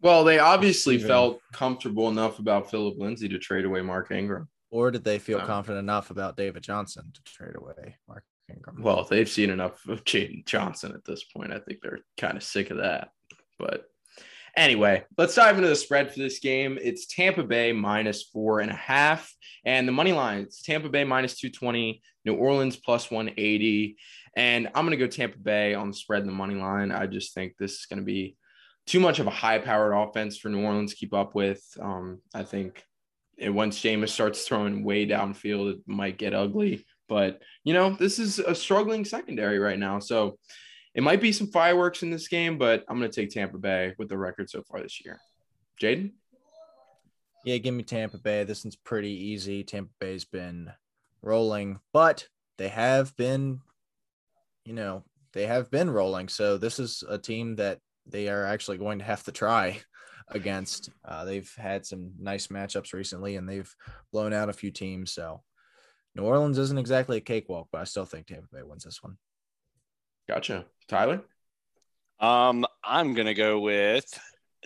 Well, 0.00 0.24
they 0.24 0.38
obviously 0.38 0.96
Steven. 0.96 1.08
felt 1.08 1.40
comfortable 1.52 2.08
enough 2.08 2.38
about 2.38 2.70
Philip 2.70 2.96
Lindsay 2.98 3.28
to 3.28 3.38
trade 3.38 3.64
away 3.64 3.82
Mark 3.82 4.10
Ingram. 4.10 4.48
Or 4.70 4.90
did 4.90 5.04
they 5.04 5.18
feel 5.18 5.38
Wow. 5.38 5.46
confident 5.46 5.78
enough 5.84 6.10
about 6.10 6.36
David 6.36 6.62
Johnson 6.62 7.12
to 7.14 7.22
trade 7.24 7.54
away 7.56 7.96
Mark 8.08 8.24
Ingram? 8.50 8.82
Well, 8.82 9.04
they've 9.04 9.28
seen 9.28 9.50
enough 9.50 9.86
of 9.86 10.04
Jaden 10.04 10.44
Johnson 10.44 10.92
at 10.92 11.04
this 11.04 11.24
point. 11.24 11.52
I 11.52 11.58
think 11.60 11.80
they're 11.82 12.00
kind 12.18 12.36
of 12.36 12.42
sick 12.42 12.70
of 12.70 12.78
that. 12.78 13.10
But 13.58 13.84
anyway, 14.56 15.04
let's 15.16 15.34
dive 15.34 15.56
into 15.56 15.68
the 15.68 15.76
spread 15.76 16.12
for 16.12 16.18
this 16.18 16.38
game. 16.38 16.78
It's 16.80 17.06
Tampa 17.06 17.42
Bay 17.42 17.72
minus 17.72 18.22
four 18.22 18.60
and 18.60 18.70
a 18.70 18.76
half. 18.76 19.32
And 19.64 19.86
the 19.86 19.92
money 19.92 20.12
line, 20.12 20.40
it's 20.42 20.62
Tampa 20.62 20.88
Bay 20.88 21.04
minus 21.04 21.38
220, 21.38 22.02
New 22.24 22.34
Orleans 22.34 22.76
plus 22.76 23.10
180. 23.10 23.96
And 24.36 24.68
I'm 24.68 24.86
going 24.86 24.98
to 24.98 25.04
go 25.04 25.06
Tampa 25.06 25.38
Bay 25.38 25.74
on 25.74 25.88
the 25.88 25.96
spread 25.96 26.22
and 26.22 26.28
the 26.28 26.34
money 26.34 26.54
line. 26.54 26.90
I 26.90 27.06
just 27.06 27.34
think 27.34 27.54
this 27.58 27.72
is 27.72 27.86
going 27.86 28.00
to 28.00 28.04
be 28.04 28.36
too 28.86 29.00
much 29.00 29.20
of 29.20 29.26
a 29.26 29.30
high 29.30 29.58
powered 29.58 29.94
offense 29.94 30.36
for 30.36 30.48
New 30.48 30.64
Orleans 30.64 30.92
to 30.92 30.96
keep 30.96 31.14
up 31.14 31.34
with. 31.34 31.62
Um, 31.80 32.20
I 32.34 32.42
think 32.42 32.82
and 33.38 33.54
once 33.54 33.80
Jameis 33.80 34.10
starts 34.10 34.42
throwing 34.42 34.84
way 34.84 35.06
downfield, 35.06 35.72
it 35.72 35.80
might 35.86 36.18
get 36.18 36.34
ugly. 36.34 36.84
But 37.08 37.42
you 37.64 37.74
know, 37.74 37.90
this 37.90 38.18
is 38.18 38.38
a 38.38 38.54
struggling 38.54 39.04
secondary 39.04 39.58
right 39.58 39.78
now, 39.78 39.98
so 39.98 40.38
it 40.94 41.02
might 41.02 41.20
be 41.20 41.32
some 41.32 41.46
fireworks 41.46 42.02
in 42.02 42.10
this 42.10 42.28
game. 42.28 42.58
But 42.58 42.84
I'm 42.88 42.98
going 42.98 43.10
to 43.10 43.20
take 43.20 43.30
Tampa 43.30 43.58
Bay 43.58 43.94
with 43.98 44.08
the 44.08 44.18
record 44.18 44.50
so 44.50 44.62
far 44.62 44.80
this 44.80 45.04
year. 45.04 45.18
Jaden, 45.80 46.12
Yeah, 47.44 47.58
give 47.58 47.74
me 47.74 47.82
Tampa 47.82 48.18
Bay. 48.18 48.44
This 48.44 48.64
one's 48.64 48.76
pretty 48.76 49.12
easy. 49.12 49.64
Tampa 49.64 49.90
Bay's 49.98 50.24
been 50.24 50.70
rolling, 51.22 51.80
but 51.92 52.26
they 52.58 52.68
have 52.68 53.16
been, 53.16 53.60
you 54.64 54.74
know, 54.74 55.04
they 55.32 55.46
have 55.46 55.70
been 55.70 55.90
rolling. 55.90 56.28
So 56.28 56.58
this 56.58 56.78
is 56.78 57.02
a 57.08 57.18
team 57.18 57.56
that 57.56 57.78
they 58.06 58.28
are 58.28 58.44
actually 58.44 58.78
going 58.78 58.98
to 58.98 59.04
have 59.04 59.24
to 59.24 59.32
try 59.32 59.80
against. 60.28 60.90
Uh, 61.04 61.24
they've 61.24 61.52
had 61.56 61.86
some 61.86 62.12
nice 62.18 62.48
matchups 62.48 62.92
recently 62.92 63.36
and 63.36 63.48
they've 63.48 63.74
blown 64.12 64.32
out 64.32 64.48
a 64.48 64.54
few 64.54 64.70
teams. 64.70 65.12
So 65.12 65.42
New 66.14 66.24
Orleans 66.24 66.58
isn't 66.58 66.78
exactly 66.78 67.16
a 67.16 67.22
cakewalk, 67.22 67.68
but 67.72 67.80
I 67.80 67.84
still 67.84 68.04
think 68.04 68.26
Tampa 68.26 68.48
Bay 68.52 68.62
wins 68.62 68.84
this 68.84 69.02
one. 69.02 69.16
Gotcha. 70.32 70.64
Tyler, 70.88 71.22
Um, 72.20 72.64
I'm 72.84 73.14
gonna 73.14 73.34
go 73.34 73.60
with 73.60 74.06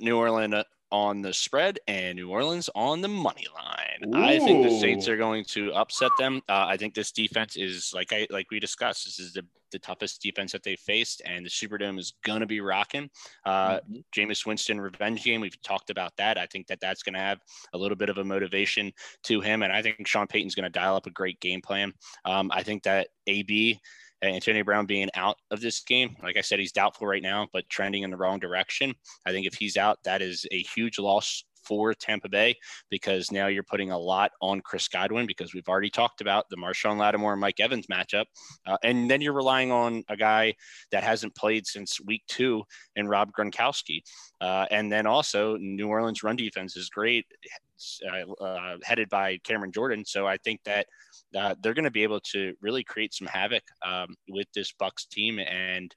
New 0.00 0.16
Orleans 0.16 0.64
on 0.92 1.20
the 1.20 1.32
spread 1.32 1.78
and 1.88 2.16
New 2.16 2.30
Orleans 2.30 2.70
on 2.74 3.00
the 3.00 3.08
money 3.08 3.46
line. 3.54 4.14
I 4.14 4.38
think 4.38 4.62
the 4.64 4.78
Saints 4.78 5.08
are 5.08 5.16
going 5.16 5.44
to 5.46 5.72
upset 5.72 6.12
them. 6.18 6.42
Uh, 6.48 6.66
I 6.68 6.76
think 6.76 6.94
this 6.94 7.10
defense 7.12 7.56
is 7.56 7.92
like 7.94 8.12
I 8.12 8.26
like 8.30 8.50
we 8.50 8.60
discussed. 8.60 9.04
This 9.04 9.18
is 9.18 9.32
the, 9.32 9.44
the 9.72 9.78
toughest 9.80 10.22
defense 10.22 10.52
that 10.52 10.62
they 10.62 10.76
faced, 10.76 11.22
and 11.24 11.44
the 11.44 11.50
Superdome 11.50 11.98
is 11.98 12.12
gonna 12.24 12.46
be 12.46 12.60
rocking. 12.60 13.10
Uh, 13.44 13.80
Mhm. 13.80 14.04
Jameis 14.14 14.46
Winston 14.46 14.80
revenge 14.80 15.24
game. 15.24 15.40
We've 15.40 15.60
talked 15.62 15.90
about 15.90 16.14
that. 16.18 16.38
I 16.38 16.46
think 16.46 16.66
that 16.68 16.78
that's 16.80 17.02
going 17.02 17.14
to 17.14 17.20
have 17.20 17.40
a 17.72 17.78
little 17.78 17.96
bit 17.96 18.08
of 18.08 18.18
a 18.18 18.24
motivation 18.24 18.92
to 19.24 19.40
him, 19.40 19.62
and 19.62 19.72
I 19.72 19.82
think 19.82 20.06
Sean 20.06 20.26
Payton's 20.28 20.54
going 20.54 20.70
to 20.70 20.78
dial 20.78 20.94
up 20.94 21.06
a 21.06 21.10
great 21.10 21.40
game 21.40 21.60
plan. 21.62 21.92
Um, 22.24 22.50
I 22.54 22.62
think 22.62 22.84
that 22.84 23.08
AB 23.26 23.80
Antonio 24.22 24.64
Brown 24.64 24.86
being 24.86 25.08
out 25.14 25.36
of 25.50 25.60
this 25.60 25.80
game, 25.80 26.16
like 26.22 26.36
I 26.36 26.40
said, 26.40 26.58
he's 26.58 26.72
doubtful 26.72 27.06
right 27.06 27.22
now, 27.22 27.48
but 27.52 27.68
trending 27.68 28.02
in 28.02 28.10
the 28.10 28.16
wrong 28.16 28.38
direction. 28.38 28.94
I 29.26 29.32
think 29.32 29.46
if 29.46 29.54
he's 29.54 29.76
out, 29.76 29.98
that 30.04 30.22
is 30.22 30.46
a 30.52 30.62
huge 30.62 30.98
loss 30.98 31.44
for 31.66 31.92
Tampa 31.94 32.28
Bay 32.28 32.54
because 32.90 33.32
now 33.32 33.48
you're 33.48 33.62
putting 33.62 33.90
a 33.90 33.98
lot 33.98 34.30
on 34.40 34.60
Chris 34.60 34.88
Godwin 34.88 35.26
because 35.26 35.52
we've 35.52 35.68
already 35.68 35.90
talked 35.90 36.20
about 36.20 36.48
the 36.48 36.56
Marshon 36.56 36.96
Lattimore 36.96 37.32
and 37.32 37.40
Mike 37.40 37.60
Evans 37.60 37.86
matchup. 37.88 38.26
Uh, 38.66 38.76
and 38.84 39.10
then 39.10 39.20
you're 39.20 39.32
relying 39.32 39.72
on 39.72 40.04
a 40.08 40.16
guy 40.16 40.54
that 40.92 41.02
hasn't 41.02 41.34
played 41.34 41.66
since 41.66 42.00
week 42.06 42.22
two 42.28 42.62
in 42.94 43.08
Rob 43.08 43.32
Gronkowski. 43.36 44.02
Uh, 44.40 44.66
and 44.70 44.90
then 44.90 45.06
also 45.06 45.56
New 45.56 45.88
Orleans 45.88 46.22
run 46.22 46.36
defense 46.36 46.76
is 46.76 46.88
great. 46.88 47.26
uh, 48.10 48.44
uh, 48.44 48.76
headed 48.82 49.08
by 49.08 49.38
Cameron 49.44 49.72
Jordan. 49.72 50.04
So 50.04 50.26
I 50.26 50.36
think 50.38 50.60
that 50.64 50.86
they're 51.32 51.74
going 51.74 51.84
to 51.84 51.90
be 51.90 52.02
able 52.02 52.20
to 52.20 52.54
really 52.60 52.84
create 52.84 53.14
some 53.14 53.26
havoc 53.26 53.62
um, 53.84 54.14
with 54.28 54.46
this 54.54 54.72
Bucs 54.80 55.08
team. 55.08 55.38
And 55.38 55.94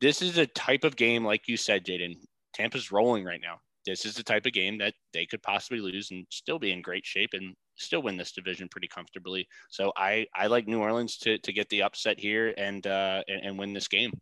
this 0.00 0.22
is 0.22 0.38
a 0.38 0.46
type 0.46 0.84
of 0.84 0.96
game, 0.96 1.24
like 1.24 1.48
you 1.48 1.56
said, 1.56 1.84
Jaden. 1.84 2.16
Tampa's 2.54 2.92
rolling 2.92 3.24
right 3.24 3.40
now. 3.42 3.58
This 3.84 4.04
is 4.04 4.14
the 4.14 4.22
type 4.22 4.46
of 4.46 4.52
game 4.52 4.78
that 4.78 4.94
they 5.12 5.26
could 5.26 5.42
possibly 5.42 5.80
lose 5.80 6.10
and 6.10 6.26
still 6.30 6.58
be 6.58 6.72
in 6.72 6.82
great 6.82 7.06
shape 7.06 7.30
and 7.34 7.54
still 7.76 8.02
win 8.02 8.16
this 8.16 8.32
division 8.32 8.68
pretty 8.68 8.88
comfortably. 8.88 9.46
So 9.68 9.92
I 9.96 10.26
I 10.34 10.48
like 10.48 10.66
New 10.66 10.80
Orleans 10.80 11.18
to 11.18 11.38
to 11.38 11.52
get 11.52 11.68
the 11.68 11.82
upset 11.82 12.18
here 12.18 12.52
and 12.56 12.84
uh, 12.86 13.22
and, 13.28 13.46
and 13.46 13.58
win 13.58 13.72
this 13.72 13.88
game. 13.88 14.12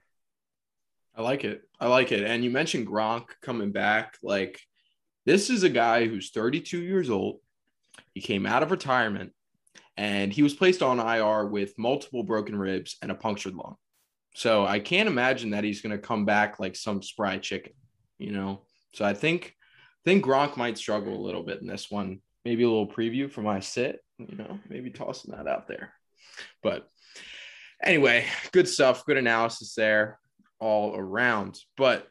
I 1.16 1.22
like 1.22 1.44
it. 1.44 1.62
I 1.80 1.86
like 1.86 2.12
it. 2.12 2.24
And 2.24 2.42
you 2.42 2.50
mentioned 2.50 2.88
Gronk 2.88 3.26
coming 3.40 3.70
back. 3.70 4.18
Like, 4.22 4.60
this 5.24 5.48
is 5.48 5.62
a 5.62 5.68
guy 5.68 6.08
who's 6.08 6.30
32 6.30 6.80
years 6.80 7.08
old. 7.08 7.38
He 8.14 8.20
came 8.20 8.46
out 8.46 8.64
of 8.64 8.72
retirement 8.72 9.32
and 9.96 10.32
he 10.32 10.42
was 10.42 10.54
placed 10.54 10.82
on 10.82 10.98
IR 10.98 11.46
with 11.46 11.78
multiple 11.78 12.22
broken 12.22 12.56
ribs 12.56 12.96
and 13.02 13.10
a 13.10 13.14
punctured 13.14 13.54
lung. 13.54 13.76
So 14.34 14.66
I 14.66 14.80
can't 14.80 15.08
imagine 15.08 15.50
that 15.50 15.64
he's 15.64 15.80
going 15.80 15.92
to 15.92 15.98
come 15.98 16.24
back 16.24 16.58
like 16.58 16.74
some 16.74 17.02
spry 17.02 17.38
chicken, 17.38 17.72
you 18.18 18.32
know? 18.32 18.66
So 18.92 19.04
I 19.04 19.14
think, 19.14 19.54
I 19.56 20.02
think 20.04 20.24
Gronk 20.24 20.56
might 20.56 20.78
struggle 20.78 21.14
a 21.14 21.24
little 21.24 21.42
bit 21.42 21.60
in 21.60 21.68
this 21.68 21.90
one. 21.90 22.20
Maybe 22.44 22.64
a 22.64 22.68
little 22.68 22.90
preview 22.90 23.30
for 23.30 23.42
my 23.42 23.60
sit, 23.60 24.00
you 24.18 24.36
know, 24.36 24.58
maybe 24.68 24.90
tossing 24.90 25.34
that 25.34 25.46
out 25.46 25.68
there. 25.68 25.92
But 26.62 26.88
anyway, 27.82 28.26
good 28.52 28.68
stuff. 28.68 29.06
Good 29.06 29.16
analysis 29.16 29.74
there 29.74 30.18
all 30.58 30.96
around. 30.96 31.58
But 31.76 32.06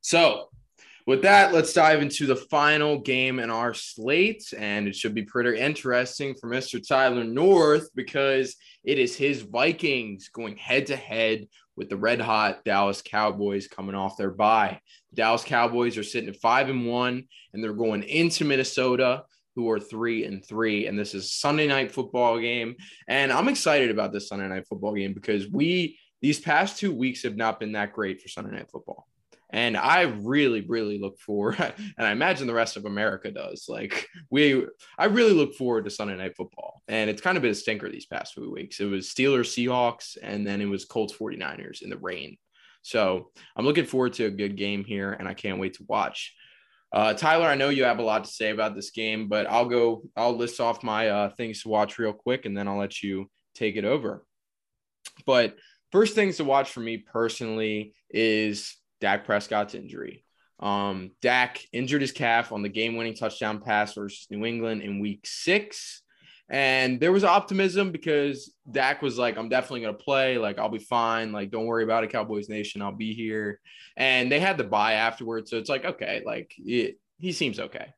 so 0.00 0.48
with 1.06 1.22
that, 1.22 1.54
let's 1.54 1.72
dive 1.72 2.02
into 2.02 2.26
the 2.26 2.34
final 2.34 2.98
game 2.98 3.38
in 3.38 3.48
our 3.48 3.72
slate. 3.72 4.52
And 4.58 4.88
it 4.88 4.96
should 4.96 5.14
be 5.14 5.22
pretty 5.22 5.58
interesting 5.58 6.34
for 6.34 6.50
Mr. 6.50 6.84
Tyler 6.86 7.22
North 7.22 7.88
because 7.94 8.56
it 8.82 8.98
is 8.98 9.16
his 9.16 9.42
Vikings 9.42 10.28
going 10.28 10.56
head 10.56 10.86
to 10.86 10.96
head 10.96 11.46
with 11.76 11.88
the 11.88 11.96
red 11.96 12.20
hot 12.20 12.64
Dallas 12.64 13.02
Cowboys 13.02 13.68
coming 13.68 13.94
off 13.94 14.16
their 14.16 14.30
bye. 14.30 14.80
The 15.10 15.16
Dallas 15.16 15.44
Cowboys 15.44 15.96
are 15.96 16.02
sitting 16.02 16.28
at 16.28 16.40
five 16.40 16.68
and 16.68 16.86
one, 16.86 17.28
and 17.52 17.62
they're 17.62 17.72
going 17.72 18.02
into 18.02 18.44
Minnesota, 18.44 19.24
who 19.54 19.70
are 19.70 19.78
three 19.78 20.24
and 20.24 20.44
three. 20.44 20.86
And 20.86 20.98
this 20.98 21.14
is 21.14 21.32
Sunday 21.32 21.68
night 21.68 21.92
football 21.92 22.38
game. 22.40 22.74
And 23.06 23.32
I'm 23.32 23.48
excited 23.48 23.90
about 23.90 24.12
this 24.12 24.28
Sunday 24.28 24.48
night 24.48 24.66
football 24.68 24.94
game 24.94 25.12
because 25.12 25.48
we 25.48 25.98
these 26.22 26.40
past 26.40 26.78
two 26.78 26.92
weeks 26.92 27.22
have 27.22 27.36
not 27.36 27.60
been 27.60 27.72
that 27.72 27.92
great 27.92 28.20
for 28.20 28.28
Sunday 28.28 28.56
Night 28.56 28.70
Football. 28.70 29.06
And 29.56 29.74
I 29.74 30.02
really, 30.02 30.60
really 30.60 30.98
look 30.98 31.18
forward, 31.18 31.58
and 31.96 32.06
I 32.06 32.12
imagine 32.12 32.46
the 32.46 32.52
rest 32.52 32.76
of 32.76 32.84
America 32.84 33.30
does. 33.30 33.64
Like 33.70 34.06
we, 34.28 34.66
I 34.98 35.06
really 35.06 35.32
look 35.32 35.54
forward 35.54 35.86
to 35.86 35.90
Sunday 35.90 36.14
Night 36.14 36.36
Football, 36.36 36.82
and 36.88 37.08
it's 37.08 37.22
kind 37.22 37.38
of 37.38 37.42
been 37.42 37.52
a 37.52 37.54
stinker 37.54 37.88
these 37.88 38.04
past 38.04 38.34
few 38.34 38.52
weeks. 38.52 38.80
It 38.80 38.84
was 38.84 39.08
Steelers, 39.08 39.48
Seahawks, 39.48 40.18
and 40.22 40.46
then 40.46 40.60
it 40.60 40.66
was 40.66 40.84
Colts, 40.84 41.14
49ers 41.14 41.80
in 41.80 41.88
the 41.88 41.96
rain. 41.96 42.36
So 42.82 43.30
I'm 43.56 43.64
looking 43.64 43.86
forward 43.86 44.12
to 44.14 44.26
a 44.26 44.30
good 44.30 44.58
game 44.58 44.84
here, 44.84 45.14
and 45.14 45.26
I 45.26 45.32
can't 45.32 45.58
wait 45.58 45.72
to 45.78 45.86
watch. 45.88 46.34
Uh, 46.92 47.14
Tyler, 47.14 47.46
I 47.46 47.54
know 47.54 47.70
you 47.70 47.84
have 47.84 47.98
a 47.98 48.04
lot 48.04 48.24
to 48.24 48.30
say 48.30 48.50
about 48.50 48.74
this 48.74 48.90
game, 48.90 49.26
but 49.26 49.46
I'll 49.46 49.70
go. 49.70 50.02
I'll 50.18 50.36
list 50.36 50.60
off 50.60 50.84
my 50.84 51.08
uh, 51.08 51.30
things 51.30 51.62
to 51.62 51.70
watch 51.70 51.98
real 51.98 52.12
quick, 52.12 52.44
and 52.44 52.54
then 52.54 52.68
I'll 52.68 52.76
let 52.76 53.02
you 53.02 53.30
take 53.54 53.76
it 53.76 53.86
over. 53.86 54.26
But 55.24 55.56
first 55.92 56.14
things 56.14 56.36
to 56.36 56.44
watch 56.44 56.70
for 56.70 56.80
me 56.80 56.98
personally 56.98 57.94
is 58.10 58.76
Dak 59.00 59.24
Prescott's 59.24 59.74
injury. 59.74 60.24
Um, 60.58 61.10
Dak 61.20 61.60
injured 61.72 62.00
his 62.00 62.12
calf 62.12 62.50
on 62.50 62.62
the 62.62 62.68
game-winning 62.68 63.14
touchdown 63.14 63.60
pass 63.60 63.94
versus 63.94 64.26
New 64.30 64.44
England 64.44 64.82
in 64.82 65.00
Week 65.00 65.20
Six, 65.24 66.02
and 66.48 66.98
there 67.00 67.12
was 67.12 67.24
optimism 67.24 67.90
because 67.92 68.54
Dak 68.70 69.02
was 69.02 69.18
like, 69.18 69.36
"I'm 69.36 69.48
definitely 69.48 69.80
gonna 69.82 69.94
play. 69.94 70.38
Like, 70.38 70.58
I'll 70.58 70.68
be 70.68 70.78
fine. 70.78 71.32
Like, 71.32 71.50
don't 71.50 71.66
worry 71.66 71.84
about 71.84 72.04
it, 72.04 72.10
Cowboys 72.10 72.48
Nation. 72.48 72.80
I'll 72.80 72.92
be 72.92 73.12
here." 73.12 73.60
And 73.96 74.32
they 74.32 74.40
had 74.40 74.56
the 74.56 74.64
bye 74.64 74.94
afterwards, 74.94 75.50
so 75.50 75.58
it's 75.58 75.68
like, 75.68 75.84
okay, 75.84 76.22
like 76.24 76.52
it, 76.58 76.98
he 77.18 77.32
seems 77.32 77.60
okay. 77.60 77.88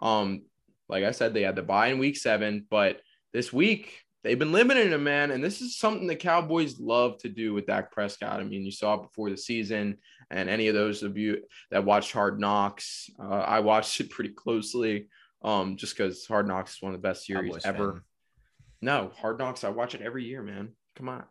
Um, 0.00 0.42
like 0.88 1.04
I 1.04 1.10
said, 1.12 1.34
they 1.34 1.42
had 1.42 1.56
the 1.56 1.62
bye 1.62 1.88
in 1.88 1.98
Week 1.98 2.16
Seven, 2.16 2.66
but 2.68 3.00
this 3.32 3.52
week 3.52 4.04
they've 4.22 4.38
been 4.38 4.52
limiting 4.52 4.90
him, 4.90 5.04
man. 5.04 5.30
And 5.30 5.42
this 5.42 5.60
is 5.60 5.76
something 5.76 6.06
the 6.06 6.16
Cowboys 6.16 6.78
love 6.78 7.18
to 7.18 7.28
do 7.28 7.54
with 7.54 7.66
Dak 7.66 7.92
Prescott. 7.92 8.40
I 8.40 8.44
mean, 8.44 8.64
you 8.64 8.70
saw 8.70 8.94
it 8.94 9.02
before 9.02 9.30
the 9.30 9.36
season, 9.36 9.98
and 10.30 10.48
any 10.48 10.68
of 10.68 10.74
those 10.74 11.02
of 11.02 11.16
you 11.16 11.42
that 11.70 11.84
watched 11.84 12.12
Hard 12.12 12.40
Knocks, 12.40 13.10
uh, 13.18 13.28
I 13.28 13.60
watched 13.60 14.00
it 14.00 14.10
pretty 14.10 14.30
closely, 14.30 15.08
um, 15.42 15.76
just 15.76 15.96
because 15.96 16.26
Hard 16.26 16.48
Knocks 16.48 16.74
is 16.74 16.82
one 16.82 16.94
of 16.94 17.00
the 17.00 17.08
best 17.08 17.26
series 17.26 17.50
Cowboys 17.50 17.64
ever. 17.64 17.92
Fan. 17.92 18.02
No, 18.80 19.10
Hard 19.16 19.38
Knocks, 19.38 19.64
I 19.64 19.70
watch 19.70 19.94
it 19.94 20.02
every 20.02 20.24
year, 20.24 20.42
man. 20.42 20.70
Come 20.96 21.08
on. 21.08 21.24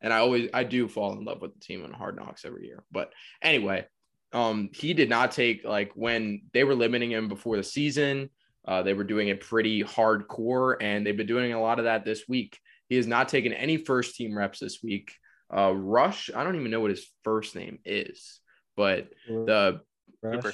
And 0.00 0.12
I 0.12 0.18
always, 0.18 0.50
I 0.52 0.64
do 0.64 0.86
fall 0.86 1.12
in 1.12 1.24
love 1.24 1.40
with 1.40 1.54
the 1.54 1.60
team 1.60 1.82
on 1.82 1.92
Hard 1.92 2.16
Knocks 2.16 2.44
every 2.44 2.66
year. 2.66 2.84
But 2.92 3.12
anyway, 3.40 3.86
um, 4.32 4.68
he 4.74 4.92
did 4.92 5.08
not 5.08 5.32
take 5.32 5.64
like 5.64 5.92
when 5.94 6.42
they 6.52 6.64
were 6.64 6.74
limiting 6.74 7.10
him 7.10 7.28
before 7.28 7.56
the 7.56 7.62
season 7.62 8.28
uh, 8.66 8.82
they 8.82 8.94
were 8.94 9.04
doing 9.04 9.28
it 9.28 9.40
pretty 9.40 9.82
hardcore, 9.82 10.76
and 10.80 11.06
they've 11.06 11.16
been 11.16 11.26
doing 11.26 11.52
a 11.52 11.60
lot 11.60 11.78
of 11.78 11.84
that 11.84 12.04
this 12.04 12.24
week. 12.28 12.58
He 12.88 12.96
has 12.96 13.06
not 13.06 13.28
taken 13.28 13.52
any 13.52 13.76
first 13.76 14.16
team 14.16 14.36
reps 14.36 14.58
this 14.58 14.82
week. 14.82 15.12
Uh, 15.54 15.72
Rush, 15.74 16.30
I 16.34 16.44
don't 16.44 16.56
even 16.56 16.70
know 16.70 16.80
what 16.80 16.90
his 16.90 17.06
first 17.22 17.54
name 17.54 17.78
is, 17.84 18.40
but 18.76 19.08
the 19.28 19.80
Rush. 20.22 20.34
Cooper, 20.34 20.52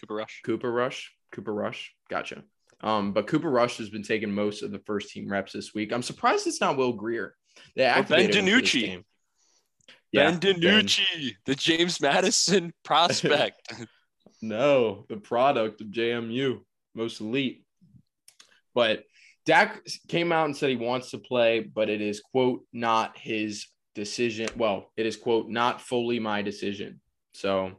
Cooper 0.00 0.14
Rush, 0.14 0.40
Cooper 0.44 0.72
Rush, 0.72 1.12
Cooper 1.32 1.54
Rush. 1.54 1.94
Gotcha. 2.08 2.42
Um, 2.82 3.12
but 3.12 3.26
Cooper 3.26 3.50
Rush 3.50 3.76
has 3.76 3.90
been 3.90 4.02
taking 4.02 4.32
most 4.32 4.62
of 4.62 4.72
the 4.72 4.78
first 4.80 5.10
team 5.10 5.30
reps 5.30 5.52
this 5.52 5.74
week. 5.74 5.92
I'm 5.92 6.02
surprised 6.02 6.46
it's 6.46 6.60
not 6.60 6.78
Will 6.78 6.94
Grier. 6.94 7.34
They 7.76 7.84
activated 7.84 8.34
Ben 8.34 8.46
DiNucci. 8.46 9.04
Yeah, 10.12 10.30
ben 10.30 10.40
DiNucci, 10.40 11.04
ben. 11.12 11.36
the 11.44 11.54
James 11.54 12.00
Madison 12.00 12.72
prospect. 12.84 13.74
no, 14.40 15.04
the 15.08 15.18
product 15.18 15.80
of 15.82 15.88
JMU 15.88 16.60
most 16.94 17.20
elite. 17.20 17.64
But 18.74 19.04
Dak 19.46 19.84
came 20.08 20.32
out 20.32 20.46
and 20.46 20.56
said 20.56 20.70
he 20.70 20.76
wants 20.76 21.10
to 21.10 21.18
play, 21.18 21.60
but 21.60 21.88
it 21.88 22.00
is, 22.00 22.20
quote, 22.20 22.62
not 22.72 23.16
his 23.16 23.66
decision. 23.94 24.48
Well, 24.56 24.92
it 24.96 25.06
is, 25.06 25.16
quote, 25.16 25.48
not 25.48 25.80
fully 25.80 26.18
my 26.18 26.42
decision. 26.42 27.00
So 27.34 27.72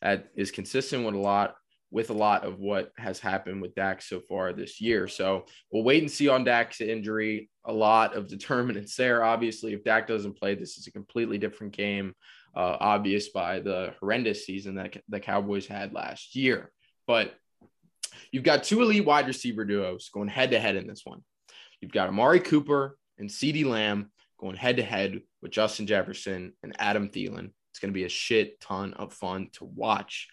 that 0.00 0.28
is 0.36 0.50
consistent 0.50 1.04
with 1.04 1.14
a 1.14 1.18
lot 1.18 1.54
with 1.92 2.08
a 2.08 2.14
lot 2.14 2.42
of 2.44 2.58
what 2.58 2.90
has 2.96 3.20
happened 3.20 3.60
with 3.60 3.74
Dak 3.74 4.00
so 4.00 4.18
far 4.18 4.54
this 4.54 4.80
year. 4.80 5.06
So 5.06 5.44
we'll 5.70 5.84
wait 5.84 6.00
and 6.00 6.10
see 6.10 6.26
on 6.26 6.42
Dak's 6.42 6.80
injury. 6.80 7.50
A 7.66 7.72
lot 7.72 8.16
of 8.16 8.28
determinants 8.28 8.96
there. 8.96 9.22
Obviously, 9.22 9.74
if 9.74 9.84
Dak 9.84 10.08
doesn't 10.08 10.38
play, 10.38 10.54
this 10.54 10.78
is 10.78 10.86
a 10.86 10.92
completely 10.92 11.36
different 11.36 11.74
game, 11.74 12.14
uh, 12.56 12.78
obvious 12.80 13.28
by 13.28 13.60
the 13.60 13.92
horrendous 14.00 14.46
season 14.46 14.76
that 14.76 14.96
the 15.10 15.20
Cowboys 15.20 15.66
had 15.66 15.92
last 15.92 16.34
year. 16.34 16.72
But 17.06 17.34
You've 18.30 18.44
got 18.44 18.64
two 18.64 18.82
elite 18.82 19.04
wide 19.04 19.26
receiver 19.26 19.64
duos 19.64 20.10
going 20.12 20.28
head 20.28 20.50
to 20.52 20.60
head 20.60 20.76
in 20.76 20.86
this 20.86 21.02
one. 21.04 21.22
You've 21.80 21.92
got 21.92 22.08
Amari 22.08 22.40
Cooper 22.40 22.96
and 23.18 23.28
CeeDee 23.28 23.66
Lamb 23.66 24.10
going 24.38 24.56
head 24.56 24.76
to 24.76 24.82
head 24.82 25.20
with 25.40 25.52
Justin 25.52 25.86
Jefferson 25.86 26.52
and 26.62 26.74
Adam 26.78 27.08
Thielen. 27.08 27.50
It's 27.70 27.78
going 27.78 27.90
to 27.90 27.98
be 27.98 28.04
a 28.04 28.08
shit 28.08 28.60
ton 28.60 28.94
of 28.94 29.12
fun 29.12 29.48
to 29.54 29.64
watch. 29.64 30.28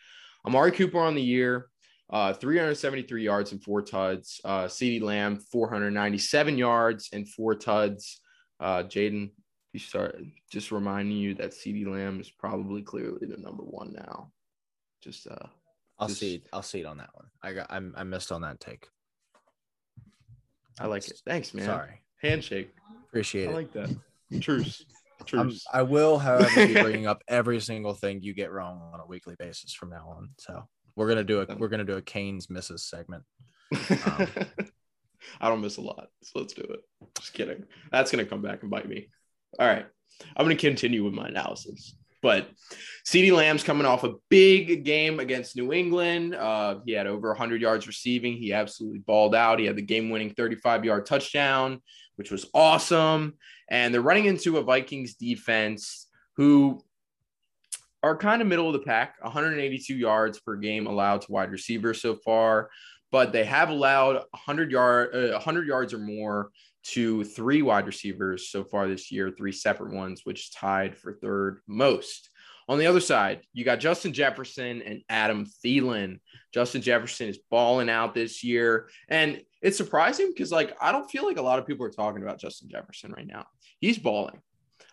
Amari 0.46 0.72
Cooper 0.72 1.00
on 1.00 1.16
the 1.16 1.22
year, 1.22 1.70
uh, 2.10 2.34
373 2.34 3.24
yards 3.24 3.52
and 3.52 3.64
four 3.64 3.82
tuds. 3.82 4.42
Uh, 4.44 4.66
CeeDee 4.66 5.02
Lamb, 5.02 5.40
497 5.52 6.58
yards 6.58 7.10
and 7.14 7.30
four 7.30 7.56
tuds. 7.56 8.22
Uh, 8.60 8.84
Jaden, 8.84 9.32
you 9.74 9.80
start 9.80 10.20
just 10.52 10.72
reminding 10.72 11.18
you 11.18 11.36
that 11.36 11.52
CeeDee 11.52 11.88
Lamb 11.88 12.20
is 12.20 12.30
probably 12.30 12.82
clearly 12.82 13.28
the 13.28 13.38
number 13.38 13.64
one 13.64 13.94
now. 13.94 14.32
Just 15.04 15.28
uh, 15.28 15.48
I'll 16.00 16.08
Just, 16.08 16.20
see. 16.20 16.44
I'll 16.54 16.64
see 16.64 16.80
it 16.82 16.86
on 16.86 16.98
that 16.98 17.10
one. 17.14 17.26
I 17.44 17.54
got. 17.54 17.68
I'm, 17.70 17.94
I 17.98 18.04
missed 18.04 18.32
on 18.32 18.42
that 18.42 18.60
take. 18.60 18.88
I 20.80 20.88
like 20.88 21.08
it. 21.08 21.20
Thanks, 21.26 21.54
man. 21.54 21.66
Sorry. 21.66 22.02
Handshake. 22.22 22.72
Appreciate 23.10 23.48
I 23.48 23.50
it. 23.50 23.52
I 23.52 23.56
like 23.56 23.74
that. 23.74 23.96
Truce. 24.42 24.86
Truce. 25.26 25.66
I 25.74 25.82
will, 25.82 26.18
however, 26.18 26.68
be 26.68 26.74
bringing 26.82 27.06
up 27.06 27.22
every 27.28 27.60
single 27.60 27.94
thing 27.94 28.22
you 28.22 28.34
get 28.34 28.52
wrong 28.52 28.82
on 28.94 29.02
a 29.02 29.06
weekly 29.06 29.36
basis 29.38 29.74
from 29.74 29.90
now 29.90 30.14
on. 30.16 30.30
So 30.40 30.64
we're 30.96 31.10
gonna 31.10 31.26
do 31.26 31.42
a 31.42 31.56
we're 31.58 31.68
gonna 31.68 31.84
do 31.84 31.98
a 31.98 32.02
Kane's 32.02 32.50
misses 32.50 32.84
segment. 32.84 33.24
Um, 34.06 34.28
I 35.42 35.50
don't 35.50 35.60
miss 35.60 35.76
a 35.78 35.82
lot, 35.82 36.08
so 36.24 36.40
let's 36.40 36.54
do 36.54 36.62
it. 36.62 36.80
Just 37.20 37.34
kidding. 37.34 37.66
That's 37.92 38.10
gonna 38.10 38.26
come 38.26 38.42
back 38.42 38.62
and 38.62 38.72
bite 38.72 38.88
me. 38.88 39.10
All 39.60 39.68
right, 39.68 39.86
I'm 40.38 40.46
gonna 40.46 40.56
continue 40.56 41.04
with 41.04 41.14
my 41.14 41.28
analysis. 41.28 41.94
But 42.22 42.50
CeeDee 43.06 43.32
Lamb's 43.32 43.64
coming 43.64 43.86
off 43.86 44.04
a 44.04 44.16
big 44.30 44.84
game 44.84 45.20
against 45.20 45.56
New 45.56 45.72
England. 45.72 46.36
Uh, 46.36 46.80
he 46.86 46.92
had 46.92 47.08
over 47.08 47.30
100 47.30 47.62
yards 47.62 47.88
receiving. 47.88 48.36
He 48.38 48.52
absolutely 48.54 49.00
balled 49.00 49.34
out. 49.34 49.60
He 49.60 49.66
had 49.66 49.78
the 49.78 49.82
game 49.82 50.10
winning 50.10 50.32
35 50.32 50.84
yard 50.86 51.06
touchdown, 51.06 51.82
which 52.18 52.30
was 52.30 52.46
awesome. 52.54 53.36
And 53.70 53.94
they're 53.94 54.02
running 54.02 54.26
into 54.26 54.58
a 54.58 54.64
Vikings 54.64 55.16
defense 55.16 56.08
who 56.36 56.84
are 58.04 58.18
kind 58.18 58.42
of 58.42 58.48
middle 58.48 58.68
of 58.68 58.74
the 58.74 58.80
pack 58.80 59.16
182 59.22 59.94
yards 59.94 60.40
per 60.40 60.56
game 60.56 60.88
allowed 60.88 61.22
to 61.22 61.32
wide 61.32 61.52
receivers 61.52 62.02
so 62.02 62.16
far. 62.16 62.70
but 63.12 63.32
they 63.32 63.44
have 63.44 63.70
allowed 63.70 64.16
100 64.32 64.72
yard 64.72 65.16
uh, 65.16 65.32
100 65.34 65.68
yards 65.68 65.94
or 65.94 65.98
more 65.98 66.52
to 66.84 67.24
three 67.24 67.62
wide 67.62 67.86
receivers 67.86 68.50
so 68.50 68.64
far 68.64 68.88
this 68.88 69.12
year, 69.12 69.32
three 69.32 69.52
separate 69.52 69.94
ones, 69.94 70.22
which 70.24 70.54
tied 70.54 70.98
for 70.98 71.14
third 71.14 71.60
most. 71.68 72.30
On 72.70 72.78
the 72.78 72.86
other 72.86 73.00
side, 73.00 73.42
you 73.52 73.66
got 73.66 73.80
Justin 73.80 74.14
Jefferson 74.14 74.84
and 74.84 75.02
Adam 75.10 75.48
Thielen. 75.66 76.20
Justin 76.54 76.84
Jefferson 76.84 77.28
is 77.28 77.40
balling 77.50 77.90
out 77.90 78.14
this 78.14 78.44
year. 78.44 78.90
And 79.10 79.42
it's 79.62 79.76
surprising 79.76 80.30
because, 80.30 80.52
like, 80.52 80.78
I 80.80 80.92
don't 80.92 81.10
feel 81.10 81.26
like 81.26 81.38
a 81.38 81.42
lot 81.42 81.58
of 81.58 81.66
people 81.66 81.84
are 81.86 81.92
talking 81.92 82.22
about 82.22 82.40
Justin 82.40 82.70
Jefferson 82.70 83.12
right 83.12 83.26
now. 83.26 83.48
He's 83.80 83.98
balling. 83.98 84.40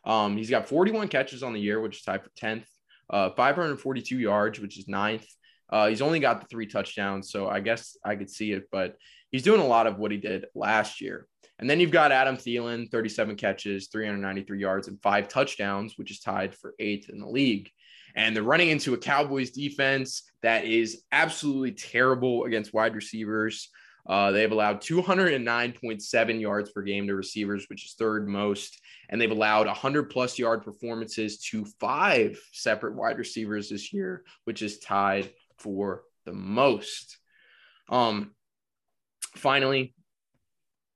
Um, 0.07 0.39
he's 0.39 0.49
got 0.49 0.69
41 0.69 1.09
catches 1.09 1.43
on 1.43 1.53
the 1.53 1.61
year, 1.61 1.79
which 1.81 1.99
is 1.99 2.03
tied 2.03 2.25
for 2.25 2.31
10th, 2.31 2.65
uh, 3.11 3.31
542 3.31 4.19
yards, 4.19 4.59
which 4.59 4.79
is 4.79 4.89
ninth. 4.89 5.27
Uh, 5.69 5.89
he's 5.89 6.01
only 6.01 6.21
got 6.21 6.41
the 6.41 6.47
three 6.47 6.67
touchdowns. 6.67 7.31
So 7.31 7.47
I 7.47 7.61
guess 7.61 7.97
I 8.03 8.17
could 8.17 8.31
see 8.31 8.53
it, 8.53 8.69
but 8.73 8.97
he's 9.31 9.43
doing 9.43 9.61
a 9.61 9.67
lot 9.67 9.87
of 9.87 9.99
what 9.99 10.13
he 10.13 10.17
did 10.17 10.47
last 10.55 11.03
year. 11.03 11.27
And 11.59 11.69
then 11.71 11.81
you've 11.81 11.91
got 11.91 12.13
Adam 12.13 12.37
Thielen, 12.37 12.91
37 12.91 13.37
catches, 13.37 13.89
393 13.89 14.61
yards, 14.61 14.89
and 14.89 15.01
five 15.01 15.29
touchdowns, 15.29 15.97
which 15.97 16.11
is 16.11 16.21
tied 16.21 16.55
for 16.55 16.75
eighth 16.79 17.09
in 17.09 17.19
the 17.19 17.29
league. 17.29 17.71
And 18.15 18.35
they're 18.35 18.43
running 18.43 18.69
into 18.69 18.95
a 18.95 18.99
Cowboys 18.99 19.51
defense 19.51 20.23
that 20.43 20.65
is 20.65 21.03
absolutely 21.13 21.73
terrible 21.73 22.45
against 22.45 22.75
wide 22.75 22.95
receivers. 22.95 23.71
Uh, 24.09 24.31
they've 24.31 24.53
allowed 24.53 24.81
209.7 24.81 26.41
yards 26.41 26.71
per 26.71 26.83
game 26.83 27.07
to 27.09 27.15
receivers, 27.15 27.67
which 27.69 27.85
is 27.85 27.95
third 27.95 28.29
most. 28.29 28.81
And 29.09 29.21
they've 29.21 29.31
allowed 29.31 29.67
100 29.67 30.11
plus 30.11 30.39
yard 30.39 30.63
performances 30.63 31.39
to 31.51 31.65
five 31.81 32.41
separate 32.53 32.95
wide 32.95 33.19
receivers 33.19 33.69
this 33.69 33.93
year, 33.93 34.25
which 34.45 34.63
is 34.63 34.79
tied 34.79 35.31
for 35.59 36.03
the 36.25 36.33
most. 36.33 37.19
Um, 37.89 38.33
finally, 39.35 39.95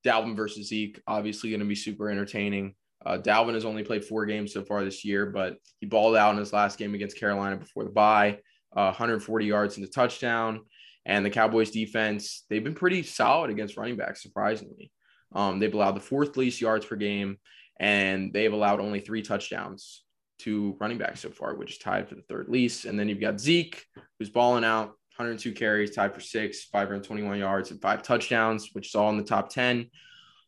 Dalvin 0.05 0.37
versus 0.37 0.69
Zeke, 0.69 1.01
obviously 1.07 1.51
going 1.51 1.61
to 1.61 1.67
be 1.67 1.75
super 1.75 2.11
entertaining. 2.11 2.75
Uh, 3.05 3.19
Dalvin 3.19 3.55
has 3.55 3.65
only 3.65 3.83
played 3.83 4.05
four 4.05 4.27
games 4.27 4.53
so 4.53 4.63
far 4.63 4.85
this 4.85 5.05
year, 5.05 5.27
but 5.27 5.57
he 5.81 5.87
balled 5.87 6.17
out 6.17 6.33
in 6.33 6.39
his 6.39 6.53
last 6.53 6.79
game 6.79 6.95
against 6.95 7.19
Carolina 7.19 7.57
before 7.57 7.85
the 7.85 7.91
bye, 7.91 8.39
uh, 8.77 8.87
140 8.87 9.47
yards 9.47 9.77
in 9.77 9.83
the 9.83 9.89
touchdown. 9.89 10.61
And 11.07 11.25
the 11.25 11.31
Cowboys 11.31 11.71
defense, 11.71 12.45
they've 12.51 12.63
been 12.63 12.75
pretty 12.75 13.03
solid 13.03 13.51
against 13.51 13.77
running 13.77 13.97
backs, 13.97 14.23
surprisingly. 14.23 14.93
Um, 15.33 15.59
they've 15.59 15.73
allowed 15.73 15.97
the 15.97 16.01
fourth 16.01 16.37
least 16.37 16.61
yards 16.61 16.85
per 16.85 16.97
game, 16.97 17.39
and 17.79 18.33
they've 18.33 18.53
allowed 18.53 18.81
only 18.81 19.01
three 19.01 19.23
touchdowns 19.23 20.05
to 20.41 20.77
running 20.79 20.99
backs 20.99 21.21
so 21.21 21.31
far, 21.31 21.55
which 21.55 21.73
is 21.73 21.79
tied 21.79 22.09
for 22.09 22.17
the 22.17 22.23
third 22.23 22.49
least. 22.49 22.85
And 22.85 22.99
then 22.99 23.09
you've 23.09 23.21
got 23.21 23.41
Zeke, 23.41 23.85
who's 24.19 24.31
balling 24.31 24.65
out, 24.65 24.93
102 25.21 25.53
carries, 25.53 25.95
tied 25.95 26.15
for 26.15 26.21
six, 26.21 26.65
521 26.65 27.39
yards, 27.39 27.71
and 27.71 27.81
five 27.81 28.03
touchdowns, 28.03 28.71
which 28.73 28.89
is 28.89 28.95
all 28.95 29.11
in 29.11 29.19
the 29.19 29.23
top 29.23 29.51
10. 29.51 29.91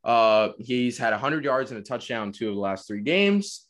Uh, 0.02 0.48
he's 0.58 0.96
had 0.96 1.10
100 1.10 1.44
yards 1.44 1.70
and 1.70 1.78
a 1.78 1.82
touchdown 1.82 2.32
two 2.32 2.48
of 2.48 2.54
the 2.54 2.60
last 2.60 2.88
three 2.88 3.02
games. 3.02 3.68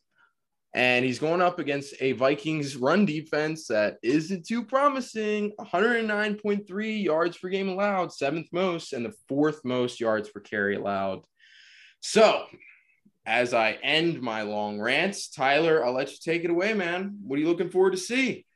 And 0.75 1.05
he's 1.05 1.19
going 1.19 1.43
up 1.43 1.59
against 1.59 1.95
a 2.01 2.13
Vikings 2.13 2.77
run 2.77 3.05
defense 3.05 3.67
that 3.67 3.99
isn't 4.03 4.47
too 4.47 4.65
promising 4.65 5.53
109.3 5.61 7.05
yards 7.05 7.37
per 7.37 7.49
game 7.49 7.69
allowed, 7.69 8.13
seventh 8.13 8.47
most, 8.53 8.93
and 8.93 9.05
the 9.05 9.13
fourth 9.29 9.65
most 9.65 10.01
yards 10.01 10.31
per 10.31 10.41
carry 10.41 10.77
allowed. 10.77 11.23
So, 12.01 12.47
as 13.27 13.53
I 13.53 13.73
end 13.83 14.23
my 14.23 14.43
long 14.43 14.81
rants, 14.81 15.29
Tyler, 15.29 15.85
I'll 15.85 15.93
let 15.93 16.13
you 16.13 16.19
take 16.25 16.45
it 16.45 16.51
away, 16.51 16.75
man. 16.75 17.19
What 17.27 17.37
are 17.39 17.43
you 17.43 17.49
looking 17.49 17.71
forward 17.71 17.93
to 17.93 17.99
see? 17.99 18.47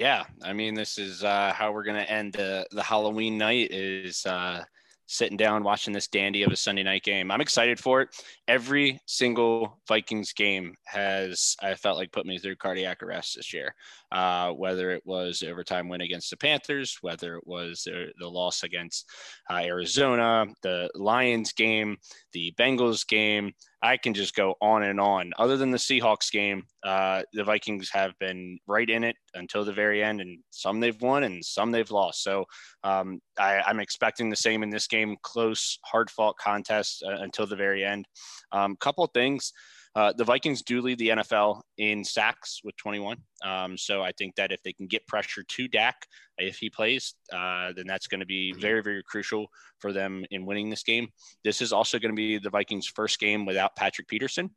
Yeah, 0.00 0.24
I 0.42 0.54
mean, 0.54 0.72
this 0.72 0.96
is 0.96 1.22
uh, 1.22 1.52
how 1.54 1.72
we're 1.72 1.84
gonna 1.84 1.98
end 2.00 2.32
the 2.32 2.66
the 2.70 2.82
Halloween 2.82 3.36
night. 3.36 3.68
Is 3.70 4.24
uh, 4.24 4.64
sitting 5.04 5.36
down 5.36 5.62
watching 5.62 5.92
this 5.92 6.08
dandy 6.08 6.42
of 6.42 6.50
a 6.50 6.56
Sunday 6.56 6.82
night 6.82 7.02
game. 7.02 7.30
I'm 7.30 7.42
excited 7.42 7.78
for 7.78 8.00
it. 8.00 8.08
Every 8.48 8.98
single 9.04 9.78
Vikings 9.86 10.32
game 10.32 10.74
has 10.86 11.54
I 11.62 11.74
felt 11.74 11.98
like 11.98 12.12
put 12.12 12.24
me 12.24 12.38
through 12.38 12.56
cardiac 12.56 13.02
arrest 13.02 13.34
this 13.36 13.52
year. 13.52 13.74
Uh, 14.10 14.52
whether 14.52 14.90
it 14.90 15.02
was 15.04 15.42
overtime 15.42 15.90
win 15.90 16.00
against 16.00 16.30
the 16.30 16.38
Panthers, 16.38 16.96
whether 17.02 17.36
it 17.36 17.46
was 17.46 17.82
the, 17.82 18.06
the 18.18 18.26
loss 18.26 18.62
against 18.62 19.06
uh, 19.50 19.56
Arizona, 19.56 20.46
the 20.62 20.88
Lions 20.94 21.52
game, 21.52 21.98
the 22.32 22.54
Bengals 22.58 23.06
game, 23.06 23.52
I 23.82 23.96
can 23.96 24.12
just 24.12 24.34
go 24.34 24.56
on 24.60 24.82
and 24.82 25.00
on. 25.00 25.32
Other 25.38 25.56
than 25.56 25.70
the 25.70 25.78
Seahawks 25.78 26.30
game, 26.30 26.64
uh, 26.84 27.22
the 27.32 27.44
Vikings 27.44 27.90
have 27.90 28.12
been 28.18 28.58
right 28.66 28.88
in 28.88 29.04
it 29.04 29.16
until 29.34 29.64
the 29.64 29.72
very 29.72 30.02
end, 30.04 30.20
and 30.20 30.38
some 30.50 30.80
they've 30.80 31.00
won 31.00 31.24
and 31.24 31.42
some 31.42 31.70
they've 31.70 31.90
lost. 31.90 32.22
So 32.22 32.44
um, 32.84 33.20
I, 33.38 33.62
am 33.68 33.80
expecting 33.80 34.28
the 34.28 34.36
same 34.36 34.62
in 34.62 34.70
this 34.70 34.86
game 34.86 35.16
close, 35.22 35.78
hard 35.84 36.10
fought 36.10 36.36
contest 36.36 37.02
uh, 37.06 37.22
until 37.22 37.46
the 37.46 37.56
very 37.56 37.84
end. 37.84 38.06
A 38.52 38.58
um, 38.58 38.76
couple 38.76 39.06
things. 39.06 39.52
Uh, 39.94 40.12
the 40.16 40.24
Vikings 40.24 40.62
do 40.62 40.80
lead 40.80 40.98
the 40.98 41.08
NFL 41.08 41.62
in 41.78 42.04
sacks 42.04 42.60
with 42.62 42.76
21. 42.76 43.16
Um, 43.44 43.76
so 43.76 44.02
I 44.02 44.12
think 44.12 44.36
that 44.36 44.52
if 44.52 44.62
they 44.62 44.72
can 44.72 44.86
get 44.86 45.06
pressure 45.06 45.42
to 45.42 45.68
Dak, 45.68 46.06
if 46.38 46.58
he 46.58 46.70
plays, 46.70 47.14
uh, 47.32 47.72
then 47.74 47.86
that's 47.86 48.06
going 48.06 48.20
to 48.20 48.26
be 48.26 48.52
very, 48.52 48.82
very 48.82 49.02
crucial 49.02 49.48
for 49.78 49.92
them 49.92 50.24
in 50.30 50.46
winning 50.46 50.70
this 50.70 50.82
game. 50.82 51.08
This 51.42 51.60
is 51.60 51.72
also 51.72 51.98
going 51.98 52.12
to 52.12 52.16
be 52.16 52.38
the 52.38 52.50
Vikings' 52.50 52.86
first 52.86 53.18
game 53.18 53.44
without 53.44 53.74
Patrick 53.76 54.06
Peterson. 54.06 54.50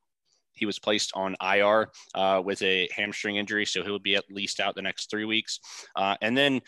He 0.54 0.68
was 0.68 0.78
placed 0.78 1.12
on 1.16 1.36
IR 1.42 1.90
uh, 2.14 2.42
with 2.44 2.62
a 2.62 2.88
hamstring 2.96 3.38
injury, 3.38 3.66
so 3.66 3.84
he'll 3.84 3.98
be 3.98 4.16
at 4.16 4.26
least 4.30 4.60
out 4.60 4.76
the 4.76 4.84
next 4.84 5.10
three 5.10 5.26
weeks. 5.26 5.60
Uh, 5.96 6.16
and 6.22 6.38
then 6.38 6.62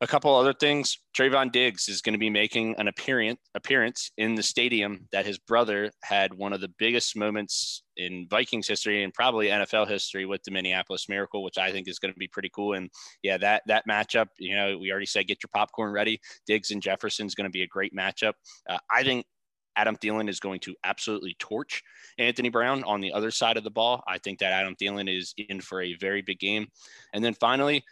a 0.00 0.06
couple 0.06 0.34
other 0.34 0.52
things. 0.52 0.98
Trevon 1.16 1.50
Diggs 1.50 1.88
is 1.88 2.02
going 2.02 2.12
to 2.12 2.18
be 2.18 2.28
making 2.28 2.74
an 2.78 2.88
appearance 2.88 3.40
appearance 3.54 4.10
in 4.18 4.34
the 4.34 4.42
stadium 4.42 5.08
that 5.12 5.24
his 5.24 5.38
brother 5.38 5.90
had 6.02 6.34
one 6.34 6.52
of 6.52 6.60
the 6.60 6.72
biggest 6.78 7.16
moments 7.16 7.82
in 7.96 8.26
Vikings 8.28 8.68
history 8.68 9.02
and 9.02 9.14
probably 9.14 9.48
NFL 9.48 9.88
history 9.88 10.26
with 10.26 10.42
the 10.42 10.50
Minneapolis 10.50 11.08
Miracle, 11.08 11.42
which 11.42 11.56
I 11.56 11.72
think 11.72 11.88
is 11.88 11.98
going 11.98 12.12
to 12.12 12.18
be 12.18 12.28
pretty 12.28 12.50
cool. 12.54 12.74
And 12.74 12.90
yeah, 13.22 13.38
that 13.38 13.62
that 13.66 13.84
matchup, 13.88 14.26
you 14.38 14.54
know, 14.54 14.76
we 14.76 14.90
already 14.90 15.06
said 15.06 15.26
get 15.26 15.42
your 15.42 15.50
popcorn 15.54 15.92
ready. 15.92 16.20
Diggs 16.46 16.70
and 16.70 16.82
Jefferson 16.82 17.26
is 17.26 17.34
going 17.34 17.48
to 17.48 17.50
be 17.50 17.62
a 17.62 17.68
great 17.68 17.94
matchup. 17.94 18.34
Uh, 18.68 18.78
I 18.90 19.02
think 19.02 19.24
Adam 19.76 19.96
Thielen 19.96 20.28
is 20.28 20.40
going 20.40 20.60
to 20.60 20.74
absolutely 20.84 21.36
torch 21.38 21.82
Anthony 22.18 22.48
Brown 22.48 22.82
on 22.84 23.00
the 23.00 23.12
other 23.12 23.30
side 23.30 23.56
of 23.56 23.64
the 23.64 23.70
ball. 23.70 24.02
I 24.06 24.18
think 24.18 24.38
that 24.40 24.52
Adam 24.52 24.74
Thielen 24.74 25.14
is 25.14 25.34
in 25.36 25.60
for 25.60 25.82
a 25.82 25.94
very 25.94 26.22
big 26.22 26.38
game. 26.38 26.68
And 27.12 27.22
then 27.22 27.34
finally, 27.34 27.84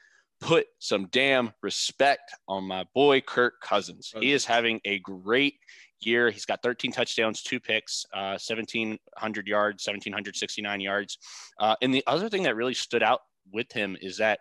put 0.45 0.67
some 0.79 1.07
damn 1.07 1.51
respect 1.63 2.35
on 2.49 2.65
my 2.65 2.85
boy 2.95 3.23
Kirk 3.23 3.55
Cousins. 3.63 4.13
He 4.21 4.33
is 4.33 4.45
having 4.45 4.79
a 4.85 4.99
great 4.99 5.55
year. 6.01 6.31
He's 6.31 6.45
got 6.45 6.63
13 6.63 6.93
touchdowns, 6.93 7.43
two 7.43 7.59
picks, 7.59 8.05
uh, 8.13 8.37
1,700 8.37 9.47
yards, 9.47 9.87
1,769 9.87 10.81
yards. 10.83 11.17
Uh, 11.59 11.77
and 11.81 11.95
the 11.95 12.05
other 12.07 12.29
thing 12.29 12.43
that 12.43 12.57
really 12.57 12.75
stood 12.75 13.03
out 13.03 13.21
with 13.55 13.73
him 13.73 13.97
is 14.03 14.19
that 14.19 14.41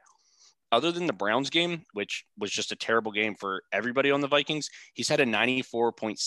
other 0.74 0.92
than 0.92 1.08
the 1.08 1.14
Browns 1.14 1.50
game, 1.50 1.84
which 1.94 2.26
was 2.38 2.52
just 2.52 2.74
a 2.74 2.76
terrible 2.76 3.12
game 3.12 3.36
for 3.36 3.64
everybody 3.72 4.12
on 4.12 4.20
the 4.20 4.28
Vikings, 4.28 4.70
he's 4.96 5.08
had 5.08 5.22
a 5.22 5.26
94.6 5.26 6.18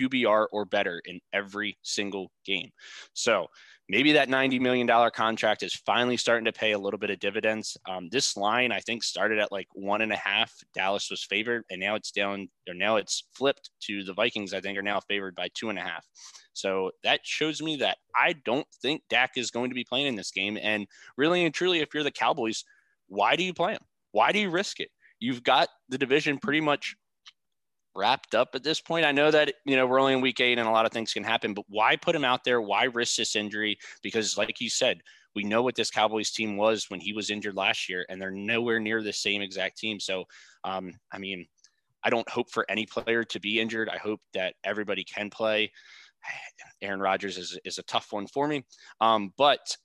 QBR 0.00 0.46
or 0.52 0.64
better 0.64 1.02
in 1.06 1.18
every 1.32 1.76
single 1.82 2.30
game. 2.44 2.70
So 3.14 3.48
maybe 3.88 4.12
that 4.12 4.28
$90 4.28 4.60
million 4.60 5.10
contract 5.10 5.62
is 5.62 5.74
finally 5.74 6.16
starting 6.16 6.44
to 6.44 6.52
pay 6.52 6.72
a 6.72 6.78
little 6.78 6.98
bit 6.98 7.10
of 7.10 7.18
dividends. 7.18 7.76
Um, 7.88 8.08
this 8.10 8.36
line, 8.36 8.70
I 8.70 8.80
think, 8.80 9.02
started 9.02 9.38
at 9.38 9.50
like 9.50 9.68
one 9.72 10.02
and 10.02 10.12
a 10.12 10.16
half. 10.16 10.52
Dallas 10.74 11.10
was 11.10 11.24
favored, 11.24 11.64
and 11.70 11.80
now 11.80 11.94
it's 11.94 12.10
down, 12.10 12.48
or 12.68 12.74
now 12.74 12.96
it's 12.96 13.24
flipped 13.32 13.70
to 13.82 14.04
the 14.04 14.12
Vikings, 14.12 14.52
I 14.52 14.60
think, 14.60 14.78
are 14.78 14.82
now 14.82 15.00
favored 15.00 15.34
by 15.34 15.48
two 15.54 15.70
and 15.70 15.78
a 15.78 15.82
half. 15.82 16.06
So 16.52 16.90
that 17.04 17.20
shows 17.22 17.62
me 17.62 17.76
that 17.76 17.98
I 18.14 18.34
don't 18.44 18.66
think 18.82 19.02
Dak 19.08 19.32
is 19.36 19.50
going 19.50 19.70
to 19.70 19.74
be 19.74 19.84
playing 19.84 20.06
in 20.06 20.16
this 20.16 20.32
game. 20.32 20.58
And 20.60 20.86
really 21.16 21.44
and 21.44 21.54
truly, 21.54 21.80
if 21.80 21.94
you're 21.94 22.02
the 22.02 22.10
Cowboys, 22.10 22.64
why 23.06 23.36
do 23.36 23.44
you 23.44 23.54
play 23.54 23.72
him? 23.72 23.82
Why 24.12 24.32
do 24.32 24.38
you 24.38 24.50
risk 24.50 24.80
it? 24.80 24.90
You've 25.20 25.42
got 25.42 25.68
the 25.88 25.98
division 25.98 26.38
pretty 26.38 26.60
much 26.60 26.94
wrapped 27.98 28.34
up 28.34 28.50
at 28.54 28.62
this 28.62 28.80
point. 28.80 29.04
I 29.04 29.12
know 29.12 29.30
that 29.30 29.54
you 29.66 29.76
know 29.76 29.86
we're 29.86 30.00
only 30.00 30.14
in 30.14 30.20
week 30.20 30.40
eight 30.40 30.58
and 30.58 30.68
a 30.68 30.72
lot 30.72 30.86
of 30.86 30.92
things 30.92 31.12
can 31.12 31.24
happen, 31.24 31.52
but 31.52 31.64
why 31.68 31.96
put 31.96 32.14
him 32.14 32.24
out 32.24 32.44
there? 32.44 32.60
Why 32.60 32.84
risk 32.84 33.16
this 33.16 33.36
injury? 33.36 33.78
Because, 34.02 34.38
like 34.38 34.60
you 34.60 34.70
said, 34.70 35.00
we 35.34 35.42
know 35.42 35.62
what 35.62 35.74
this 35.74 35.90
Cowboys 35.90 36.30
team 36.30 36.56
was 36.56 36.86
when 36.88 37.00
he 37.00 37.12
was 37.12 37.30
injured 37.30 37.56
last 37.56 37.88
year, 37.88 38.06
and 38.08 38.22
they're 38.22 38.30
nowhere 38.30 38.80
near 38.80 39.02
the 39.02 39.12
same 39.12 39.42
exact 39.42 39.78
team. 39.78 40.00
So, 40.00 40.24
um, 40.64 40.92
I 41.12 41.18
mean, 41.18 41.46
I 42.04 42.10
don't 42.10 42.28
hope 42.28 42.50
for 42.50 42.64
any 42.68 42.86
player 42.86 43.24
to 43.24 43.40
be 43.40 43.60
injured. 43.60 43.88
I 43.88 43.98
hope 43.98 44.20
that 44.34 44.54
everybody 44.64 45.04
can 45.04 45.28
play. 45.28 45.72
Aaron 46.82 47.00
Rodgers 47.00 47.36
is, 47.36 47.58
is 47.64 47.78
a 47.78 47.82
tough 47.82 48.12
one 48.12 48.26
for 48.26 48.46
me. 48.46 48.64
Um, 49.00 49.32
but 49.36 49.76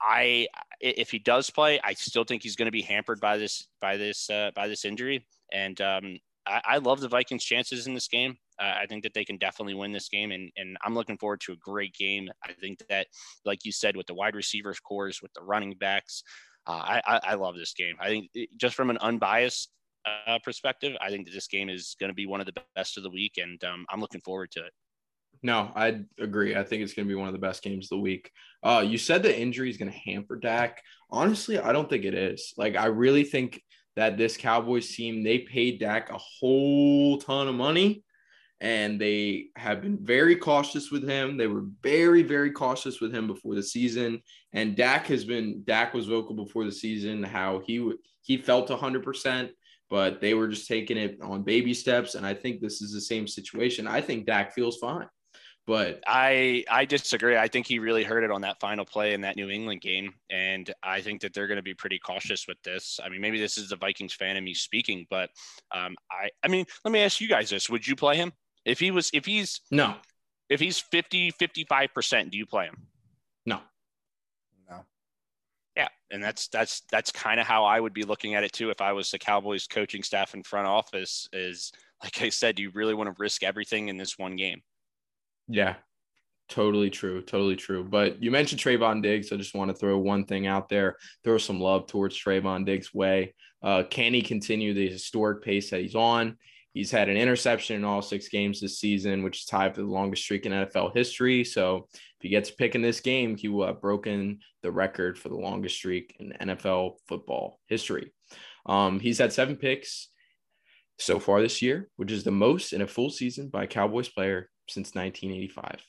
I, 0.00 0.46
if 0.80 1.10
he 1.10 1.18
does 1.18 1.50
play, 1.50 1.80
I 1.82 1.94
still 1.94 2.24
think 2.24 2.42
he's 2.42 2.56
going 2.56 2.66
to 2.66 2.72
be 2.72 2.82
hampered 2.82 3.20
by 3.20 3.38
this, 3.38 3.66
by 3.80 3.96
this, 3.96 4.30
uh, 4.30 4.50
by 4.54 4.68
this 4.68 4.84
injury. 4.84 5.26
And 5.52 5.80
um, 5.80 6.18
I, 6.48 6.60
I 6.64 6.78
love 6.78 7.00
the 7.00 7.08
Vikings' 7.08 7.44
chances 7.44 7.86
in 7.86 7.94
this 7.94 8.08
game. 8.08 8.36
Uh, 8.58 8.74
I 8.80 8.86
think 8.86 9.02
that 9.04 9.14
they 9.14 9.24
can 9.24 9.36
definitely 9.36 9.74
win 9.74 9.92
this 9.92 10.08
game, 10.08 10.32
and 10.32 10.50
and 10.56 10.76
I'm 10.84 10.94
looking 10.94 11.18
forward 11.18 11.40
to 11.42 11.52
a 11.52 11.56
great 11.56 11.94
game. 11.94 12.28
I 12.44 12.52
think 12.52 12.82
that, 12.88 13.06
like 13.44 13.64
you 13.64 13.72
said, 13.72 13.96
with 13.96 14.06
the 14.06 14.14
wide 14.14 14.34
receivers 14.34 14.80
cores, 14.80 15.20
with 15.22 15.32
the 15.34 15.42
running 15.42 15.74
backs, 15.78 16.22
uh, 16.66 17.00
I, 17.06 17.20
I, 17.24 17.34
love 17.34 17.54
this 17.56 17.72
game. 17.72 17.94
I 18.00 18.08
think 18.08 18.30
it, 18.34 18.50
just 18.56 18.74
from 18.74 18.90
an 18.90 18.98
unbiased 18.98 19.70
uh, 20.06 20.38
perspective, 20.44 20.96
I 21.00 21.08
think 21.08 21.26
that 21.26 21.32
this 21.32 21.46
game 21.46 21.68
is 21.68 21.96
going 21.98 22.10
to 22.10 22.14
be 22.14 22.26
one 22.26 22.40
of 22.40 22.46
the 22.46 22.60
best 22.74 22.96
of 22.96 23.02
the 23.02 23.10
week, 23.10 23.34
and 23.38 23.62
um, 23.64 23.86
I'm 23.90 24.00
looking 24.00 24.20
forward 24.20 24.50
to 24.52 24.60
it. 24.60 24.72
No, 25.42 25.70
I 25.74 26.00
agree. 26.18 26.56
I 26.56 26.64
think 26.64 26.82
it's 26.82 26.94
going 26.94 27.06
to 27.06 27.12
be 27.12 27.18
one 27.18 27.28
of 27.28 27.32
the 27.32 27.38
best 27.38 27.62
games 27.62 27.86
of 27.86 27.90
the 27.90 28.02
week. 28.02 28.30
Uh, 28.62 28.84
you 28.86 28.98
said 28.98 29.22
the 29.22 29.38
injury 29.38 29.70
is 29.70 29.76
going 29.76 29.90
to 29.90 29.98
hamper 29.98 30.36
Dak. 30.36 30.82
Honestly, 31.10 31.58
I 31.58 31.72
don't 31.72 31.88
think 31.88 32.04
it 32.04 32.14
is. 32.14 32.52
Like, 32.56 32.76
I 32.76 32.86
really 32.86 33.24
think 33.24 33.62
that 33.98 34.16
this 34.16 34.36
Cowboys 34.36 34.88
team 34.94 35.24
they 35.24 35.40
paid 35.40 35.80
Dak 35.80 36.10
a 36.10 36.18
whole 36.18 37.18
ton 37.18 37.48
of 37.48 37.54
money, 37.56 38.04
and 38.60 39.00
they 39.00 39.46
have 39.56 39.82
been 39.82 39.98
very 40.00 40.36
cautious 40.36 40.90
with 40.92 41.06
him. 41.08 41.36
They 41.36 41.48
were 41.48 41.64
very, 41.82 42.22
very 42.22 42.52
cautious 42.52 43.00
with 43.00 43.12
him 43.12 43.26
before 43.26 43.56
the 43.56 43.62
season, 43.62 44.22
and 44.52 44.76
Dak 44.76 45.06
has 45.08 45.24
been. 45.24 45.62
Dak 45.64 45.94
was 45.94 46.06
vocal 46.06 46.36
before 46.36 46.64
the 46.64 46.72
season 46.72 47.24
how 47.24 47.60
he 47.66 47.92
he 48.22 48.36
felt 48.36 48.70
hundred 48.70 49.02
percent 49.02 49.50
but 49.90 50.20
they 50.20 50.34
were 50.34 50.48
just 50.48 50.68
taking 50.68 50.98
it 50.98 51.18
on 51.22 51.42
baby 51.42 51.72
steps. 51.72 52.14
And 52.14 52.26
I 52.26 52.34
think 52.34 52.60
this 52.60 52.82
is 52.82 52.92
the 52.92 53.00
same 53.00 53.26
situation. 53.26 53.86
I 53.86 54.02
think 54.02 54.26
Dak 54.26 54.52
feels 54.52 54.76
fine. 54.76 55.06
But 55.68 56.02
I 56.06 56.64
I 56.70 56.86
disagree. 56.86 57.36
I 57.36 57.46
think 57.46 57.66
he 57.66 57.78
really 57.78 58.02
hurt 58.02 58.24
it 58.24 58.30
on 58.30 58.40
that 58.40 58.58
final 58.58 58.86
play 58.86 59.12
in 59.12 59.20
that 59.20 59.36
New 59.36 59.50
England 59.50 59.82
game, 59.82 60.14
and 60.30 60.72
I 60.82 61.02
think 61.02 61.20
that 61.20 61.34
they're 61.34 61.46
going 61.46 61.58
to 61.58 61.62
be 61.62 61.74
pretty 61.74 61.98
cautious 61.98 62.48
with 62.48 62.56
this. 62.62 62.98
I 63.04 63.10
mean, 63.10 63.20
maybe 63.20 63.38
this 63.38 63.58
is 63.58 63.68
the 63.68 63.76
Vikings 63.76 64.14
fan 64.14 64.38
in 64.38 64.44
me 64.44 64.54
speaking, 64.54 65.06
but 65.10 65.28
um, 65.70 65.94
I 66.10 66.30
I 66.42 66.48
mean, 66.48 66.64
let 66.86 66.92
me 66.92 67.00
ask 67.00 67.20
you 67.20 67.28
guys 67.28 67.50
this: 67.50 67.68
Would 67.68 67.86
you 67.86 67.96
play 67.96 68.16
him 68.16 68.32
if 68.64 68.80
he 68.80 68.90
was 68.90 69.10
if 69.12 69.26
he's 69.26 69.60
no 69.70 69.96
if 70.48 70.58
he's 70.58 70.78
50 70.78 71.32
55 71.32 71.92
percent? 71.92 72.30
Do 72.30 72.38
you 72.38 72.46
play 72.46 72.64
him? 72.64 72.86
No. 73.44 73.60
No. 74.70 74.86
Yeah, 75.76 75.88
and 76.10 76.24
that's 76.24 76.48
that's 76.48 76.80
that's 76.90 77.12
kind 77.12 77.38
of 77.38 77.46
how 77.46 77.66
I 77.66 77.78
would 77.78 77.92
be 77.92 78.04
looking 78.04 78.34
at 78.34 78.42
it 78.42 78.54
too. 78.54 78.70
If 78.70 78.80
I 78.80 78.92
was 78.94 79.10
the 79.10 79.18
Cowboys 79.18 79.66
coaching 79.66 80.02
staff 80.02 80.32
in 80.32 80.44
front 80.44 80.66
office, 80.66 81.28
is 81.34 81.72
like 82.02 82.22
I 82.22 82.30
said, 82.30 82.56
do 82.56 82.62
you 82.62 82.70
really 82.72 82.94
want 82.94 83.14
to 83.14 83.22
risk 83.22 83.42
everything 83.42 83.88
in 83.88 83.98
this 83.98 84.16
one 84.16 84.34
game? 84.34 84.62
Yeah, 85.48 85.76
totally 86.48 86.90
true. 86.90 87.22
Totally 87.22 87.56
true. 87.56 87.84
But 87.84 88.22
you 88.22 88.30
mentioned 88.30 88.60
Trevon 88.60 89.02
Diggs. 89.02 89.32
I 89.32 89.36
just 89.36 89.54
want 89.54 89.70
to 89.70 89.76
throw 89.76 89.98
one 89.98 90.24
thing 90.24 90.46
out 90.46 90.68
there, 90.68 90.96
throw 91.24 91.38
some 91.38 91.60
love 91.60 91.86
towards 91.86 92.16
Trevon 92.16 92.64
Diggs' 92.64 92.94
way. 92.94 93.34
Uh, 93.62 93.82
can 93.88 94.14
he 94.14 94.22
continue 94.22 94.74
the 94.74 94.88
historic 94.88 95.42
pace 95.42 95.70
that 95.70 95.80
he's 95.80 95.94
on? 95.94 96.36
He's 96.74 96.90
had 96.90 97.08
an 97.08 97.16
interception 97.16 97.76
in 97.76 97.84
all 97.84 98.02
six 98.02 98.28
games 98.28 98.60
this 98.60 98.78
season, 98.78 99.24
which 99.24 99.38
is 99.38 99.44
tied 99.46 99.74
for 99.74 99.80
the 99.80 99.88
longest 99.88 100.22
streak 100.22 100.46
in 100.46 100.52
NFL 100.52 100.94
history. 100.94 101.42
So 101.42 101.88
if 101.92 102.20
he 102.20 102.28
gets 102.28 102.50
a 102.50 102.54
pick 102.54 102.74
in 102.74 102.82
this 102.82 103.00
game, 103.00 103.36
he 103.36 103.48
will 103.48 103.66
have 103.66 103.80
broken 103.80 104.40
the 104.62 104.70
record 104.70 105.18
for 105.18 105.28
the 105.28 105.36
longest 105.36 105.76
streak 105.76 106.14
in 106.20 106.34
NFL 106.40 106.96
football 107.08 107.58
history. 107.66 108.12
Um, 108.66 109.00
he's 109.00 109.18
had 109.18 109.32
seven 109.32 109.56
picks 109.56 110.08
so 110.98 111.18
far 111.18 111.40
this 111.40 111.62
year, 111.62 111.88
which 111.96 112.12
is 112.12 112.22
the 112.22 112.30
most 112.30 112.72
in 112.72 112.82
a 112.82 112.86
full 112.86 113.10
season 113.10 113.48
by 113.48 113.64
a 113.64 113.68
Cowboys 113.68 114.08
player 114.08 114.50
since 114.68 114.94
1985. 114.94 115.82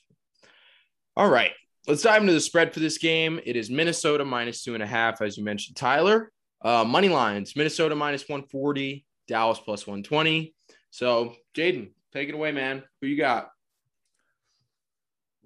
All 1.16 1.28
right, 1.28 1.52
let's 1.86 2.02
dive 2.02 2.22
into 2.22 2.32
the 2.32 2.40
spread 2.40 2.72
for 2.72 2.80
this 2.80 2.98
game. 2.98 3.40
It 3.44 3.56
is 3.56 3.70
Minnesota 3.70 4.24
minus 4.24 4.62
two 4.62 4.74
and 4.74 4.82
a 4.82 4.86
half, 4.86 5.20
as 5.20 5.36
you 5.36 5.44
mentioned, 5.44 5.76
Tyler. 5.76 6.32
Uh, 6.62 6.84
money 6.84 7.08
lines 7.08 7.56
Minnesota 7.56 7.94
minus 7.94 8.28
140, 8.28 9.04
Dallas 9.26 9.58
plus 9.58 9.86
120. 9.86 10.54
So, 10.90 11.34
Jaden, 11.56 11.92
take 12.12 12.28
it 12.28 12.34
away, 12.34 12.52
man. 12.52 12.82
Who 13.00 13.06
you 13.06 13.16
got? 13.16 13.50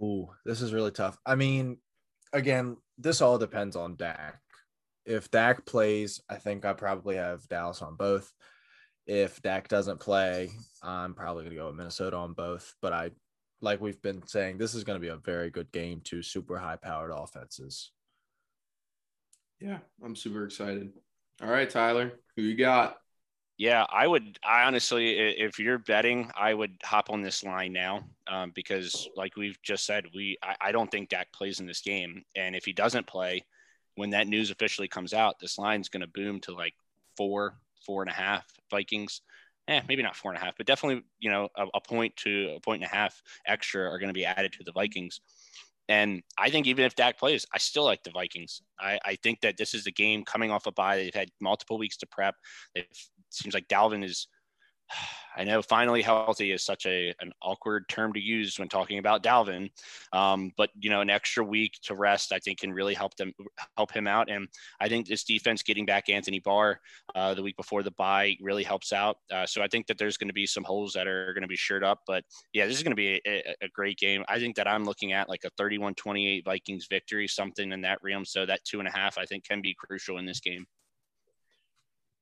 Ooh, 0.03 0.29
this 0.45 0.61
is 0.61 0.73
really 0.73 0.91
tough. 0.91 1.17
I 1.25 1.35
mean, 1.35 1.79
again, 2.33 2.77
this 2.99 3.21
all 3.21 3.39
depends 3.39 3.77
on 3.77 3.97
Dak. 3.97 4.41
If 5.07 5.31
Dak 5.31 5.67
plays, 5.67 6.21
I 6.29 6.37
think 6.37 6.65
I 6.65 6.73
probably 6.73 7.17
have 7.17 7.47
Dallas 7.49 7.83
on 7.83 7.97
both. 7.97 8.33
If 9.07 9.43
Dak 9.43 9.69
doesn't 9.69 10.01
play, 10.01 10.51
I'm 10.83 11.15
probably 11.15 11.45
going 11.45 11.55
to 11.55 11.61
go 11.61 11.67
with 11.67 11.77
Minnesota 11.77 12.17
on 12.17 12.33
both. 12.33 12.75
But 12.81 12.93
I 12.93 13.11
like 13.61 13.81
we've 13.81 14.01
been 14.03 14.27
saying, 14.27 14.59
this 14.59 14.75
is 14.75 14.85
going 14.85 14.97
to 14.97 15.01
be 15.01 15.09
a 15.09 15.17
very 15.17 15.51
good 15.51 15.71
game 15.73 16.01
to 16.05 16.23
super 16.23 16.59
high 16.59 16.77
powered 16.77 17.11
offenses. 17.13 17.91
Yeah, 19.61 19.79
I'm 20.05 20.17
super 20.17 20.45
excited. 20.45 20.93
All 21.43 21.49
right, 21.49 21.69
Tyler, 21.69 22.13
who 22.37 22.43
you 22.43 22.57
got? 22.57 22.99
Yeah, 23.57 23.87
I 23.89 24.07
would. 24.07 24.39
I 24.45 24.65
honestly, 24.65 25.17
if 25.17 25.61
you're 25.61 25.79
betting, 25.79 26.31
I 26.37 26.55
would 26.55 26.77
hop 26.83 27.09
on 27.11 27.23
this 27.23 27.45
line 27.45 27.73
now 27.73 28.05
um, 28.27 28.51
because, 28.55 29.09
like 29.17 29.37
we've 29.37 29.61
just 29.63 29.87
said, 29.87 30.07
we 30.13 30.37
I, 30.43 30.57
I 30.61 30.73
don't 30.73 30.91
think 30.91 31.09
Dak 31.09 31.33
plays 31.33 31.61
in 31.61 31.67
this 31.67 31.81
game, 31.81 32.25
and 32.35 32.57
if 32.57 32.65
he 32.65 32.73
doesn't 32.73 33.07
play, 33.07 33.45
when 33.95 34.11
that 34.11 34.27
news 34.27 34.51
officially 34.51 34.89
comes 34.89 35.15
out, 35.15 35.39
this 35.39 35.57
line's 35.57 35.89
going 35.89 36.01
to 36.01 36.09
boom 36.09 36.41
to 36.41 36.53
like 36.53 36.75
four, 37.17 37.57
four 37.87 38.03
and 38.03 38.11
a 38.11 38.15
half 38.15 38.45
Vikings 38.71 39.21
eh, 39.69 39.81
maybe 39.89 40.03
not 40.03 40.17
four 40.17 40.33
and 40.33 40.41
a 40.41 40.45
half, 40.45 40.55
but 40.57 40.67
definitely, 40.67 41.03
you 41.19 41.31
know, 41.31 41.49
a, 41.57 41.67
a 41.75 41.81
point 41.81 42.15
to 42.17 42.55
a 42.57 42.61
point 42.61 42.83
and 42.83 42.91
a 42.91 42.95
half 42.95 43.23
extra 43.47 43.89
are 43.89 43.99
going 43.99 44.09
to 44.09 44.15
be 44.15 44.25
added 44.25 44.53
to 44.53 44.65
the 44.65 44.73
Vikings. 44.73 45.21
And 45.89 46.23
I 46.39 46.49
think 46.49 46.67
even 46.67 46.85
if 46.85 46.95
Dak 46.95 47.19
plays, 47.19 47.45
I 47.53 47.59
still 47.59 47.85
like 47.85 48.03
the 48.03 48.11
Vikings. 48.11 48.63
I, 48.81 48.99
I 49.05 49.17
think 49.17 49.41
that 49.43 49.57
this 49.59 49.75
is 49.75 49.85
the 49.85 49.93
game 49.93 50.25
coming 50.25 50.51
off 50.51 50.67
a 50.67 50.73
bye. 50.73 50.97
They've 50.97 51.15
had 51.15 51.29
multiple 51.41 51.79
weeks 51.79 51.99
to 51.99 52.07
prep. 52.07 52.37
It 52.75 52.87
seems 53.29 53.55
like 53.55 53.69
Dalvin 53.69 54.03
is 54.03 54.27
I 55.37 55.43
know 55.43 55.63
finally 55.63 56.03
healthy 56.03 56.53
is 56.53 56.63
such 56.63 56.87
a 56.87 57.13
an 57.21 57.33
awkward 57.43 57.89
term 57.89 58.13
to 58.13 58.21
use 58.21 58.59
when 58.59 58.69
talking 58.69 58.99
about 58.99 59.25
Dalvin, 59.25 59.69
um, 60.13 60.53
but 60.57 60.71
you 60.79 60.91
know 60.91 61.01
an 61.01 61.11
extra 61.11 61.45
week 61.45 61.73
to 61.83 61.95
rest 61.95 62.33
I 62.33 62.39
think 62.39 62.61
can 62.61 62.73
really 62.73 62.95
help 62.95 63.17
them 63.17 63.33
help 63.77 63.91
him 63.91 64.07
out. 64.07 64.31
And 64.31 64.47
I 64.81 64.89
think 64.89 65.07
this 65.07 65.25
defense 65.25 65.63
getting 65.63 65.87
back 65.87 66.09
Anthony 66.09 66.39
Barr 66.39 66.81
uh, 67.15 67.35
the 67.35 67.43
week 67.43 67.57
before 67.57 67.83
the 67.83 67.91
bye 67.93 68.37
really 68.41 68.63
helps 68.63 68.93
out. 68.93 69.17
Uh, 69.33 69.45
so 69.45 69.61
I 69.61 69.67
think 69.67 69.89
that 69.89 69.99
there's 69.99 70.17
going 70.17 70.29
to 70.29 70.35
be 70.35 70.47
some 70.47 70.65
holes 70.65 70.93
that 70.93 71.09
are 71.09 71.35
going 71.35 71.43
to 71.43 71.49
be 71.49 71.57
shored 71.57 71.83
up. 71.83 72.01
But 72.07 72.25
yeah, 72.53 72.67
this 72.67 72.77
is 72.77 72.83
going 72.83 72.93
to 72.93 72.97
be 72.97 73.21
a, 73.27 73.55
a, 73.61 73.69
great 73.75 73.99
game. 73.99 74.25
I 74.29 74.39
think 74.39 74.55
that 74.57 74.69
I'm 74.69 74.85
looking 74.85 75.13
at 75.13 75.29
like 75.29 75.43
a 75.45 75.51
31-28 75.61 76.45
Vikings 76.45 76.87
victory, 76.89 77.27
something 77.27 77.73
in 77.73 77.81
that 77.81 77.99
realm. 78.03 78.25
So 78.25 78.47
that 78.47 78.65
two 78.65 78.79
and 78.79 78.89
a 78.89 78.93
half 78.93 79.19
I 79.19 79.25
think 79.25 79.45
can 79.45 79.61
be 79.61 79.75
crucial 79.75 80.19
in 80.19 80.27
this 80.27 80.41
game. 80.41 80.67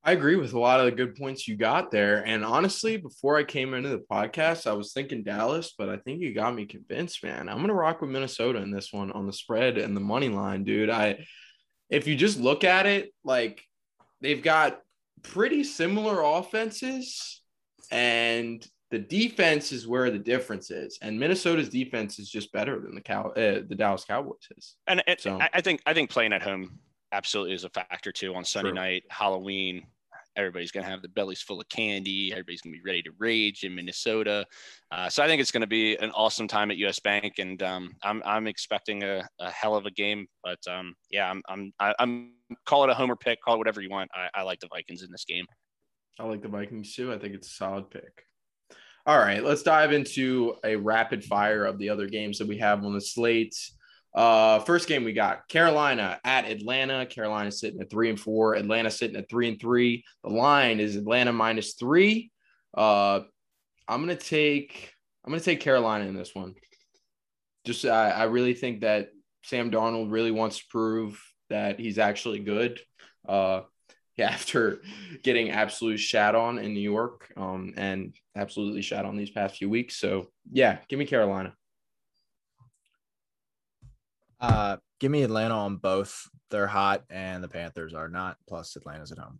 I 0.05 0.13
agree 0.13 0.35
with 0.35 0.53
a 0.53 0.59
lot 0.59 0.81
of 0.81 0.87
the 0.87 0.93
good 0.93 1.15
points 1.15 1.47
you 1.47 1.57
got 1.57 1.93
there. 1.93 2.27
And 2.27 2.45
honestly, 2.45 2.97
before 2.97 3.37
I 3.37 3.45
came 3.45 3.73
into 3.73 3.89
the 3.89 4.03
podcast, 4.11 4.67
I 4.67 4.73
was 4.73 4.93
thinking 4.93 5.23
Dallas, 5.23 5.75
but 5.79 5.89
I 5.89 5.97
think 5.99 6.21
you 6.21 6.35
got 6.35 6.55
me 6.55 6.67
convinced, 6.67 7.23
man. 7.23 7.49
I'm 7.49 7.61
gonna 7.61 7.75
rock 7.75 8.01
with 8.01 8.11
Minnesota 8.11 8.61
in 8.61 8.73
this 8.73 8.93
one 8.93 9.13
on 9.13 9.27
the 9.27 9.33
spread 9.33 9.79
and 9.79 9.97
the 9.97 10.01
money 10.01 10.29
line, 10.29 10.65
dude. 10.65 10.91
I 10.91 11.25
if 11.89 12.09
you 12.09 12.17
just 12.17 12.41
look 12.41 12.65
at 12.65 12.87
it, 12.87 13.13
like 13.23 13.63
they've 14.21 14.43
got 14.43 14.81
pretty 15.23 15.63
similar 15.63 16.23
offenses, 16.23 17.41
and 17.93 18.67
the 18.91 18.99
defense 18.99 19.71
is 19.71 19.87
where 19.87 20.11
the 20.11 20.19
difference 20.19 20.71
is. 20.71 20.99
And 21.01 21.19
Minnesota's 21.19 21.69
defense 21.69 22.19
is 22.19 22.29
just 22.29 22.53
better 22.53 22.81
than 22.81 22.97
the 22.97 23.01
cow 23.01 23.29
uh, 23.29 23.61
the 23.69 23.77
Dallas 23.77 24.05
Cowboys 24.05 24.49
is. 24.59 24.75
And 24.89 25.03
it, 25.07 25.21
so 25.21 25.39
I 25.41 25.61
think 25.61 25.81
I 25.87 25.95
think 25.95 26.11
playing 26.11 26.33
at 26.33 26.43
home 26.43 26.81
absolutely 27.13 27.55
is 27.55 27.65
a 27.65 27.71
factor 27.71 28.13
too 28.13 28.35
on 28.35 28.45
Sunday 28.45 28.71
True. 28.71 28.77
night, 28.77 29.05
Halloween. 29.09 29.87
Everybody's 30.35 30.73
going 30.73 30.85
to 30.85 30.91
have 30.91 31.03
the 31.03 31.09
bellies 31.09 31.43
full 31.43 31.61
of 31.61 31.69
candy. 31.69 32.33
Everybody's 32.33 32.63
going 32.63 32.73
to 32.75 32.81
be 32.81 32.89
ready 32.89 33.03
to 33.03 33.11
rage 33.19 33.65
in 33.65 33.75
Minnesota. 33.75 34.47
Uh, 34.91 35.11
so 35.11 35.23
I 35.23 35.27
think 35.27 35.43
it's 35.43 35.51
going 35.51 35.61
to 35.61 35.67
be 35.67 35.95
an 35.97 36.11
awesome 36.13 36.49
time 36.49 36.71
at 36.71 36.79
US 36.79 36.99
Bank, 36.99 37.35
and 37.39 37.63
um, 37.63 37.93
I'm 38.03 38.23
I'm 38.25 38.47
expecting 38.47 39.03
a, 39.03 39.29
a, 39.41 39.51
hell 39.51 39.77
of 39.77 39.85
a 39.85 39.91
game. 39.91 40.27
But 40.43 40.59
um, 40.67 40.95
yeah, 41.11 41.31
I'm 41.31 41.43
I'm 41.49 41.73
I'm 41.99 42.33
call 42.65 42.85
it 42.85 42.91
a 42.91 42.95
homer 42.95 43.17
pick, 43.17 43.43
call 43.43 43.57
it 43.57 43.59
whatever 43.59 43.83
you 43.83 43.91
want. 43.91 44.11
I, 44.15 44.41
I 44.41 44.43
like 44.43 44.61
the 44.61 44.69
Vikings 44.69 45.03
in 45.03 45.11
this 45.13 45.27
game. 45.27 45.45
I 46.19 46.25
like 46.25 46.43
the 46.43 46.49
Vikings 46.49 46.95
too. 46.95 47.13
I 47.13 47.19
think 47.19 47.35
it's 47.35 47.49
a 47.49 47.55
solid 47.55 47.91
pick. 47.91 48.25
All 49.05 49.19
right, 49.19 49.43
let's 49.43 49.63
dive 49.63 49.93
into 49.93 50.55
a 50.65 50.77
rapid 50.77 51.25
fire 51.25 51.65
of 51.65 51.77
the 51.79 51.89
other 51.89 52.07
games 52.07 52.39
that 52.39 52.47
we 52.49 52.57
have 52.59 52.85
on 52.85 52.95
the 52.95 53.01
slate. 53.01 53.57
Uh, 54.15 54.59
first 54.61 54.89
game 54.89 55.05
we 55.05 55.13
got 55.13 55.49
Carolina 55.49 56.21
at 56.25 56.45
Atlanta. 56.45 57.07
Carolina 57.07 57.51
sitting 57.51 57.81
at 57.81 57.91
three 57.91 58.11
and 58.11 58.21
four. 58.21 58.55
Atlanta 58.55 58.91
sitting 58.91 59.17
at 59.17 59.29
three 59.29 59.49
and 59.49 59.61
three. 59.61 60.05
The 60.23 60.31
line 60.31 60.81
is 60.81 60.97
Atlanta 60.97 61.33
minus 61.33 61.75
three. 61.75 62.31
Uh, 62.75 63.21
I'm 63.89 64.01
gonna 64.01 64.17
take 64.17 64.93
I'm 65.25 65.33
gonna 65.33 65.43
take 65.43 65.61
Carolina 65.61 66.05
in 66.07 66.15
this 66.15 66.35
one. 66.35 66.55
Just 67.65 67.85
I, 67.85 68.11
I 68.11 68.25
really 68.25 68.55
think 68.55 68.81
that 68.81 69.09
Sam 69.45 69.71
Darnold 69.71 70.11
really 70.11 70.31
wants 70.31 70.59
to 70.59 70.65
prove 70.71 71.23
that 71.49 71.79
he's 71.81 71.99
actually 71.99 72.41
good. 72.41 72.81
Uh, 73.27 73.63
after 74.19 74.83
getting 75.23 75.51
absolute 75.51 75.99
shat 75.99 76.35
on 76.35 76.59
in 76.59 76.75
New 76.75 76.81
York, 76.81 77.33
um, 77.37 77.73
and 77.77 78.15
absolutely 78.37 78.83
shat 78.83 79.07
on 79.07 79.17
these 79.17 79.31
past 79.31 79.57
few 79.57 79.71
weeks. 79.71 79.97
So 79.97 80.29
yeah, 80.53 80.79
give 80.89 80.99
me 80.99 81.07
Carolina. 81.07 81.55
Uh, 84.43 84.77
give 84.99 85.11
me 85.11 85.23
Atlanta 85.23 85.55
on 85.55 85.77
both. 85.77 86.29
They're 86.51 86.67
hot, 86.67 87.05
and 87.09 87.43
the 87.43 87.49
Panthers 87.49 87.95
are 87.95 88.09
not. 88.09 88.37
Plus, 88.49 88.77
Atlanta's 88.77 89.13
at 89.13 89.19
home. 89.19 89.39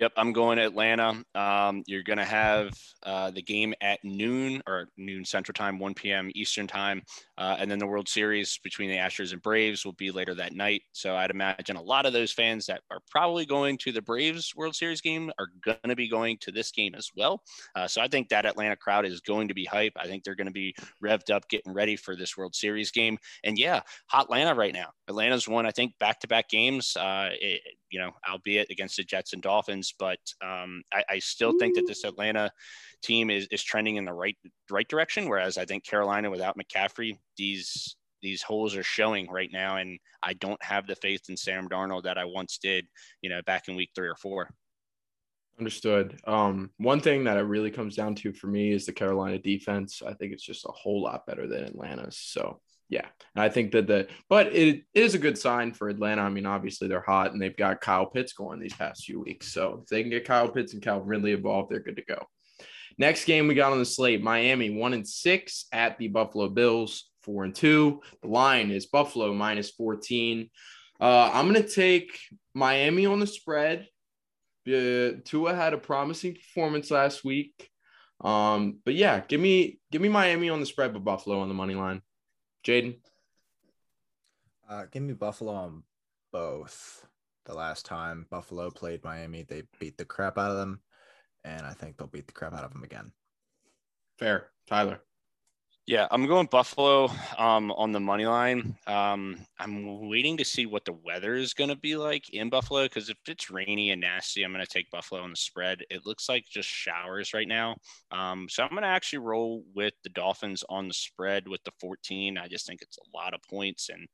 Yep, 0.00 0.12
I'm 0.16 0.32
going 0.32 0.56
to 0.56 0.64
Atlanta. 0.64 1.22
Um, 1.34 1.82
you're 1.86 2.02
going 2.02 2.18
to 2.18 2.24
have 2.24 2.72
uh, 3.02 3.30
the 3.30 3.42
game 3.42 3.74
at 3.82 3.98
noon 4.02 4.62
or 4.66 4.88
noon 4.96 5.26
Central 5.26 5.52
Time, 5.52 5.78
1 5.78 5.92
p.m. 5.92 6.30
Eastern 6.34 6.66
Time, 6.66 7.02
uh, 7.36 7.56
and 7.58 7.70
then 7.70 7.78
the 7.78 7.86
World 7.86 8.08
Series 8.08 8.58
between 8.64 8.88
the 8.88 8.96
Astros 8.96 9.34
and 9.34 9.42
Braves 9.42 9.84
will 9.84 9.92
be 9.92 10.10
later 10.10 10.34
that 10.36 10.54
night. 10.54 10.82
So 10.92 11.16
I'd 11.16 11.30
imagine 11.30 11.76
a 11.76 11.82
lot 11.82 12.06
of 12.06 12.14
those 12.14 12.32
fans 12.32 12.64
that 12.66 12.80
are 12.90 13.00
probably 13.10 13.44
going 13.44 13.76
to 13.78 13.92
the 13.92 14.00
Braves 14.00 14.54
World 14.56 14.74
Series 14.74 15.02
game 15.02 15.30
are 15.38 15.48
going 15.62 15.76
to 15.86 15.96
be 15.96 16.08
going 16.08 16.38
to 16.40 16.50
this 16.50 16.70
game 16.70 16.94
as 16.94 17.10
well. 17.14 17.42
Uh, 17.74 17.86
so 17.86 18.00
I 18.00 18.08
think 18.08 18.30
that 18.30 18.46
Atlanta 18.46 18.76
crowd 18.76 19.04
is 19.04 19.20
going 19.20 19.48
to 19.48 19.54
be 19.54 19.66
hype. 19.66 19.92
I 19.96 20.06
think 20.06 20.24
they're 20.24 20.34
going 20.34 20.46
to 20.46 20.50
be 20.50 20.74
revved 21.04 21.30
up, 21.30 21.46
getting 21.50 21.74
ready 21.74 21.96
for 21.96 22.16
this 22.16 22.38
World 22.38 22.54
Series 22.54 22.90
game. 22.90 23.18
And 23.44 23.58
yeah, 23.58 23.82
hot 24.06 24.24
Atlanta 24.24 24.54
right 24.54 24.72
now. 24.72 24.92
Atlanta's 25.08 25.46
won, 25.46 25.66
I 25.66 25.72
think, 25.72 25.92
back-to-back 25.98 26.48
games. 26.48 26.96
Uh, 26.96 27.30
it, 27.38 27.60
you 27.90 27.98
know, 27.98 28.12
albeit 28.28 28.70
against 28.70 28.96
the 28.96 29.04
Jets 29.04 29.32
and 29.32 29.42
Dolphins. 29.42 29.89
But 29.98 30.18
um, 30.42 30.82
I, 30.92 31.04
I, 31.08 31.18
still 31.18 31.58
think 31.58 31.74
that 31.76 31.86
this 31.86 32.04
Atlanta 32.04 32.50
team 33.02 33.30
is, 33.30 33.46
is 33.50 33.62
trending 33.62 33.96
in 33.96 34.04
the 34.04 34.12
right 34.12 34.36
right 34.70 34.88
direction. 34.88 35.28
Whereas 35.28 35.58
I 35.58 35.64
think 35.64 35.84
Carolina 35.84 36.30
without 36.30 36.58
McCaffrey, 36.58 37.18
these 37.36 37.96
these 38.22 38.42
holes 38.42 38.76
are 38.76 38.82
showing 38.82 39.30
right 39.30 39.50
now, 39.52 39.76
and 39.76 39.98
I 40.22 40.34
don't 40.34 40.62
have 40.62 40.86
the 40.86 40.96
faith 40.96 41.22
in 41.28 41.36
Sam 41.36 41.68
Darnold 41.68 42.04
that 42.04 42.18
I 42.18 42.24
once 42.24 42.58
did, 42.58 42.86
you 43.22 43.30
know, 43.30 43.40
back 43.46 43.68
in 43.68 43.76
week 43.76 43.90
three 43.94 44.08
or 44.08 44.16
four. 44.16 44.50
Understood. 45.58 46.18
Um, 46.26 46.70
one 46.78 47.00
thing 47.00 47.24
that 47.24 47.36
it 47.36 47.42
really 47.42 47.70
comes 47.70 47.94
down 47.94 48.14
to 48.16 48.32
for 48.32 48.46
me 48.46 48.72
is 48.72 48.86
the 48.86 48.92
Carolina 48.92 49.38
defense. 49.38 50.02
I 50.06 50.14
think 50.14 50.32
it's 50.32 50.44
just 50.44 50.64
a 50.64 50.72
whole 50.72 51.02
lot 51.02 51.26
better 51.26 51.46
than 51.46 51.64
Atlanta's. 51.64 52.16
So 52.16 52.60
yeah, 52.90 53.06
and 53.34 53.42
I 53.42 53.48
think 53.48 53.70
that 53.72 53.86
the 53.86 54.08
but 54.28 54.48
it 54.48 54.82
is 54.92 55.14
a 55.14 55.18
good 55.18 55.38
sign 55.38 55.72
for 55.72 55.88
Atlanta. 55.88 56.22
I 56.22 56.28
mean, 56.28 56.44
obviously 56.44 56.88
they're 56.88 57.00
hot 57.00 57.32
and 57.32 57.40
they've 57.40 57.56
got 57.56 57.80
Kyle 57.80 58.04
Pitts 58.04 58.32
going 58.32 58.58
these 58.58 58.74
past 58.74 59.04
few 59.04 59.20
weeks. 59.20 59.52
So 59.54 59.80
if 59.82 59.88
they 59.88 60.02
can 60.02 60.10
get 60.10 60.26
Kyle 60.26 60.48
Pitts 60.48 60.74
and 60.74 60.82
Calvin 60.82 61.08
Ridley 61.08 61.32
involved, 61.32 61.70
they're 61.70 61.80
good 61.80 61.96
to 61.96 62.04
go. 62.04 62.18
Next 62.98 63.24
game 63.24 63.46
we 63.46 63.54
got 63.54 63.72
on 63.72 63.78
the 63.78 63.84
slate: 63.84 64.22
Miami 64.22 64.70
one 64.70 64.92
and 64.92 65.06
six 65.06 65.66
at 65.72 65.98
the 65.98 66.08
Buffalo 66.08 66.48
Bills 66.48 67.10
four 67.22 67.44
and 67.44 67.54
two. 67.54 68.00
The 68.22 68.28
line 68.28 68.72
is 68.72 68.86
Buffalo 68.86 69.32
minus 69.32 69.70
fourteen. 69.70 70.50
Uh, 71.00 71.30
I'm 71.32 71.46
gonna 71.46 71.62
take 71.62 72.18
Miami 72.54 73.06
on 73.06 73.20
the 73.20 73.26
spread. 73.26 73.86
Uh, 74.68 75.22
Tua 75.24 75.54
had 75.54 75.74
a 75.74 75.78
promising 75.78 76.34
performance 76.34 76.90
last 76.90 77.24
week. 77.24 77.70
Um, 78.20 78.80
but 78.84 78.94
yeah, 78.94 79.22
give 79.28 79.40
me 79.40 79.78
give 79.92 80.02
me 80.02 80.08
Miami 80.08 80.50
on 80.50 80.60
the 80.60 80.66
spread, 80.66 80.92
but 80.92 81.04
Buffalo 81.04 81.40
on 81.40 81.48
the 81.48 81.54
money 81.54 81.74
line. 81.74 82.02
Jaden? 82.64 82.96
Uh, 84.68 84.84
give 84.90 85.02
me 85.02 85.14
Buffalo 85.14 85.52
on 85.52 85.82
both. 86.32 87.06
The 87.46 87.54
last 87.54 87.86
time 87.86 88.26
Buffalo 88.30 88.70
played 88.70 89.02
Miami, 89.02 89.42
they 89.42 89.62
beat 89.78 89.96
the 89.98 90.04
crap 90.04 90.38
out 90.38 90.50
of 90.50 90.56
them, 90.58 90.80
and 91.44 91.66
I 91.66 91.72
think 91.72 91.96
they'll 91.96 92.06
beat 92.06 92.26
the 92.26 92.32
crap 92.32 92.52
out 92.52 92.64
of 92.64 92.72
them 92.72 92.84
again. 92.84 93.12
Fair, 94.18 94.50
Tyler. 94.66 95.00
Yeah, 95.86 96.06
I'm 96.12 96.26
going 96.26 96.46
Buffalo 96.46 97.10
um, 97.36 97.72
on 97.72 97.90
the 97.90 97.98
money 97.98 98.26
line. 98.26 98.76
Um, 98.86 99.44
I'm 99.58 100.08
waiting 100.08 100.36
to 100.36 100.44
see 100.44 100.64
what 100.64 100.84
the 100.84 100.92
weather 100.92 101.34
is 101.34 101.52
going 101.52 101.70
to 101.70 101.76
be 101.76 101.96
like 101.96 102.30
in 102.32 102.48
Buffalo 102.48 102.84
because 102.84 103.08
if 103.08 103.16
it's 103.26 103.50
rainy 103.50 103.90
and 103.90 104.00
nasty, 104.00 104.44
I'm 104.44 104.52
going 104.52 104.64
to 104.64 104.70
take 104.72 104.90
Buffalo 104.90 105.22
on 105.22 105.30
the 105.30 105.36
spread. 105.36 105.80
It 105.90 106.06
looks 106.06 106.28
like 106.28 106.44
just 106.48 106.68
showers 106.68 107.34
right 107.34 107.48
now. 107.48 107.74
Um, 108.12 108.46
so 108.48 108.62
I'm 108.62 108.70
going 108.70 108.82
to 108.82 108.88
actually 108.88 109.20
roll 109.20 109.64
with 109.74 109.94
the 110.04 110.10
Dolphins 110.10 110.62
on 110.68 110.86
the 110.86 110.94
spread 110.94 111.48
with 111.48 111.64
the 111.64 111.72
14. 111.80 112.38
I 112.38 112.46
just 112.46 112.66
think 112.68 112.82
it's 112.82 112.98
a 112.98 113.16
lot 113.16 113.34
of 113.34 113.40
points. 113.50 113.88
And 113.88 114.06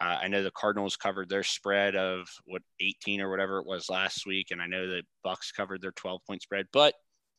uh, 0.00 0.18
I 0.22 0.26
know 0.26 0.42
the 0.42 0.50
Cardinals 0.50 0.96
covered 0.96 1.28
their 1.28 1.44
spread 1.44 1.94
of 1.94 2.26
what 2.46 2.62
18 2.80 3.20
or 3.20 3.30
whatever 3.30 3.58
it 3.58 3.66
was 3.66 3.88
last 3.88 4.26
week. 4.26 4.48
And 4.50 4.60
I 4.60 4.66
know 4.66 4.88
the 4.88 5.02
Bucs 5.24 5.54
covered 5.54 5.80
their 5.80 5.92
12 5.92 6.22
point 6.26 6.42
spread, 6.42 6.66
but 6.72 6.94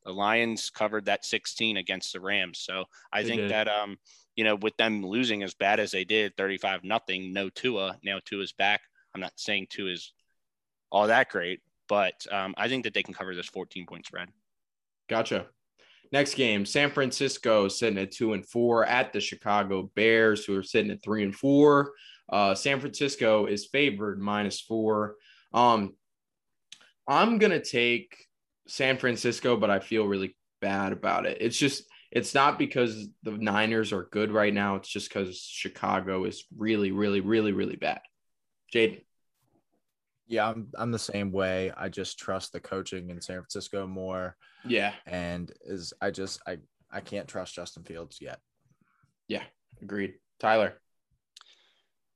the 0.06 0.14
Lions 0.14 0.70
covered 0.70 1.06
that 1.06 1.26
16 1.26 1.78
against 1.78 2.14
the 2.14 2.20
Rams. 2.20 2.60
So 2.60 2.86
I 3.12 3.24
they 3.24 3.30
think 3.30 3.42
did. 3.42 3.52
that 3.52 3.68
um, 3.68 3.98
you 4.36 4.44
know, 4.44 4.56
with 4.56 4.76
them 4.78 5.06
losing 5.06 5.44
as 5.44 5.54
bad 5.54 5.80
as 5.80 5.92
they 5.92 6.04
did, 6.04 6.36
35 6.38 6.84
nothing, 6.84 7.34
no 7.34 7.50
Tua. 7.50 7.98
Now 8.04 8.20
Tua's 8.24 8.52
back. 8.52 8.82
I'm 9.14 9.22
not 9.22 9.34
saying 9.38 9.68
Tua 9.70 9.92
is 9.92 10.14
all 10.92 11.08
that 11.08 11.30
great, 11.30 11.62
but 11.88 12.26
um, 12.32 12.54
I 12.58 12.68
think 12.68 12.84
that 12.84 12.94
they 12.94 13.04
can 13.04 13.14
cover 13.14 13.34
this 13.34 13.48
14 13.48 13.86
point 13.86 14.06
spread. 14.06 14.30
Gotcha. 15.10 15.48
Next 16.12 16.36
game, 16.36 16.66
San 16.66 16.92
Francisco 16.92 17.68
sitting 17.68 17.98
at 17.98 18.12
two 18.12 18.34
and 18.34 18.48
four 18.48 18.86
at 18.86 19.12
the 19.12 19.20
Chicago 19.20 19.90
Bears, 19.96 20.46
who 20.46 20.58
are 20.58 20.64
sitting 20.64 20.92
at 20.92 21.04
three 21.04 21.24
and 21.24 21.36
four. 21.36 21.94
Uh, 22.30 22.56
San 22.56 22.80
Francisco 22.80 23.46
is 23.46 23.66
favored 23.66 24.22
minus 24.22 24.62
four. 24.62 25.16
Um, 25.54 25.96
I'm 27.08 27.38
gonna 27.38 27.64
take 27.64 28.26
San 28.68 28.98
Francisco, 28.98 29.58
but 29.58 29.70
I 29.70 29.80
feel 29.80 30.06
really 30.06 30.36
bad 30.62 30.92
about 30.92 31.26
it. 31.26 31.38
It's 31.42 31.58
just 31.58 31.84
it's 32.12 32.34
not 32.34 32.58
because 32.58 33.08
the 33.24 33.32
Niners 33.32 33.92
are 33.92 34.08
good 34.12 34.32
right 34.32 34.54
now. 34.54 34.76
It's 34.76 34.88
just 34.88 35.10
because 35.10 35.38
Chicago 35.38 36.26
is 36.26 36.46
really, 36.56 36.92
really, 36.92 37.20
really, 37.20 37.52
really 37.52 37.76
bad. 37.76 38.00
Jaden. 38.74 39.02
Yeah, 40.28 40.50
I'm 40.50 40.70
I'm 40.76 40.92
the 40.92 41.00
same 41.00 41.32
way. 41.32 41.72
I 41.76 41.90
just 41.90 42.18
trust 42.18 42.54
the 42.54 42.60
coaching 42.60 43.10
in 43.10 43.22
San 43.22 43.38
Francisco 43.38 43.86
more. 43.86 44.36
Yeah. 44.66 44.94
And 45.06 45.52
is 45.66 45.94
I 46.02 46.10
just 46.10 46.42
I 46.48 46.58
I 46.92 47.02
can't 47.02 47.28
trust 47.28 47.54
Justin 47.54 47.84
Fields 47.84 48.20
yet. 48.22 48.40
Yeah, 49.28 49.44
agreed. 49.82 50.16
Tyler. 50.40 50.76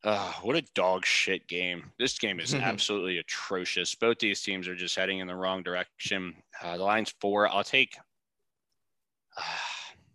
Uh, 0.03 0.31
what 0.43 0.55
a 0.55 0.63
dog 0.75 1.05
shit 1.05 1.47
game. 1.47 1.91
This 1.99 2.17
game 2.17 2.39
is 2.39 2.53
absolutely 2.55 3.17
atrocious. 3.17 3.95
Both 3.95 4.19
these 4.19 4.41
teams 4.41 4.67
are 4.67 4.75
just 4.75 4.95
heading 4.95 5.19
in 5.19 5.27
the 5.27 5.35
wrong 5.35 5.63
direction. 5.63 6.35
Uh, 6.61 6.77
the 6.77 6.83
line's 6.83 7.13
four. 7.19 7.47
I'll 7.47 7.63
take. 7.63 7.97
Uh, 9.37 9.41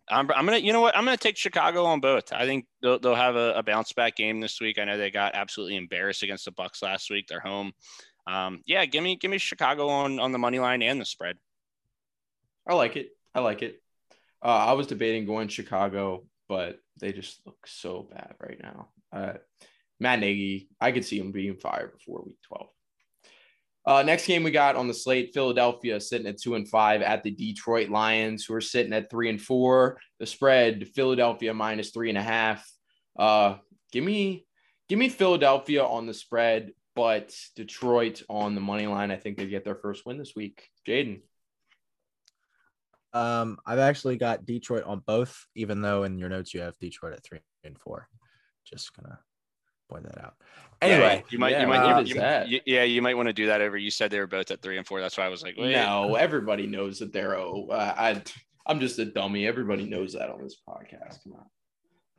I'm, 0.07 0.31
I'm 0.33 0.45
gonna, 0.45 0.59
you 0.59 0.75
know 0.75 0.83
what? 0.83 0.95
I'm 0.95 1.07
gonna 1.07 1.17
take 1.17 1.39
Chicago 1.39 1.87
on 1.87 1.99
both. 1.99 2.31
I 2.31 2.45
think 2.45 2.67
they'll, 2.83 2.99
they'll 2.99 3.15
have 3.15 3.37
a, 3.37 3.55
a, 3.55 3.63
bounce 3.63 3.95
back 3.95 4.17
game 4.17 4.39
this 4.39 4.61
week. 4.61 4.79
I 4.79 4.85
know 4.85 4.99
they 4.99 5.11
got 5.11 5.35
absolutely 5.35 5.77
embarrassed 5.77 6.23
against 6.23 6.45
the 6.45 6.53
Bucs 6.53 6.83
last 6.83 7.09
week. 7.09 7.25
They're 7.27 7.41
home. 7.41 7.73
Um, 8.27 8.61
yeah, 8.67 8.85
give 8.85 9.03
me 9.03 9.17
give 9.17 9.31
me 9.31 9.39
Chicago 9.39 9.89
on 9.89 10.21
on 10.21 10.31
the 10.31 10.39
money 10.39 10.59
line 10.59 10.83
and 10.83 11.01
the 11.01 11.07
spread. 11.07 11.37
I 12.69 12.75
like 12.75 12.97
it. 12.97 13.17
I 13.35 13.41
like 13.41 13.63
it. 13.63 13.83
Uh, 14.43 14.67
I 14.67 14.73
was 14.75 14.87
debating 14.87 15.25
going 15.25 15.49
Chicago, 15.49 16.25
but 16.51 16.81
they 17.01 17.13
just 17.13 17.41
look 17.47 17.67
so 17.67 18.07
bad 18.11 18.35
right 18.41 18.61
now. 18.63 18.89
Uh, 19.11 19.33
Matt 20.01 20.21
Nagy, 20.21 20.69
I 20.81 20.93
could 20.93 21.05
see 21.05 21.19
him 21.19 21.33
being 21.33 21.57
fired 21.57 21.93
before 21.93 22.23
week 22.25 22.37
12. 22.49 22.69
Uh, 23.87 24.03
next 24.03 24.27
game 24.27 24.43
we 24.43 24.51
got 24.51 24.77
on 24.77 24.89
the 24.89 24.95
slate, 24.95 25.35
Philadelphia 25.35 26.01
sitting 26.01 26.27
at 26.27 26.41
two 26.41 26.55
and 26.55 26.69
five 26.69 27.03
at 27.03 27.23
the 27.23 27.31
Detroit 27.31 27.91
Lions, 27.91 28.45
who 28.45 28.55
are 28.55 28.61
sitting 28.61 28.95
at 28.95 29.11
three 29.11 29.29
and 29.29 29.41
four. 29.41 30.01
The 30.19 30.27
spread, 30.27 30.89
Philadelphia 30.89 31.53
minus 31.53 31.91
three 31.91 32.09
and 32.09 32.17
a 32.17 32.23
half. 32.23 32.67
Uh, 33.19 33.57
give 33.93 34.03
me, 34.03 34.47
give 34.89 34.99
me 34.99 35.11
Philadelphia 35.11 35.85
on 35.85 36.07
the 36.07 36.15
spread, 36.15 36.73
but 36.97 37.37
Detroit 37.57 38.23
on 38.31 38.55
the 38.55 38.61
money 38.61 38.87
line. 38.87 39.11
I 39.11 39.17
think 39.17 39.37
they 39.37 39.47
get 39.47 39.65
their 39.65 39.75
first 39.75 40.07
win 40.07 40.17
this 40.17 40.35
week. 40.35 40.67
Jaden. 40.89 41.21
Um, 43.13 43.59
I've 43.67 43.79
actually 43.79 44.17
got 44.17 44.47
Detroit 44.47 44.85
on 44.85 45.03
both, 45.07 45.47
even 45.55 45.83
though 45.83 46.05
in 46.05 46.19
your 46.19 46.31
notes 46.31 46.55
you 46.55 46.61
have 46.61 46.77
Detroit 46.79 47.13
at 47.13 47.23
three 47.23 47.41
and 47.63 47.79
four. 47.79 48.09
Just 48.65 48.97
gonna 48.97 49.19
point 49.89 50.05
that 50.05 50.25
out. 50.25 50.35
Anyway, 50.83 51.17
yeah, 51.17 51.23
you 51.31 51.39
might, 51.39 51.51
yeah, 51.53 51.61
you 51.63 51.67
might, 51.67 52.47
you, 52.47 52.55
you, 52.55 52.61
yeah, 52.67 52.83
you 52.83 53.01
might 53.01 53.17
want 53.17 53.29
to 53.29 53.33
do 53.33 53.47
that 53.47 53.61
over. 53.61 53.77
You 53.77 53.91
said 53.91 54.11
they 54.11 54.19
were 54.19 54.27
both 54.27 54.51
at 54.51 54.61
three 54.61 54.77
and 54.77 54.87
four. 54.87 55.01
That's 55.01 55.17
why 55.17 55.25
I 55.25 55.29
was 55.29 55.43
like, 55.43 55.57
Wait. 55.57 55.73
no, 55.73 56.15
everybody 56.15 56.67
knows 56.67 56.99
that 56.99 57.13
they're. 57.13 57.37
Oh, 57.39 57.69
uh, 57.71 57.95
I, 57.97 58.23
I'm 58.67 58.81
just 58.81 58.99
a 58.99 59.05
dummy. 59.05 59.47
Everybody 59.47 59.87
knows 59.87 60.13
that 60.15 60.31
on 60.31 60.43
this 60.43 60.57
podcast. 60.69 61.23
Come 61.25 61.35
on. 61.35 61.47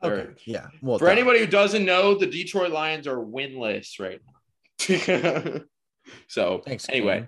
Okay. 0.02 0.30
Yeah. 0.44 0.66
Well, 0.82 0.98
for 0.98 1.08
anybody 1.08 1.38
who 1.38 1.46
doesn't 1.46 1.84
know, 1.84 2.14
the 2.14 2.26
Detroit 2.26 2.70
Lions 2.70 3.06
are 3.06 3.16
winless 3.16 3.98
right 4.00 4.20
now. 4.26 5.60
so 6.28 6.62
thanks. 6.64 6.86
Anyway, 6.88 7.26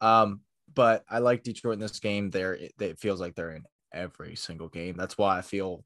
um, 0.00 0.40
but 0.74 1.04
I 1.08 1.18
like 1.18 1.42
Detroit 1.42 1.74
in 1.74 1.80
this 1.80 1.98
game. 1.98 2.30
There, 2.30 2.58
it 2.78 2.98
feels 2.98 3.20
like 3.20 3.34
they're 3.34 3.52
in 3.52 3.64
every 3.92 4.36
single 4.36 4.68
game. 4.68 4.96
That's 4.96 5.18
why 5.18 5.38
I 5.38 5.42
feel 5.42 5.84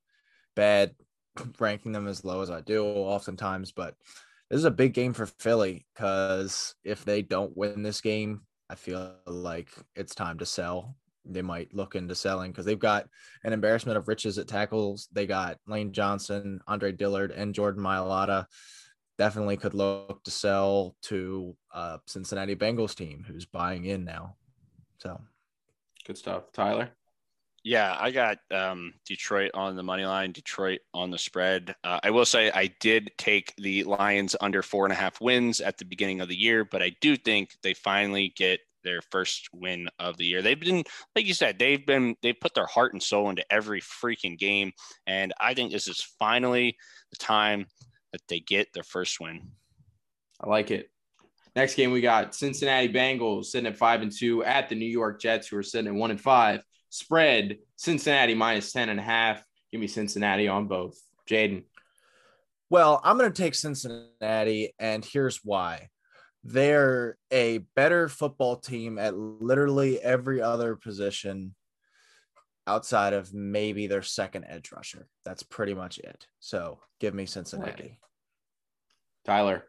bad 0.55 0.95
ranking 1.59 1.93
them 1.93 2.09
as 2.09 2.25
low 2.25 2.41
as 2.43 2.51
I 2.51 2.61
do 2.61 2.85
oftentimes, 2.85 3.73
but 3.73 3.95
this 4.51 4.59
is 4.59 4.65
a 4.65 4.71
big 4.71 4.95
game 4.95 5.13
for 5.13 5.27
Philly 5.27 5.87
because 5.95 6.75
if 6.85 7.05
they 7.05 7.23
don't 7.23 7.57
win 7.57 7.83
this 7.83 8.01
game, 8.01 8.43
I 8.71 8.75
feel 8.75 9.15
like 9.27 9.71
it's 9.95 10.15
time 10.15 10.39
to 10.39 10.47
sell. 10.47 10.97
They 11.25 11.43
might 11.43 11.75
look 11.75 11.97
into 11.97 12.15
selling 12.15 12.53
because 12.53 12.65
they've 12.65 12.79
got 12.79 13.09
an 13.43 13.53
embarrassment 13.53 13.99
of 13.99 14.07
riches 14.07 14.39
at 14.39 14.47
tackles. 14.47 15.09
They 15.13 15.27
got 15.27 15.59
Lane 15.67 15.93
Johnson, 15.93 16.61
Andre 16.69 16.93
Dillard, 16.93 17.33
and 17.33 17.55
Jordan 17.55 17.83
Mailata. 17.83 18.47
Definitely 19.19 19.57
could 19.57 19.75
look 19.75 20.23
to 20.25 20.31
sell 20.31 20.95
to 21.03 21.57
uh, 21.73 21.99
Cincinnati 22.07 22.55
Bengals 22.55 22.95
team 22.95 23.25
who's 23.27 23.47
buying 23.47 23.85
in 23.87 24.05
now. 24.05 24.37
So 24.99 25.21
good 26.07 26.19
stuff. 26.19 26.53
Tyler? 26.53 26.91
Yeah, 27.67 27.97
I 27.99 28.13
got 28.13 28.39
um, 28.53 28.93
Detroit 29.05 29.51
on 29.55 29.75
the 29.75 29.83
money 29.83 30.05
line, 30.05 30.31
Detroit 30.31 30.79
on 30.95 31.11
the 31.11 31.19
spread. 31.19 31.75
Uh, 31.83 31.99
I 32.01 32.11
will 32.11 32.25
say 32.25 32.49
I 32.49 32.69
did 32.79 33.11
take 33.19 33.53
the 33.57 33.83
Lions 33.83 34.37
under 34.41 34.63
four 34.63 34.85
and 34.85 34.93
a 34.93 34.97
half 34.97 35.21
wins 35.21 35.61
at 35.61 35.77
the 35.77 35.85
beginning 35.85 36.21
of 36.21 36.29
the 36.29 36.39
year, 36.39 36.65
but 36.65 36.81
I 36.81 36.93
do 37.01 37.17
think 37.17 37.57
they 37.65 37.75
finally 37.75 38.33
get 38.37 38.61
their 38.85 39.01
first 39.11 39.49
win 39.53 39.89
of 39.99 40.17
the 40.17 40.27
year. 40.27 40.43
They've 40.43 40.61
been, 40.61 40.85
like 41.17 41.27
you 41.27 41.35
said, 41.35 41.59
they've 41.59 41.85
been 41.85 42.15
they've 42.23 42.39
put 42.41 42.55
their 42.55 42.67
heart 42.67 42.93
and 42.93 43.03
soul 43.03 43.31
into 43.31 43.45
every 43.53 43.81
freaking 43.81 44.39
game, 44.39 44.71
and 45.09 45.35
I 45.41 45.55
think 45.55 45.73
this 45.73 45.89
is 45.89 46.01
finally 46.21 46.77
the 47.11 47.17
time 47.17 47.67
that 48.13 48.23
they 48.29 48.39
get 48.39 48.73
their 48.75 48.85
first 48.85 49.19
win. 49.19 49.41
I 50.41 50.49
like 50.49 50.71
it. 50.71 50.89
Next 51.57 51.75
game 51.75 51.91
we 51.91 52.01
got 52.01 52.33
Cincinnati 52.33 52.93
Bengals 52.93 53.47
sitting 53.47 53.67
at 53.67 53.77
five 53.77 54.03
and 54.03 54.13
two 54.17 54.45
at 54.45 54.69
the 54.69 54.77
New 54.77 54.87
York 54.87 55.21
Jets, 55.21 55.49
who 55.49 55.57
are 55.57 55.65
sitting 55.65 55.89
at 55.89 55.95
one 55.95 56.13
and 56.13 56.21
five. 56.21 56.61
Spread 56.91 57.59
Cincinnati 57.77 58.35
minus 58.35 58.73
10 58.73 58.89
and 58.89 59.01
a 59.01 59.03
half. 59.03 59.45
Give 59.71 59.81
me 59.81 59.87
Cincinnati 59.87 60.49
on 60.49 60.67
both. 60.69 60.99
Jaden. 61.29 61.65
Well, 62.71 63.01
I'm 63.05 63.19
going 63.19 63.33
to 63.33 63.43
take 63.43 63.55
Cincinnati, 63.55 64.75
and 64.79 65.05
here's 65.05 65.41
why. 65.45 65.91
They're 66.43 67.17
a 67.33 67.59
better 67.75 68.09
football 68.09 68.57
team 68.57 68.99
at 68.99 69.17
literally 69.17 70.01
every 70.01 70.41
other 70.41 70.77
position 70.77 71.55
outside 72.67 73.13
of 73.13 73.33
maybe 73.33 73.87
their 73.87 74.03
second 74.03 74.47
edge 74.49 74.73
rusher. 74.73 75.09
That's 75.25 75.43
pretty 75.43 75.75
much 75.75 75.99
it. 75.99 76.27
So 76.41 76.81
give 77.01 77.15
me 77.15 77.27
Cincinnati. 77.27 77.99
Tyler. 79.25 79.65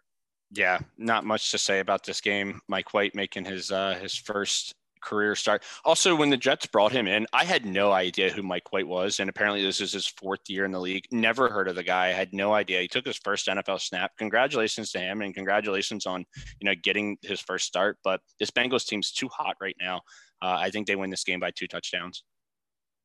Yeah, 0.51 0.79
not 0.97 1.25
much 1.25 1.51
to 1.51 1.57
say 1.57 1.79
about 1.79 2.05
this 2.05 2.21
game. 2.21 2.61
Mike 2.67 2.93
White 2.93 3.15
making 3.15 3.45
his 3.45 3.71
uh, 3.71 3.97
his 4.01 4.15
first 4.15 4.73
career 5.01 5.35
start. 5.35 5.63
Also, 5.85 6.15
when 6.15 6.29
the 6.29 6.37
Jets 6.37 6.65
brought 6.65 6.91
him 6.91 7.07
in, 7.07 7.25
I 7.33 7.43
had 7.43 7.65
no 7.65 7.91
idea 7.91 8.29
who 8.29 8.43
Mike 8.43 8.71
White 8.71 8.87
was, 8.87 9.19
and 9.19 9.29
apparently 9.29 9.63
this 9.63 9.81
is 9.81 9.91
his 9.91 10.07
fourth 10.07 10.41
year 10.47 10.65
in 10.65 10.71
the 10.71 10.79
league. 10.79 11.05
Never 11.11 11.49
heard 11.49 11.67
of 11.67 11.75
the 11.75 11.83
guy. 11.83 12.07
I 12.07 12.11
had 12.11 12.33
no 12.33 12.53
idea. 12.53 12.81
He 12.81 12.87
took 12.87 13.05
his 13.05 13.17
first 13.17 13.47
NFL 13.47 13.81
snap. 13.81 14.11
Congratulations 14.17 14.91
to 14.91 14.99
him, 14.99 15.21
and 15.21 15.33
congratulations 15.33 16.05
on 16.05 16.25
you 16.59 16.65
know 16.65 16.75
getting 16.75 17.17
his 17.21 17.39
first 17.39 17.65
start. 17.65 17.97
But 18.03 18.21
this 18.39 18.51
Bengals 18.51 18.85
team's 18.85 19.11
too 19.11 19.29
hot 19.29 19.55
right 19.61 19.75
now. 19.79 20.01
Uh, 20.41 20.57
I 20.59 20.69
think 20.69 20.87
they 20.87 20.95
win 20.95 21.09
this 21.09 21.23
game 21.23 21.39
by 21.39 21.51
two 21.51 21.67
touchdowns. 21.67 22.23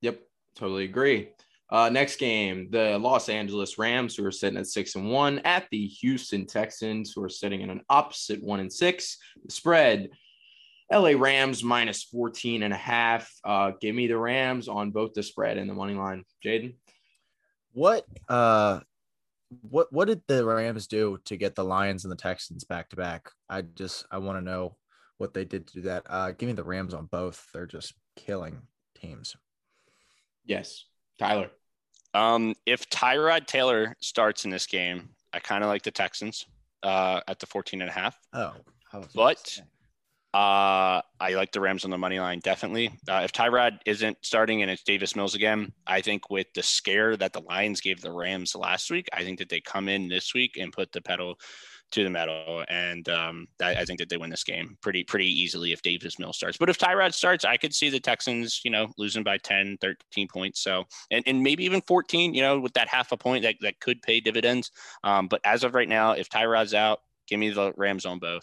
Yep, 0.02 0.20
totally 0.56 0.84
agree. 0.84 1.30
Uh, 1.72 1.88
next 1.88 2.16
game, 2.16 2.68
the 2.70 2.98
Los 2.98 3.30
Angeles 3.30 3.78
Rams, 3.78 4.14
who 4.14 4.26
are 4.26 4.30
sitting 4.30 4.58
at 4.58 4.66
six 4.66 4.94
and 4.94 5.10
one, 5.10 5.38
at 5.38 5.66
the 5.70 5.86
Houston 5.86 6.44
Texans, 6.44 7.12
who 7.12 7.24
are 7.24 7.30
sitting 7.30 7.62
in 7.62 7.70
an 7.70 7.80
opposite 7.88 8.42
one 8.42 8.60
and 8.60 8.70
six. 8.70 9.16
The 9.42 9.50
spread 9.50 10.10
LA 10.92 11.12
Rams 11.16 11.64
minus 11.64 12.02
14 12.04 12.62
and 12.62 12.72
a 12.72 12.76
half. 12.76 13.32
Uh, 13.44 13.72
give 13.80 13.94
me 13.94 14.06
the 14.06 14.18
Rams 14.18 14.68
on 14.68 14.90
both 14.90 15.14
the 15.14 15.22
spread 15.22 15.58
and 15.58 15.68
the 15.68 15.74
money 15.74 15.94
line. 15.94 16.24
Jaden. 16.44 16.74
What 17.72 18.04
uh 18.28 18.80
what 19.62 19.92
what 19.92 20.06
did 20.06 20.22
the 20.26 20.44
Rams 20.44 20.86
do 20.86 21.18
to 21.24 21.36
get 21.36 21.54
the 21.54 21.64
Lions 21.64 22.04
and 22.04 22.12
the 22.12 22.16
Texans 22.16 22.64
back 22.64 22.90
to 22.90 22.96
back? 22.96 23.30
I 23.48 23.62
just 23.62 24.04
I 24.10 24.18
want 24.18 24.38
to 24.38 24.44
know 24.44 24.76
what 25.16 25.32
they 25.32 25.44
did 25.44 25.66
to 25.68 25.74
do 25.74 25.80
that. 25.82 26.04
Uh 26.08 26.32
give 26.32 26.48
me 26.48 26.52
the 26.52 26.64
Rams 26.64 26.92
on 26.92 27.06
both. 27.06 27.46
They're 27.54 27.66
just 27.66 27.94
killing 28.16 28.60
teams. 28.94 29.36
Yes. 30.44 30.84
Tyler. 31.18 31.50
Um, 32.14 32.54
if 32.66 32.88
Tyrod 32.90 33.46
Taylor 33.46 33.96
starts 34.00 34.44
in 34.44 34.50
this 34.50 34.66
game, 34.66 35.10
I 35.32 35.38
kind 35.38 35.64
of 35.64 35.70
like 35.70 35.82
the 35.82 35.90
Texans 35.90 36.46
uh, 36.82 37.20
at 37.26 37.38
the 37.38 37.46
14 37.46 37.80
and 37.80 37.90
a 37.90 37.92
half. 37.92 38.18
Oh, 38.32 38.52
but 39.14 39.60
uh, 40.34 41.02
I 41.20 41.34
like 41.34 41.52
the 41.52 41.60
Rams 41.60 41.84
on 41.84 41.90
the 41.90 41.98
money 41.98 42.18
line, 42.18 42.40
definitely. 42.40 42.88
Uh, 43.08 43.20
if 43.24 43.32
Tyrod 43.32 43.78
isn't 43.84 44.16
starting 44.22 44.62
and 44.62 44.70
it's 44.70 44.82
Davis 44.82 45.14
Mills 45.14 45.34
again, 45.34 45.72
I 45.86 46.00
think 46.00 46.30
with 46.30 46.46
the 46.54 46.62
scare 46.62 47.16
that 47.18 47.32
the 47.32 47.42
Lions 47.42 47.80
gave 47.80 48.00
the 48.00 48.12
Rams 48.12 48.54
last 48.54 48.90
week, 48.90 49.08
I 49.12 49.24
think 49.24 49.38
that 49.40 49.50
they 49.50 49.60
come 49.60 49.88
in 49.88 50.08
this 50.08 50.32
week 50.32 50.56
and 50.58 50.72
put 50.72 50.90
the 50.92 51.02
pedal 51.02 51.36
to 51.92 52.04
the 52.04 52.10
metal, 52.10 52.64
and 52.68 53.06
um, 53.10 53.46
I, 53.60 53.74
I, 53.74 53.84
think 53.84 53.98
that 53.98 54.08
they 54.08 54.16
win 54.16 54.30
this 54.30 54.44
game 54.44 54.78
pretty 54.80 55.04
pretty 55.04 55.26
easily 55.26 55.72
if 55.72 55.82
Davis 55.82 56.18
Mills 56.18 56.36
starts. 56.36 56.56
But 56.56 56.70
if 56.70 56.78
Tyrod 56.78 57.12
starts, 57.12 57.44
I 57.44 57.58
could 57.58 57.74
see 57.74 57.90
the 57.90 58.00
Texans, 58.00 58.62
you 58.64 58.70
know, 58.70 58.88
losing 58.96 59.22
by 59.22 59.36
10, 59.38 59.76
13 59.80 60.26
points. 60.28 60.60
So 60.62 60.84
and, 61.10 61.22
and 61.26 61.42
maybe 61.42 61.64
even 61.64 61.82
14, 61.82 62.34
you 62.34 62.40
know, 62.40 62.58
with 62.58 62.72
that 62.72 62.88
half 62.88 63.12
a 63.12 63.16
point 63.16 63.42
that, 63.42 63.56
that 63.60 63.78
could 63.80 64.00
pay 64.00 64.20
dividends. 64.20 64.70
Um, 65.04 65.28
but 65.28 65.42
as 65.44 65.64
of 65.64 65.74
right 65.74 65.88
now, 65.88 66.12
if 66.12 66.30
Tyrod's 66.30 66.72
out, 66.72 67.00
give 67.28 67.38
me 67.38 67.50
the 67.50 67.72
Rams 67.76 68.06
on 68.06 68.18
both. 68.18 68.42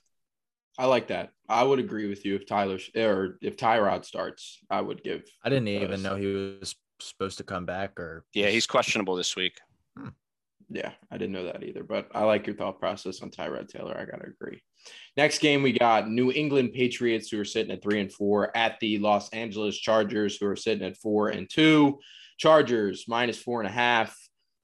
I 0.80 0.86
like 0.86 1.08
that. 1.08 1.32
I 1.50 1.62
would 1.62 1.80
agree 1.80 2.08
with 2.08 2.24
you 2.24 2.36
if 2.38 2.48
Tyler 2.48 2.80
or 2.96 3.38
if 3.42 3.58
Tyrod 3.58 4.06
starts, 4.06 4.60
I 4.70 4.80
would 4.80 5.04
give. 5.04 5.24
I 5.44 5.50
didn't 5.50 5.68
even 5.68 6.02
know 6.02 6.16
he 6.16 6.58
was 6.62 6.74
supposed 7.02 7.38
to 7.40 7.44
come 7.44 7.66
back 7.66 8.00
or. 8.00 8.24
Yeah, 8.34 8.48
he's 8.48 8.66
questionable 8.66 9.18
this 9.18 9.36
week. 9.36 9.60
Hmm. 9.98 10.10
Yeah, 10.70 10.92
I 11.12 11.18
didn't 11.18 11.34
know 11.34 11.44
that 11.44 11.64
either, 11.64 11.84
but 11.84 12.08
I 12.16 12.24
like 12.24 12.48
your 12.48 12.56
thought 12.56 12.80
process 12.80 13.22
on 13.22 13.30
Tyrod 13.30 13.68
Taylor. 13.68 13.98
I 13.98 14.06
gotta 14.06 14.30
agree. 14.30 14.62
Next 15.18 15.40
game, 15.40 15.64
we 15.64 15.74
got 15.74 16.10
New 16.10 16.32
England 16.32 16.72
Patriots 16.72 17.30
who 17.30 17.42
are 17.42 17.46
sitting 17.46 17.74
at 17.74 17.84
three 17.84 18.00
and 18.00 18.12
four 18.12 18.56
at 18.56 18.80
the 18.80 19.00
Los 19.00 19.28
Angeles 19.32 19.78
Chargers 19.78 20.38
who 20.38 20.48
are 20.48 20.56
sitting 20.56 20.88
at 20.88 20.96
four 20.96 21.28
and 21.28 21.50
two. 21.50 22.00
Chargers 22.38 23.04
minus 23.06 23.38
four 23.38 23.60
and 23.60 23.68
a 23.68 23.74
half. 23.74 24.16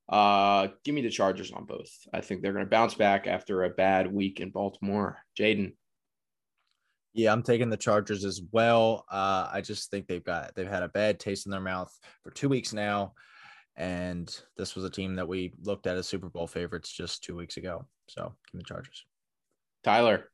Uh, 0.08 0.68
give 0.86 0.96
me 0.96 1.02
the 1.02 1.10
Chargers 1.10 1.52
on 1.52 1.66
both. 1.66 1.92
I 2.14 2.22
think 2.22 2.42
they're 2.42 2.54
going 2.54 2.64
to 2.64 2.70
bounce 2.70 2.94
back 2.94 3.28
after 3.28 3.64
a 3.64 3.70
bad 3.70 4.10
week 4.14 4.40
in 4.40 4.52
Baltimore. 4.52 5.18
Jaden. 5.38 5.74
Yeah, 7.16 7.32
I'm 7.32 7.44
taking 7.44 7.70
the 7.70 7.78
Chargers 7.78 8.26
as 8.26 8.42
well. 8.52 9.06
Uh, 9.10 9.48
I 9.52 9.62
just 9.62 9.90
think 9.90 10.06
they've 10.06 10.24
got 10.24 10.54
they've 10.54 10.68
had 10.68 10.84
a 10.84 10.90
bad 10.90 11.18
taste 11.18 11.46
in 11.46 11.52
their 11.52 11.62
mouth 11.62 11.98
for 12.22 12.30
two 12.30 12.50
weeks 12.50 12.74
now, 12.74 13.14
and 13.78 14.30
this 14.58 14.76
was 14.76 14.84
a 14.84 14.90
team 14.90 15.16
that 15.16 15.28
we 15.28 15.54
looked 15.64 15.88
at 15.88 15.96
as 15.96 16.08
Super 16.08 16.28
Bowl 16.28 16.46
favorites 16.46 16.92
just 16.92 17.24
two 17.24 17.36
weeks 17.38 17.56
ago. 17.56 17.86
So 18.10 18.34
give 18.52 18.60
the 18.60 18.66
Chargers. 18.66 19.06
Tyler. 19.82 20.30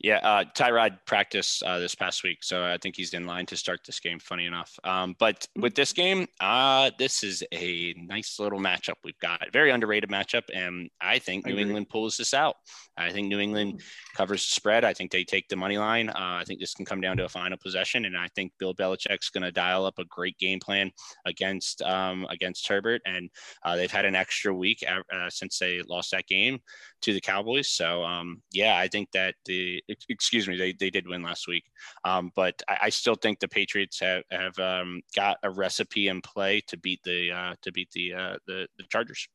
Yeah, 0.00 0.18
uh, 0.18 0.44
Tyrod 0.56 0.98
practiced 1.06 1.64
uh, 1.64 1.80
this 1.80 1.96
past 1.96 2.22
week, 2.22 2.44
so 2.44 2.64
I 2.64 2.78
think 2.78 2.94
he's 2.94 3.14
in 3.14 3.26
line 3.26 3.46
to 3.46 3.56
start 3.56 3.80
this 3.84 3.98
game. 3.98 4.20
Funny 4.20 4.46
enough, 4.46 4.72
um, 4.84 5.16
but 5.18 5.48
with 5.56 5.74
this 5.74 5.92
game, 5.92 6.28
uh, 6.38 6.92
this 7.00 7.24
is 7.24 7.42
a 7.52 7.94
nice 7.96 8.38
little 8.38 8.60
matchup 8.60 8.94
we've 9.02 9.18
got. 9.18 9.52
Very 9.52 9.72
underrated 9.72 10.08
matchup, 10.08 10.44
and 10.54 10.88
I 11.00 11.18
think 11.18 11.46
New 11.46 11.58
England 11.58 11.88
pulls 11.88 12.16
this 12.16 12.32
out. 12.32 12.54
I 12.96 13.10
think 13.10 13.26
New 13.26 13.40
England 13.40 13.82
covers 14.16 14.44
the 14.46 14.52
spread. 14.52 14.84
I 14.84 14.94
think 14.94 15.10
they 15.10 15.24
take 15.24 15.48
the 15.48 15.56
money 15.56 15.78
line. 15.78 16.10
Uh, 16.10 16.14
I 16.16 16.44
think 16.46 16.60
this 16.60 16.74
can 16.74 16.84
come 16.84 17.00
down 17.00 17.16
to 17.16 17.24
a 17.24 17.28
final 17.28 17.58
possession, 17.58 18.04
and 18.04 18.16
I 18.16 18.28
think 18.36 18.52
Bill 18.60 18.74
Belichick's 18.74 19.30
going 19.30 19.42
to 19.42 19.50
dial 19.50 19.84
up 19.84 19.98
a 19.98 20.04
great 20.04 20.38
game 20.38 20.60
plan 20.60 20.92
against 21.26 21.82
um, 21.82 22.24
against 22.30 22.68
Herbert. 22.68 23.02
And 23.04 23.30
uh, 23.64 23.74
they've 23.74 23.90
had 23.90 24.04
an 24.04 24.14
extra 24.14 24.54
week 24.54 24.84
uh, 24.88 25.28
since 25.28 25.58
they 25.58 25.82
lost 25.88 26.12
that 26.12 26.28
game 26.28 26.60
to 27.02 27.12
the 27.12 27.20
Cowboys. 27.20 27.68
So 27.68 28.04
um, 28.04 28.42
yeah, 28.52 28.76
I 28.76 28.86
think 28.86 29.10
that 29.12 29.34
the 29.44 29.82
excuse 30.08 30.48
me, 30.48 30.56
they, 30.56 30.72
they 30.72 30.90
did 30.90 31.06
win 31.06 31.22
last 31.22 31.48
week. 31.48 31.64
Um, 32.04 32.30
but 32.34 32.62
I, 32.68 32.78
I, 32.82 32.88
still 32.90 33.14
think 33.14 33.40
the 33.40 33.48
Patriots 33.48 34.00
have, 34.00 34.22
have 34.30 34.58
um, 34.58 35.02
got 35.14 35.38
a 35.42 35.50
recipe 35.50 36.08
in 36.08 36.20
play 36.20 36.60
to 36.68 36.76
beat 36.76 37.02
the 37.04 37.32
uh, 37.32 37.54
to 37.62 37.72
beat 37.72 37.90
the, 37.92 38.14
uh, 38.14 38.36
the 38.46 38.66
the 38.76 38.84
Chargers. 38.90 39.28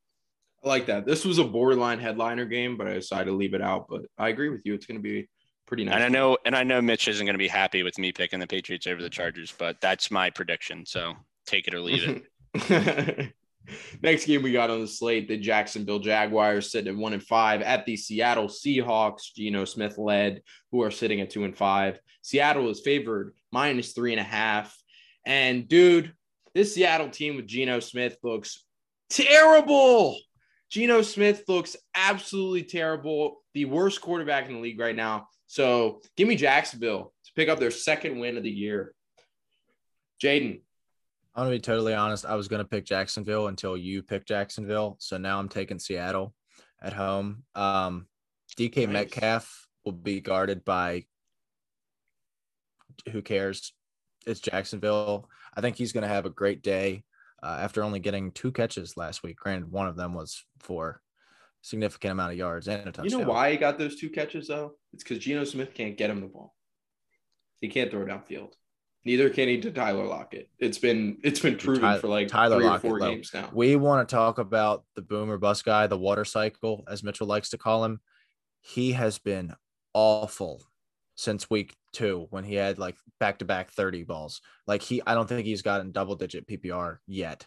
I 0.63 0.67
like 0.67 0.85
that. 0.85 1.05
This 1.05 1.25
was 1.25 1.39
a 1.39 1.43
borderline 1.43 1.99
headliner 1.99 2.45
game, 2.45 2.77
but 2.77 2.87
I 2.87 2.93
decided 2.93 3.25
to 3.25 3.33
leave 3.33 3.53
it 3.53 3.61
out. 3.61 3.87
But 3.89 4.03
I 4.17 4.29
agree 4.29 4.49
with 4.49 4.61
you. 4.65 4.73
It's 4.73 4.85
going 4.85 4.97
to 4.97 5.03
be 5.03 5.27
pretty 5.65 5.83
nice. 5.83 5.95
And 5.95 6.03
I 6.03 6.07
know, 6.07 6.37
and 6.45 6.55
I 6.55 6.63
know 6.63 6.81
Mitch 6.81 7.07
isn't 7.07 7.25
going 7.25 7.33
to 7.33 7.39
be 7.39 7.49
happy 7.49 7.83
with 7.83 7.97
me 7.97 8.11
picking 8.11 8.39
the 8.39 8.47
Patriots 8.47 8.87
over 8.87 9.01
the 9.01 9.09
Chargers, 9.09 9.53
but 9.57 9.81
that's 9.81 10.09
my 10.09 10.29
prediction. 10.29 10.85
So 10.85 11.15
take 11.45 11.67
it 11.67 11.73
or 11.73 11.81
leave 11.81 12.23
it. 12.55 13.33
Next 14.01 14.25
game 14.25 14.43
we 14.43 14.51
got 14.51 14.69
on 14.69 14.81
the 14.81 14.87
slate, 14.87 15.27
the 15.27 15.37
Jacksonville 15.37 15.99
Jaguars 15.99 16.71
sitting 16.71 16.93
at 16.93 16.99
one 16.99 17.13
and 17.13 17.23
five 17.23 17.61
at 17.61 17.85
the 17.85 17.95
Seattle 17.95 18.47
Seahawks, 18.47 19.33
Geno 19.35 19.65
Smith 19.65 19.97
led, 19.97 20.41
who 20.71 20.81
are 20.83 20.91
sitting 20.91 21.21
at 21.21 21.29
two 21.29 21.45
and 21.45 21.55
five. 21.55 21.99
Seattle 22.21 22.69
is 22.69 22.81
favored 22.81 23.33
minus 23.51 23.93
three 23.93 24.11
and 24.11 24.19
a 24.19 24.23
half. 24.23 24.75
And 25.25 25.67
dude, 25.67 26.13
this 26.53 26.75
Seattle 26.75 27.09
team 27.09 27.35
with 27.35 27.47
Geno 27.47 27.79
Smith 27.79 28.17
looks 28.23 28.65
terrible. 29.09 30.17
Geno 30.69 31.01
Smith 31.01 31.43
looks 31.47 31.75
absolutely 31.95 32.63
terrible. 32.63 33.43
The 33.53 33.65
worst 33.65 34.01
quarterback 34.01 34.47
in 34.47 34.55
the 34.55 34.61
league 34.61 34.79
right 34.79 34.95
now. 34.95 35.27
So 35.47 36.01
give 36.17 36.27
me 36.27 36.35
Jacksonville 36.35 37.13
to 37.25 37.31
pick 37.35 37.47
up 37.47 37.59
their 37.59 37.71
second 37.71 38.19
win 38.19 38.37
of 38.37 38.43
the 38.43 38.49
year. 38.49 38.93
Jaden. 40.21 40.61
I'm 41.35 41.45
gonna 41.45 41.55
be 41.55 41.59
totally 41.59 41.93
honest. 41.93 42.25
I 42.25 42.35
was 42.35 42.47
gonna 42.47 42.65
pick 42.65 42.85
Jacksonville 42.85 43.47
until 43.47 43.75
you 43.75 44.03
picked 44.03 44.27
Jacksonville. 44.27 44.97
So 44.99 45.17
now 45.17 45.39
I'm 45.39 45.49
taking 45.49 45.79
Seattle 45.79 46.33
at 46.81 46.93
home. 46.93 47.43
Um, 47.55 48.07
DK 48.57 48.85
nice. 48.85 48.93
Metcalf 48.93 49.67
will 49.83 49.93
be 49.93 50.21
guarded 50.21 50.63
by 50.63 51.05
who 53.11 53.21
cares? 53.21 53.73
It's 54.27 54.39
Jacksonville. 54.39 55.29
I 55.55 55.61
think 55.61 55.75
he's 55.75 55.91
gonna 55.91 56.07
have 56.07 56.25
a 56.25 56.29
great 56.29 56.61
day. 56.61 57.03
Uh, 57.41 57.57
after 57.59 57.83
only 57.83 57.99
getting 57.99 58.31
two 58.31 58.51
catches 58.51 58.95
last 58.95 59.23
week, 59.23 59.37
granted 59.37 59.71
one 59.71 59.87
of 59.87 59.97
them 59.97 60.13
was 60.13 60.45
for 60.59 60.89
a 60.89 60.99
significant 61.65 62.13
amount 62.13 62.31
of 62.31 62.37
yards 62.37 62.67
and 62.67 62.81
a 62.87 62.91
touchdown. 62.91 63.05
You 63.05 63.25
know 63.25 63.31
why 63.31 63.51
he 63.51 63.57
got 63.57 63.77
those 63.77 63.95
two 63.95 64.09
catches 64.09 64.47
though? 64.47 64.75
It's 64.93 65.03
because 65.03 65.17
Geno 65.17 65.43
Smith 65.45 65.73
can't 65.73 65.97
get 65.97 66.09
him 66.09 66.21
the 66.21 66.27
ball. 66.27 66.55
He 67.59 67.69
can't 67.69 67.89
throw 67.89 68.03
it 68.03 68.07
downfield. 68.07 68.53
Neither 69.05 69.29
can 69.29 69.49
he 69.49 69.59
to 69.59 69.71
Tyler 69.71 70.05
Lockett. 70.05 70.49
It's 70.59 70.77
been 70.77 71.17
it's 71.23 71.39
been 71.39 71.57
proven 71.57 71.81
Tyler, 71.81 71.99
for 71.99 72.07
like 72.07 72.27
Tyler 72.29 72.57
three 72.57 72.65
Lockett, 72.65 72.85
or 72.85 72.89
four 72.89 72.99
though. 72.99 73.09
games 73.09 73.31
now. 73.33 73.49
We 73.51 73.75
want 73.75 74.07
to 74.07 74.15
talk 74.15 74.37
about 74.37 74.85
the 74.95 75.01
boomer 75.01 75.37
bust 75.37 75.65
guy, 75.65 75.87
the 75.87 75.97
water 75.97 76.23
cycle, 76.23 76.83
as 76.89 77.03
Mitchell 77.03 77.27
likes 77.27 77.49
to 77.49 77.57
call 77.57 77.83
him. 77.83 77.99
He 78.61 78.93
has 78.93 79.17
been 79.17 79.53
awful 79.93 80.63
since 81.15 81.49
week 81.49 81.75
two 81.91 82.27
when 82.29 82.43
he 82.43 82.55
had 82.55 82.79
like 82.79 82.95
back 83.19 83.39
to 83.39 83.45
back 83.45 83.71
30 83.71 84.03
balls. 84.03 84.41
Like 84.67 84.81
he, 84.81 85.01
I 85.05 85.13
don't 85.13 85.27
think 85.27 85.45
he's 85.45 85.61
gotten 85.61 85.91
double 85.91 86.15
digit 86.15 86.47
PPR 86.47 86.97
yet. 87.05 87.45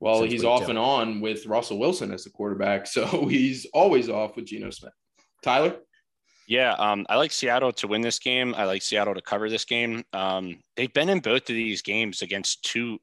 Well, 0.00 0.24
he's 0.24 0.44
off 0.44 0.64
two. 0.64 0.70
and 0.70 0.78
on 0.78 1.20
with 1.20 1.46
Russell 1.46 1.78
Wilson 1.78 2.12
as 2.12 2.24
the 2.24 2.30
quarterback, 2.30 2.86
so 2.88 3.26
he's 3.26 3.66
always 3.72 4.08
off 4.08 4.36
with 4.36 4.46
Geno 4.46 4.70
Smith. 4.70 4.92
Tyler, 5.42 5.76
Yeah, 6.46 6.74
um, 6.74 7.04
I 7.08 7.16
like 7.16 7.32
Seattle 7.32 7.72
to 7.72 7.88
win 7.88 8.02
this 8.02 8.18
game. 8.18 8.54
I 8.56 8.64
like 8.64 8.82
Seattle 8.82 9.14
to 9.14 9.22
cover 9.22 9.50
this 9.50 9.64
game. 9.64 10.04
Um, 10.12 10.60
they've 10.76 10.92
been 10.92 11.08
in 11.08 11.20
both 11.20 11.42
of 11.42 11.56
these 11.56 11.82
games 11.82 12.22
against 12.22 12.62
two 12.62 12.98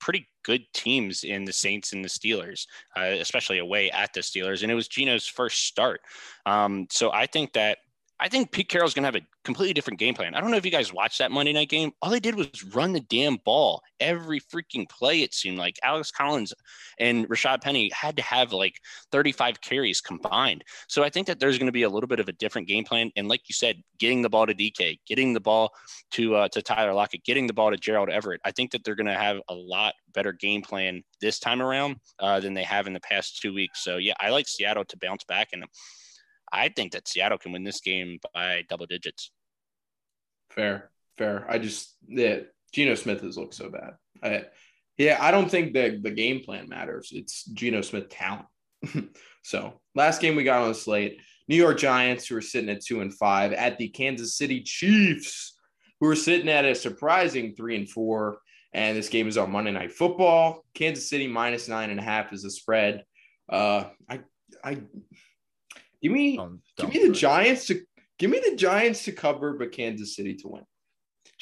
pretty 0.00 0.26
good 0.44 0.62
teams 0.72 1.24
in 1.24 1.44
the 1.44 1.52
Saints 1.52 1.92
and 1.92 2.04
the 2.04 2.08
Steelers, 2.08 2.66
uh, 2.96 3.02
especially 3.02 3.58
away 3.58 3.90
at 3.90 4.12
the 4.14 4.20
Steelers, 4.20 4.62
and 4.62 4.72
it 4.72 4.74
was 4.74 4.88
Geno's 4.88 5.26
first 5.26 5.64
start. 5.66 6.00
Um, 6.46 6.86
so 6.90 7.12
I 7.12 7.26
think 7.26 7.52
that 7.52 7.78
I 8.20 8.28
think 8.28 8.50
Pete 8.50 8.68
Carroll's 8.68 8.94
going 8.94 9.04
to 9.04 9.06
have 9.06 9.16
a 9.16 9.26
completely 9.44 9.72
different 9.72 10.00
game 10.00 10.14
plan. 10.14 10.34
I 10.34 10.40
don't 10.40 10.50
know 10.50 10.56
if 10.56 10.64
you 10.64 10.72
guys 10.72 10.92
watched 10.92 11.18
that 11.18 11.30
Monday 11.30 11.52
night 11.52 11.68
game. 11.68 11.92
All 12.02 12.10
they 12.10 12.18
did 12.18 12.34
was 12.34 12.64
run 12.74 12.92
the 12.92 13.00
damn 13.00 13.36
ball 13.44 13.80
every 14.00 14.40
freaking 14.40 14.88
play. 14.88 15.22
It 15.22 15.34
seemed 15.34 15.58
like 15.58 15.78
Alex 15.82 16.10
Collins 16.10 16.52
and 16.98 17.28
Rashaad 17.28 17.60
Penny 17.60 17.90
had 17.94 18.16
to 18.16 18.22
have 18.22 18.52
like 18.52 18.74
35 19.12 19.60
carries 19.60 20.00
combined. 20.00 20.64
So 20.88 21.04
I 21.04 21.10
think 21.10 21.28
that 21.28 21.38
there's 21.38 21.58
going 21.58 21.66
to 21.66 21.72
be 21.72 21.84
a 21.84 21.88
little 21.88 22.08
bit 22.08 22.18
of 22.20 22.28
a 22.28 22.32
different 22.32 22.66
game 22.66 22.84
plan. 22.84 23.12
And 23.14 23.28
like 23.28 23.42
you 23.48 23.52
said, 23.52 23.82
getting 23.98 24.22
the 24.22 24.28
ball 24.28 24.46
to 24.46 24.54
DK, 24.54 24.98
getting 25.06 25.32
the 25.32 25.40
ball 25.40 25.70
to 26.12 26.34
uh, 26.34 26.48
to 26.48 26.60
Tyler 26.60 26.92
Lockett, 26.92 27.24
getting 27.24 27.46
the 27.46 27.54
ball 27.54 27.70
to 27.70 27.76
Gerald 27.76 28.10
Everett. 28.10 28.40
I 28.44 28.50
think 28.50 28.72
that 28.72 28.82
they're 28.84 28.96
going 28.96 29.06
to 29.06 29.14
have 29.14 29.40
a 29.48 29.54
lot 29.54 29.94
better 30.12 30.32
game 30.32 30.62
plan 30.62 31.02
this 31.20 31.38
time 31.38 31.62
around 31.62 31.96
uh, 32.18 32.40
than 32.40 32.54
they 32.54 32.64
have 32.64 32.86
in 32.86 32.92
the 32.92 33.00
past 33.00 33.40
two 33.40 33.54
weeks. 33.54 33.84
So 33.84 33.98
yeah, 33.98 34.14
I 34.20 34.30
like 34.30 34.48
Seattle 34.48 34.84
to 34.86 34.96
bounce 34.98 35.24
back, 35.24 35.50
and 35.52 35.64
I 36.52 36.68
think 36.68 36.92
that 36.92 37.08
Seattle 37.08 37.38
can 37.38 37.52
win 37.52 37.64
this 37.64 37.80
game 37.80 38.18
by 38.34 38.64
double 38.68 38.86
digits. 38.86 39.30
fair, 40.50 40.90
fair. 41.16 41.46
I 41.48 41.58
just 41.58 41.96
yeah, 42.06 42.40
Geno 42.72 42.94
Smith 42.94 43.20
has 43.22 43.36
looked 43.36 43.54
so 43.54 43.70
bad. 43.70 43.94
I, 44.22 44.44
yeah, 44.96 45.18
I 45.20 45.30
don't 45.30 45.50
think 45.50 45.74
that 45.74 46.02
the 46.02 46.10
game 46.10 46.40
plan 46.40 46.68
matters. 46.68 47.10
It's 47.12 47.44
Geno 47.44 47.82
Smith 47.82 48.08
talent. 48.08 48.46
so 49.42 49.80
last 49.94 50.20
game 50.20 50.36
we 50.36 50.44
got 50.44 50.62
on 50.62 50.68
the 50.68 50.74
slate, 50.74 51.20
New 51.46 51.56
York 51.56 51.78
Giants, 51.78 52.26
who 52.26 52.36
are 52.36 52.42
sitting 52.42 52.70
at 52.70 52.84
two 52.84 53.00
and 53.00 53.14
five, 53.14 53.52
at 53.52 53.78
the 53.78 53.88
Kansas 53.88 54.36
City 54.36 54.62
Chiefs, 54.62 55.56
who 56.00 56.08
are 56.08 56.16
sitting 56.16 56.48
at 56.48 56.64
a 56.64 56.74
surprising 56.74 57.54
three 57.54 57.76
and 57.76 57.88
four. 57.88 58.40
And 58.72 58.96
this 58.96 59.08
game 59.08 59.28
is 59.28 59.38
on 59.38 59.50
Monday 59.50 59.72
Night 59.72 59.92
Football. 59.92 60.64
Kansas 60.74 61.08
City 61.08 61.26
minus 61.26 61.68
nine 61.68 61.90
and 61.90 62.00
a 62.00 62.02
half 62.02 62.32
is 62.32 62.42
the 62.42 62.50
spread. 62.50 63.04
Uh, 63.48 63.84
I, 64.08 64.20
I, 64.62 64.78
give 66.02 66.12
me, 66.12 66.36
Don't- 66.36 66.60
give 66.76 66.90
me 66.90 67.08
the. 67.08 67.14
Giants 67.14 67.66
to 67.66 67.80
give 68.18 68.30
me 68.30 68.40
the 68.48 68.56
Giants 68.56 69.04
to 69.04 69.12
cover, 69.12 69.54
but 69.54 69.72
Kansas 69.72 70.14
City 70.16 70.34
to 70.36 70.48
win. 70.48 70.64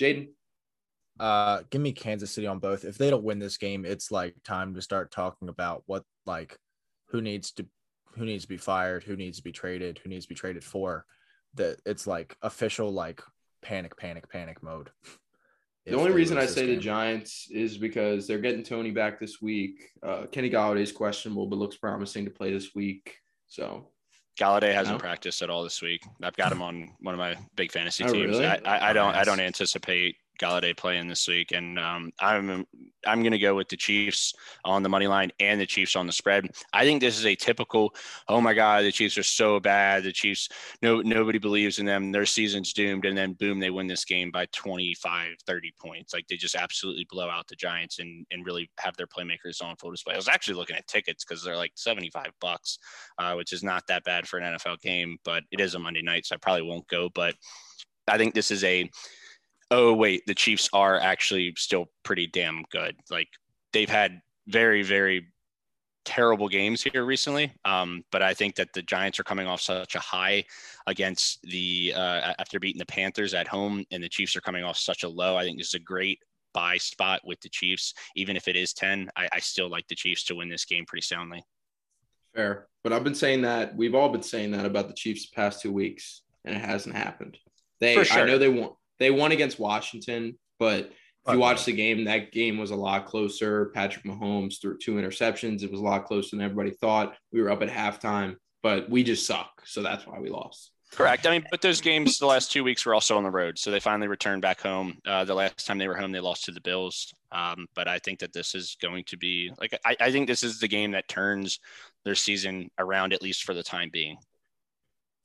Jaden, 0.01 0.28
Uh, 1.19 1.62
give 1.70 1.81
me 1.81 1.93
Kansas 1.93 2.31
City 2.31 2.47
on 2.47 2.59
both. 2.59 2.85
If 2.85 2.99
they 2.99 3.09
don't 3.11 3.24
win 3.24 3.39
this 3.39 3.57
game, 3.57 3.85
it's 3.85 4.11
like 4.11 4.35
time 4.45 4.74
to 4.74 4.83
start 4.83 5.11
talking 5.11 5.49
about 5.49 5.83
what 5.87 6.05
like 6.27 6.59
who 7.09 7.20
needs 7.23 7.53
to 7.53 7.66
who 8.16 8.24
needs 8.24 8.45
to 8.45 8.49
be 8.49 8.57
fired, 8.57 9.05
who 9.05 9.16
needs 9.16 9.39
to 9.39 9.43
be 9.45 9.53
traded, 9.53 9.99
who 10.03 10.09
needs 10.09 10.24
to 10.24 10.28
be 10.31 10.35
traded 10.35 10.65
for. 10.65 11.05
That 11.55 11.81
it's 11.87 12.07
like 12.07 12.37
official 12.43 12.91
like 12.93 13.23
panic, 13.62 13.97
panic, 13.97 14.28
panic 14.28 14.62
mode. 14.62 14.91
the 15.87 15.95
only 15.97 16.12
reason 16.12 16.37
I 16.37 16.45
say 16.47 16.66
the. 16.66 16.77
Giants 16.77 17.49
is 17.51 17.78
because 17.78 18.27
they're 18.27 18.39
getting 18.39 18.62
Toney 18.62 18.91
back 18.91 19.19
this 19.19 19.41
week. 19.41 19.91
Uh, 20.03 20.27
Kenny 20.27 20.51
Golladay's 20.51 20.93
questionable, 20.93 21.47
but 21.47 21.59
looks 21.59 21.77
promising 21.77 22.24
to 22.27 22.31
play 22.31 22.53
this 22.53 22.74
week. 22.74 23.16
So 23.47 23.89
Golladay 24.39 24.73
hasn't 24.75 24.97
No? 24.97 25.01
practiced 25.01 25.43
at 25.43 25.51
all 25.51 25.63
this 25.63 25.81
week. 25.83 26.03
I've 26.23 26.37
got 26.37 26.53
him 26.53 26.63
on 26.63 26.93
one 27.01 27.15
of 27.15 27.19
my 27.19 27.37
big 27.57 27.73
fantasy 27.73 28.05
Oh, 28.05 28.13
teams. 28.13 28.39
really? 28.39 28.47
I, 28.47 28.57
I, 28.65 28.77
I 28.79 28.91
oh, 28.91 28.95
don't 28.95 29.15
I 29.15 29.25
don't 29.25 29.41
anticipate 29.41 30.17
Golladay 30.39 30.77
playing 30.77 31.09
this 31.09 31.29
week, 31.29 31.53
and 31.53 31.79
um, 31.79 32.13
I'm 32.21 32.67
I'm 33.07 33.23
going 33.23 33.33
to 33.33 33.39
go 33.39 33.55
with 33.55 33.69
the 33.69 33.77
Chiefs 33.77 34.35
on 34.65 34.83
the 34.83 34.89
money 34.89 35.07
line 35.07 35.31
and 35.41 35.61
the 35.61 35.67
Chiefs 35.67 35.97
on 35.97 36.07
the 36.07 36.13
spread. 36.13 36.51
I 36.73 36.85
think 36.85 37.01
this 37.01 37.19
is 37.19 37.27
a 37.27 37.35
typical. 37.35 37.95
Oh 38.29 38.41
my 38.41 38.55
God, 38.55 38.85
the 38.85 38.93
Chiefs 38.93 39.19
are 39.19 39.23
so 39.23 39.61
bad. 39.61 40.03
The 40.03 40.13
Chiefs, 40.13 40.49
no 40.83 41.01
nobody 41.01 41.39
believes 41.39 41.79
in 41.79 41.87
them. 41.87 42.13
Their 42.13 42.27
season's 42.27 42.73
doomed, 42.73 43.05
and 43.05 43.17
then 43.17 43.35
boom, 43.35 43.61
they 43.61 43.71
win 43.71 43.87
this 43.87 44.05
game 44.05 44.31
by 44.31 44.47
25, 44.53 45.37
30 45.47 45.75
points. 45.81 46.13
Like 46.13 46.27
they 46.29 46.37
just 46.37 46.55
absolutely 46.55 47.07
blow 47.11 47.29
out 47.29 47.49
the 47.49 47.57
Giants 47.57 47.99
and 47.99 48.27
and 48.31 48.45
really 48.47 48.71
have 48.79 48.97
their 48.97 49.07
playmakers 49.07 49.63
on 49.63 49.77
full 49.77 49.91
display. 49.91 50.15
I 50.15 50.19
was 50.19 50.29
actually 50.29 50.55
looking 50.55 50.77
at 50.77 50.87
tickets 50.87 51.25
because 51.25 51.45
they're 51.45 51.57
like 51.57 51.73
75 51.75 52.27
bucks, 52.41 52.79
uh, 53.19 53.35
which 53.35 53.53
is 53.53 53.63
not 53.63 53.87
that 53.89 54.05
bad 54.05 54.27
for 54.27 54.39
an 54.39 54.57
NFL 54.57 54.81
game, 54.81 55.19
but 55.25 55.45
it 55.51 55.61
is 55.61 55.75
a 55.75 55.79
Monday 55.79 56.03
night, 56.03 56.27
so 56.27 56.35
I 56.35 56.39
probably 56.39 56.63
won't 56.63 56.87
go. 56.89 57.09
But 57.15 57.35
I 58.09 58.19
think 58.19 58.35
this 58.35 58.51
is 58.51 58.63
a 58.65 58.89
oh 59.71 59.95
wait, 59.95 60.27
the 60.27 60.35
Chiefs 60.35 60.69
are 60.73 60.99
actually 60.99 61.55
still 61.57 61.87
pretty 62.03 62.27
damn 62.27 62.65
good. 62.71 62.97
Like 63.11 63.29
they've 63.73 63.89
had 63.89 64.21
very, 64.47 64.83
very 64.83 65.27
terrible 66.05 66.49
games 66.49 66.83
here 66.83 67.05
recently. 67.05 67.53
Um, 67.65 68.05
but 68.13 68.23
I 68.23 68.33
think 68.33 68.55
that 68.57 68.73
the 68.73 68.83
Giants 68.83 69.19
are 69.19 69.25
coming 69.25 69.47
off 69.47 69.61
such 69.61 69.97
a 69.97 70.01
high 70.01 70.45
against 70.87 71.43
the 71.43 71.93
uh, 71.95 72.35
after 72.39 72.61
beating 72.61 72.79
the 72.79 72.87
Panthers 72.87 73.35
at 73.35 73.49
home, 73.49 73.85
and 73.91 74.03
the 74.03 74.09
Chiefs 74.09 74.37
are 74.37 74.41
coming 74.41 74.65
off 74.65 74.79
such 74.79 75.03
a 75.03 75.09
low. 75.09 75.37
I 75.37 75.43
think 75.43 75.59
this 75.59 75.69
is 75.69 75.75
a 75.75 75.81
great 75.81 76.21
buy 76.55 76.79
spot 76.79 77.21
with 77.25 77.41
the 77.41 77.51
Chiefs. 77.51 77.93
Even 78.15 78.37
if 78.37 78.49
it 78.49 78.57
is 78.57 78.73
10, 78.73 79.11
I, 79.17 79.29
I 79.33 79.41
still 79.41 79.69
like 79.69 79.87
the 79.89 79.95
Chiefs 79.95 80.25
to 80.25 80.37
win 80.37 80.49
this 80.49 80.65
game 80.65 80.87
pretty 80.87 81.03
soundly. 81.03 81.45
fair. 82.35 82.69
But 82.83 82.93
I've 82.93 83.05
been 83.05 83.17
saying 83.17 83.43
that 83.43 83.77
we've 83.77 83.97
all 83.97 84.09
been 84.09 84.23
saying 84.23 84.53
that 84.53 84.65
about 84.65 84.89
the 84.89 84.95
Chiefs 84.95 85.29
the 85.29 85.35
past 85.35 85.61
two 85.61 85.73
weeks, 85.73 86.23
and 86.45 86.55
it 86.55 86.65
hasn't 86.65 86.95
happened. 86.95 87.37
They 87.81 88.03
sure. 88.05 88.23
I 88.23 88.27
know 88.27 88.39
they 88.39 88.49
won 88.49 88.71
they 88.98 89.10
won 89.10 89.32
against 89.32 89.59
Washington, 89.59 90.39
but 90.59 90.90
if 91.27 91.32
you 91.32 91.40
watch 91.40 91.64
the 91.64 91.73
game, 91.73 92.05
that 92.05 92.31
game 92.31 92.56
was 92.56 92.70
a 92.70 92.77
lot 92.77 93.06
closer. 93.06 93.66
Patrick 93.74 94.05
Mahomes 94.05 94.60
threw 94.60 94.78
two 94.78 94.94
interceptions. 94.94 95.62
It 95.62 95.70
was 95.70 95.81
a 95.81 95.85
lot 95.85 96.05
closer 96.05 96.36
than 96.36 96.44
everybody 96.44 96.70
thought. 96.70 97.16
We 97.32 97.43
were 97.43 97.51
up 97.51 97.62
at 97.62 97.68
halftime, 97.68 98.36
but 98.62 98.89
we 98.89 99.02
just 99.02 99.27
suck. 99.27 99.62
So 99.64 99.82
that's 99.82 100.06
why 100.06 100.20
we 100.20 100.31
lost. 100.31 100.70
Correct. 100.93 101.27
I 101.27 101.31
mean, 101.31 101.44
but 101.51 101.60
those 101.62 101.81
games 101.81 102.18
the 102.18 102.27
last 102.27 102.52
two 102.52 102.62
weeks 102.62 102.86
were 102.86 102.94
also 102.94 103.16
on 103.16 103.24
the 103.24 103.31
road, 103.31 103.59
so 103.59 103.73
they 103.73 103.81
finally 103.81 104.06
returned 104.06 104.40
back 104.40 104.60
home. 104.60 104.98
Uh, 105.05 105.24
the 105.24 105.35
last 105.35 105.66
time 105.66 105.78
they 105.78 105.89
were 105.89 105.97
home, 105.97 106.12
they 106.12 106.20
lost 106.20 106.44
to 106.44 106.52
the 106.52 106.60
Bills. 106.60 107.12
Um, 107.32 107.66
but 107.74 107.89
I 107.89 107.98
think 107.98 108.20
that 108.20 108.32
this 108.32 108.55
is 108.55 108.77
going 108.81 109.02
to 109.09 109.16
be 109.16 109.51
like 109.60 109.78
I, 109.85 109.97
I 109.98 110.12
think 110.12 110.28
this 110.28 110.44
is 110.44 110.60
the 110.60 110.68
game 110.68 110.93
that 110.93 111.09
turns 111.09 111.59
their 112.05 112.14
season 112.14 112.70
around 112.78 113.12
at 113.12 113.20
least 113.20 113.43
for 113.43 113.52
the 113.52 113.64
time 113.64 113.90
being. 113.93 114.16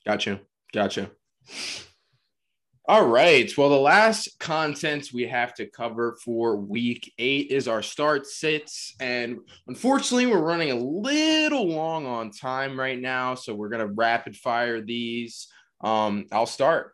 Gotcha. 0.04 0.42
Gotcha. 0.74 1.12
All 2.88 3.06
right. 3.06 3.56
Well, 3.56 3.70
the 3.70 3.76
last 3.76 4.40
content 4.40 5.12
we 5.14 5.28
have 5.28 5.54
to 5.56 5.68
cover 5.68 6.18
for 6.26 6.56
week 6.56 7.14
eight 7.20 7.52
is 7.52 7.68
our 7.68 7.84
start 7.84 8.26
sits. 8.26 8.96
And 9.00 9.38
unfortunately, 9.68 10.26
we're 10.26 10.40
running 10.40 10.72
a 10.72 10.76
little 10.76 11.68
long 11.68 12.08
on 12.08 12.32
time 12.32 12.80
right 12.80 13.00
now. 13.00 13.36
So 13.36 13.54
we're 13.54 13.70
going 13.70 13.88
to 13.88 13.94
rapid 13.94 14.36
fire 14.36 14.82
these. 14.82 15.48
Um, 15.82 16.26
I'll 16.32 16.48
start. 16.48 16.94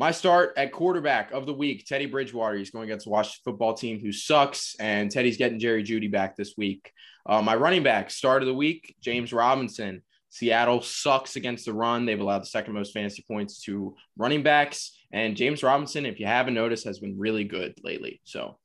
My 0.00 0.10
start 0.10 0.54
at 0.56 0.72
quarterback 0.72 1.30
of 1.30 1.46
the 1.46 1.54
week, 1.54 1.86
Teddy 1.86 2.06
Bridgewater. 2.06 2.56
He's 2.56 2.70
going 2.70 2.84
against 2.84 3.04
the 3.04 3.10
Washington 3.10 3.42
football 3.44 3.74
team 3.74 4.00
who 4.00 4.12
sucks, 4.12 4.74
and 4.80 5.10
Teddy's 5.10 5.36
getting 5.36 5.60
Jerry 5.60 5.84
Jeudy 5.84 6.10
back 6.10 6.36
this 6.36 6.54
week. 6.56 6.90
Uh, 7.24 7.40
my 7.40 7.54
running 7.54 7.84
back, 7.84 8.10
start 8.10 8.42
of 8.42 8.48
the 8.48 8.54
week, 8.54 8.96
James 9.00 9.32
Robinson. 9.32 10.02
Seattle 10.30 10.80
sucks 10.80 11.36
against 11.36 11.66
the 11.66 11.72
run. 11.72 12.06
They've 12.06 12.18
allowed 12.18 12.42
the 12.42 12.46
second 12.46 12.72
most 12.72 12.94
fantasy 12.94 13.24
points 13.28 13.62
to 13.64 13.94
running 14.16 14.42
backs. 14.42 14.96
And 15.12 15.36
James 15.36 15.62
Robinson, 15.62 16.06
if 16.06 16.20
you 16.20 16.26
haven't 16.26 16.54
noticed, 16.54 16.84
has 16.84 16.98
been 16.98 17.18
really 17.18 17.44
good 17.44 17.74
lately. 17.82 18.20
So, 18.24 18.58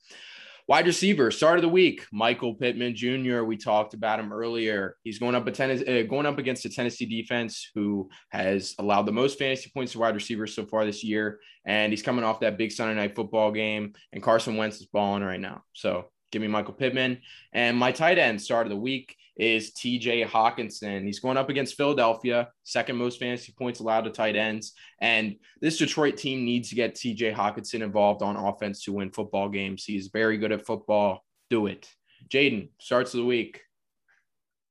wide 0.67 0.85
receiver, 0.85 1.31
start 1.31 1.57
of 1.57 1.61
the 1.63 1.69
week, 1.69 2.05
Michael 2.11 2.55
Pittman 2.55 2.95
Jr. 2.95 3.43
We 3.43 3.57
talked 3.57 3.93
about 3.93 4.19
him 4.19 4.31
earlier. 4.31 4.95
He's 5.03 5.19
going 5.19 5.35
up 5.35 5.47
a 5.47 5.51
tennis, 5.51 5.81
uh, 5.87 6.03
going 6.07 6.25
up 6.25 6.37
against 6.37 6.63
the 6.63 6.69
Tennessee 6.69 7.05
defense, 7.05 7.69
who 7.73 8.09
has 8.29 8.75
allowed 8.79 9.05
the 9.05 9.11
most 9.11 9.39
fantasy 9.39 9.71
points 9.73 9.93
to 9.93 9.99
wide 9.99 10.15
receivers 10.15 10.55
so 10.55 10.65
far 10.65 10.85
this 10.85 11.03
year. 11.03 11.39
And 11.65 11.91
he's 11.91 12.03
coming 12.03 12.23
off 12.23 12.39
that 12.41 12.57
big 12.57 12.71
Sunday 12.71 12.95
night 12.95 13.15
football 13.15 13.51
game. 13.51 13.93
And 14.13 14.21
Carson 14.23 14.57
Wentz 14.57 14.79
is 14.79 14.87
balling 14.87 15.23
right 15.23 15.39
now. 15.39 15.63
So, 15.73 16.11
give 16.31 16.41
me 16.41 16.47
Michael 16.47 16.73
Pittman. 16.73 17.21
And 17.53 17.77
my 17.77 17.91
tight 17.91 18.17
end 18.17 18.41
start 18.41 18.67
of 18.67 18.71
the 18.71 18.77
week 18.77 19.15
is 19.35 19.71
TJ 19.71 20.27
Hockenson. 20.27 21.05
He's 21.05 21.19
going 21.19 21.37
up 21.37 21.49
against 21.49 21.75
Philadelphia, 21.75 22.49
second 22.63 22.95
most 22.95 23.19
fantasy 23.19 23.53
points 23.57 23.79
allowed 23.79 24.01
to 24.01 24.09
tight 24.09 24.35
ends. 24.35 24.73
And 25.01 25.35
this 25.61 25.77
Detroit 25.77 26.17
team 26.17 26.45
needs 26.45 26.69
to 26.69 26.75
get 26.75 26.95
TJ 26.95 27.33
Hockenson 27.33 27.81
involved 27.81 28.21
on 28.21 28.37
offense 28.37 28.83
to 28.83 28.93
win 28.93 29.11
football 29.11 29.49
games. 29.49 29.83
He's 29.83 30.07
very 30.07 30.37
good 30.37 30.51
at 30.51 30.65
football. 30.65 31.25
Do 31.49 31.67
it. 31.67 31.89
Jaden, 32.29 32.69
starts 32.79 33.13
of 33.13 33.19
the 33.19 33.25
week. 33.25 33.61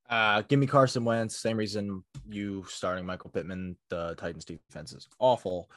Uh, 0.08 0.42
give 0.42 0.58
me 0.58 0.66
Carson 0.66 1.04
Wentz. 1.04 1.36
Same 1.36 1.56
reason 1.56 2.02
you 2.28 2.64
starting 2.68 3.06
Michael 3.06 3.30
Pittman. 3.30 3.76
The 3.90 4.14
Titans 4.16 4.44
defense 4.44 4.92
is 4.92 5.08
awful. 5.18 5.70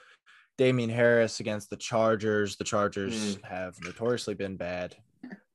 Damien 0.57 0.89
Harris 0.89 1.39
against 1.39 1.69
the 1.69 1.77
Chargers. 1.77 2.55
The 2.55 2.63
Chargers 2.63 3.37
have 3.43 3.75
notoriously 3.83 4.33
been 4.33 4.57
bad 4.57 4.95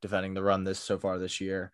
defending 0.00 0.34
the 0.34 0.42
run 0.42 0.64
this 0.64 0.78
so 0.78 0.98
far 0.98 1.18
this 1.18 1.40
year. 1.40 1.72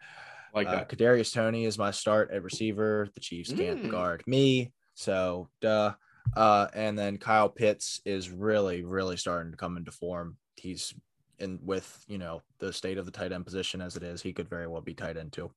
Like 0.55 0.67
uh, 0.69 0.73
that. 0.73 0.89
Kadarius 0.89 1.33
Toney 1.33 1.65
is 1.65 1.79
my 1.79 1.91
start 1.91 2.31
at 2.31 2.43
receiver. 2.43 3.09
The 3.15 3.21
Chiefs 3.21 3.53
can't 3.53 3.83
Mm. 3.83 3.91
guard 3.91 4.23
me, 4.27 4.73
so 4.95 5.49
duh. 5.61 5.95
Uh, 6.37 6.69
and 6.75 6.99
then 6.99 7.17
Kyle 7.17 7.49
Pitts 7.49 8.01
is 8.05 8.31
really, 8.31 8.83
really 8.85 9.17
starting 9.17 9.51
to 9.53 9.57
come 9.57 9.77
into 9.77 9.91
form. 9.91 10.37
He's 10.57 10.95
in 11.39 11.59
with 11.63 12.05
you 12.09 12.19
know 12.19 12.43
the 12.59 12.73
state 12.73 12.99
of 12.99 13.07
the 13.07 13.13
tight 13.13 13.33
end 13.33 13.45
position 13.45 13.81
as 13.81 13.97
it 13.97 14.03
is. 14.03 14.21
He 14.23 14.33
could 14.33 14.49
very 14.49 14.67
well 14.67 14.81
be 14.81 14.95
tight 14.95 15.17
end 15.17 15.33
too. 15.33 15.51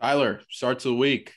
Tyler 0.00 0.40
starts 0.50 0.84
the 0.84 0.94
week. 0.94 1.32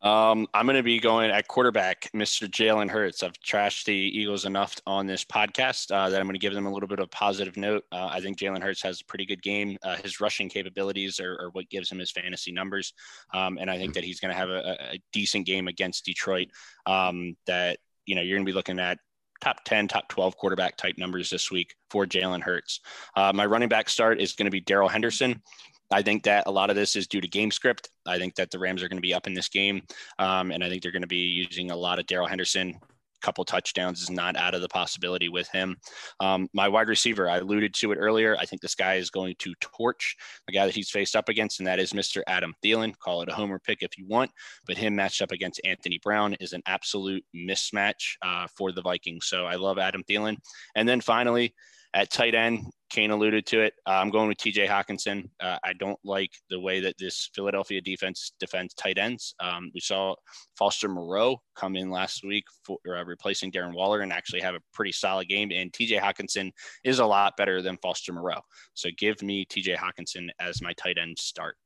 Um, 0.00 0.46
I'm 0.54 0.66
going 0.66 0.76
to 0.76 0.82
be 0.82 1.00
going 1.00 1.30
at 1.30 1.48
quarterback, 1.48 2.08
Mr. 2.14 2.48
Jalen 2.48 2.88
Hurts. 2.88 3.22
I've 3.22 3.38
trashed 3.40 3.84
the 3.84 3.94
Eagles 3.94 4.44
enough 4.44 4.76
on 4.86 5.06
this 5.06 5.24
podcast 5.24 5.90
uh, 5.90 6.08
that 6.08 6.20
I'm 6.20 6.26
going 6.26 6.34
to 6.34 6.40
give 6.40 6.54
them 6.54 6.66
a 6.66 6.72
little 6.72 6.88
bit 6.88 7.00
of 7.00 7.10
positive 7.10 7.56
note. 7.56 7.84
Uh, 7.90 8.06
I 8.06 8.20
think 8.20 8.38
Jalen 8.38 8.62
Hurts 8.62 8.82
has 8.82 9.00
a 9.00 9.04
pretty 9.06 9.26
good 9.26 9.42
game. 9.42 9.76
Uh, 9.82 9.96
his 9.96 10.20
rushing 10.20 10.48
capabilities 10.48 11.18
are, 11.18 11.32
are, 11.40 11.50
what 11.50 11.68
gives 11.68 11.90
him 11.90 11.98
his 11.98 12.12
fantasy 12.12 12.52
numbers, 12.52 12.92
um, 13.34 13.58
and 13.58 13.68
I 13.68 13.76
think 13.76 13.94
that 13.94 14.04
he's 14.04 14.20
going 14.20 14.32
to 14.32 14.38
have 14.38 14.50
a, 14.50 14.92
a, 14.92 15.02
decent 15.12 15.46
game 15.46 15.66
against 15.66 16.04
Detroit. 16.04 16.48
Um, 16.86 17.36
that 17.46 17.78
you 18.06 18.14
know 18.14 18.22
you're 18.22 18.36
going 18.36 18.46
to 18.46 18.52
be 18.52 18.54
looking 18.54 18.78
at 18.78 18.98
top 19.40 19.64
10, 19.64 19.88
top 19.88 20.08
12 20.08 20.36
quarterback 20.36 20.76
type 20.76 20.96
numbers 20.98 21.30
this 21.30 21.50
week 21.50 21.74
for 21.90 22.06
Jalen 22.06 22.42
Hurts. 22.42 22.80
Uh, 23.16 23.32
my 23.34 23.46
running 23.46 23.68
back 23.68 23.88
start 23.88 24.20
is 24.20 24.32
going 24.34 24.46
to 24.46 24.50
be 24.50 24.60
Darrell 24.60 24.88
Henderson. 24.88 25.42
I 25.90 26.02
think 26.02 26.24
that 26.24 26.46
a 26.46 26.50
lot 26.50 26.70
of 26.70 26.76
this 26.76 26.96
is 26.96 27.06
due 27.06 27.20
to 27.20 27.28
game 27.28 27.50
script. 27.50 27.90
I 28.06 28.18
think 28.18 28.34
that 28.34 28.50
the 28.50 28.58
Rams 28.58 28.82
are 28.82 28.88
going 28.88 28.98
to 28.98 29.02
be 29.02 29.14
up 29.14 29.26
in 29.26 29.34
this 29.34 29.48
game, 29.48 29.82
um, 30.18 30.50
and 30.50 30.62
I 30.62 30.68
think 30.68 30.82
they're 30.82 30.92
going 30.92 31.02
to 31.02 31.08
be 31.08 31.26
using 31.26 31.70
a 31.70 31.76
lot 31.76 31.98
of 31.98 32.06
Darrell 32.06 32.26
Henderson. 32.26 32.78
A 33.20 33.26
couple 33.26 33.44
touchdowns 33.44 34.00
is 34.00 34.10
not 34.10 34.36
out 34.36 34.54
of 34.54 34.60
the 34.60 34.68
possibility 34.68 35.28
with 35.28 35.48
him. 35.48 35.76
Um, 36.20 36.48
my 36.54 36.68
wide 36.68 36.88
receiver, 36.88 37.28
I 37.28 37.38
alluded 37.38 37.74
to 37.74 37.90
it 37.90 37.96
earlier. 37.96 38.36
I 38.38 38.44
think 38.44 38.62
this 38.62 38.76
guy 38.76 38.94
is 38.94 39.10
going 39.10 39.34
to 39.40 39.54
torch 39.60 40.14
the 40.46 40.52
guy 40.52 40.66
that 40.66 40.74
he's 40.74 40.90
faced 40.90 41.16
up 41.16 41.28
against, 41.28 41.58
and 41.58 41.66
that 41.66 41.80
is 41.80 41.92
Mr. 41.92 42.22
Adam 42.28 42.54
Thielen. 42.62 42.96
Call 42.98 43.22
it 43.22 43.28
a 43.28 43.34
homer 43.34 43.58
pick 43.58 43.78
if 43.82 43.98
you 43.98 44.06
want, 44.06 44.30
but 44.66 44.76
him 44.76 44.94
matched 44.94 45.22
up 45.22 45.32
against 45.32 45.60
Anthony 45.64 45.98
Brown 46.02 46.34
is 46.34 46.52
an 46.52 46.62
absolute 46.66 47.24
mismatch 47.34 48.16
uh, 48.22 48.46
for 48.56 48.70
the 48.70 48.82
Vikings. 48.82 49.26
So 49.26 49.46
I 49.46 49.56
love 49.56 49.78
Adam 49.78 50.04
Thielen. 50.08 50.36
And 50.76 50.88
then 50.88 51.00
finally, 51.00 51.54
at 51.94 52.10
tight 52.10 52.34
end, 52.34 52.66
Kane 52.90 53.10
alluded 53.10 53.46
to 53.46 53.60
it. 53.60 53.74
Uh, 53.86 53.92
I'm 53.92 54.10
going 54.10 54.28
with 54.28 54.38
TJ 54.38 54.66
Hockenson. 54.66 55.28
Uh, 55.40 55.58
I 55.62 55.72
don't 55.74 55.98
like 56.04 56.32
the 56.48 56.60
way 56.60 56.80
that 56.80 56.96
this 56.98 57.30
Philadelphia 57.34 57.80
defense 57.80 58.32
defends 58.40 58.74
tight 58.74 58.98
ends. 58.98 59.34
Um, 59.40 59.70
we 59.74 59.80
saw 59.80 60.14
Foster 60.56 60.88
Moreau 60.88 61.40
come 61.54 61.76
in 61.76 61.90
last 61.90 62.24
week 62.24 62.44
for 62.64 62.78
uh, 62.86 63.04
replacing 63.04 63.52
Darren 63.52 63.74
Waller 63.74 64.00
and 64.00 64.12
actually 64.12 64.40
have 64.40 64.54
a 64.54 64.60
pretty 64.72 64.92
solid 64.92 65.28
game. 65.28 65.50
And 65.52 65.72
TJ 65.72 66.00
Hockenson 66.00 66.50
is 66.84 66.98
a 66.98 67.06
lot 67.06 67.36
better 67.36 67.62
than 67.62 67.78
Foster 67.78 68.12
Moreau. 68.12 68.40
So 68.74 68.88
give 68.96 69.22
me 69.22 69.44
TJ 69.44 69.76
Hockenson 69.76 70.28
as 70.40 70.62
my 70.62 70.72
tight 70.74 70.98
end 70.98 71.18
start. 71.18 71.56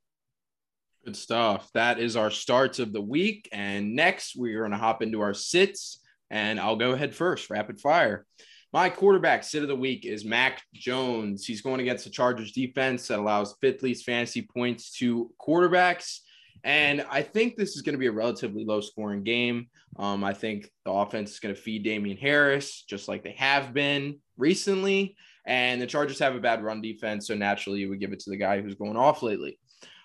Good 1.04 1.16
stuff. 1.16 1.68
That 1.74 1.98
is 1.98 2.16
our 2.16 2.30
starts 2.30 2.78
of 2.78 2.92
the 2.92 3.00
week. 3.00 3.48
And 3.52 3.96
next, 3.96 4.36
we're 4.36 4.60
going 4.60 4.70
to 4.70 4.76
hop 4.76 5.02
into 5.02 5.20
our 5.20 5.34
sits. 5.34 6.00
And 6.30 6.58
I'll 6.60 6.76
go 6.76 6.92
ahead 6.92 7.14
first, 7.14 7.50
rapid 7.50 7.80
fire. 7.80 8.24
My 8.72 8.88
quarterback 8.88 9.44
sit 9.44 9.60
of 9.60 9.68
the 9.68 9.76
week 9.76 10.06
is 10.06 10.24
Mac 10.24 10.62
Jones. 10.72 11.44
He's 11.44 11.60
going 11.60 11.80
against 11.80 12.04
the 12.04 12.10
Chargers 12.10 12.52
defense 12.52 13.06
that 13.08 13.18
allows 13.18 13.54
fifth 13.60 13.82
least 13.82 14.06
fantasy 14.06 14.40
points 14.40 14.96
to 14.98 15.30
quarterbacks. 15.38 16.20
And 16.64 17.04
I 17.10 17.20
think 17.20 17.56
this 17.56 17.76
is 17.76 17.82
going 17.82 17.92
to 17.92 17.98
be 17.98 18.06
a 18.06 18.12
relatively 18.12 18.64
low 18.64 18.80
scoring 18.80 19.24
game. 19.24 19.66
Um, 19.98 20.24
I 20.24 20.32
think 20.32 20.70
the 20.86 20.90
offense 20.90 21.32
is 21.32 21.38
going 21.38 21.54
to 21.54 21.60
feed 21.60 21.84
Damien 21.84 22.16
Harris 22.16 22.82
just 22.88 23.08
like 23.08 23.22
they 23.22 23.32
have 23.32 23.74
been 23.74 24.20
recently. 24.38 25.16
And 25.44 25.82
the 25.82 25.86
Chargers 25.86 26.20
have 26.20 26.34
a 26.34 26.40
bad 26.40 26.64
run 26.64 26.80
defense. 26.80 27.26
So 27.26 27.34
naturally, 27.34 27.80
you 27.80 27.90
would 27.90 28.00
give 28.00 28.14
it 28.14 28.20
to 28.20 28.30
the 28.30 28.38
guy 28.38 28.62
who's 28.62 28.76
going 28.76 28.96
off 28.96 29.22
lately. 29.22 29.58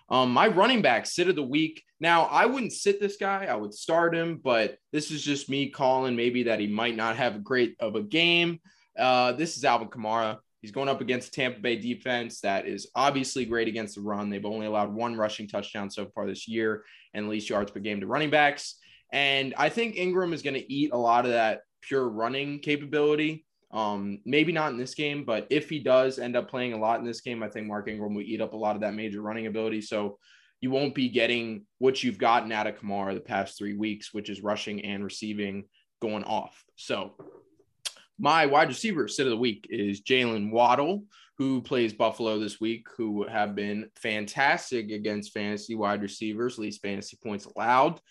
Um, 0.09 0.31
my 0.31 0.47
running 0.47 0.81
back 0.81 1.05
sit 1.05 1.27
of 1.27 1.35
the 1.35 1.43
week. 1.43 1.83
Now, 1.99 2.23
I 2.25 2.45
wouldn't 2.45 2.73
sit 2.73 2.99
this 2.99 3.17
guy. 3.17 3.45
I 3.45 3.55
would 3.55 3.73
start 3.73 4.15
him, 4.15 4.39
but 4.41 4.77
this 4.93 5.11
is 5.11 5.23
just 5.23 5.49
me 5.49 5.69
calling 5.69 6.15
maybe 6.15 6.43
that 6.43 6.59
he 6.59 6.67
might 6.67 6.95
not 6.95 7.17
have 7.17 7.35
a 7.35 7.39
great 7.39 7.75
of 7.79 7.95
a 7.95 8.03
game. 8.03 8.59
Uh, 8.97 9.33
this 9.33 9.57
is 9.57 9.65
Alvin 9.65 9.89
Kamara. 9.89 10.37
He's 10.61 10.71
going 10.71 10.89
up 10.89 11.01
against 11.01 11.33
Tampa 11.33 11.59
Bay 11.59 11.75
defense 11.75 12.41
that 12.41 12.67
is 12.67 12.89
obviously 12.95 13.45
great 13.45 13.67
against 13.67 13.95
the 13.95 14.01
run. 14.01 14.29
They've 14.29 14.45
only 14.45 14.65
allowed 14.65 14.93
one 14.93 15.15
rushing 15.15 15.47
touchdown 15.47 15.89
so 15.89 16.07
far 16.07 16.25
this 16.25 16.47
year 16.47 16.83
and 17.13 17.29
least 17.29 17.49
yards 17.49 17.71
per 17.71 17.79
game 17.79 17.99
to 17.99 18.07
running 18.07 18.29
backs. 18.29 18.75
And 19.11 19.53
I 19.57 19.69
think 19.69 19.95
Ingram 19.95 20.33
is 20.33 20.41
going 20.41 20.55
to 20.55 20.73
eat 20.73 20.91
a 20.93 20.97
lot 20.97 21.25
of 21.25 21.31
that 21.31 21.61
pure 21.81 22.07
running 22.07 22.59
capability. 22.59 23.45
Um, 23.77 24.21
maybe 24.25 24.51
not 24.51 24.71
in 24.71 24.77
this 24.79 24.95
game, 24.95 25.23
but 25.23 25.45
if 25.51 25.69
he 25.69 25.77
does 25.77 26.17
end 26.17 26.35
up 26.35 26.49
playing 26.49 26.73
a 26.73 26.79
lot 26.79 26.99
in 26.99 27.05
this 27.05 27.21
game, 27.21 27.43
I 27.43 27.47
think 27.47 27.67
Mark 27.67 27.87
Ingram 27.87 28.15
will 28.15 28.23
eat 28.23 28.41
up 28.41 28.53
a 28.53 28.57
lot 28.57 28.75
of 28.75 28.81
that 28.81 28.95
major 28.95 29.21
running 29.21 29.45
ability. 29.45 29.81
So 29.81 30.17
you 30.61 30.71
won't 30.71 30.95
be 30.95 31.09
getting 31.09 31.67
what 31.77 32.01
you've 32.01 32.17
gotten 32.17 32.51
out 32.51 32.65
of 32.65 32.73
Kamara 32.73 33.13
the 33.13 33.19
past 33.19 33.55
three 33.55 33.75
weeks, 33.77 34.15
which 34.15 34.31
is 34.31 34.41
rushing 34.41 34.83
and 34.83 35.03
receiving 35.03 35.65
going 36.01 36.23
off. 36.23 36.65
So 36.75 37.13
my 38.17 38.47
wide 38.47 38.69
receiver 38.69 39.07
sit 39.07 39.27
of 39.27 39.29
the 39.29 39.37
week 39.37 39.67
is 39.69 40.01
Jaylen 40.01 40.49
Waddle, 40.49 41.03
who 41.37 41.61
plays 41.61 41.93
Buffalo 41.93 42.39
this 42.39 42.59
week, 42.59 42.87
who 42.97 43.27
have 43.27 43.53
been 43.53 43.91
fantastic 43.95 44.89
against 44.89 45.33
fantasy 45.33 45.75
wide 45.75 46.01
receivers, 46.01 46.57
least 46.57 46.81
fantasy 46.81 47.19
points 47.23 47.45
allowed. 47.45 48.01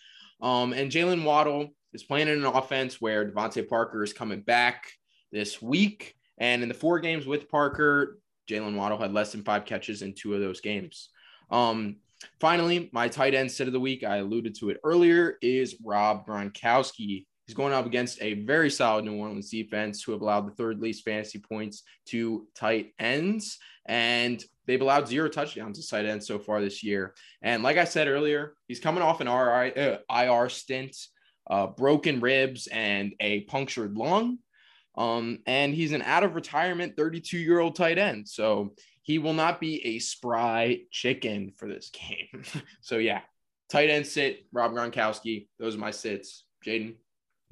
Um, 0.40 0.72
and 0.72 0.92
Jaylen 0.92 1.24
Waddle 1.24 1.70
is 1.92 2.04
playing 2.04 2.28
in 2.28 2.38
an 2.38 2.44
offense 2.44 3.00
where 3.00 3.28
DeVante 3.28 3.68
Parker 3.68 4.04
is 4.04 4.12
coming 4.12 4.42
back 4.42 4.84
this 5.32 5.60
week. 5.60 6.14
And 6.38 6.62
in 6.62 6.68
the 6.68 6.74
four 6.74 7.00
games 7.00 7.26
with 7.26 7.48
Parker, 7.48 8.18
Jaylen 8.48 8.76
Waddle 8.76 8.98
had 8.98 9.12
less 9.12 9.32
than 9.32 9.42
five 9.42 9.64
catches 9.64 10.02
in 10.02 10.14
two 10.14 10.34
of 10.34 10.40
those 10.40 10.60
games. 10.60 11.10
Um, 11.50 11.96
finally, 12.40 12.90
my 12.92 13.08
tight 13.08 13.34
end 13.34 13.50
set 13.50 13.66
of 13.66 13.72
the 13.72 13.80
week, 13.80 14.04
I 14.04 14.18
alluded 14.18 14.54
to 14.56 14.70
it 14.70 14.80
earlier, 14.84 15.38
is 15.42 15.76
Rob 15.84 16.26
Gronkowski. 16.26 17.26
He's 17.46 17.54
going 17.54 17.72
up 17.72 17.86
against 17.86 18.20
a 18.20 18.34
very 18.42 18.70
solid 18.70 19.04
New 19.04 19.16
Orleans 19.16 19.50
defense 19.50 20.02
who 20.02 20.12
have 20.12 20.20
allowed 20.20 20.48
the 20.48 20.54
third 20.54 20.80
least 20.80 21.04
fantasy 21.04 21.38
points 21.38 21.84
to 22.06 22.46
tight 22.56 22.92
ends. 22.98 23.58
And 23.86 24.42
they've 24.66 24.80
allowed 24.80 25.06
zero 25.06 25.28
touchdowns 25.28 25.78
to 25.78 25.88
tight 25.88 26.06
ends 26.06 26.26
so 26.26 26.40
far 26.40 26.60
this 26.60 26.82
year. 26.82 27.14
And 27.42 27.62
like 27.62 27.76
I 27.76 27.84
said 27.84 28.08
earlier, 28.08 28.54
he's 28.66 28.80
coming 28.80 29.02
off 29.02 29.20
an 29.20 29.28
RI, 29.28 29.76
uh, 29.76 29.98
IR 30.10 30.48
stint, 30.48 30.96
uh, 31.48 31.68
broken 31.68 32.18
ribs, 32.18 32.66
and 32.66 33.14
a 33.20 33.42
punctured 33.42 33.96
lung. 33.96 34.38
Um, 34.96 35.40
and 35.46 35.74
he's 35.74 35.92
an 35.92 36.02
out 36.02 36.24
of 36.24 36.34
retirement 36.34 36.96
32 36.96 37.38
year 37.38 37.58
old 37.58 37.76
tight 37.76 37.98
end. 37.98 38.28
So 38.28 38.74
he 39.02 39.18
will 39.18 39.34
not 39.34 39.60
be 39.60 39.84
a 39.86 39.98
spry 39.98 40.80
chicken 40.90 41.52
for 41.56 41.68
this 41.68 41.90
game. 41.90 42.44
so 42.80 42.96
yeah, 42.96 43.20
tight 43.68 43.90
end 43.90 44.06
sit, 44.06 44.46
Rob 44.52 44.72
Gronkowski. 44.72 45.48
Those 45.58 45.76
are 45.76 45.80
my 45.80 45.90
sits. 45.90 46.44
Jaden, 46.64 46.96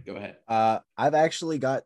go 0.04 0.16
ahead. 0.16 0.36
Uh, 0.48 0.80
I've 0.96 1.14
actually 1.14 1.58
got 1.58 1.84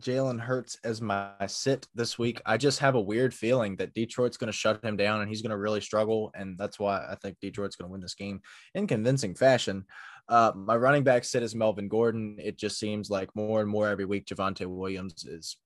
Jalen 0.00 0.40
Hurts 0.40 0.76
as 0.82 1.00
my 1.00 1.30
sit 1.46 1.86
this 1.94 2.18
week. 2.18 2.40
I 2.44 2.56
just 2.56 2.80
have 2.80 2.94
a 2.94 3.00
weird 3.00 3.32
feeling 3.32 3.76
that 3.76 3.94
Detroit's 3.94 4.36
going 4.36 4.50
to 4.50 4.56
shut 4.56 4.84
him 4.84 4.96
down 4.96 5.20
and 5.20 5.28
he's 5.28 5.42
going 5.42 5.50
to 5.50 5.56
really 5.58 5.80
struggle. 5.80 6.32
And 6.34 6.58
that's 6.58 6.78
why 6.78 6.98
I 7.08 7.14
think 7.16 7.38
Detroit's 7.40 7.76
going 7.76 7.88
to 7.88 7.92
win 7.92 8.00
this 8.00 8.14
game 8.14 8.40
in 8.74 8.86
convincing 8.86 9.34
fashion. 9.34 9.84
Uh, 10.28 10.52
my 10.56 10.76
running 10.76 11.04
back 11.04 11.24
sit 11.24 11.42
is 11.42 11.54
Melvin 11.54 11.88
Gordon. 11.88 12.38
It 12.42 12.58
just 12.58 12.78
seems 12.78 13.10
like 13.10 13.34
more 13.36 13.60
and 13.60 13.70
more 13.70 13.88
every 13.88 14.04
week, 14.04 14.26
Javonte 14.26 14.66
Williams 14.66 15.24
is 15.24 15.56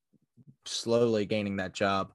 slowly 0.66 1.24
gaining 1.24 1.56
that 1.56 1.72
job 1.72 2.12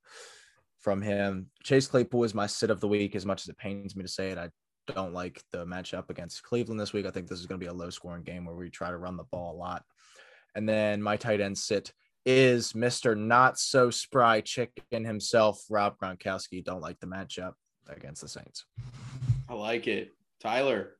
from 0.80 1.02
him. 1.02 1.48
Chase 1.64 1.88
Claypool 1.88 2.26
is 2.26 2.36
my 2.36 2.46
sit 2.46 2.70
of 2.70 2.80
the 2.80 2.88
week, 2.88 3.16
as 3.16 3.26
much 3.26 3.42
as 3.42 3.48
it 3.48 3.58
pains 3.58 3.96
me 3.96 4.04
to 4.04 4.10
say 4.10 4.30
it. 4.32 4.38
I 4.38 4.50
don't 4.94 5.14
like 5.14 5.42
the 5.52 5.66
matchup 5.66 6.10
against 6.10 6.44
Cleveland 6.44 6.80
this 6.80 6.94
week. 6.94 7.06
I 7.06 7.12
think 7.12 7.28
this 7.28 7.40
is 7.40 7.46
going 7.46 7.60
to 7.60 7.66
be 7.66 7.70
a 7.70 7.74
low 7.74 7.90
scoring 7.90 8.24
game 8.24 8.46
where 8.46 8.56
we 8.56 8.70
try 8.70 8.92
to 8.92 8.98
run 8.98 9.18
the 9.18 9.24
ball 9.24 9.56
a 9.56 9.58
lot. 9.58 9.84
And 10.56 10.68
then 10.68 11.02
my 11.02 11.18
tight 11.18 11.42
end 11.42 11.58
sit 11.58 11.94
is 12.26 12.74
Mr. 12.74 13.18
Not 13.18 13.60
So 13.60 13.90
Spry 13.90 14.42
Chicken 14.42 15.04
himself, 15.06 15.64
Rob 15.70 15.98
Gronkowski. 15.98 16.64
Don't 16.64 16.82
like 16.82 17.00
the 17.00 17.08
matchup 17.08 17.54
against 17.88 18.22
the 18.22 18.28
Saints. 18.28 18.66
I 19.50 19.54
like 19.54 19.88
it. 19.88 20.14
Tyler. 20.40 20.98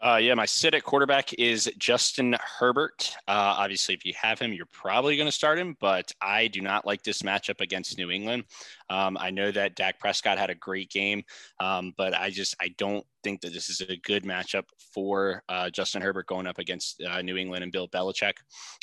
Uh, 0.00 0.16
yeah, 0.16 0.34
my 0.34 0.44
sit 0.44 0.74
at 0.74 0.84
quarterback 0.84 1.32
is 1.34 1.70
Justin 1.78 2.36
Herbert. 2.58 3.16
Uh, 3.26 3.56
obviously, 3.56 3.94
if 3.94 4.04
you 4.04 4.12
have 4.20 4.38
him, 4.38 4.52
you're 4.52 4.66
probably 4.66 5.16
going 5.16 5.26
to 5.26 5.32
start 5.32 5.58
him, 5.58 5.74
but 5.80 6.12
I 6.20 6.48
do 6.48 6.60
not 6.60 6.86
like 6.86 7.02
this 7.02 7.22
matchup 7.22 7.62
against 7.62 7.96
New 7.96 8.10
England. 8.10 8.44
Um, 8.90 9.16
I 9.18 9.30
know 9.30 9.50
that 9.50 9.74
Dak 9.74 9.98
Prescott 9.98 10.36
had 10.36 10.50
a 10.50 10.54
great 10.54 10.90
game, 10.90 11.22
um, 11.60 11.94
but 11.96 12.14
I 12.14 12.28
just 12.28 12.54
I 12.60 12.74
don't 12.76 13.06
think 13.24 13.40
that 13.40 13.54
this 13.54 13.70
is 13.70 13.80
a 13.80 13.96
good 13.96 14.24
matchup 14.24 14.64
for 14.92 15.42
uh, 15.48 15.70
Justin 15.70 16.02
Herbert 16.02 16.26
going 16.26 16.46
up 16.46 16.58
against 16.58 17.02
uh, 17.02 17.22
New 17.22 17.38
England 17.38 17.62
and 17.62 17.72
Bill 17.72 17.88
Belichick. 17.88 18.34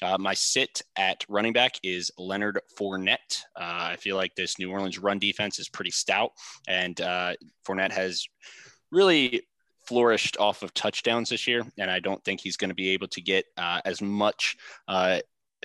Uh, 0.01 0.17
my 0.17 0.33
sit 0.33 0.81
at 0.97 1.23
running 1.29 1.53
back 1.53 1.75
is 1.83 2.09
Leonard 2.17 2.59
Fournette. 2.77 3.43
Uh, 3.55 3.91
I 3.91 3.97
feel 3.97 4.15
like 4.15 4.33
this 4.33 4.57
New 4.57 4.71
Orleans 4.71 4.97
run 4.97 5.19
defense 5.19 5.59
is 5.59 5.69
pretty 5.69 5.91
stout, 5.91 6.31
and 6.67 6.95
Fournette 6.95 7.91
has 7.91 8.25
really 8.91 9.43
flourished 9.85 10.37
off 10.37 10.63
of 10.63 10.73
touchdowns 10.73 11.29
this 11.29 11.47
year, 11.47 11.63
and 11.77 11.89
I 11.89 11.99
don't 11.99 12.23
think 12.23 12.41
he's 12.41 12.57
going 12.57 12.69
to 12.69 12.75
be 12.75 12.89
able 12.89 13.07
to 13.09 13.21
get 13.21 13.45
uh, 13.57 13.81
as 13.85 14.01
much 14.01 14.57
uh, 14.87 15.19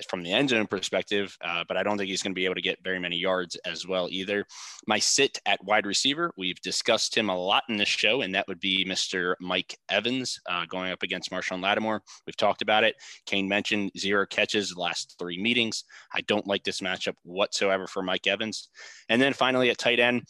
from 0.07 0.23
the 0.23 0.31
end 0.31 0.49
zone 0.49 0.67
perspective, 0.67 1.37
uh, 1.43 1.63
but 1.67 1.77
I 1.77 1.83
don't 1.83 1.97
think 1.97 2.09
he's 2.09 2.21
going 2.21 2.31
to 2.31 2.39
be 2.39 2.45
able 2.45 2.55
to 2.55 2.61
get 2.61 2.83
very 2.83 2.99
many 2.99 3.17
yards 3.17 3.55
as 3.65 3.87
well 3.87 4.07
either. 4.09 4.45
My 4.87 4.99
sit 4.99 5.39
at 5.45 5.63
wide 5.63 5.85
receiver, 5.85 6.31
we've 6.37 6.59
discussed 6.61 7.15
him 7.15 7.29
a 7.29 7.37
lot 7.37 7.63
in 7.69 7.77
this 7.77 7.89
show, 7.89 8.21
and 8.21 8.33
that 8.35 8.47
would 8.47 8.59
be 8.59 8.85
Mr. 8.85 9.35
Mike 9.39 9.77
Evans 9.89 10.39
uh, 10.49 10.65
going 10.67 10.91
up 10.91 11.03
against 11.03 11.31
Marshon 11.31 11.61
Lattimore. 11.61 12.01
We've 12.25 12.37
talked 12.37 12.61
about 12.61 12.83
it. 12.83 12.95
Kane 13.25 13.47
mentioned 13.47 13.91
zero 13.97 14.25
catches 14.25 14.71
the 14.71 14.81
last 14.81 15.15
three 15.19 15.41
meetings. 15.41 15.83
I 16.13 16.21
don't 16.21 16.47
like 16.47 16.63
this 16.63 16.81
matchup 16.81 17.15
whatsoever 17.23 17.87
for 17.87 18.01
Mike 18.01 18.27
Evans. 18.27 18.69
And 19.09 19.21
then 19.21 19.33
finally 19.33 19.69
at 19.69 19.77
tight 19.77 19.99
end, 19.99 20.23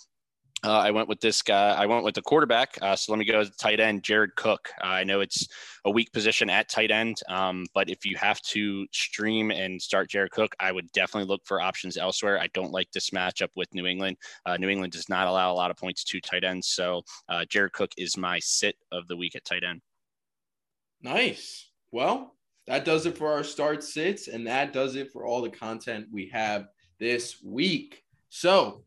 uh, 0.63 0.71
I 0.71 0.91
went 0.91 1.07
with 1.07 1.19
this 1.21 1.41
guy. 1.41 1.71
I 1.71 1.85
went 1.85 2.03
with 2.03 2.15
the 2.15 2.21
quarterback. 2.21 2.77
Uh, 2.81 2.95
so 2.95 3.11
let 3.11 3.19
me 3.19 3.25
go 3.25 3.43
to 3.43 3.49
tight 3.57 3.79
end, 3.79 4.03
Jared 4.03 4.35
Cook. 4.35 4.69
Uh, 4.81 4.87
I 4.87 5.03
know 5.03 5.21
it's 5.21 5.47
a 5.85 5.91
weak 5.91 6.11
position 6.11 6.49
at 6.49 6.69
tight 6.69 6.91
end, 6.91 7.19
um, 7.29 7.65
but 7.73 7.89
if 7.89 8.05
you 8.05 8.17
have 8.17 8.41
to 8.41 8.85
stream 8.91 9.51
and 9.51 9.81
start 9.81 10.09
Jared 10.09 10.31
Cook, 10.31 10.55
I 10.59 10.71
would 10.71 10.91
definitely 10.91 11.27
look 11.27 11.41
for 11.45 11.61
options 11.61 11.97
elsewhere. 11.97 12.39
I 12.39 12.47
don't 12.53 12.71
like 12.71 12.91
this 12.91 13.11
matchup 13.11 13.49
with 13.55 13.73
New 13.73 13.85
England. 13.85 14.17
Uh, 14.45 14.57
New 14.57 14.69
England 14.69 14.93
does 14.93 15.09
not 15.09 15.27
allow 15.27 15.51
a 15.51 15.55
lot 15.55 15.71
of 15.71 15.77
points 15.77 16.03
to 16.05 16.19
tight 16.19 16.43
ends. 16.43 16.67
So 16.67 17.03
uh, 17.29 17.45
Jared 17.45 17.73
Cook 17.73 17.91
is 17.97 18.17
my 18.17 18.39
sit 18.39 18.75
of 18.91 19.07
the 19.07 19.17
week 19.17 19.35
at 19.35 19.45
tight 19.45 19.63
end. 19.63 19.81
Nice. 21.01 21.69
Well, 21.91 22.35
that 22.67 22.85
does 22.85 23.05
it 23.05 23.17
for 23.17 23.31
our 23.31 23.43
start 23.43 23.83
sits, 23.83 24.27
and 24.27 24.45
that 24.47 24.73
does 24.73 24.95
it 24.95 25.11
for 25.11 25.25
all 25.25 25.41
the 25.41 25.49
content 25.49 26.07
we 26.11 26.27
have 26.29 26.67
this 26.99 27.41
week. 27.41 28.03
So, 28.29 28.83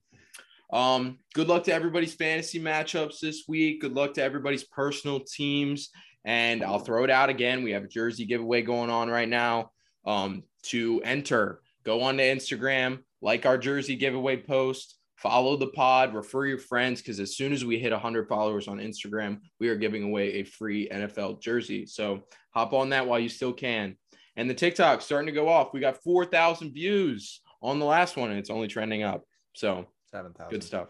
um, 0.73 1.19
good 1.35 1.49
luck 1.49 1.65
to 1.65 1.75
everybody's 1.75 2.15
fantasy 2.15 2.59
matchups 2.61 3.21
this 3.21 3.45
week. 3.47 3.83
Good 3.83 3.93
luck 3.93 4.15
to 4.15 4.23
everybody's 4.23 4.65
personal 4.65 5.21
teams. 5.21 5.91
And 6.25 6.65
I'll 6.65 6.79
throw 6.79 7.05
it 7.05 7.11
out 7.11 7.29
again. 7.29 7.63
We 7.63 7.73
have 7.73 7.85
a 7.85 7.89
jersey 7.89 8.25
giveaway 8.25 8.63
going 8.63 8.91
on 8.91 9.11
right 9.11 9.29
now. 9.29 9.71
Um, 10.05 10.45
to 10.65 11.01
enter, 11.05 11.61
go 11.85 12.03
on 12.03 12.17
to 12.17 12.23
Instagram, 12.23 13.01
like 13.21 13.47
our 13.47 13.59
jersey 13.59 13.97
giveaway 13.97 14.37
post, 14.37 14.97
follow 15.17 15.57
the 15.57 15.69
pod, 15.69 16.15
refer 16.15 16.47
your 16.47 16.59
friends, 16.59 17.01
because 17.01 17.21
as 17.21 17.37
soon 17.37 17.53
as 17.53 17.65
we 17.65 17.79
hit 17.79 17.93
100 17.93 18.29
followers 18.29 18.69
on 18.69 18.79
Instagram, 18.79 19.41
we 19.61 19.69
are 19.69 19.77
giving 19.77 20.03
away 20.03 20.35
a 20.35 20.45
free 20.45 20.89
NFL 20.89 21.41
jersey. 21.41 21.87
So 21.87 22.23
hop 22.51 22.73
on 22.73 22.91
that 22.91 23.07
while 23.07 23.19
you 23.19 23.29
still 23.29 23.53
can. 23.53 23.97
And 24.37 24.49
the 24.49 24.55
TikTok 24.55 25.03
starting 25.03 25.27
to 25.27 25.33
go 25.33 25.49
off. 25.49 25.73
We 25.73 25.81
got 25.81 26.03
4,000 26.03 26.73
views 26.73 27.41
on 27.61 27.79
the 27.79 27.85
last 27.85 28.17
one, 28.17 28.31
and 28.31 28.39
it's 28.39 28.51
only 28.51 28.69
trending 28.69 29.03
up. 29.03 29.23
So 29.55 29.87
7,000. 30.13 30.51
good 30.51 30.63
stuff. 30.63 30.89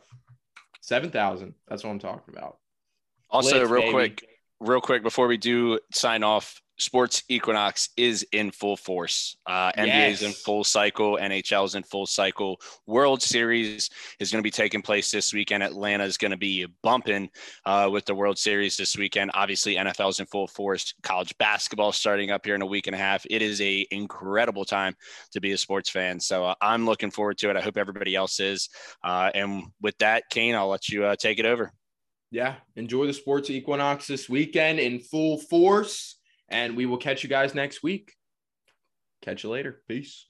7,000. 0.80 1.54
That's 1.68 1.84
what 1.84 1.90
I'm 1.90 1.98
talking 1.98 2.34
about. 2.34 2.58
Also, 3.30 3.52
Blitz, 3.58 3.70
real 3.70 3.80
baby. 3.82 3.92
quick, 3.92 4.28
real 4.60 4.80
quick 4.80 5.02
before 5.02 5.26
we 5.26 5.36
do 5.38 5.78
sign 5.92 6.22
off, 6.22 6.60
Sports 6.82 7.22
Equinox 7.28 7.90
is 7.96 8.26
in 8.32 8.50
full 8.50 8.76
force. 8.76 9.36
Uh, 9.46 9.70
NBA 9.72 10.10
is 10.10 10.22
in 10.22 10.32
full 10.32 10.64
cycle. 10.64 11.16
NHL 11.20 11.64
is 11.64 11.74
in 11.74 11.82
full 11.82 12.06
cycle. 12.06 12.60
World 12.86 13.22
Series 13.22 13.88
is 14.18 14.30
going 14.30 14.40
to 14.40 14.46
be 14.46 14.50
taking 14.50 14.82
place 14.82 15.10
this 15.10 15.32
weekend. 15.32 15.62
Atlanta 15.62 16.04
is 16.04 16.18
going 16.18 16.32
to 16.32 16.36
be 16.36 16.66
bumping 16.82 17.30
uh, 17.64 17.88
with 17.90 18.04
the 18.04 18.14
World 18.14 18.38
Series 18.38 18.76
this 18.76 18.96
weekend. 18.96 19.30
Obviously, 19.34 19.76
NFL 19.76 20.10
is 20.10 20.20
in 20.20 20.26
full 20.26 20.48
force. 20.48 20.92
College 21.02 21.36
basketball 21.38 21.92
starting 21.92 22.30
up 22.30 22.44
here 22.44 22.54
in 22.54 22.62
a 22.62 22.66
week 22.66 22.88
and 22.88 22.96
a 22.96 22.98
half. 22.98 23.24
It 23.30 23.42
is 23.42 23.60
a 23.60 23.86
incredible 23.90 24.64
time 24.64 24.94
to 25.32 25.40
be 25.40 25.52
a 25.52 25.58
sports 25.58 25.88
fan. 25.88 26.18
So 26.20 26.44
uh, 26.46 26.54
I'm 26.60 26.84
looking 26.84 27.10
forward 27.10 27.38
to 27.38 27.50
it. 27.50 27.56
I 27.56 27.60
hope 27.60 27.76
everybody 27.76 28.16
else 28.16 28.40
is. 28.40 28.68
Uh, 29.04 29.30
and 29.34 29.64
with 29.80 29.96
that, 29.98 30.24
Kane, 30.30 30.54
I'll 30.54 30.68
let 30.68 30.88
you 30.88 31.04
uh, 31.04 31.16
take 31.16 31.38
it 31.38 31.46
over. 31.46 31.72
Yeah. 32.32 32.54
Enjoy 32.76 33.06
the 33.06 33.12
sports 33.12 33.50
equinox 33.50 34.06
this 34.06 34.28
weekend 34.28 34.80
in 34.80 34.98
full 34.98 35.38
force. 35.38 36.16
And 36.52 36.76
we 36.76 36.86
will 36.86 36.98
catch 36.98 37.22
you 37.22 37.28
guys 37.28 37.54
next 37.54 37.82
week. 37.82 38.12
Catch 39.22 39.42
you 39.42 39.50
later. 39.50 39.82
Peace. 39.88 40.26